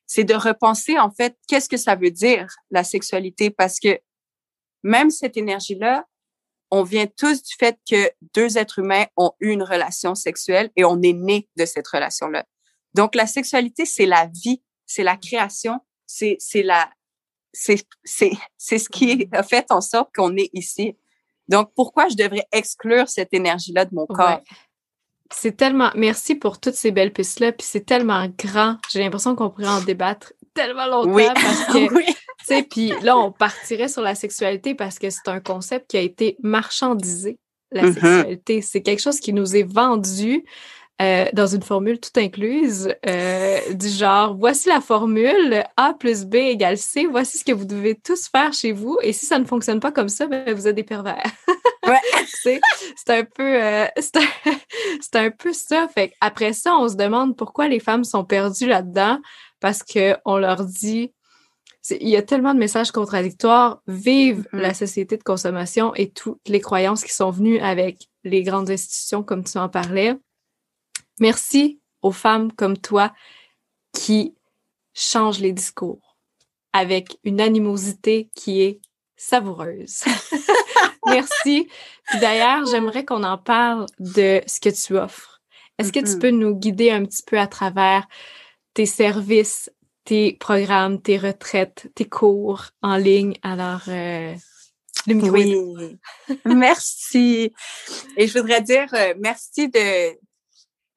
c'est 0.06 0.24
de 0.24 0.36
repenser, 0.36 1.00
en 1.00 1.10
fait, 1.10 1.36
qu'est-ce 1.48 1.70
que 1.70 1.78
ça 1.78 1.96
veut 1.96 2.12
dire, 2.12 2.48
la 2.70 2.84
sexualité? 2.84 3.50
Parce 3.50 3.80
que 3.80 4.00
même 4.84 5.10
cette 5.10 5.38
énergie-là, 5.38 6.06
on 6.70 6.84
vient 6.84 7.08
tous 7.08 7.42
du 7.42 7.56
fait 7.58 7.80
que 7.90 8.12
deux 8.36 8.58
êtres 8.58 8.80
humains 8.80 9.06
ont 9.18 9.32
eu 9.40 9.50
une 9.50 9.64
relation 9.64 10.14
sexuelle 10.14 10.70
et 10.76 10.86
on 10.86 11.02
est 11.02 11.14
né 11.14 11.50
de 11.56 11.66
cette 11.66 11.88
relation-là. 11.88 12.46
Donc, 12.94 13.16
la 13.16 13.26
sexualité, 13.26 13.86
c'est 13.86 14.06
la 14.06 14.28
vie, 14.28 14.62
c'est 14.86 15.04
la 15.04 15.18
création, 15.18 15.80
c'est, 16.06 16.38
c'est 16.40 16.64
la, 16.64 16.90
c'est, 17.56 17.86
c'est, 18.04 18.32
c'est 18.58 18.78
ce 18.78 18.90
qui 18.90 19.28
a 19.32 19.42
fait 19.44 19.66
en 19.72 19.82
sorte 19.82 20.10
qu'on 20.14 20.36
est 20.36 20.50
ici. 20.54 20.96
Donc, 21.48 21.72
pourquoi 21.76 22.10
je 22.10 22.16
devrais 22.16 22.46
exclure 22.52 23.08
cette 23.08 23.34
énergie-là 23.34 23.86
de 23.86 23.96
mon 23.96 24.06
corps? 24.06 24.42
C'est 25.32 25.56
tellement. 25.56 25.92
Merci 25.96 26.36
pour 26.36 26.60
toutes 26.60 26.76
ces 26.76 26.92
belles 26.92 27.14
pistes-là. 27.14 27.52
Puis 27.52 27.66
c'est 27.70 27.86
tellement 27.86 28.28
grand. 28.38 28.78
J'ai 28.92 29.00
l'impression 29.00 29.36
qu'on 29.36 29.50
pourrait 29.50 29.68
en 29.68 29.82
débattre 29.82 30.34
tellement 30.54 30.86
longtemps 30.86 31.12
oui. 31.12 31.26
parce 31.34 31.66
que. 31.74 31.94
oui. 31.94 32.06
Tu 32.08 32.46
sais, 32.46 32.64
puis 32.64 32.94
là, 33.02 33.18
on 33.18 33.32
partirait 33.32 33.88
sur 33.88 34.02
la 34.02 34.14
sexualité 34.14 34.76
parce 34.76 35.00
que 35.00 35.10
c'est 35.10 35.28
un 35.28 35.40
concept 35.40 35.90
qui 35.90 35.98
a 35.98 36.02
été 36.02 36.38
marchandisé, 36.44 37.40
la 37.72 37.84
mm-hmm. 37.84 37.94
sexualité. 37.94 38.62
C'est 38.62 38.82
quelque 38.82 39.02
chose 39.02 39.20
qui 39.20 39.34
nous 39.34 39.56
est 39.56 39.64
vendu 39.64 40.44
euh, 41.02 41.26
dans 41.34 41.48
une 41.48 41.62
formule 41.62 42.00
toute 42.00 42.18
incluse, 42.18 42.94
euh, 43.06 43.74
du 43.74 43.90
genre, 43.90 44.34
voici 44.38 44.70
la 44.70 44.80
formule 44.80 45.64
A 45.76 45.94
plus 45.94 46.24
B 46.24 46.36
égale 46.36 46.78
C, 46.78 47.06
voici 47.06 47.38
ce 47.38 47.44
que 47.44 47.52
vous 47.52 47.66
devez 47.66 47.96
tous 47.96 48.30
faire 48.30 48.54
chez 48.54 48.72
vous, 48.72 48.98
et 49.02 49.12
si 49.12 49.26
ça 49.26 49.38
ne 49.38 49.44
fonctionne 49.44 49.82
pas 49.82 49.92
comme 49.92 50.08
ça, 50.08 50.26
ben, 50.26 50.54
vous 50.54 50.68
êtes 50.68 50.76
des 50.76 50.84
pervers. 50.84 51.24
Ouais. 51.86 52.02
c'est 52.44 52.60
un 53.10 53.24
peu 53.24 53.64
euh, 53.64 53.86
c'est 54.00 54.18
un, 54.18 55.20
un, 55.26 55.30
peu 55.30 55.54
ça. 55.54 55.88
Fait 55.88 56.14
après 56.20 56.52
ça, 56.52 56.76
on 56.76 56.90
se 56.90 56.96
demande 56.96 57.38
pourquoi 57.38 57.68
les 57.68 57.80
femmes 57.80 58.04
sont 58.04 58.26
perdues 58.26 58.66
là-dedans, 58.66 59.20
parce 59.60 59.84
qu'on 59.84 60.38
leur 60.38 60.66
dit 60.66 61.12
il 61.92 62.10
y 62.10 62.16
a 62.16 62.24
tellement 62.24 62.56
de 62.56 62.60
messages 62.60 62.92
contradictoires. 62.92 63.82
Vive 63.88 64.48
mm-hmm. 64.52 64.60
la 64.60 64.74
société 64.74 65.16
de 65.18 65.24
consommation 65.24 65.94
et 65.94 66.10
toutes 66.10 66.48
les 66.48 66.60
croyances 66.60 67.04
qui 67.04 67.14
sont 67.14 67.30
venues 67.30 67.60
avec 67.60 68.08
les 68.24 68.42
grandes 68.42 68.72
institutions, 68.72 69.22
comme 69.22 69.44
tu 69.44 69.60
en 69.60 69.70
parlais. 69.70 70.16
Merci 71.20 71.80
aux 72.02 72.12
femmes 72.12 72.52
comme 72.52 72.78
toi 72.78 73.14
qui 73.94 74.36
changent 74.94 75.40
les 75.40 75.52
discours 75.52 76.18
avec 76.74 77.18
une 77.24 77.40
animosité 77.40 78.30
qui 78.36 78.62
est 78.62 78.82
savoureuse. 79.16 80.04
Merci. 81.08 81.70
D'ailleurs, 82.20 82.66
j'aimerais 82.66 83.06
qu'on 83.06 83.24
en 83.24 83.38
parle 83.38 83.86
de 84.00 84.42
ce 84.46 84.60
que 84.60 84.70
tu 84.70 84.98
offres. 84.98 85.42
Est-ce 85.78 85.92
que 85.92 86.00
tu 86.00 86.20
peux 86.20 86.32
nous 86.32 86.56
guider 86.56 86.92
un 86.92 87.06
petit 87.06 87.24
peu 87.24 87.40
à 87.40 87.48
travers 87.48 88.08
tes 88.74 88.86
services, 88.86 89.72
tes 90.06 90.34
programmes, 90.34 91.02
tes 91.02 91.18
retraites, 91.18 91.90
tes 91.96 92.06
cours 92.06 92.68
en 92.82 92.98
ligne? 92.98 93.36
Alors, 93.42 93.82
euh, 93.88 94.34
oui. 95.08 95.56
merci. 96.46 97.54
Et 98.18 98.28
je 98.28 98.40
voudrais 98.40 98.62
dire 98.62 98.88
euh, 98.94 99.14
merci 99.20 99.70
de 99.70 100.18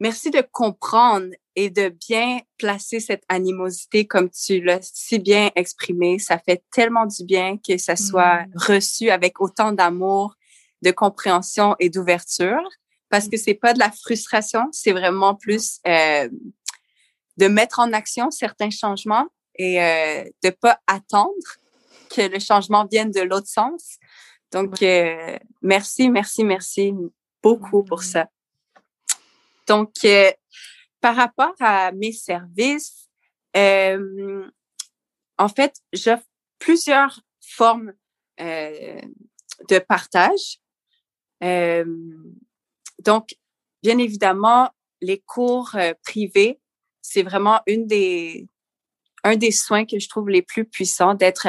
Merci 0.01 0.31
de 0.31 0.43
comprendre 0.53 1.29
et 1.57 1.71
de 1.71 1.89
bien 1.89 2.41
placer 2.57 3.01
cette 3.01 3.25
animosité 3.29 4.07
comme 4.07 4.31
tu 4.31 4.61
l'as 4.61 4.91
si 4.95 5.19
bien 5.19 5.51
exprimé. 5.57 6.19
Ça 6.21 6.39
fait 6.39 6.63
tellement 6.71 7.07
du 7.07 7.25
bien 7.25 7.57
que 7.59 7.79
ça 7.79 7.97
soit 7.97 8.45
mmh. 8.45 8.53
reçu 8.55 9.11
avec 9.11 9.41
autant 9.41 9.73
d'amour, 9.73 10.35
de 10.83 10.93
compréhension 10.93 11.75
et 11.81 11.91
d'ouverture 11.91 12.63
parce 13.09 13.29
que 13.29 13.37
c'est 13.37 13.55
pas 13.55 13.73
de 13.73 13.79
la 13.79 13.91
frustration, 13.91 14.69
c'est 14.73 14.93
vraiment 14.93 15.35
plus 15.35 15.81
euh, 15.87 16.29
de 17.37 17.49
mettre 17.49 17.81
en 17.81 17.93
action 17.93 18.31
certains 18.31 18.71
changements 18.71 19.27
et 19.57 19.83
euh, 19.83 20.25
de 20.45 20.51
pas 20.51 20.79
attendre 20.87 21.33
que 22.11 22.23
le 22.23 22.39
changement 22.39 22.87
vienne 22.87 23.11
de 23.11 23.21
l'autre 23.21 23.49
sens. 23.49 23.99
Donc, 24.53 24.83
euh, 24.83 25.39
merci, 25.63 26.11
merci, 26.11 26.45
merci 26.45 26.95
beaucoup 27.43 27.83
pour 27.83 28.01
mmh. 28.01 28.03
ça. 28.03 28.29
Donc, 29.69 29.93
euh, 30.05 30.33
par 31.01 31.15
rapport 31.15 31.55
à 31.61 31.93
mes 31.93 32.13
services, 32.13 33.09
euh, 33.57 34.51
en 35.37 35.49
fait, 35.49 35.75
j'offre 35.93 36.25
plusieurs 36.59 37.21
formes 37.41 37.93
euh, 38.41 39.01
de 39.69 39.79
partage. 39.79 40.59
donc, 42.99 43.37
bien 43.83 43.99
évidemment, 43.99 44.71
les 45.01 45.21
cours 45.21 45.77
privés, 46.03 46.61
c'est 47.01 47.23
vraiment 47.23 47.61
une 47.67 47.87
des, 47.87 48.49
un 49.23 49.37
des 49.37 49.53
soins 49.53 49.87
que 49.87 50.01
je 50.01 50.09
trouve 50.09 50.29
les 50.29 50.43
plus 50.43 50.65
puissants 50.65 51.15
d'être 51.15 51.47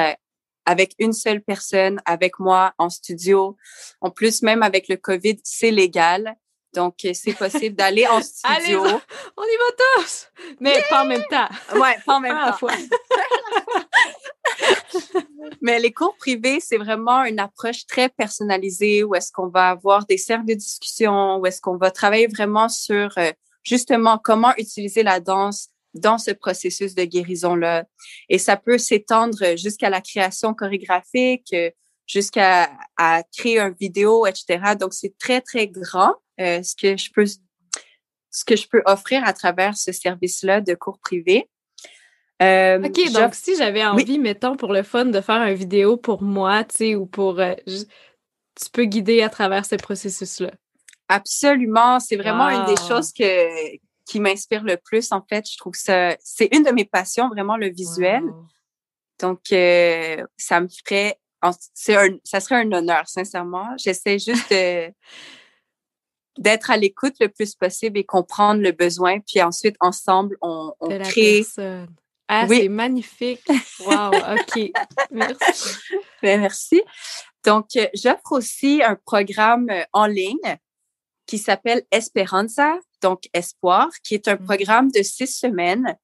avec 0.66 0.94
une 1.00 1.14
seule 1.14 1.42
personne, 1.42 2.00
avec 2.06 2.38
moi 2.38 2.76
en 2.78 2.90
studio. 2.90 3.58
En 4.02 4.12
plus, 4.12 4.44
même 4.44 4.62
avec 4.62 4.88
le 4.88 4.98
COVID, 4.98 5.40
c'est 5.44 5.72
légal. 5.72 6.38
Donc, 6.74 6.96
euh, 7.06 7.12
c'est 7.14 7.34
possible 7.34 7.76
d'aller 7.76 8.08
en 8.08 8.22
studio. 8.22 8.84
Allez, 8.84 8.86
on 9.38 9.44
y 9.44 9.58
va 9.58 9.72
tous! 9.78 10.28
Mais 10.60 10.84
pas 10.90 11.04
en 11.04 11.08
même 11.08 11.24
temps. 11.30 11.48
Ouais, 11.76 11.98
pas 12.06 12.16
en 12.16 12.20
même 12.20 12.38
temps. 12.38 12.68
Mais 15.62 15.80
les 15.80 15.92
cours 15.92 16.16
privés, 16.16 16.60
c'est 16.60 16.78
vraiment 16.78 17.24
une 17.24 17.40
approche 17.40 17.86
très 17.86 18.10
personnalisée 18.10 19.04
où 19.04 19.16
est-ce 19.16 19.32
qu'on 19.32 19.48
va 19.48 19.70
avoir 19.70 20.06
des 20.06 20.18
cercles 20.18 20.46
de 20.46 20.54
discussion, 20.54 21.38
où 21.38 21.46
est-ce 21.46 21.62
qu'on 21.62 21.78
va 21.78 21.92
travailler 21.92 22.28
vraiment 22.28 22.70
sur 22.70 23.18
euh, 23.18 23.32
justement 23.64 24.18
comment 24.18 24.54
utiliser 24.58 25.04
la 25.04 25.20
danse 25.20 25.70
dans 25.96 26.18
ce 26.18 26.32
processus 26.32 26.94
de 26.94 27.04
guérison-là. 27.04 27.86
Et 28.30 28.38
ça 28.38 28.58
peut 28.58 28.78
s'étendre 28.78 29.58
jusqu'à 29.58 29.90
la 29.90 30.02
création 30.02 30.54
chorégraphique, 30.54 31.56
jusqu'à 32.10 32.72
à 32.98 33.24
créer 33.38 33.60
une 33.60 33.76
vidéo, 33.80 34.26
etc. 34.26 34.76
Donc, 34.78 34.94
c'est 34.94 35.16
très, 35.18 35.42
très 35.42 35.68
grand. 35.68 36.16
Euh, 36.42 36.64
ce 36.64 36.76
que 36.76 36.98
je 36.98 37.12
peux 37.14 37.26
ce 38.32 38.46
que 38.46 38.56
je 38.56 38.68
peux 38.68 38.82
offrir 38.86 39.24
à 39.26 39.34
travers 39.34 39.76
ce 39.76 39.92
service-là 39.92 40.62
de 40.62 40.74
cours 40.76 41.00
privé. 41.00 41.50
Euh, 42.42 42.82
OK, 42.82 43.12
donc 43.12 43.34
si 43.34 43.56
j'avais 43.58 43.84
envie, 43.86 44.20
mettons, 44.20 44.56
pour 44.56 44.72
le 44.72 44.84
fun, 44.84 45.06
de 45.06 45.20
faire 45.20 45.42
une 45.42 45.56
vidéo 45.56 45.98
pour 45.98 46.22
moi, 46.22 46.64
tu 46.64 46.76
sais, 46.78 46.96
ou 46.96 47.06
pour... 47.06 47.40
Euh, 47.40 47.54
tu 47.66 48.70
peux 48.72 48.86
guider 48.86 49.22
à 49.22 49.30
travers 49.30 49.66
ce 49.66 49.76
processus-là. 49.76 50.52
Absolument. 51.08 52.00
C'est 52.00 52.18
vraiment 52.18 52.50
une 52.50 52.66
des 52.66 52.82
choses 52.88 53.12
que, 53.12 53.78
qui 54.06 54.20
m'inspire 54.20 54.64
le 54.64 54.78
plus, 54.78 55.12
en 55.12 55.24
fait. 55.28 55.50
Je 55.52 55.58
trouve 55.58 55.76
ça... 55.76 56.16
C'est 56.20 56.50
une 56.56 56.64
de 56.64 56.72
mes 56.72 56.86
passions, 56.86 57.30
vraiment, 57.30 57.58
le 57.58 57.70
visuel. 57.70 58.24
Donc, 59.20 59.40
ça 60.38 60.62
me 60.62 60.68
ferait... 60.68 61.19
Un, 61.42 61.52
ça 62.24 62.40
serait 62.40 62.56
un 62.56 62.72
honneur, 62.72 63.08
sincèrement. 63.08 63.68
J'essaie 63.78 64.20
juste 64.20 64.50
d'être 66.38 66.72
à 66.72 66.78
l'écoute 66.78 67.16
le 67.20 67.30
plus 67.30 67.56
possible 67.56 67.98
et 67.98 68.04
comprendre 68.04 68.62
le 68.62 68.72
besoin. 68.72 69.20
Puis 69.20 69.42
ensuite, 69.42 69.76
ensemble, 69.80 70.38
on, 70.42 70.74
on 70.80 71.00
crée. 71.00 71.46
Ah, 72.32 72.46
c'est 72.48 72.70
magnifique. 72.70 73.42
Wow, 73.80 74.12
OK. 74.14 74.72
Merci. 75.12 75.78
Ben, 76.22 76.42
merci. 76.42 76.82
Donc, 77.44 77.70
euh, 77.76 77.88
j'offre 77.96 78.34
aussi 78.34 78.84
un 78.84 78.96
programme 78.96 79.68
euh, 79.72 79.84
en 79.94 80.06
ligne 80.06 80.58
qui 81.26 81.40
s'appelle 81.40 81.84
Esperanza, 81.92 82.78
donc 83.02 83.24
Espoir, 83.34 83.90
qui 84.04 84.14
est 84.14 84.28
un 84.28 84.36
mmh. 84.36 84.46
programme 84.46 84.92
de 84.92 85.02
six 85.02 85.28
semaines 85.28 85.98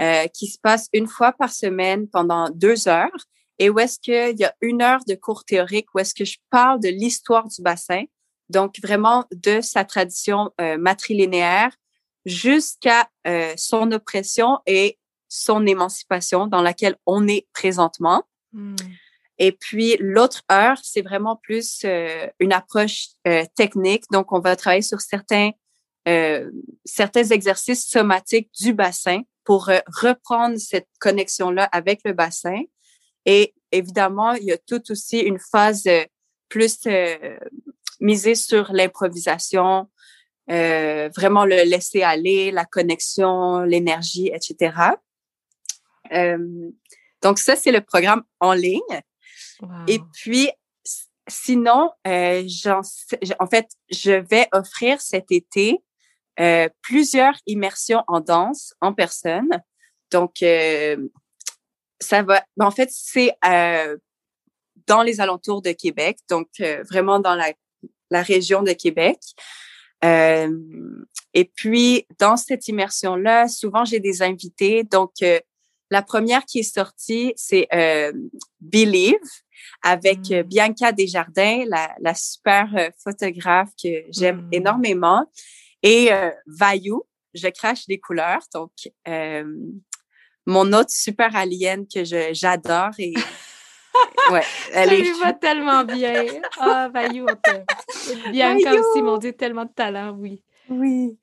euh, 0.00 0.26
qui 0.28 0.48
se 0.48 0.58
passe 0.58 0.88
une 0.92 1.06
fois 1.06 1.32
par 1.32 1.52
semaine 1.52 2.08
pendant 2.08 2.48
deux 2.50 2.88
heures 2.88 3.26
et 3.58 3.70
où 3.70 3.78
est-ce 3.78 3.98
qu'il 3.98 4.38
y 4.38 4.44
a 4.44 4.54
une 4.60 4.82
heure 4.82 5.04
de 5.06 5.14
cours 5.14 5.44
théorique 5.44 5.86
où 5.94 5.98
est-ce 5.98 6.14
que 6.14 6.24
je 6.24 6.38
parle 6.50 6.80
de 6.80 6.88
l'histoire 6.88 7.48
du 7.48 7.62
bassin, 7.62 8.04
donc, 8.48 8.76
vraiment 8.82 9.26
de 9.30 9.60
sa 9.60 9.84
tradition 9.84 10.52
euh, 10.60 10.78
matrilinéaire 10.78 11.76
jusqu'à 12.24 13.08
euh, 13.26 13.52
son 13.56 13.92
oppression 13.92 14.58
et 14.66 14.98
son 15.28 15.66
émancipation 15.66 16.46
dans 16.46 16.62
laquelle 16.62 16.96
on 17.06 17.28
est 17.28 17.46
présentement. 17.52 18.24
Hmm. 18.52 18.76
Et 19.38 19.52
puis 19.52 19.96
l'autre 20.00 20.42
heure, 20.50 20.78
c'est 20.82 21.02
vraiment 21.02 21.36
plus 21.36 21.82
euh, 21.84 22.26
une 22.40 22.52
approche 22.52 23.08
euh, 23.26 23.44
technique. 23.54 24.04
Donc, 24.10 24.32
on 24.32 24.40
va 24.40 24.56
travailler 24.56 24.82
sur 24.82 25.00
certains 25.00 25.50
euh, 26.08 26.50
certains 26.86 27.24
exercices 27.24 27.86
somatiques 27.86 28.50
du 28.58 28.72
bassin 28.72 29.20
pour 29.44 29.66
reprendre 29.66 30.56
cette 30.56 30.88
connexion-là 31.00 31.64
avec 31.64 32.00
le 32.04 32.14
bassin. 32.14 32.62
Et 33.26 33.54
évidemment, 33.72 34.32
il 34.32 34.44
y 34.44 34.52
a 34.52 34.58
tout 34.58 34.90
aussi 34.90 35.18
une 35.20 35.38
phase 35.38 35.88
plus 36.48 36.88
misée 38.00 38.34
sur 38.34 38.72
l'improvisation, 38.72 39.88
vraiment 40.48 41.44
le 41.44 41.64
laisser 41.64 42.02
aller, 42.02 42.50
la 42.50 42.64
connexion, 42.64 43.60
l'énergie, 43.60 44.30
etc. 44.32 44.72
donc 47.20 47.38
ça, 47.38 47.56
c'est 47.56 47.72
le 47.72 47.82
programme 47.82 48.22
en 48.40 48.54
ligne. 48.54 49.02
Et 49.86 50.00
puis, 50.14 50.50
sinon, 51.28 51.90
euh, 52.06 52.46
en 53.38 53.46
fait, 53.46 53.68
je 53.90 54.12
vais 54.12 54.48
offrir 54.52 55.00
cet 55.00 55.30
été 55.30 55.78
euh, 56.40 56.68
plusieurs 56.82 57.34
immersions 57.46 58.02
en 58.08 58.20
danse 58.20 58.74
en 58.80 58.92
personne. 58.92 59.50
Donc, 60.10 60.42
euh, 60.42 60.96
ça 62.00 62.22
va. 62.22 62.42
Ben, 62.56 62.66
en 62.66 62.70
fait, 62.70 62.90
c'est 62.92 63.32
euh, 63.44 63.96
dans 64.86 65.02
les 65.02 65.20
alentours 65.20 65.62
de 65.62 65.72
Québec, 65.72 66.18
donc 66.28 66.48
euh, 66.60 66.82
vraiment 66.88 67.18
dans 67.18 67.34
la, 67.34 67.52
la 68.10 68.22
région 68.22 68.62
de 68.62 68.72
Québec. 68.72 69.18
Euh, 70.04 70.56
et 71.34 71.44
puis, 71.44 72.06
dans 72.18 72.36
cette 72.36 72.68
immersion-là, 72.68 73.48
souvent, 73.48 73.84
j'ai 73.84 74.00
des 74.00 74.22
invités. 74.22 74.84
Donc, 74.84 75.12
la 75.90 76.02
première 76.02 76.44
qui 76.44 76.60
est 76.60 76.74
sortie, 76.74 77.32
c'est 77.36 77.68
Believe 78.60 79.18
avec 79.82 80.30
euh, 80.30 80.42
mm. 80.42 80.46
Bianca 80.46 80.92
Desjardins, 80.92 81.64
la, 81.66 81.94
la 82.00 82.14
super 82.14 82.90
photographe 83.02 83.70
que 83.82 84.04
j'aime 84.10 84.42
mm. 84.42 84.48
énormément, 84.52 85.26
et 85.82 86.12
euh, 86.12 86.30
Vayou, 86.46 87.04
je 87.34 87.48
crache 87.48 87.86
des 87.86 87.98
couleurs. 87.98 88.42
Donc, 88.52 88.72
euh, 89.06 89.44
mon 90.48 90.72
autre 90.72 90.90
super 90.90 91.36
alien 91.36 91.86
que 91.86 92.04
j'adore 92.32 92.92
et 92.98 93.12
ouais, 94.32 94.42
elle 94.72 94.98
lui 94.98 95.12
va 95.20 95.34
tellement 95.34 95.84
bien. 95.84 96.24
Ah, 96.58 96.88
Bianca 98.32 98.74
aussi, 98.74 99.02
mon 99.02 99.18
Dieu, 99.18 99.32
tellement 99.32 99.66
de 99.66 99.72
talent, 99.72 100.16
oui. 100.18 100.42
Oui. 100.70 101.18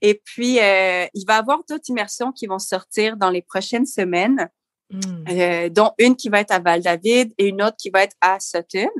Et 0.00 0.20
puis, 0.24 0.58
euh, 0.58 1.06
il 1.14 1.24
va 1.26 1.36
y 1.36 1.38
avoir 1.38 1.62
d'autres 1.68 1.88
immersions 1.88 2.32
qui 2.32 2.46
vont 2.46 2.58
sortir 2.58 3.16
dans 3.16 3.30
les 3.30 3.42
prochaines 3.42 3.86
semaines. 3.86 4.48
Hmm. 4.90 5.24
Euh, 5.28 5.68
dont 5.68 5.92
une 5.98 6.16
qui 6.16 6.28
va 6.28 6.40
être 6.40 6.50
à 6.50 6.58
Val-David 6.58 7.32
et 7.38 7.48
une 7.48 7.62
autre 7.62 7.76
qui 7.78 7.90
va 7.90 8.02
être 8.02 8.16
à 8.20 8.40
Sutton. 8.40 8.90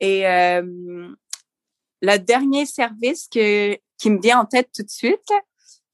Et 0.00 0.26
euh, 0.26 0.62
le 2.02 2.16
dernier 2.18 2.66
service 2.66 3.28
que, 3.32 3.78
qui 3.98 4.10
me 4.10 4.20
vient 4.20 4.40
en 4.40 4.44
tête 4.44 4.68
tout 4.74 4.82
de 4.82 4.90
suite, 4.90 5.30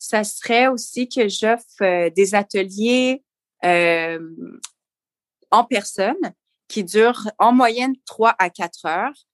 ça 0.00 0.24
serait 0.24 0.66
aussi 0.66 1.08
que 1.08 1.28
j'offre 1.28 1.82
euh, 1.82 2.10
des 2.10 2.34
ateliers 2.34 3.22
euh, 3.64 4.18
en 5.52 5.62
personne 5.62 6.34
qui 6.66 6.82
durent 6.82 7.30
en 7.38 7.52
moyenne 7.52 7.94
trois 8.04 8.34
à 8.40 8.50
quatre 8.50 8.86
heures, 8.86 9.26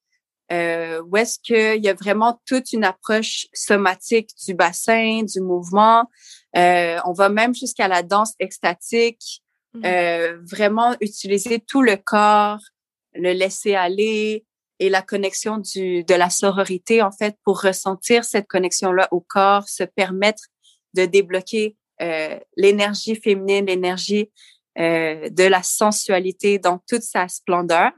euh, 0.53 1.03
où 1.03 1.17
est-ce 1.17 1.39
qu'il 1.39 1.83
y 1.83 1.89
a 1.89 1.95
vraiment 1.95 2.39
toute 2.45 2.75
une 2.75 2.85
approche 2.85 3.47
somatique 3.55 4.31
du 4.47 4.53
bassin, 4.53 5.23
du 5.23 5.41
mouvement. 5.41 6.05
Euh, 6.57 6.99
on 7.07 7.13
va 7.13 7.31
même 7.31 7.55
jusqu'à 7.55 7.89
la 7.89 8.03
danse 8.03 8.35
extatique, 8.39 9.43
Mmh. 9.77 9.85
Euh, 9.85 10.39
vraiment 10.43 10.97
utiliser 11.01 11.61
tout 11.61 11.83
le 11.83 11.97
corps, 11.97 12.61
le 13.15 13.33
laisser 13.33 13.75
aller 13.75 14.47
et 14.79 14.89
la 14.89 15.03
connexion 15.03 15.59
du, 15.59 16.05
de 16.05 16.15
la 16.15 16.31
sororité, 16.31 17.03
en 17.03 17.11
fait, 17.11 17.37
pour 17.45 17.61
ressentir 17.61 18.25
cette 18.25 18.47
connexion-là 18.47 19.09
au 19.11 19.21
corps, 19.21 19.69
se 19.69 19.85
permettre 19.85 20.45
de 20.97 21.05
débloquer 21.05 21.77
euh, 22.03 22.39
l'énergie 22.57 23.17
féminine, 23.17 23.67
l'énergie 23.67 24.31
euh, 24.79 25.29
de 25.31 25.45
la 25.45 25.63
sensualité 25.63 26.59
dans 26.59 26.79
toute 26.89 27.03
sa 27.03 27.29
splendeur. 27.29 27.93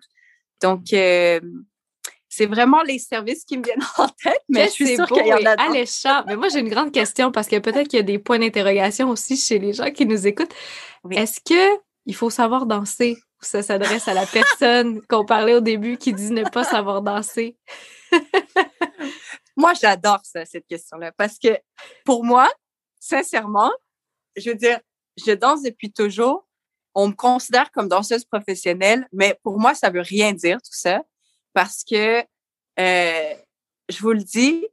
Donc, 0.63 0.93
euh, 0.93 1.41
c'est 2.29 2.47
vraiment 2.47 2.83
les 2.83 2.99
services 2.99 3.45
qui 3.45 3.59
me 3.59 3.65
viennent 3.65 3.83
en 3.99 4.07
tête, 4.09 4.43
mais 4.49 4.67
je 4.67 4.71
suis 4.71 4.95
sûre 4.95 5.07
qu'il 5.07 5.27
y 5.27 5.33
en 5.33 5.45
a 5.45 5.61
alléchant. 5.61 6.23
Mais 6.27 6.37
moi, 6.37 6.49
j'ai 6.49 6.61
une 6.61 6.69
grande 6.69 6.93
question 6.93 7.33
parce 7.33 7.49
que 7.49 7.59
peut-être 7.59 7.89
qu'il 7.89 7.99
y 7.99 8.01
a 8.01 8.05
des 8.05 8.19
points 8.19 8.39
d'interrogation 8.39 9.11
aussi 9.11 9.37
chez 9.37 9.59
les 9.59 9.73
gens 9.73 9.91
qui 9.91 10.07
nous 10.07 10.27
écoutent. 10.27 10.55
Est-ce 11.11 11.41
que 11.41 11.81
il 12.07 12.15
faut 12.15 12.31
savoir 12.31 12.67
danser 12.67 13.17
ou 13.41 13.45
ça 13.45 13.63
s'adresse 13.63 14.07
à 14.09 14.15
la 14.15 14.27
personne 14.33 15.03
qu'on 15.09 15.25
parlait 15.25 15.55
au 15.55 15.61
début 15.61 15.97
qui 15.97 16.13
dit 16.13 16.31
ne 16.31 16.45
pas 16.45 16.65
savoir 16.65 17.03
danser? 17.03 17.57
moi, 19.57 19.73
j'adore 19.75 20.21
ça, 20.23 20.45
cette 20.45 20.67
question-là, 20.69 21.11
parce 21.17 21.39
que 21.39 21.59
pour 22.05 22.25
moi, 22.25 22.49
sincèrement, 22.99 23.71
je 24.37 24.51
veux 24.51 24.57
dire, 24.57 24.81
je 25.17 25.33
danse 25.33 25.63
depuis 25.63 25.93
toujours. 25.93 26.47
On 26.95 27.09
me 27.09 27.13
considère 27.13 27.71
comme 27.71 27.89
danseuse 27.89 28.25
professionnelle, 28.25 29.07
mais 29.13 29.39
pour 29.43 29.59
moi, 29.59 29.75
ça 29.75 29.91
veut 29.91 30.01
rien 30.01 30.33
dire 30.33 30.59
tout 30.59 30.73
ça 30.73 31.03
parce 31.53 31.85
que 31.85 32.21
euh, 32.79 33.35
je 33.89 33.99
vous 34.01 34.13
le 34.13 34.23
dis 34.23 34.67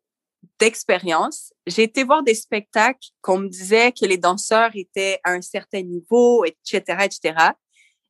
d'expérience, 0.59 1.53
j'ai 1.65 1.83
été 1.83 2.03
voir 2.03 2.23
des 2.23 2.35
spectacles 2.35 3.09
qu'on 3.21 3.39
me 3.39 3.49
disait 3.49 3.91
que 3.91 4.05
les 4.05 4.17
danseurs 4.17 4.71
étaient 4.75 5.19
à 5.23 5.31
un 5.31 5.41
certain 5.41 5.81
niveau, 5.81 6.45
etc., 6.45 7.05
etc. 7.05 7.35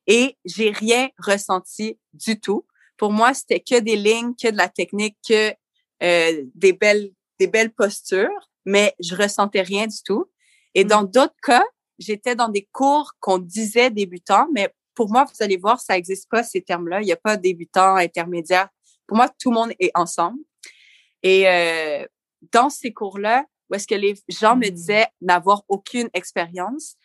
Et 0.06 0.36
j'ai 0.44 0.70
rien 0.70 1.08
ressenti 1.18 1.98
du 2.12 2.38
tout. 2.38 2.66
Pour 2.96 3.12
moi, 3.12 3.34
c'était 3.34 3.60
que 3.60 3.80
des 3.80 3.96
lignes, 3.96 4.34
que 4.40 4.48
de 4.48 4.56
la 4.56 4.68
technique, 4.68 5.16
que 5.26 5.52
euh, 6.02 6.44
des 6.54 6.72
belles, 6.72 7.12
des 7.38 7.46
belles 7.46 7.72
postures, 7.72 8.50
mais 8.66 8.94
je 9.00 9.14
ressentais 9.14 9.62
rien 9.62 9.86
du 9.86 10.02
tout. 10.04 10.26
Et 10.74 10.84
mm. 10.84 10.88
dans 10.88 11.02
d'autres 11.04 11.40
cas, 11.42 11.64
j'étais 11.98 12.34
dans 12.34 12.48
des 12.48 12.68
cours 12.72 13.12
qu'on 13.20 13.38
disait 13.38 13.90
débutants, 13.90 14.48
mais 14.52 14.74
pour 14.94 15.10
moi, 15.10 15.24
vous 15.24 15.42
allez 15.42 15.56
voir, 15.56 15.80
ça 15.80 15.94
n'existe 15.94 16.28
pas 16.28 16.42
ces 16.42 16.62
termes-là. 16.62 17.00
Il 17.00 17.04
n'y 17.04 17.12
a 17.12 17.16
pas 17.16 17.36
débutant, 17.36 17.96
intermédiaire. 17.96 18.68
Pour 19.06 19.16
moi, 19.16 19.28
tout 19.40 19.50
le 19.50 19.54
monde 19.54 19.72
est 19.78 19.92
ensemble. 19.94 20.38
Et 21.22 21.48
euh, 21.48 22.04
dans 22.52 22.70
ces 22.70 22.92
cours-là, 22.92 23.44
où 23.70 23.74
est-ce 23.74 23.86
que 23.86 23.94
les 23.94 24.14
gens 24.28 24.56
me 24.56 24.68
hmm. 24.68 24.70
disaient 24.70 25.06
n'avoir 25.20 25.62
aucune 25.68 26.08
expérience, 26.14 26.96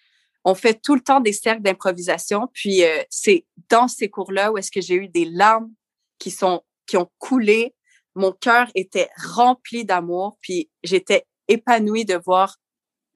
on 0.44 0.56
fait 0.56 0.82
tout 0.82 0.96
le 0.96 1.02
temps 1.02 1.20
des 1.20 1.34
cercles 1.34 1.62
d'improvisation. 1.62 2.48
Puis 2.54 2.84
euh, 2.84 3.04
c'est 3.10 3.46
dans 3.70 3.88
ces 3.88 4.10
cours-là 4.10 4.52
où 4.52 4.58
est-ce 4.58 4.72
que 4.72 4.82
j'ai 4.82 4.96
eu 4.96 5.08
des 5.08 5.26
larmes 5.26 5.72
qui 6.18 6.32
sont 6.32 6.64
qui 6.88 6.98
ont 6.98 7.10
coulé. 7.20 7.76
Mon 8.16 8.32
cœur 8.32 8.70
était 8.76 9.10
rempli 9.34 9.86
d'amour. 9.86 10.38
Puis 10.42 10.70
j'étais 10.84 11.26
épanouie 11.48 12.06
de 12.06 12.16
voir 12.16 12.58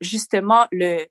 justement 0.01 0.67
le 0.71 1.05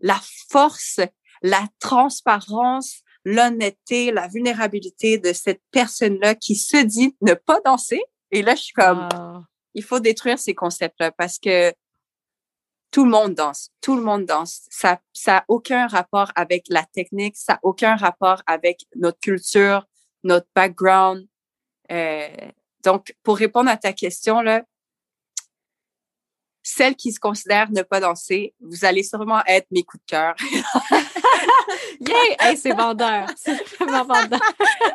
la 0.00 0.20
force 0.50 1.00
la 1.42 1.66
transparence, 1.80 3.02
l'honnêteté, 3.24 4.12
la 4.12 4.28
vulnérabilité 4.28 5.18
de 5.18 5.32
cette 5.32 5.60
personne-là 5.70 6.34
qui 6.34 6.54
se 6.54 6.78
dit 6.78 7.16
ne 7.20 7.34
pas 7.34 7.60
danser. 7.64 8.00
Et 8.30 8.42
là, 8.42 8.54
je 8.54 8.62
suis 8.62 8.72
comme, 8.72 9.08
il 9.74 9.82
faut 9.82 10.00
détruire 10.00 10.38
ces 10.38 10.54
concepts-là 10.54 11.12
parce 11.12 11.38
que 11.38 11.72
tout 12.90 13.04
le 13.04 13.10
monde 13.10 13.34
danse, 13.34 13.70
tout 13.80 13.96
le 13.96 14.02
monde 14.02 14.26
danse. 14.26 14.66
Ça, 14.70 15.00
ça 15.12 15.38
a 15.38 15.44
aucun 15.48 15.86
rapport 15.86 16.30
avec 16.34 16.64
la 16.68 16.84
technique, 16.84 17.36
ça 17.36 17.54
a 17.54 17.58
aucun 17.62 17.96
rapport 17.96 18.42
avec 18.46 18.80
notre 18.96 19.18
culture, 19.18 19.86
notre 20.24 20.46
background. 20.54 21.26
Euh, 21.90 22.28
donc, 22.84 23.14
pour 23.22 23.36
répondre 23.36 23.70
à 23.70 23.76
ta 23.76 23.92
question 23.92 24.40
là, 24.40 24.62
celles 26.62 26.94
qui 26.94 27.12
se 27.12 27.20
considèrent 27.20 27.70
ne 27.72 27.82
pas 27.82 28.00
danser, 28.00 28.54
vous 28.60 28.84
allez 28.84 29.02
sûrement 29.02 29.42
être 29.46 29.66
mes 29.70 29.82
coups 29.82 30.02
de 30.04 30.10
cœur. 30.10 30.34
yeah! 32.00 32.56
c'est 32.56 32.72
vendeur. 32.72 33.26
C'est 33.36 33.62
vraiment 33.76 34.04
vendeur. 34.04 34.40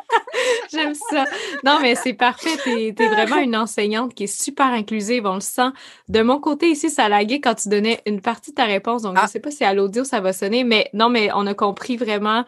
J'aime 0.72 0.94
ça. 0.94 1.24
Non, 1.64 1.78
mais 1.80 1.94
c'est 1.94 2.12
parfait. 2.12 2.56
T'es 2.62 2.94
es 2.96 3.08
vraiment 3.08 3.38
une 3.38 3.56
enseignante 3.56 4.14
qui 4.14 4.24
est 4.24 4.42
super 4.42 4.66
inclusive. 4.66 5.26
On 5.26 5.34
le 5.34 5.40
sent. 5.40 5.70
De 6.08 6.22
mon 6.22 6.38
côté 6.38 6.70
ici, 6.70 6.90
ça 6.90 7.08
laguait 7.08 7.40
quand 7.40 7.54
tu 7.54 7.68
donnais 7.68 8.00
une 8.06 8.20
partie 8.20 8.50
de 8.50 8.56
ta 8.56 8.64
réponse. 8.64 9.02
Donc, 9.02 9.16
je 9.16 9.22
ah. 9.22 9.26
sais 9.26 9.40
pas 9.40 9.50
si 9.50 9.64
à 9.64 9.74
l'audio 9.74 10.04
ça 10.04 10.20
va 10.20 10.32
sonner, 10.32 10.64
mais 10.64 10.88
non, 10.92 11.08
mais 11.08 11.30
on 11.34 11.46
a 11.46 11.54
compris 11.54 11.96
vraiment 11.96 12.44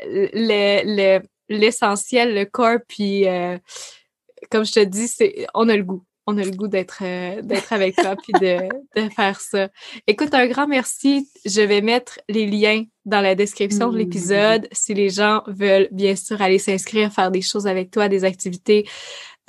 le 0.00 1.20
l'essentiel, 1.48 2.34
le, 2.34 2.44
corps, 2.44 2.78
puis 2.88 3.28
euh, 3.28 3.56
comme 4.50 4.64
je 4.64 4.72
te 4.72 4.80
dis, 4.80 5.08
c'est 5.08 5.46
on 5.54 5.68
a 5.68 5.76
le 5.76 5.84
goût 5.84 6.04
on 6.26 6.38
a 6.38 6.44
le 6.44 6.50
goût 6.50 6.68
d'être 6.68 6.98
euh, 7.02 7.40
d'être 7.42 7.72
avec 7.72 7.96
toi 7.96 8.16
puis 8.16 8.32
de, 8.32 8.68
de 8.96 9.08
faire 9.10 9.40
ça. 9.40 9.68
Écoute, 10.06 10.34
un 10.34 10.46
grand 10.46 10.66
merci. 10.66 11.30
Je 11.44 11.60
vais 11.60 11.80
mettre 11.80 12.18
les 12.28 12.46
liens 12.46 12.84
dans 13.04 13.20
la 13.20 13.34
description 13.34 13.90
de 13.90 13.98
l'épisode 13.98 14.68
si 14.72 14.94
les 14.94 15.10
gens 15.10 15.42
veulent 15.46 15.88
bien 15.92 16.16
sûr 16.16 16.42
aller 16.42 16.58
s'inscrire, 16.58 17.12
faire 17.12 17.30
des 17.30 17.42
choses 17.42 17.66
avec 17.66 17.90
toi, 17.90 18.08
des 18.08 18.24
activités. 18.24 18.88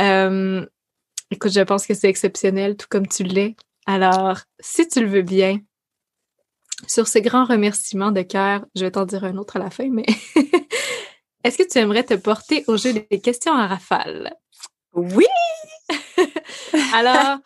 Euh, 0.01 0.65
écoute, 1.31 1.51
je 1.51 1.61
pense 1.61 1.87
que 1.87 1.95
c'est 1.95 2.09
exceptionnel, 2.09 2.77
tout 2.77 2.87
comme 2.89 3.07
tu 3.07 3.23
l'es. 3.23 3.55
Alors, 3.87 4.39
si 4.59 4.87
tu 4.87 5.01
le 5.01 5.07
veux 5.07 5.21
bien, 5.23 5.59
Sur 6.85 7.07
ces 7.07 7.21
grands 7.21 7.45
remerciements 7.45 8.11
de 8.11 8.21
cœur, 8.21 8.63
je 8.75 8.85
vais 8.85 8.91
t'en 8.91 9.05
dire 9.05 9.23
un 9.23 9.37
autre 9.37 9.55
à 9.55 9.59
la 9.59 9.71
fin, 9.71 9.89
mais 9.89 10.05
est-ce 11.43 11.57
que 11.57 11.67
tu 11.67 11.79
aimerais 11.79 12.03
te 12.03 12.13
porter 12.13 12.63
au 12.67 12.77
jeu 12.77 12.93
des 12.93 13.19
questions 13.19 13.53
à 13.53 13.65
rafale? 13.65 14.35
Oui! 14.93 15.25
Alors, 16.93 17.39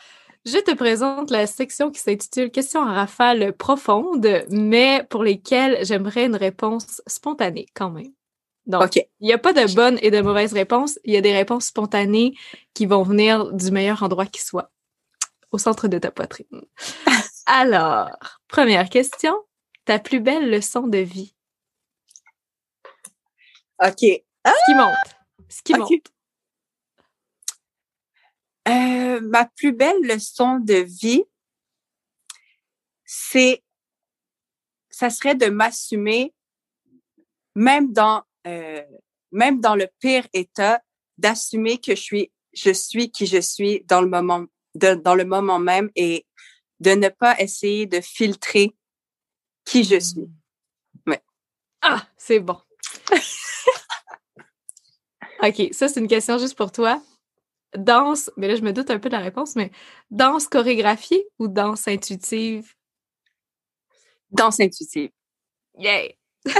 je 0.46 0.58
te 0.58 0.74
présente 0.74 1.30
la 1.30 1.46
section 1.48 1.92
qui 1.92 2.00
s'intitule 2.00 2.52
Questions 2.52 2.82
à 2.82 2.94
rafale 2.94 3.54
profonde, 3.54 4.44
mais 4.50 5.06
pour 5.10 5.24
lesquelles 5.24 5.86
j'aimerais 5.86 6.26
une 6.26 6.36
réponse 6.36 7.02
spontanée 7.08 7.68
quand 7.74 7.92
même. 7.92 8.14
Donc, 8.66 8.96
il 8.96 9.06
n'y 9.22 9.34
a 9.34 9.38
pas 9.38 9.54
de 9.54 9.74
bonne 9.74 9.98
et 10.02 10.12
de 10.12 10.22
mauvaise 10.22 10.54
réponse. 10.54 11.00
Il 11.04 11.14
y 11.14 11.18
a 11.18 11.22
des 11.22 11.34
réponses 11.34 11.66
spontanées 11.66 12.36
qui 12.74 12.86
vont 12.86 13.04
venir 13.04 13.52
du 13.54 13.72
meilleur 13.72 14.02
endroit 14.04 14.26
qui 14.26 14.42
soit, 14.42 14.72
au 15.52 15.58
centre 15.58 15.88
de 15.88 15.98
ta 15.98 16.12
poitrine. 16.12 16.62
Alors, 17.46 18.10
première 18.48 18.90
question. 18.90 19.36
Ta 19.86 20.00
plus 20.00 20.20
belle 20.20 20.50
leçon 20.50 20.88
de 20.88 21.00
vie? 21.00 21.36
OK. 23.84 24.00
Ce 24.00 24.66
qui 24.66 24.76
monte. 24.76 24.96
Ce 25.50 25.62
qui 25.64 25.74
monte. 25.74 25.92
Euh, 28.68 29.20
ma 29.22 29.46
plus 29.46 29.74
belle 29.74 30.02
leçon 30.04 30.60
de 30.60 30.76
vie, 30.76 31.24
c'est, 33.06 33.64
ça 34.90 35.10
serait 35.10 35.36
de 35.36 35.48
m'assumer, 35.48 36.34
même 37.56 37.92
dans, 37.92 38.24
euh, 38.46 38.84
même 39.32 39.60
dans 39.62 39.76
le 39.76 39.88
pire 40.00 40.28
état, 40.34 40.82
d'assumer 41.18 41.80
que 41.80 41.96
je 41.96 42.02
suis, 42.02 42.32
je 42.54 42.72
suis 42.72 43.12
qui 43.12 43.26
je 43.26 43.42
suis 43.42 43.84
dans 43.86 44.02
le 44.02 44.08
moment, 44.08 44.46
dans 44.76 45.16
le 45.16 45.26
moment 45.26 45.60
même 45.60 45.90
et 45.96 46.26
de 46.80 46.92
ne 46.92 47.10
pas 47.10 47.40
essayer 47.40 47.86
de 47.86 48.00
filtrer 48.02 48.76
qui 49.66 49.84
je 49.84 50.00
suis. 50.00 50.30
Ouais. 51.08 51.22
Ah, 51.82 52.08
c'est 52.18 52.40
bon. 52.40 52.60
OK, 55.44 55.70
ça, 55.72 55.88
c'est 55.88 56.00
une 56.00 56.08
question 56.08 56.38
juste 56.38 56.56
pour 56.56 56.72
toi 56.72 57.02
danse, 57.76 58.32
mais 58.38 58.48
là, 58.48 58.56
je 58.56 58.62
me 58.62 58.74
doute 58.74 58.90
un 58.90 59.00
peu 59.00 59.10
de 59.10 59.16
la 59.16 59.22
réponse, 59.22 59.56
mais 59.56 59.72
danse 60.10 60.48
chorégraphiée 60.48 61.28
ou 61.40 61.48
danse 61.48 61.88
intuitive? 61.88 62.74
Danse 64.32 64.60
intuitive. 64.60 65.12
Yay! 65.78 66.18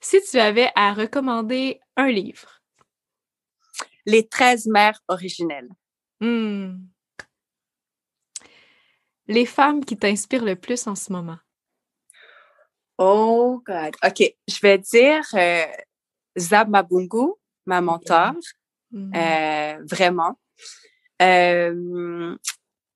si 0.00 0.20
tu 0.22 0.38
avais 0.38 0.70
à 0.74 0.92
recommander 0.92 1.80
un 1.96 2.08
livre. 2.08 2.62
Les 4.06 4.26
13 4.26 4.66
mères 4.66 5.00
originelles. 5.08 5.68
Hmm. 6.20 6.78
Les 9.26 9.44
femmes 9.44 9.84
qui 9.84 9.96
t'inspirent 9.98 10.44
le 10.44 10.56
plus 10.56 10.86
en 10.86 10.94
ce 10.94 11.12
moment. 11.12 11.38
Oh 12.96 13.62
God. 13.64 13.94
OK. 14.04 14.34
Je 14.48 14.60
vais 14.62 14.78
dire 14.78 15.22
euh, 15.34 15.66
Zab 16.38 16.68
Mabungu, 16.70 17.34
ma 17.66 17.80
mentor. 17.80 18.32
Mmh. 18.90 19.12
Euh, 19.14 19.84
vraiment. 19.90 20.38
Euh, 21.20 22.36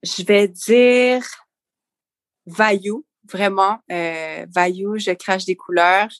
je 0.02 0.24
vais 0.24 0.48
dire 0.48 1.24
Vaillou, 2.47 3.05
vraiment. 3.31 3.78
Euh, 3.90 4.47
Vaillou, 4.55 4.98
je 4.98 5.12
crache 5.12 5.44
des 5.44 5.56
couleurs. 5.56 6.10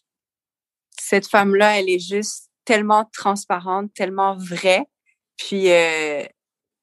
Cette 0.99 1.27
femme-là, 1.27 1.78
elle 1.78 1.89
est 1.89 1.99
juste 1.99 2.51
tellement 2.65 3.05
transparente, 3.12 3.93
tellement 3.94 4.36
vraie. 4.36 4.86
Puis, 5.36 5.70
euh, 5.70 6.24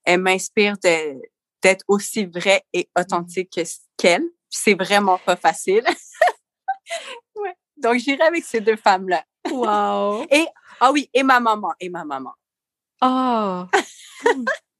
elle 0.03 0.22
m'inspire 0.22 0.78
d'être 0.78 1.86
aussi 1.88 2.26
vraie 2.26 2.64
et 2.74 2.90
authentique 2.98 3.60
qu'elle. 3.98 4.24
C'est 4.49 4.74
vraiment 4.74 5.20
pas 5.20 5.36
facile. 5.36 5.84
ouais. 7.36 7.56
Donc, 7.78 7.98
j'irai 7.98 8.24
avec 8.24 8.44
ces 8.44 8.60
deux 8.60 8.76
femmes-là. 8.76 9.24
Wow! 9.52 10.26
Et, 10.32 10.48
ah 10.82 10.91
oui, 10.91 11.10
et 11.14 11.24
ma 11.24 11.40
maman, 11.40 11.74
et 11.80 11.90
ma 11.90 12.03
maman. 12.03 12.34
Oh! 13.01 13.65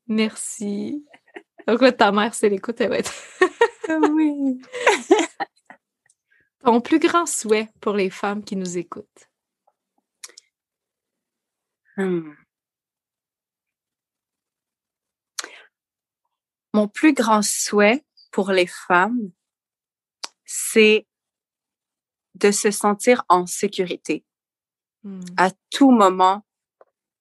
Merci. 0.08 1.06
Donc 1.68 1.98
ta 1.98 2.12
mère, 2.12 2.34
c'est 2.34 2.50
l'écoute, 2.50 2.82
elle 2.82 2.90
va 2.90 2.98
être. 2.98 3.14
oui. 4.12 4.62
Ton 6.64 6.82
plus 6.82 7.00
grand 7.00 7.26
souhait 7.26 7.70
pour 7.80 7.94
les 7.94 8.10
femmes 8.10 8.44
qui 8.44 8.56
nous 8.56 8.78
écoutent? 8.78 9.30
Hmm. 11.96 12.34
Mon 16.74 16.88
plus 16.88 17.14
grand 17.14 17.42
souhait 17.42 18.04
pour 18.32 18.52
les 18.52 18.68
femmes, 18.68 19.32
c'est 20.46 21.08
de 22.36 22.52
se 22.52 22.72
sentir 22.72 23.24
en 23.28 23.46
sécurité 23.46 24.24
hmm. 25.04 25.22
à 25.38 25.52
tout 25.72 25.92
moment 25.92 26.46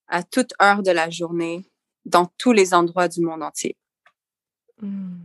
à 0.09 0.23
toute 0.23 0.53
heure 0.61 0.83
de 0.83 0.91
la 0.91 1.09
journée, 1.09 1.69
dans 2.05 2.25
tous 2.37 2.51
les 2.51 2.73
endroits 2.73 3.07
du 3.07 3.21
monde 3.21 3.43
entier. 3.43 3.77
Hmm. 4.81 5.19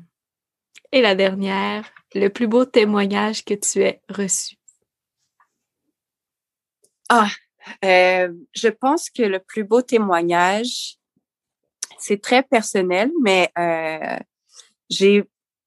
Et 0.93 1.01
la 1.01 1.15
dernière, 1.15 1.91
le 2.15 2.29
plus 2.29 2.47
beau 2.47 2.65
témoignage 2.65 3.45
que 3.45 3.55
tu 3.55 3.83
aies 3.83 4.01
reçu. 4.09 4.57
Ah, 7.09 7.29
euh, 7.85 8.33
je 8.55 8.69
pense 8.69 9.11
que 9.11 9.23
le 9.23 9.41
plus 9.41 9.65
beau 9.65 9.83
témoignage, 9.83 10.97
c'est 11.99 12.21
très 12.21 12.43
personnel, 12.43 13.11
mais 13.23 13.51
euh, 13.59 14.19
j'ai 14.89 15.25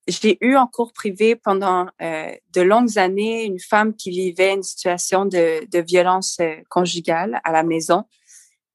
j'ai 0.07 0.37
eu 0.39 0.55
en 0.55 0.67
cours 0.67 0.93
privé 0.93 1.35
pendant 1.35 1.87
euh, 2.01 2.33
de 2.53 2.61
longues 2.61 2.97
années 2.97 3.43
une 3.43 3.59
femme 3.59 3.93
qui 3.93 4.09
vivait 4.09 4.53
une 4.53 4.63
situation 4.63 5.25
de, 5.25 5.67
de 5.69 5.79
violence 5.79 6.39
conjugale 6.69 7.41
à 7.43 7.51
la 7.51 7.63
maison 7.63 8.05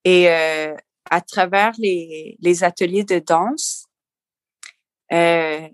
et 0.04 0.28
euh, 0.28 0.74
à 1.10 1.20
travers 1.20 1.72
les, 1.78 2.36
les, 2.40 2.64
ateliers 2.64 3.04
de 3.04 3.18
danse, 3.18 3.86
euh, 5.12 5.68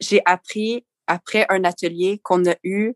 j'ai 0.00 0.22
appris 0.24 0.86
après 1.06 1.46
un 1.48 1.64
atelier 1.64 2.20
qu'on 2.22 2.44
a 2.48 2.54
eu 2.62 2.94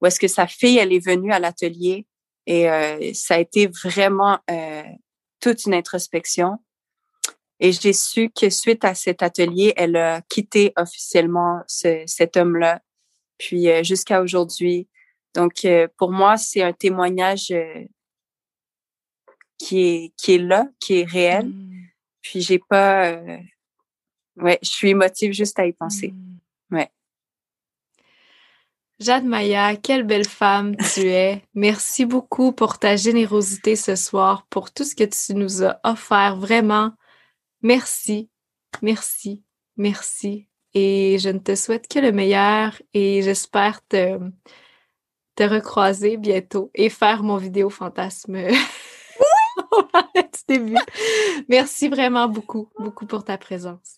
où 0.00 0.06
est-ce 0.06 0.20
que 0.20 0.28
sa 0.28 0.46
fille, 0.46 0.78
elle 0.78 0.92
est 0.92 1.04
venue 1.04 1.32
à 1.32 1.38
l'atelier 1.38 2.06
et 2.46 2.70
euh, 2.70 3.12
ça 3.12 3.34
a 3.34 3.38
été 3.40 3.66
vraiment 3.66 4.38
euh, 4.50 4.82
toute 5.40 5.66
une 5.66 5.74
introspection. 5.74 6.58
Et 7.60 7.72
j'ai 7.72 7.92
su 7.92 8.30
que 8.30 8.50
suite 8.50 8.84
à 8.84 8.94
cet 8.94 9.22
atelier, 9.22 9.74
elle 9.76 9.96
a 9.96 10.22
quitté 10.22 10.72
officiellement 10.76 11.60
ce, 11.66 12.04
cet 12.06 12.36
homme-là, 12.36 12.80
puis 13.36 13.68
euh, 13.68 13.82
jusqu'à 13.82 14.22
aujourd'hui. 14.22 14.88
Donc, 15.34 15.64
euh, 15.64 15.88
pour 15.98 16.10
moi, 16.10 16.36
c'est 16.36 16.62
un 16.62 16.72
témoignage 16.72 17.52
qui 19.58 19.80
est 19.80 20.12
qui 20.16 20.34
est 20.34 20.38
là, 20.38 20.68
qui 20.80 21.00
est 21.00 21.04
réel. 21.04 21.48
Mmh. 21.48 21.88
Puis 22.22 22.40
j'ai 22.40 22.58
pas 22.58 23.12
euh, 23.12 23.38
ouais, 24.36 24.58
je 24.62 24.68
suis 24.70 24.90
émotive 24.90 25.32
juste 25.32 25.58
à 25.58 25.66
y 25.66 25.72
penser. 25.72 26.12
Mmh. 26.12 26.76
Ouais. 26.76 26.90
Jade 29.00 29.24
Maya, 29.24 29.76
quelle 29.76 30.04
belle 30.04 30.26
femme 30.26 30.76
tu 30.94 31.02
es. 31.02 31.42
Merci 31.54 32.04
beaucoup 32.04 32.52
pour 32.52 32.78
ta 32.78 32.96
générosité 32.96 33.76
ce 33.76 33.96
soir, 33.96 34.46
pour 34.50 34.72
tout 34.72 34.84
ce 34.84 34.94
que 34.94 35.04
tu 35.04 35.34
nous 35.34 35.62
as 35.62 35.78
offert. 35.84 36.36
Vraiment, 36.36 36.92
merci, 37.62 38.28
merci, 38.82 39.44
merci. 39.76 40.48
Et 40.74 41.18
je 41.18 41.30
ne 41.30 41.38
te 41.38 41.54
souhaite 41.54 41.88
que 41.88 41.98
le 41.98 42.12
meilleur 42.12 42.80
et 42.92 43.22
j'espère 43.22 43.84
te, 43.86 44.18
te 45.34 45.42
recroiser 45.44 46.16
bientôt 46.16 46.70
et 46.74 46.90
faire 46.90 47.22
mon 47.22 47.36
vidéo 47.36 47.70
fantasme 47.70 48.36
début. 50.48 50.76
Merci 51.48 51.88
vraiment 51.88 52.28
beaucoup, 52.28 52.68
beaucoup 52.78 53.06
pour 53.06 53.24
ta 53.24 53.38
présence. 53.38 53.96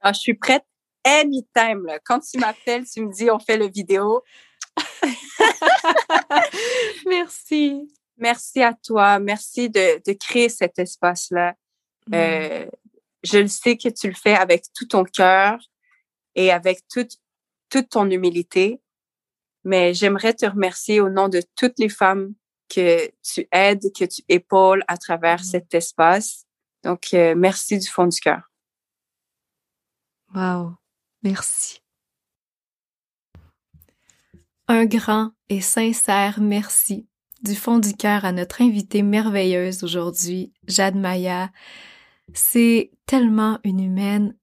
Ah, 0.00 0.12
je 0.12 0.20
suis 0.20 0.34
prête 0.34 0.64
anytime. 1.04 1.86
Là. 1.86 1.98
Quand 2.04 2.20
tu 2.20 2.38
m'appelles, 2.38 2.84
tu 2.86 3.04
me 3.04 3.12
dis 3.12 3.30
on 3.30 3.38
fait 3.38 3.56
le 3.56 3.68
vidéo. 3.68 4.22
Merci. 7.06 7.88
Merci 8.16 8.62
à 8.62 8.72
toi. 8.72 9.18
Merci 9.18 9.68
de, 9.68 10.00
de 10.06 10.12
créer 10.12 10.48
cet 10.48 10.78
espace-là. 10.78 11.54
Mm. 12.08 12.14
Euh, 12.14 12.66
je 13.22 13.38
le 13.38 13.48
sais 13.48 13.76
que 13.76 13.88
tu 13.88 14.08
le 14.08 14.14
fais 14.14 14.34
avec 14.34 14.64
tout 14.74 14.86
ton 14.86 15.04
cœur 15.04 15.58
et 16.34 16.52
avec 16.52 16.86
toute, 16.88 17.16
toute 17.68 17.88
ton 17.88 18.08
humilité. 18.08 18.80
Mais 19.64 19.94
j'aimerais 19.94 20.34
te 20.34 20.46
remercier 20.46 21.00
au 21.00 21.08
nom 21.08 21.28
de 21.28 21.42
toutes 21.56 21.78
les 21.78 21.88
femmes 21.88 22.34
que 22.68 23.10
tu 23.22 23.46
aides, 23.52 23.92
que 23.96 24.04
tu 24.04 24.22
épaules 24.28 24.84
à 24.88 24.96
travers 24.96 25.40
mm-hmm. 25.40 25.50
cet 25.50 25.74
espace. 25.74 26.46
Donc, 26.84 27.08
euh, 27.14 27.34
merci 27.36 27.78
du 27.78 27.88
fond 27.88 28.06
du 28.06 28.20
cœur. 28.20 28.50
Wow, 30.34 30.74
merci. 31.22 31.80
Un 34.68 34.84
grand 34.84 35.30
et 35.48 35.60
sincère 35.60 36.40
merci 36.40 37.06
du 37.42 37.54
fond 37.54 37.78
du 37.78 37.94
cœur 37.94 38.24
à 38.24 38.32
notre 38.32 38.62
invitée 38.62 39.02
merveilleuse 39.02 39.84
aujourd'hui, 39.84 40.52
Jade 40.66 40.96
Maya. 40.96 41.50
C'est 42.34 42.90
tellement 43.06 43.60
une 43.62 43.80
humaine 43.80 44.36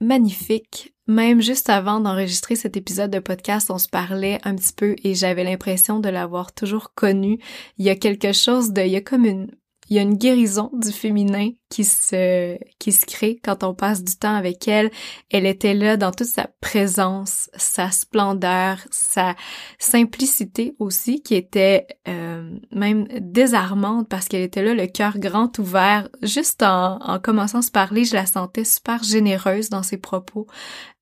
magnifique. 0.00 0.94
Même 1.08 1.40
juste 1.40 1.70
avant 1.70 2.00
d'enregistrer 2.00 2.56
cet 2.56 2.76
épisode 2.76 3.12
de 3.12 3.20
podcast, 3.20 3.70
on 3.70 3.78
se 3.78 3.88
parlait 3.88 4.40
un 4.42 4.56
petit 4.56 4.72
peu 4.72 4.96
et 5.04 5.14
j'avais 5.14 5.44
l'impression 5.44 6.00
de 6.00 6.08
l'avoir 6.08 6.52
toujours 6.52 6.94
connu. 6.94 7.38
Il 7.78 7.84
y 7.84 7.90
a 7.90 7.96
quelque 7.96 8.32
chose 8.32 8.72
de, 8.72 8.82
il 8.82 9.48
il 9.88 9.96
y 9.96 9.98
a 9.98 10.02
une 10.02 10.16
guérison 10.16 10.70
du 10.72 10.90
féminin 10.90 11.50
qui 11.68 11.84
se 11.84 12.58
qui 12.78 12.92
se 12.92 13.06
crée 13.06 13.38
quand 13.42 13.62
on 13.62 13.74
passe 13.74 14.02
du 14.02 14.16
temps 14.16 14.34
avec 14.34 14.66
elle. 14.66 14.90
Elle 15.30 15.46
était 15.46 15.74
là 15.74 15.96
dans 15.96 16.10
toute 16.10 16.26
sa 16.26 16.48
présence, 16.60 17.48
sa 17.56 17.90
splendeur, 17.90 18.78
sa 18.90 19.36
simplicité 19.78 20.74
aussi, 20.78 21.22
qui 21.22 21.34
était 21.34 21.86
euh, 22.08 22.58
même 22.72 23.06
désarmante 23.20 24.08
parce 24.08 24.26
qu'elle 24.26 24.42
était 24.42 24.62
là, 24.62 24.74
le 24.74 24.86
cœur 24.86 25.18
grand 25.18 25.56
ouvert. 25.58 26.08
Juste 26.22 26.62
en, 26.62 26.98
en 27.00 27.20
commençant 27.20 27.58
à 27.58 27.62
se 27.62 27.70
parler, 27.70 28.04
je 28.04 28.14
la 28.14 28.26
sentais 28.26 28.64
super 28.64 29.04
généreuse 29.04 29.70
dans 29.70 29.82
ses 29.84 29.98
propos. 29.98 30.46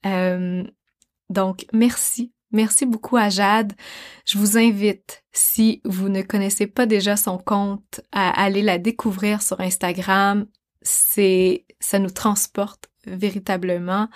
Euh, 0.05 0.63
donc 1.31 1.67
merci 1.73 2.34
Merci 2.55 2.87
beaucoup 2.87 3.17
à 3.17 3.31
Jade. 3.31 3.73
Je 4.25 4.39
vous 4.39 4.57
invite, 4.57 5.25
si 5.33 5.83
vous 5.85 6.09
ne 6.09 6.23
connaissez 6.23 6.69
pas 6.69 6.87
déjà 6.87 7.17
son 7.17 7.37
compte, 7.37 8.01
à 8.13 8.31
aller 8.41 8.63
la 8.63 8.79
découvrir 8.79 9.43
sur 9.43 9.61
Instagram. 9.61 10.47
C'est, 10.81 11.65
ça 11.81 11.99
nous 11.99 12.11
transporte 12.11 12.89
véritablement. 13.07 14.09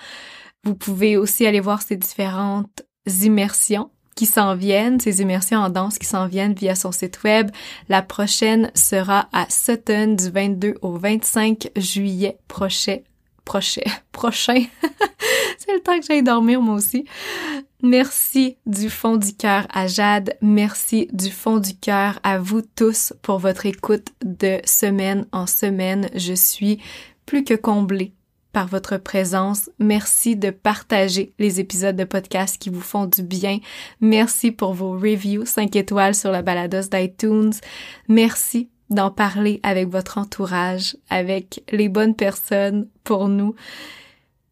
Vous 0.62 0.76
pouvez 0.76 1.16
aussi 1.16 1.46
aller 1.46 1.58
voir 1.58 1.82
ses 1.82 1.96
différentes 1.96 2.82
immersions 3.22 3.90
qui 4.14 4.26
s'en 4.26 4.54
viennent, 4.54 5.00
ces 5.00 5.20
immersions 5.20 5.58
en 5.58 5.68
danse 5.68 5.98
qui 5.98 6.06
s'en 6.06 6.28
viennent 6.28 6.54
via 6.54 6.76
son 6.76 6.92
site 6.92 7.24
web. 7.24 7.50
La 7.88 8.02
prochaine 8.02 8.70
sera 8.72 9.28
à 9.32 9.50
Sutton 9.50 10.14
du 10.14 10.30
22 10.30 10.74
au 10.82 10.96
25 10.96 11.70
juillet 11.76 12.38
prochain. 12.46 12.98
Prochain. 13.44 13.82
Prochain. 14.12 14.64
C'est 15.58 15.72
le 15.72 15.80
temps 15.80 15.98
que 15.98 16.06
j'aille 16.06 16.22
dormir 16.22 16.60
moi 16.60 16.76
aussi. 16.76 17.04
Merci 17.82 18.56
du 18.66 18.90
fond 18.90 19.16
du 19.16 19.34
cœur 19.34 19.66
à 19.72 19.86
Jade. 19.86 20.36
Merci 20.42 21.08
du 21.12 21.30
fond 21.30 21.58
du 21.58 21.76
cœur 21.76 22.18
à 22.24 22.38
vous 22.38 22.60
tous 22.62 23.12
pour 23.22 23.38
votre 23.38 23.66
écoute 23.66 24.08
de 24.24 24.58
semaine 24.64 25.26
en 25.30 25.46
semaine. 25.46 26.08
Je 26.14 26.32
suis 26.32 26.80
plus 27.24 27.44
que 27.44 27.54
comblée 27.54 28.12
par 28.52 28.66
votre 28.66 28.96
présence. 28.96 29.70
Merci 29.78 30.34
de 30.34 30.50
partager 30.50 31.32
les 31.38 31.60
épisodes 31.60 31.94
de 31.94 32.02
podcast 32.02 32.56
qui 32.58 32.70
vous 32.70 32.80
font 32.80 33.06
du 33.06 33.22
bien. 33.22 33.58
Merci 34.00 34.50
pour 34.50 34.74
vos 34.74 34.92
reviews 34.92 35.46
5 35.46 35.76
étoiles 35.76 36.16
sur 36.16 36.32
la 36.32 36.42
balados 36.42 36.88
d'iTunes. 36.90 37.52
Merci 38.08 38.70
d'en 38.90 39.12
parler 39.12 39.60
avec 39.62 39.88
votre 39.88 40.18
entourage, 40.18 40.96
avec 41.10 41.62
les 41.70 41.88
bonnes 41.88 42.16
personnes 42.16 42.88
pour 43.04 43.28
nous. 43.28 43.54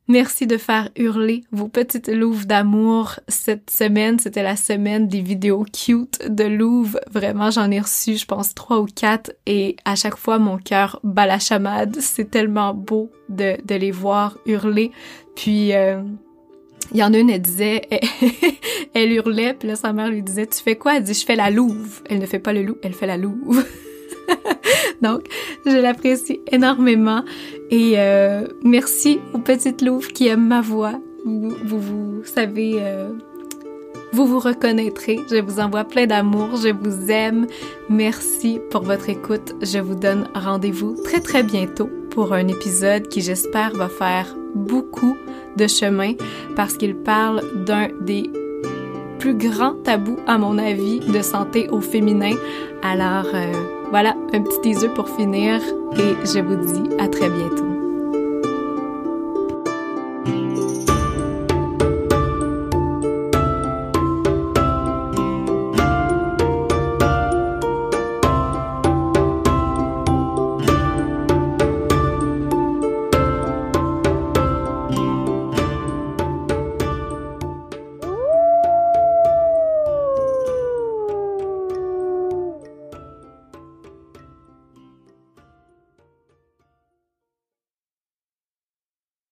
Merci 0.08 0.46
de 0.46 0.56
faire 0.56 0.88
hurler 0.94 1.42
vos 1.50 1.66
petites 1.66 2.08
louves 2.08 2.46
d'amour. 2.46 3.18
Cette 3.26 3.70
semaine, 3.70 4.20
c'était 4.20 4.44
la 4.44 4.54
semaine 4.54 5.08
des 5.08 5.20
vidéos 5.20 5.64
cute 5.64 6.28
de 6.28 6.44
louves. 6.44 7.00
Vraiment, 7.10 7.50
j'en 7.50 7.70
ai 7.72 7.80
reçu, 7.80 8.16
je 8.16 8.24
pense, 8.24 8.54
trois 8.54 8.78
ou 8.78 8.86
quatre 8.86 9.32
et 9.46 9.74
à 9.84 9.96
chaque 9.96 10.16
fois, 10.16 10.38
mon 10.38 10.58
cœur 10.58 11.00
bat 11.02 11.26
la 11.26 11.40
chamade. 11.40 11.96
C'est 11.98 12.30
tellement 12.30 12.72
beau 12.72 13.10
de, 13.28 13.56
les 13.68 13.90
voir 13.90 14.38
hurler. 14.46 14.92
Puis, 15.34 15.74
euh, 15.74 16.00
il 16.92 16.98
y 16.98 17.02
en 17.02 17.12
a 17.12 17.18
une, 17.18 17.30
elle 17.30 17.42
disait, 17.42 17.82
elle, 18.94 19.10
hurlait, 19.10 19.54
puis 19.54 19.66
là, 19.66 19.74
sa 19.74 19.92
mère 19.92 20.08
lui 20.08 20.22
disait, 20.22 20.46
tu 20.46 20.62
fais 20.62 20.76
quoi? 20.76 20.98
Elle 20.98 21.02
dit, 21.02 21.14
je 21.14 21.24
fais 21.24 21.36
la 21.36 21.50
louve. 21.50 22.02
Elle 22.08 22.20
ne 22.20 22.26
fait 22.26 22.38
pas 22.38 22.52
le 22.52 22.62
loup, 22.62 22.76
elle 22.84 22.94
fait 22.94 23.08
la 23.08 23.16
louve. 23.16 23.66
Donc, 25.02 25.24
je 25.64 25.76
l'apprécie 25.76 26.40
énormément. 26.50 27.22
Et 27.70 27.94
euh, 27.96 28.46
merci 28.62 29.20
aux 29.32 29.38
petites 29.38 29.82
louves 29.82 30.08
qui 30.08 30.28
aiment 30.28 30.48
ma 30.48 30.60
voix. 30.60 31.00
Vous, 31.24 31.50
vous, 31.64 32.22
savez, 32.24 32.76
euh, 32.78 33.10
vous 34.12 34.26
vous 34.26 34.38
reconnaîtrez. 34.38 35.18
Je 35.30 35.40
vous 35.40 35.60
envoie 35.60 35.84
plein 35.84 36.06
d'amour. 36.06 36.56
Je 36.56 36.68
vous 36.68 37.10
aime. 37.10 37.46
Merci 37.88 38.60
pour 38.70 38.82
votre 38.82 39.08
écoute. 39.08 39.54
Je 39.62 39.78
vous 39.78 39.96
donne 39.96 40.28
rendez-vous 40.34 40.96
très 41.02 41.20
très 41.20 41.42
bientôt 41.42 41.90
pour 42.10 42.32
un 42.32 42.48
épisode 42.48 43.08
qui 43.08 43.20
j'espère 43.20 43.74
va 43.74 43.88
faire 43.88 44.34
beaucoup 44.54 45.16
de 45.56 45.66
chemin 45.66 46.14
parce 46.54 46.76
qu'il 46.76 46.94
parle 46.96 47.42
d'un 47.64 47.88
des 48.00 48.30
plus 49.18 49.34
grands 49.34 49.74
tabous 49.74 50.18
à 50.26 50.38
mon 50.38 50.58
avis 50.58 51.00
de 51.00 51.20
santé 51.20 51.68
au 51.68 51.80
féminin. 51.80 52.34
Alors, 52.82 53.26
euh, 53.34 53.75
voilà, 53.90 54.14
un 54.32 54.42
petit 54.42 54.60
teaser 54.60 54.88
pour 54.88 55.08
finir 55.08 55.60
et 55.94 56.26
je 56.26 56.40
vous 56.40 56.56
dis 56.56 56.94
à 56.98 57.08
très 57.08 57.28
bientôt. 57.28 57.75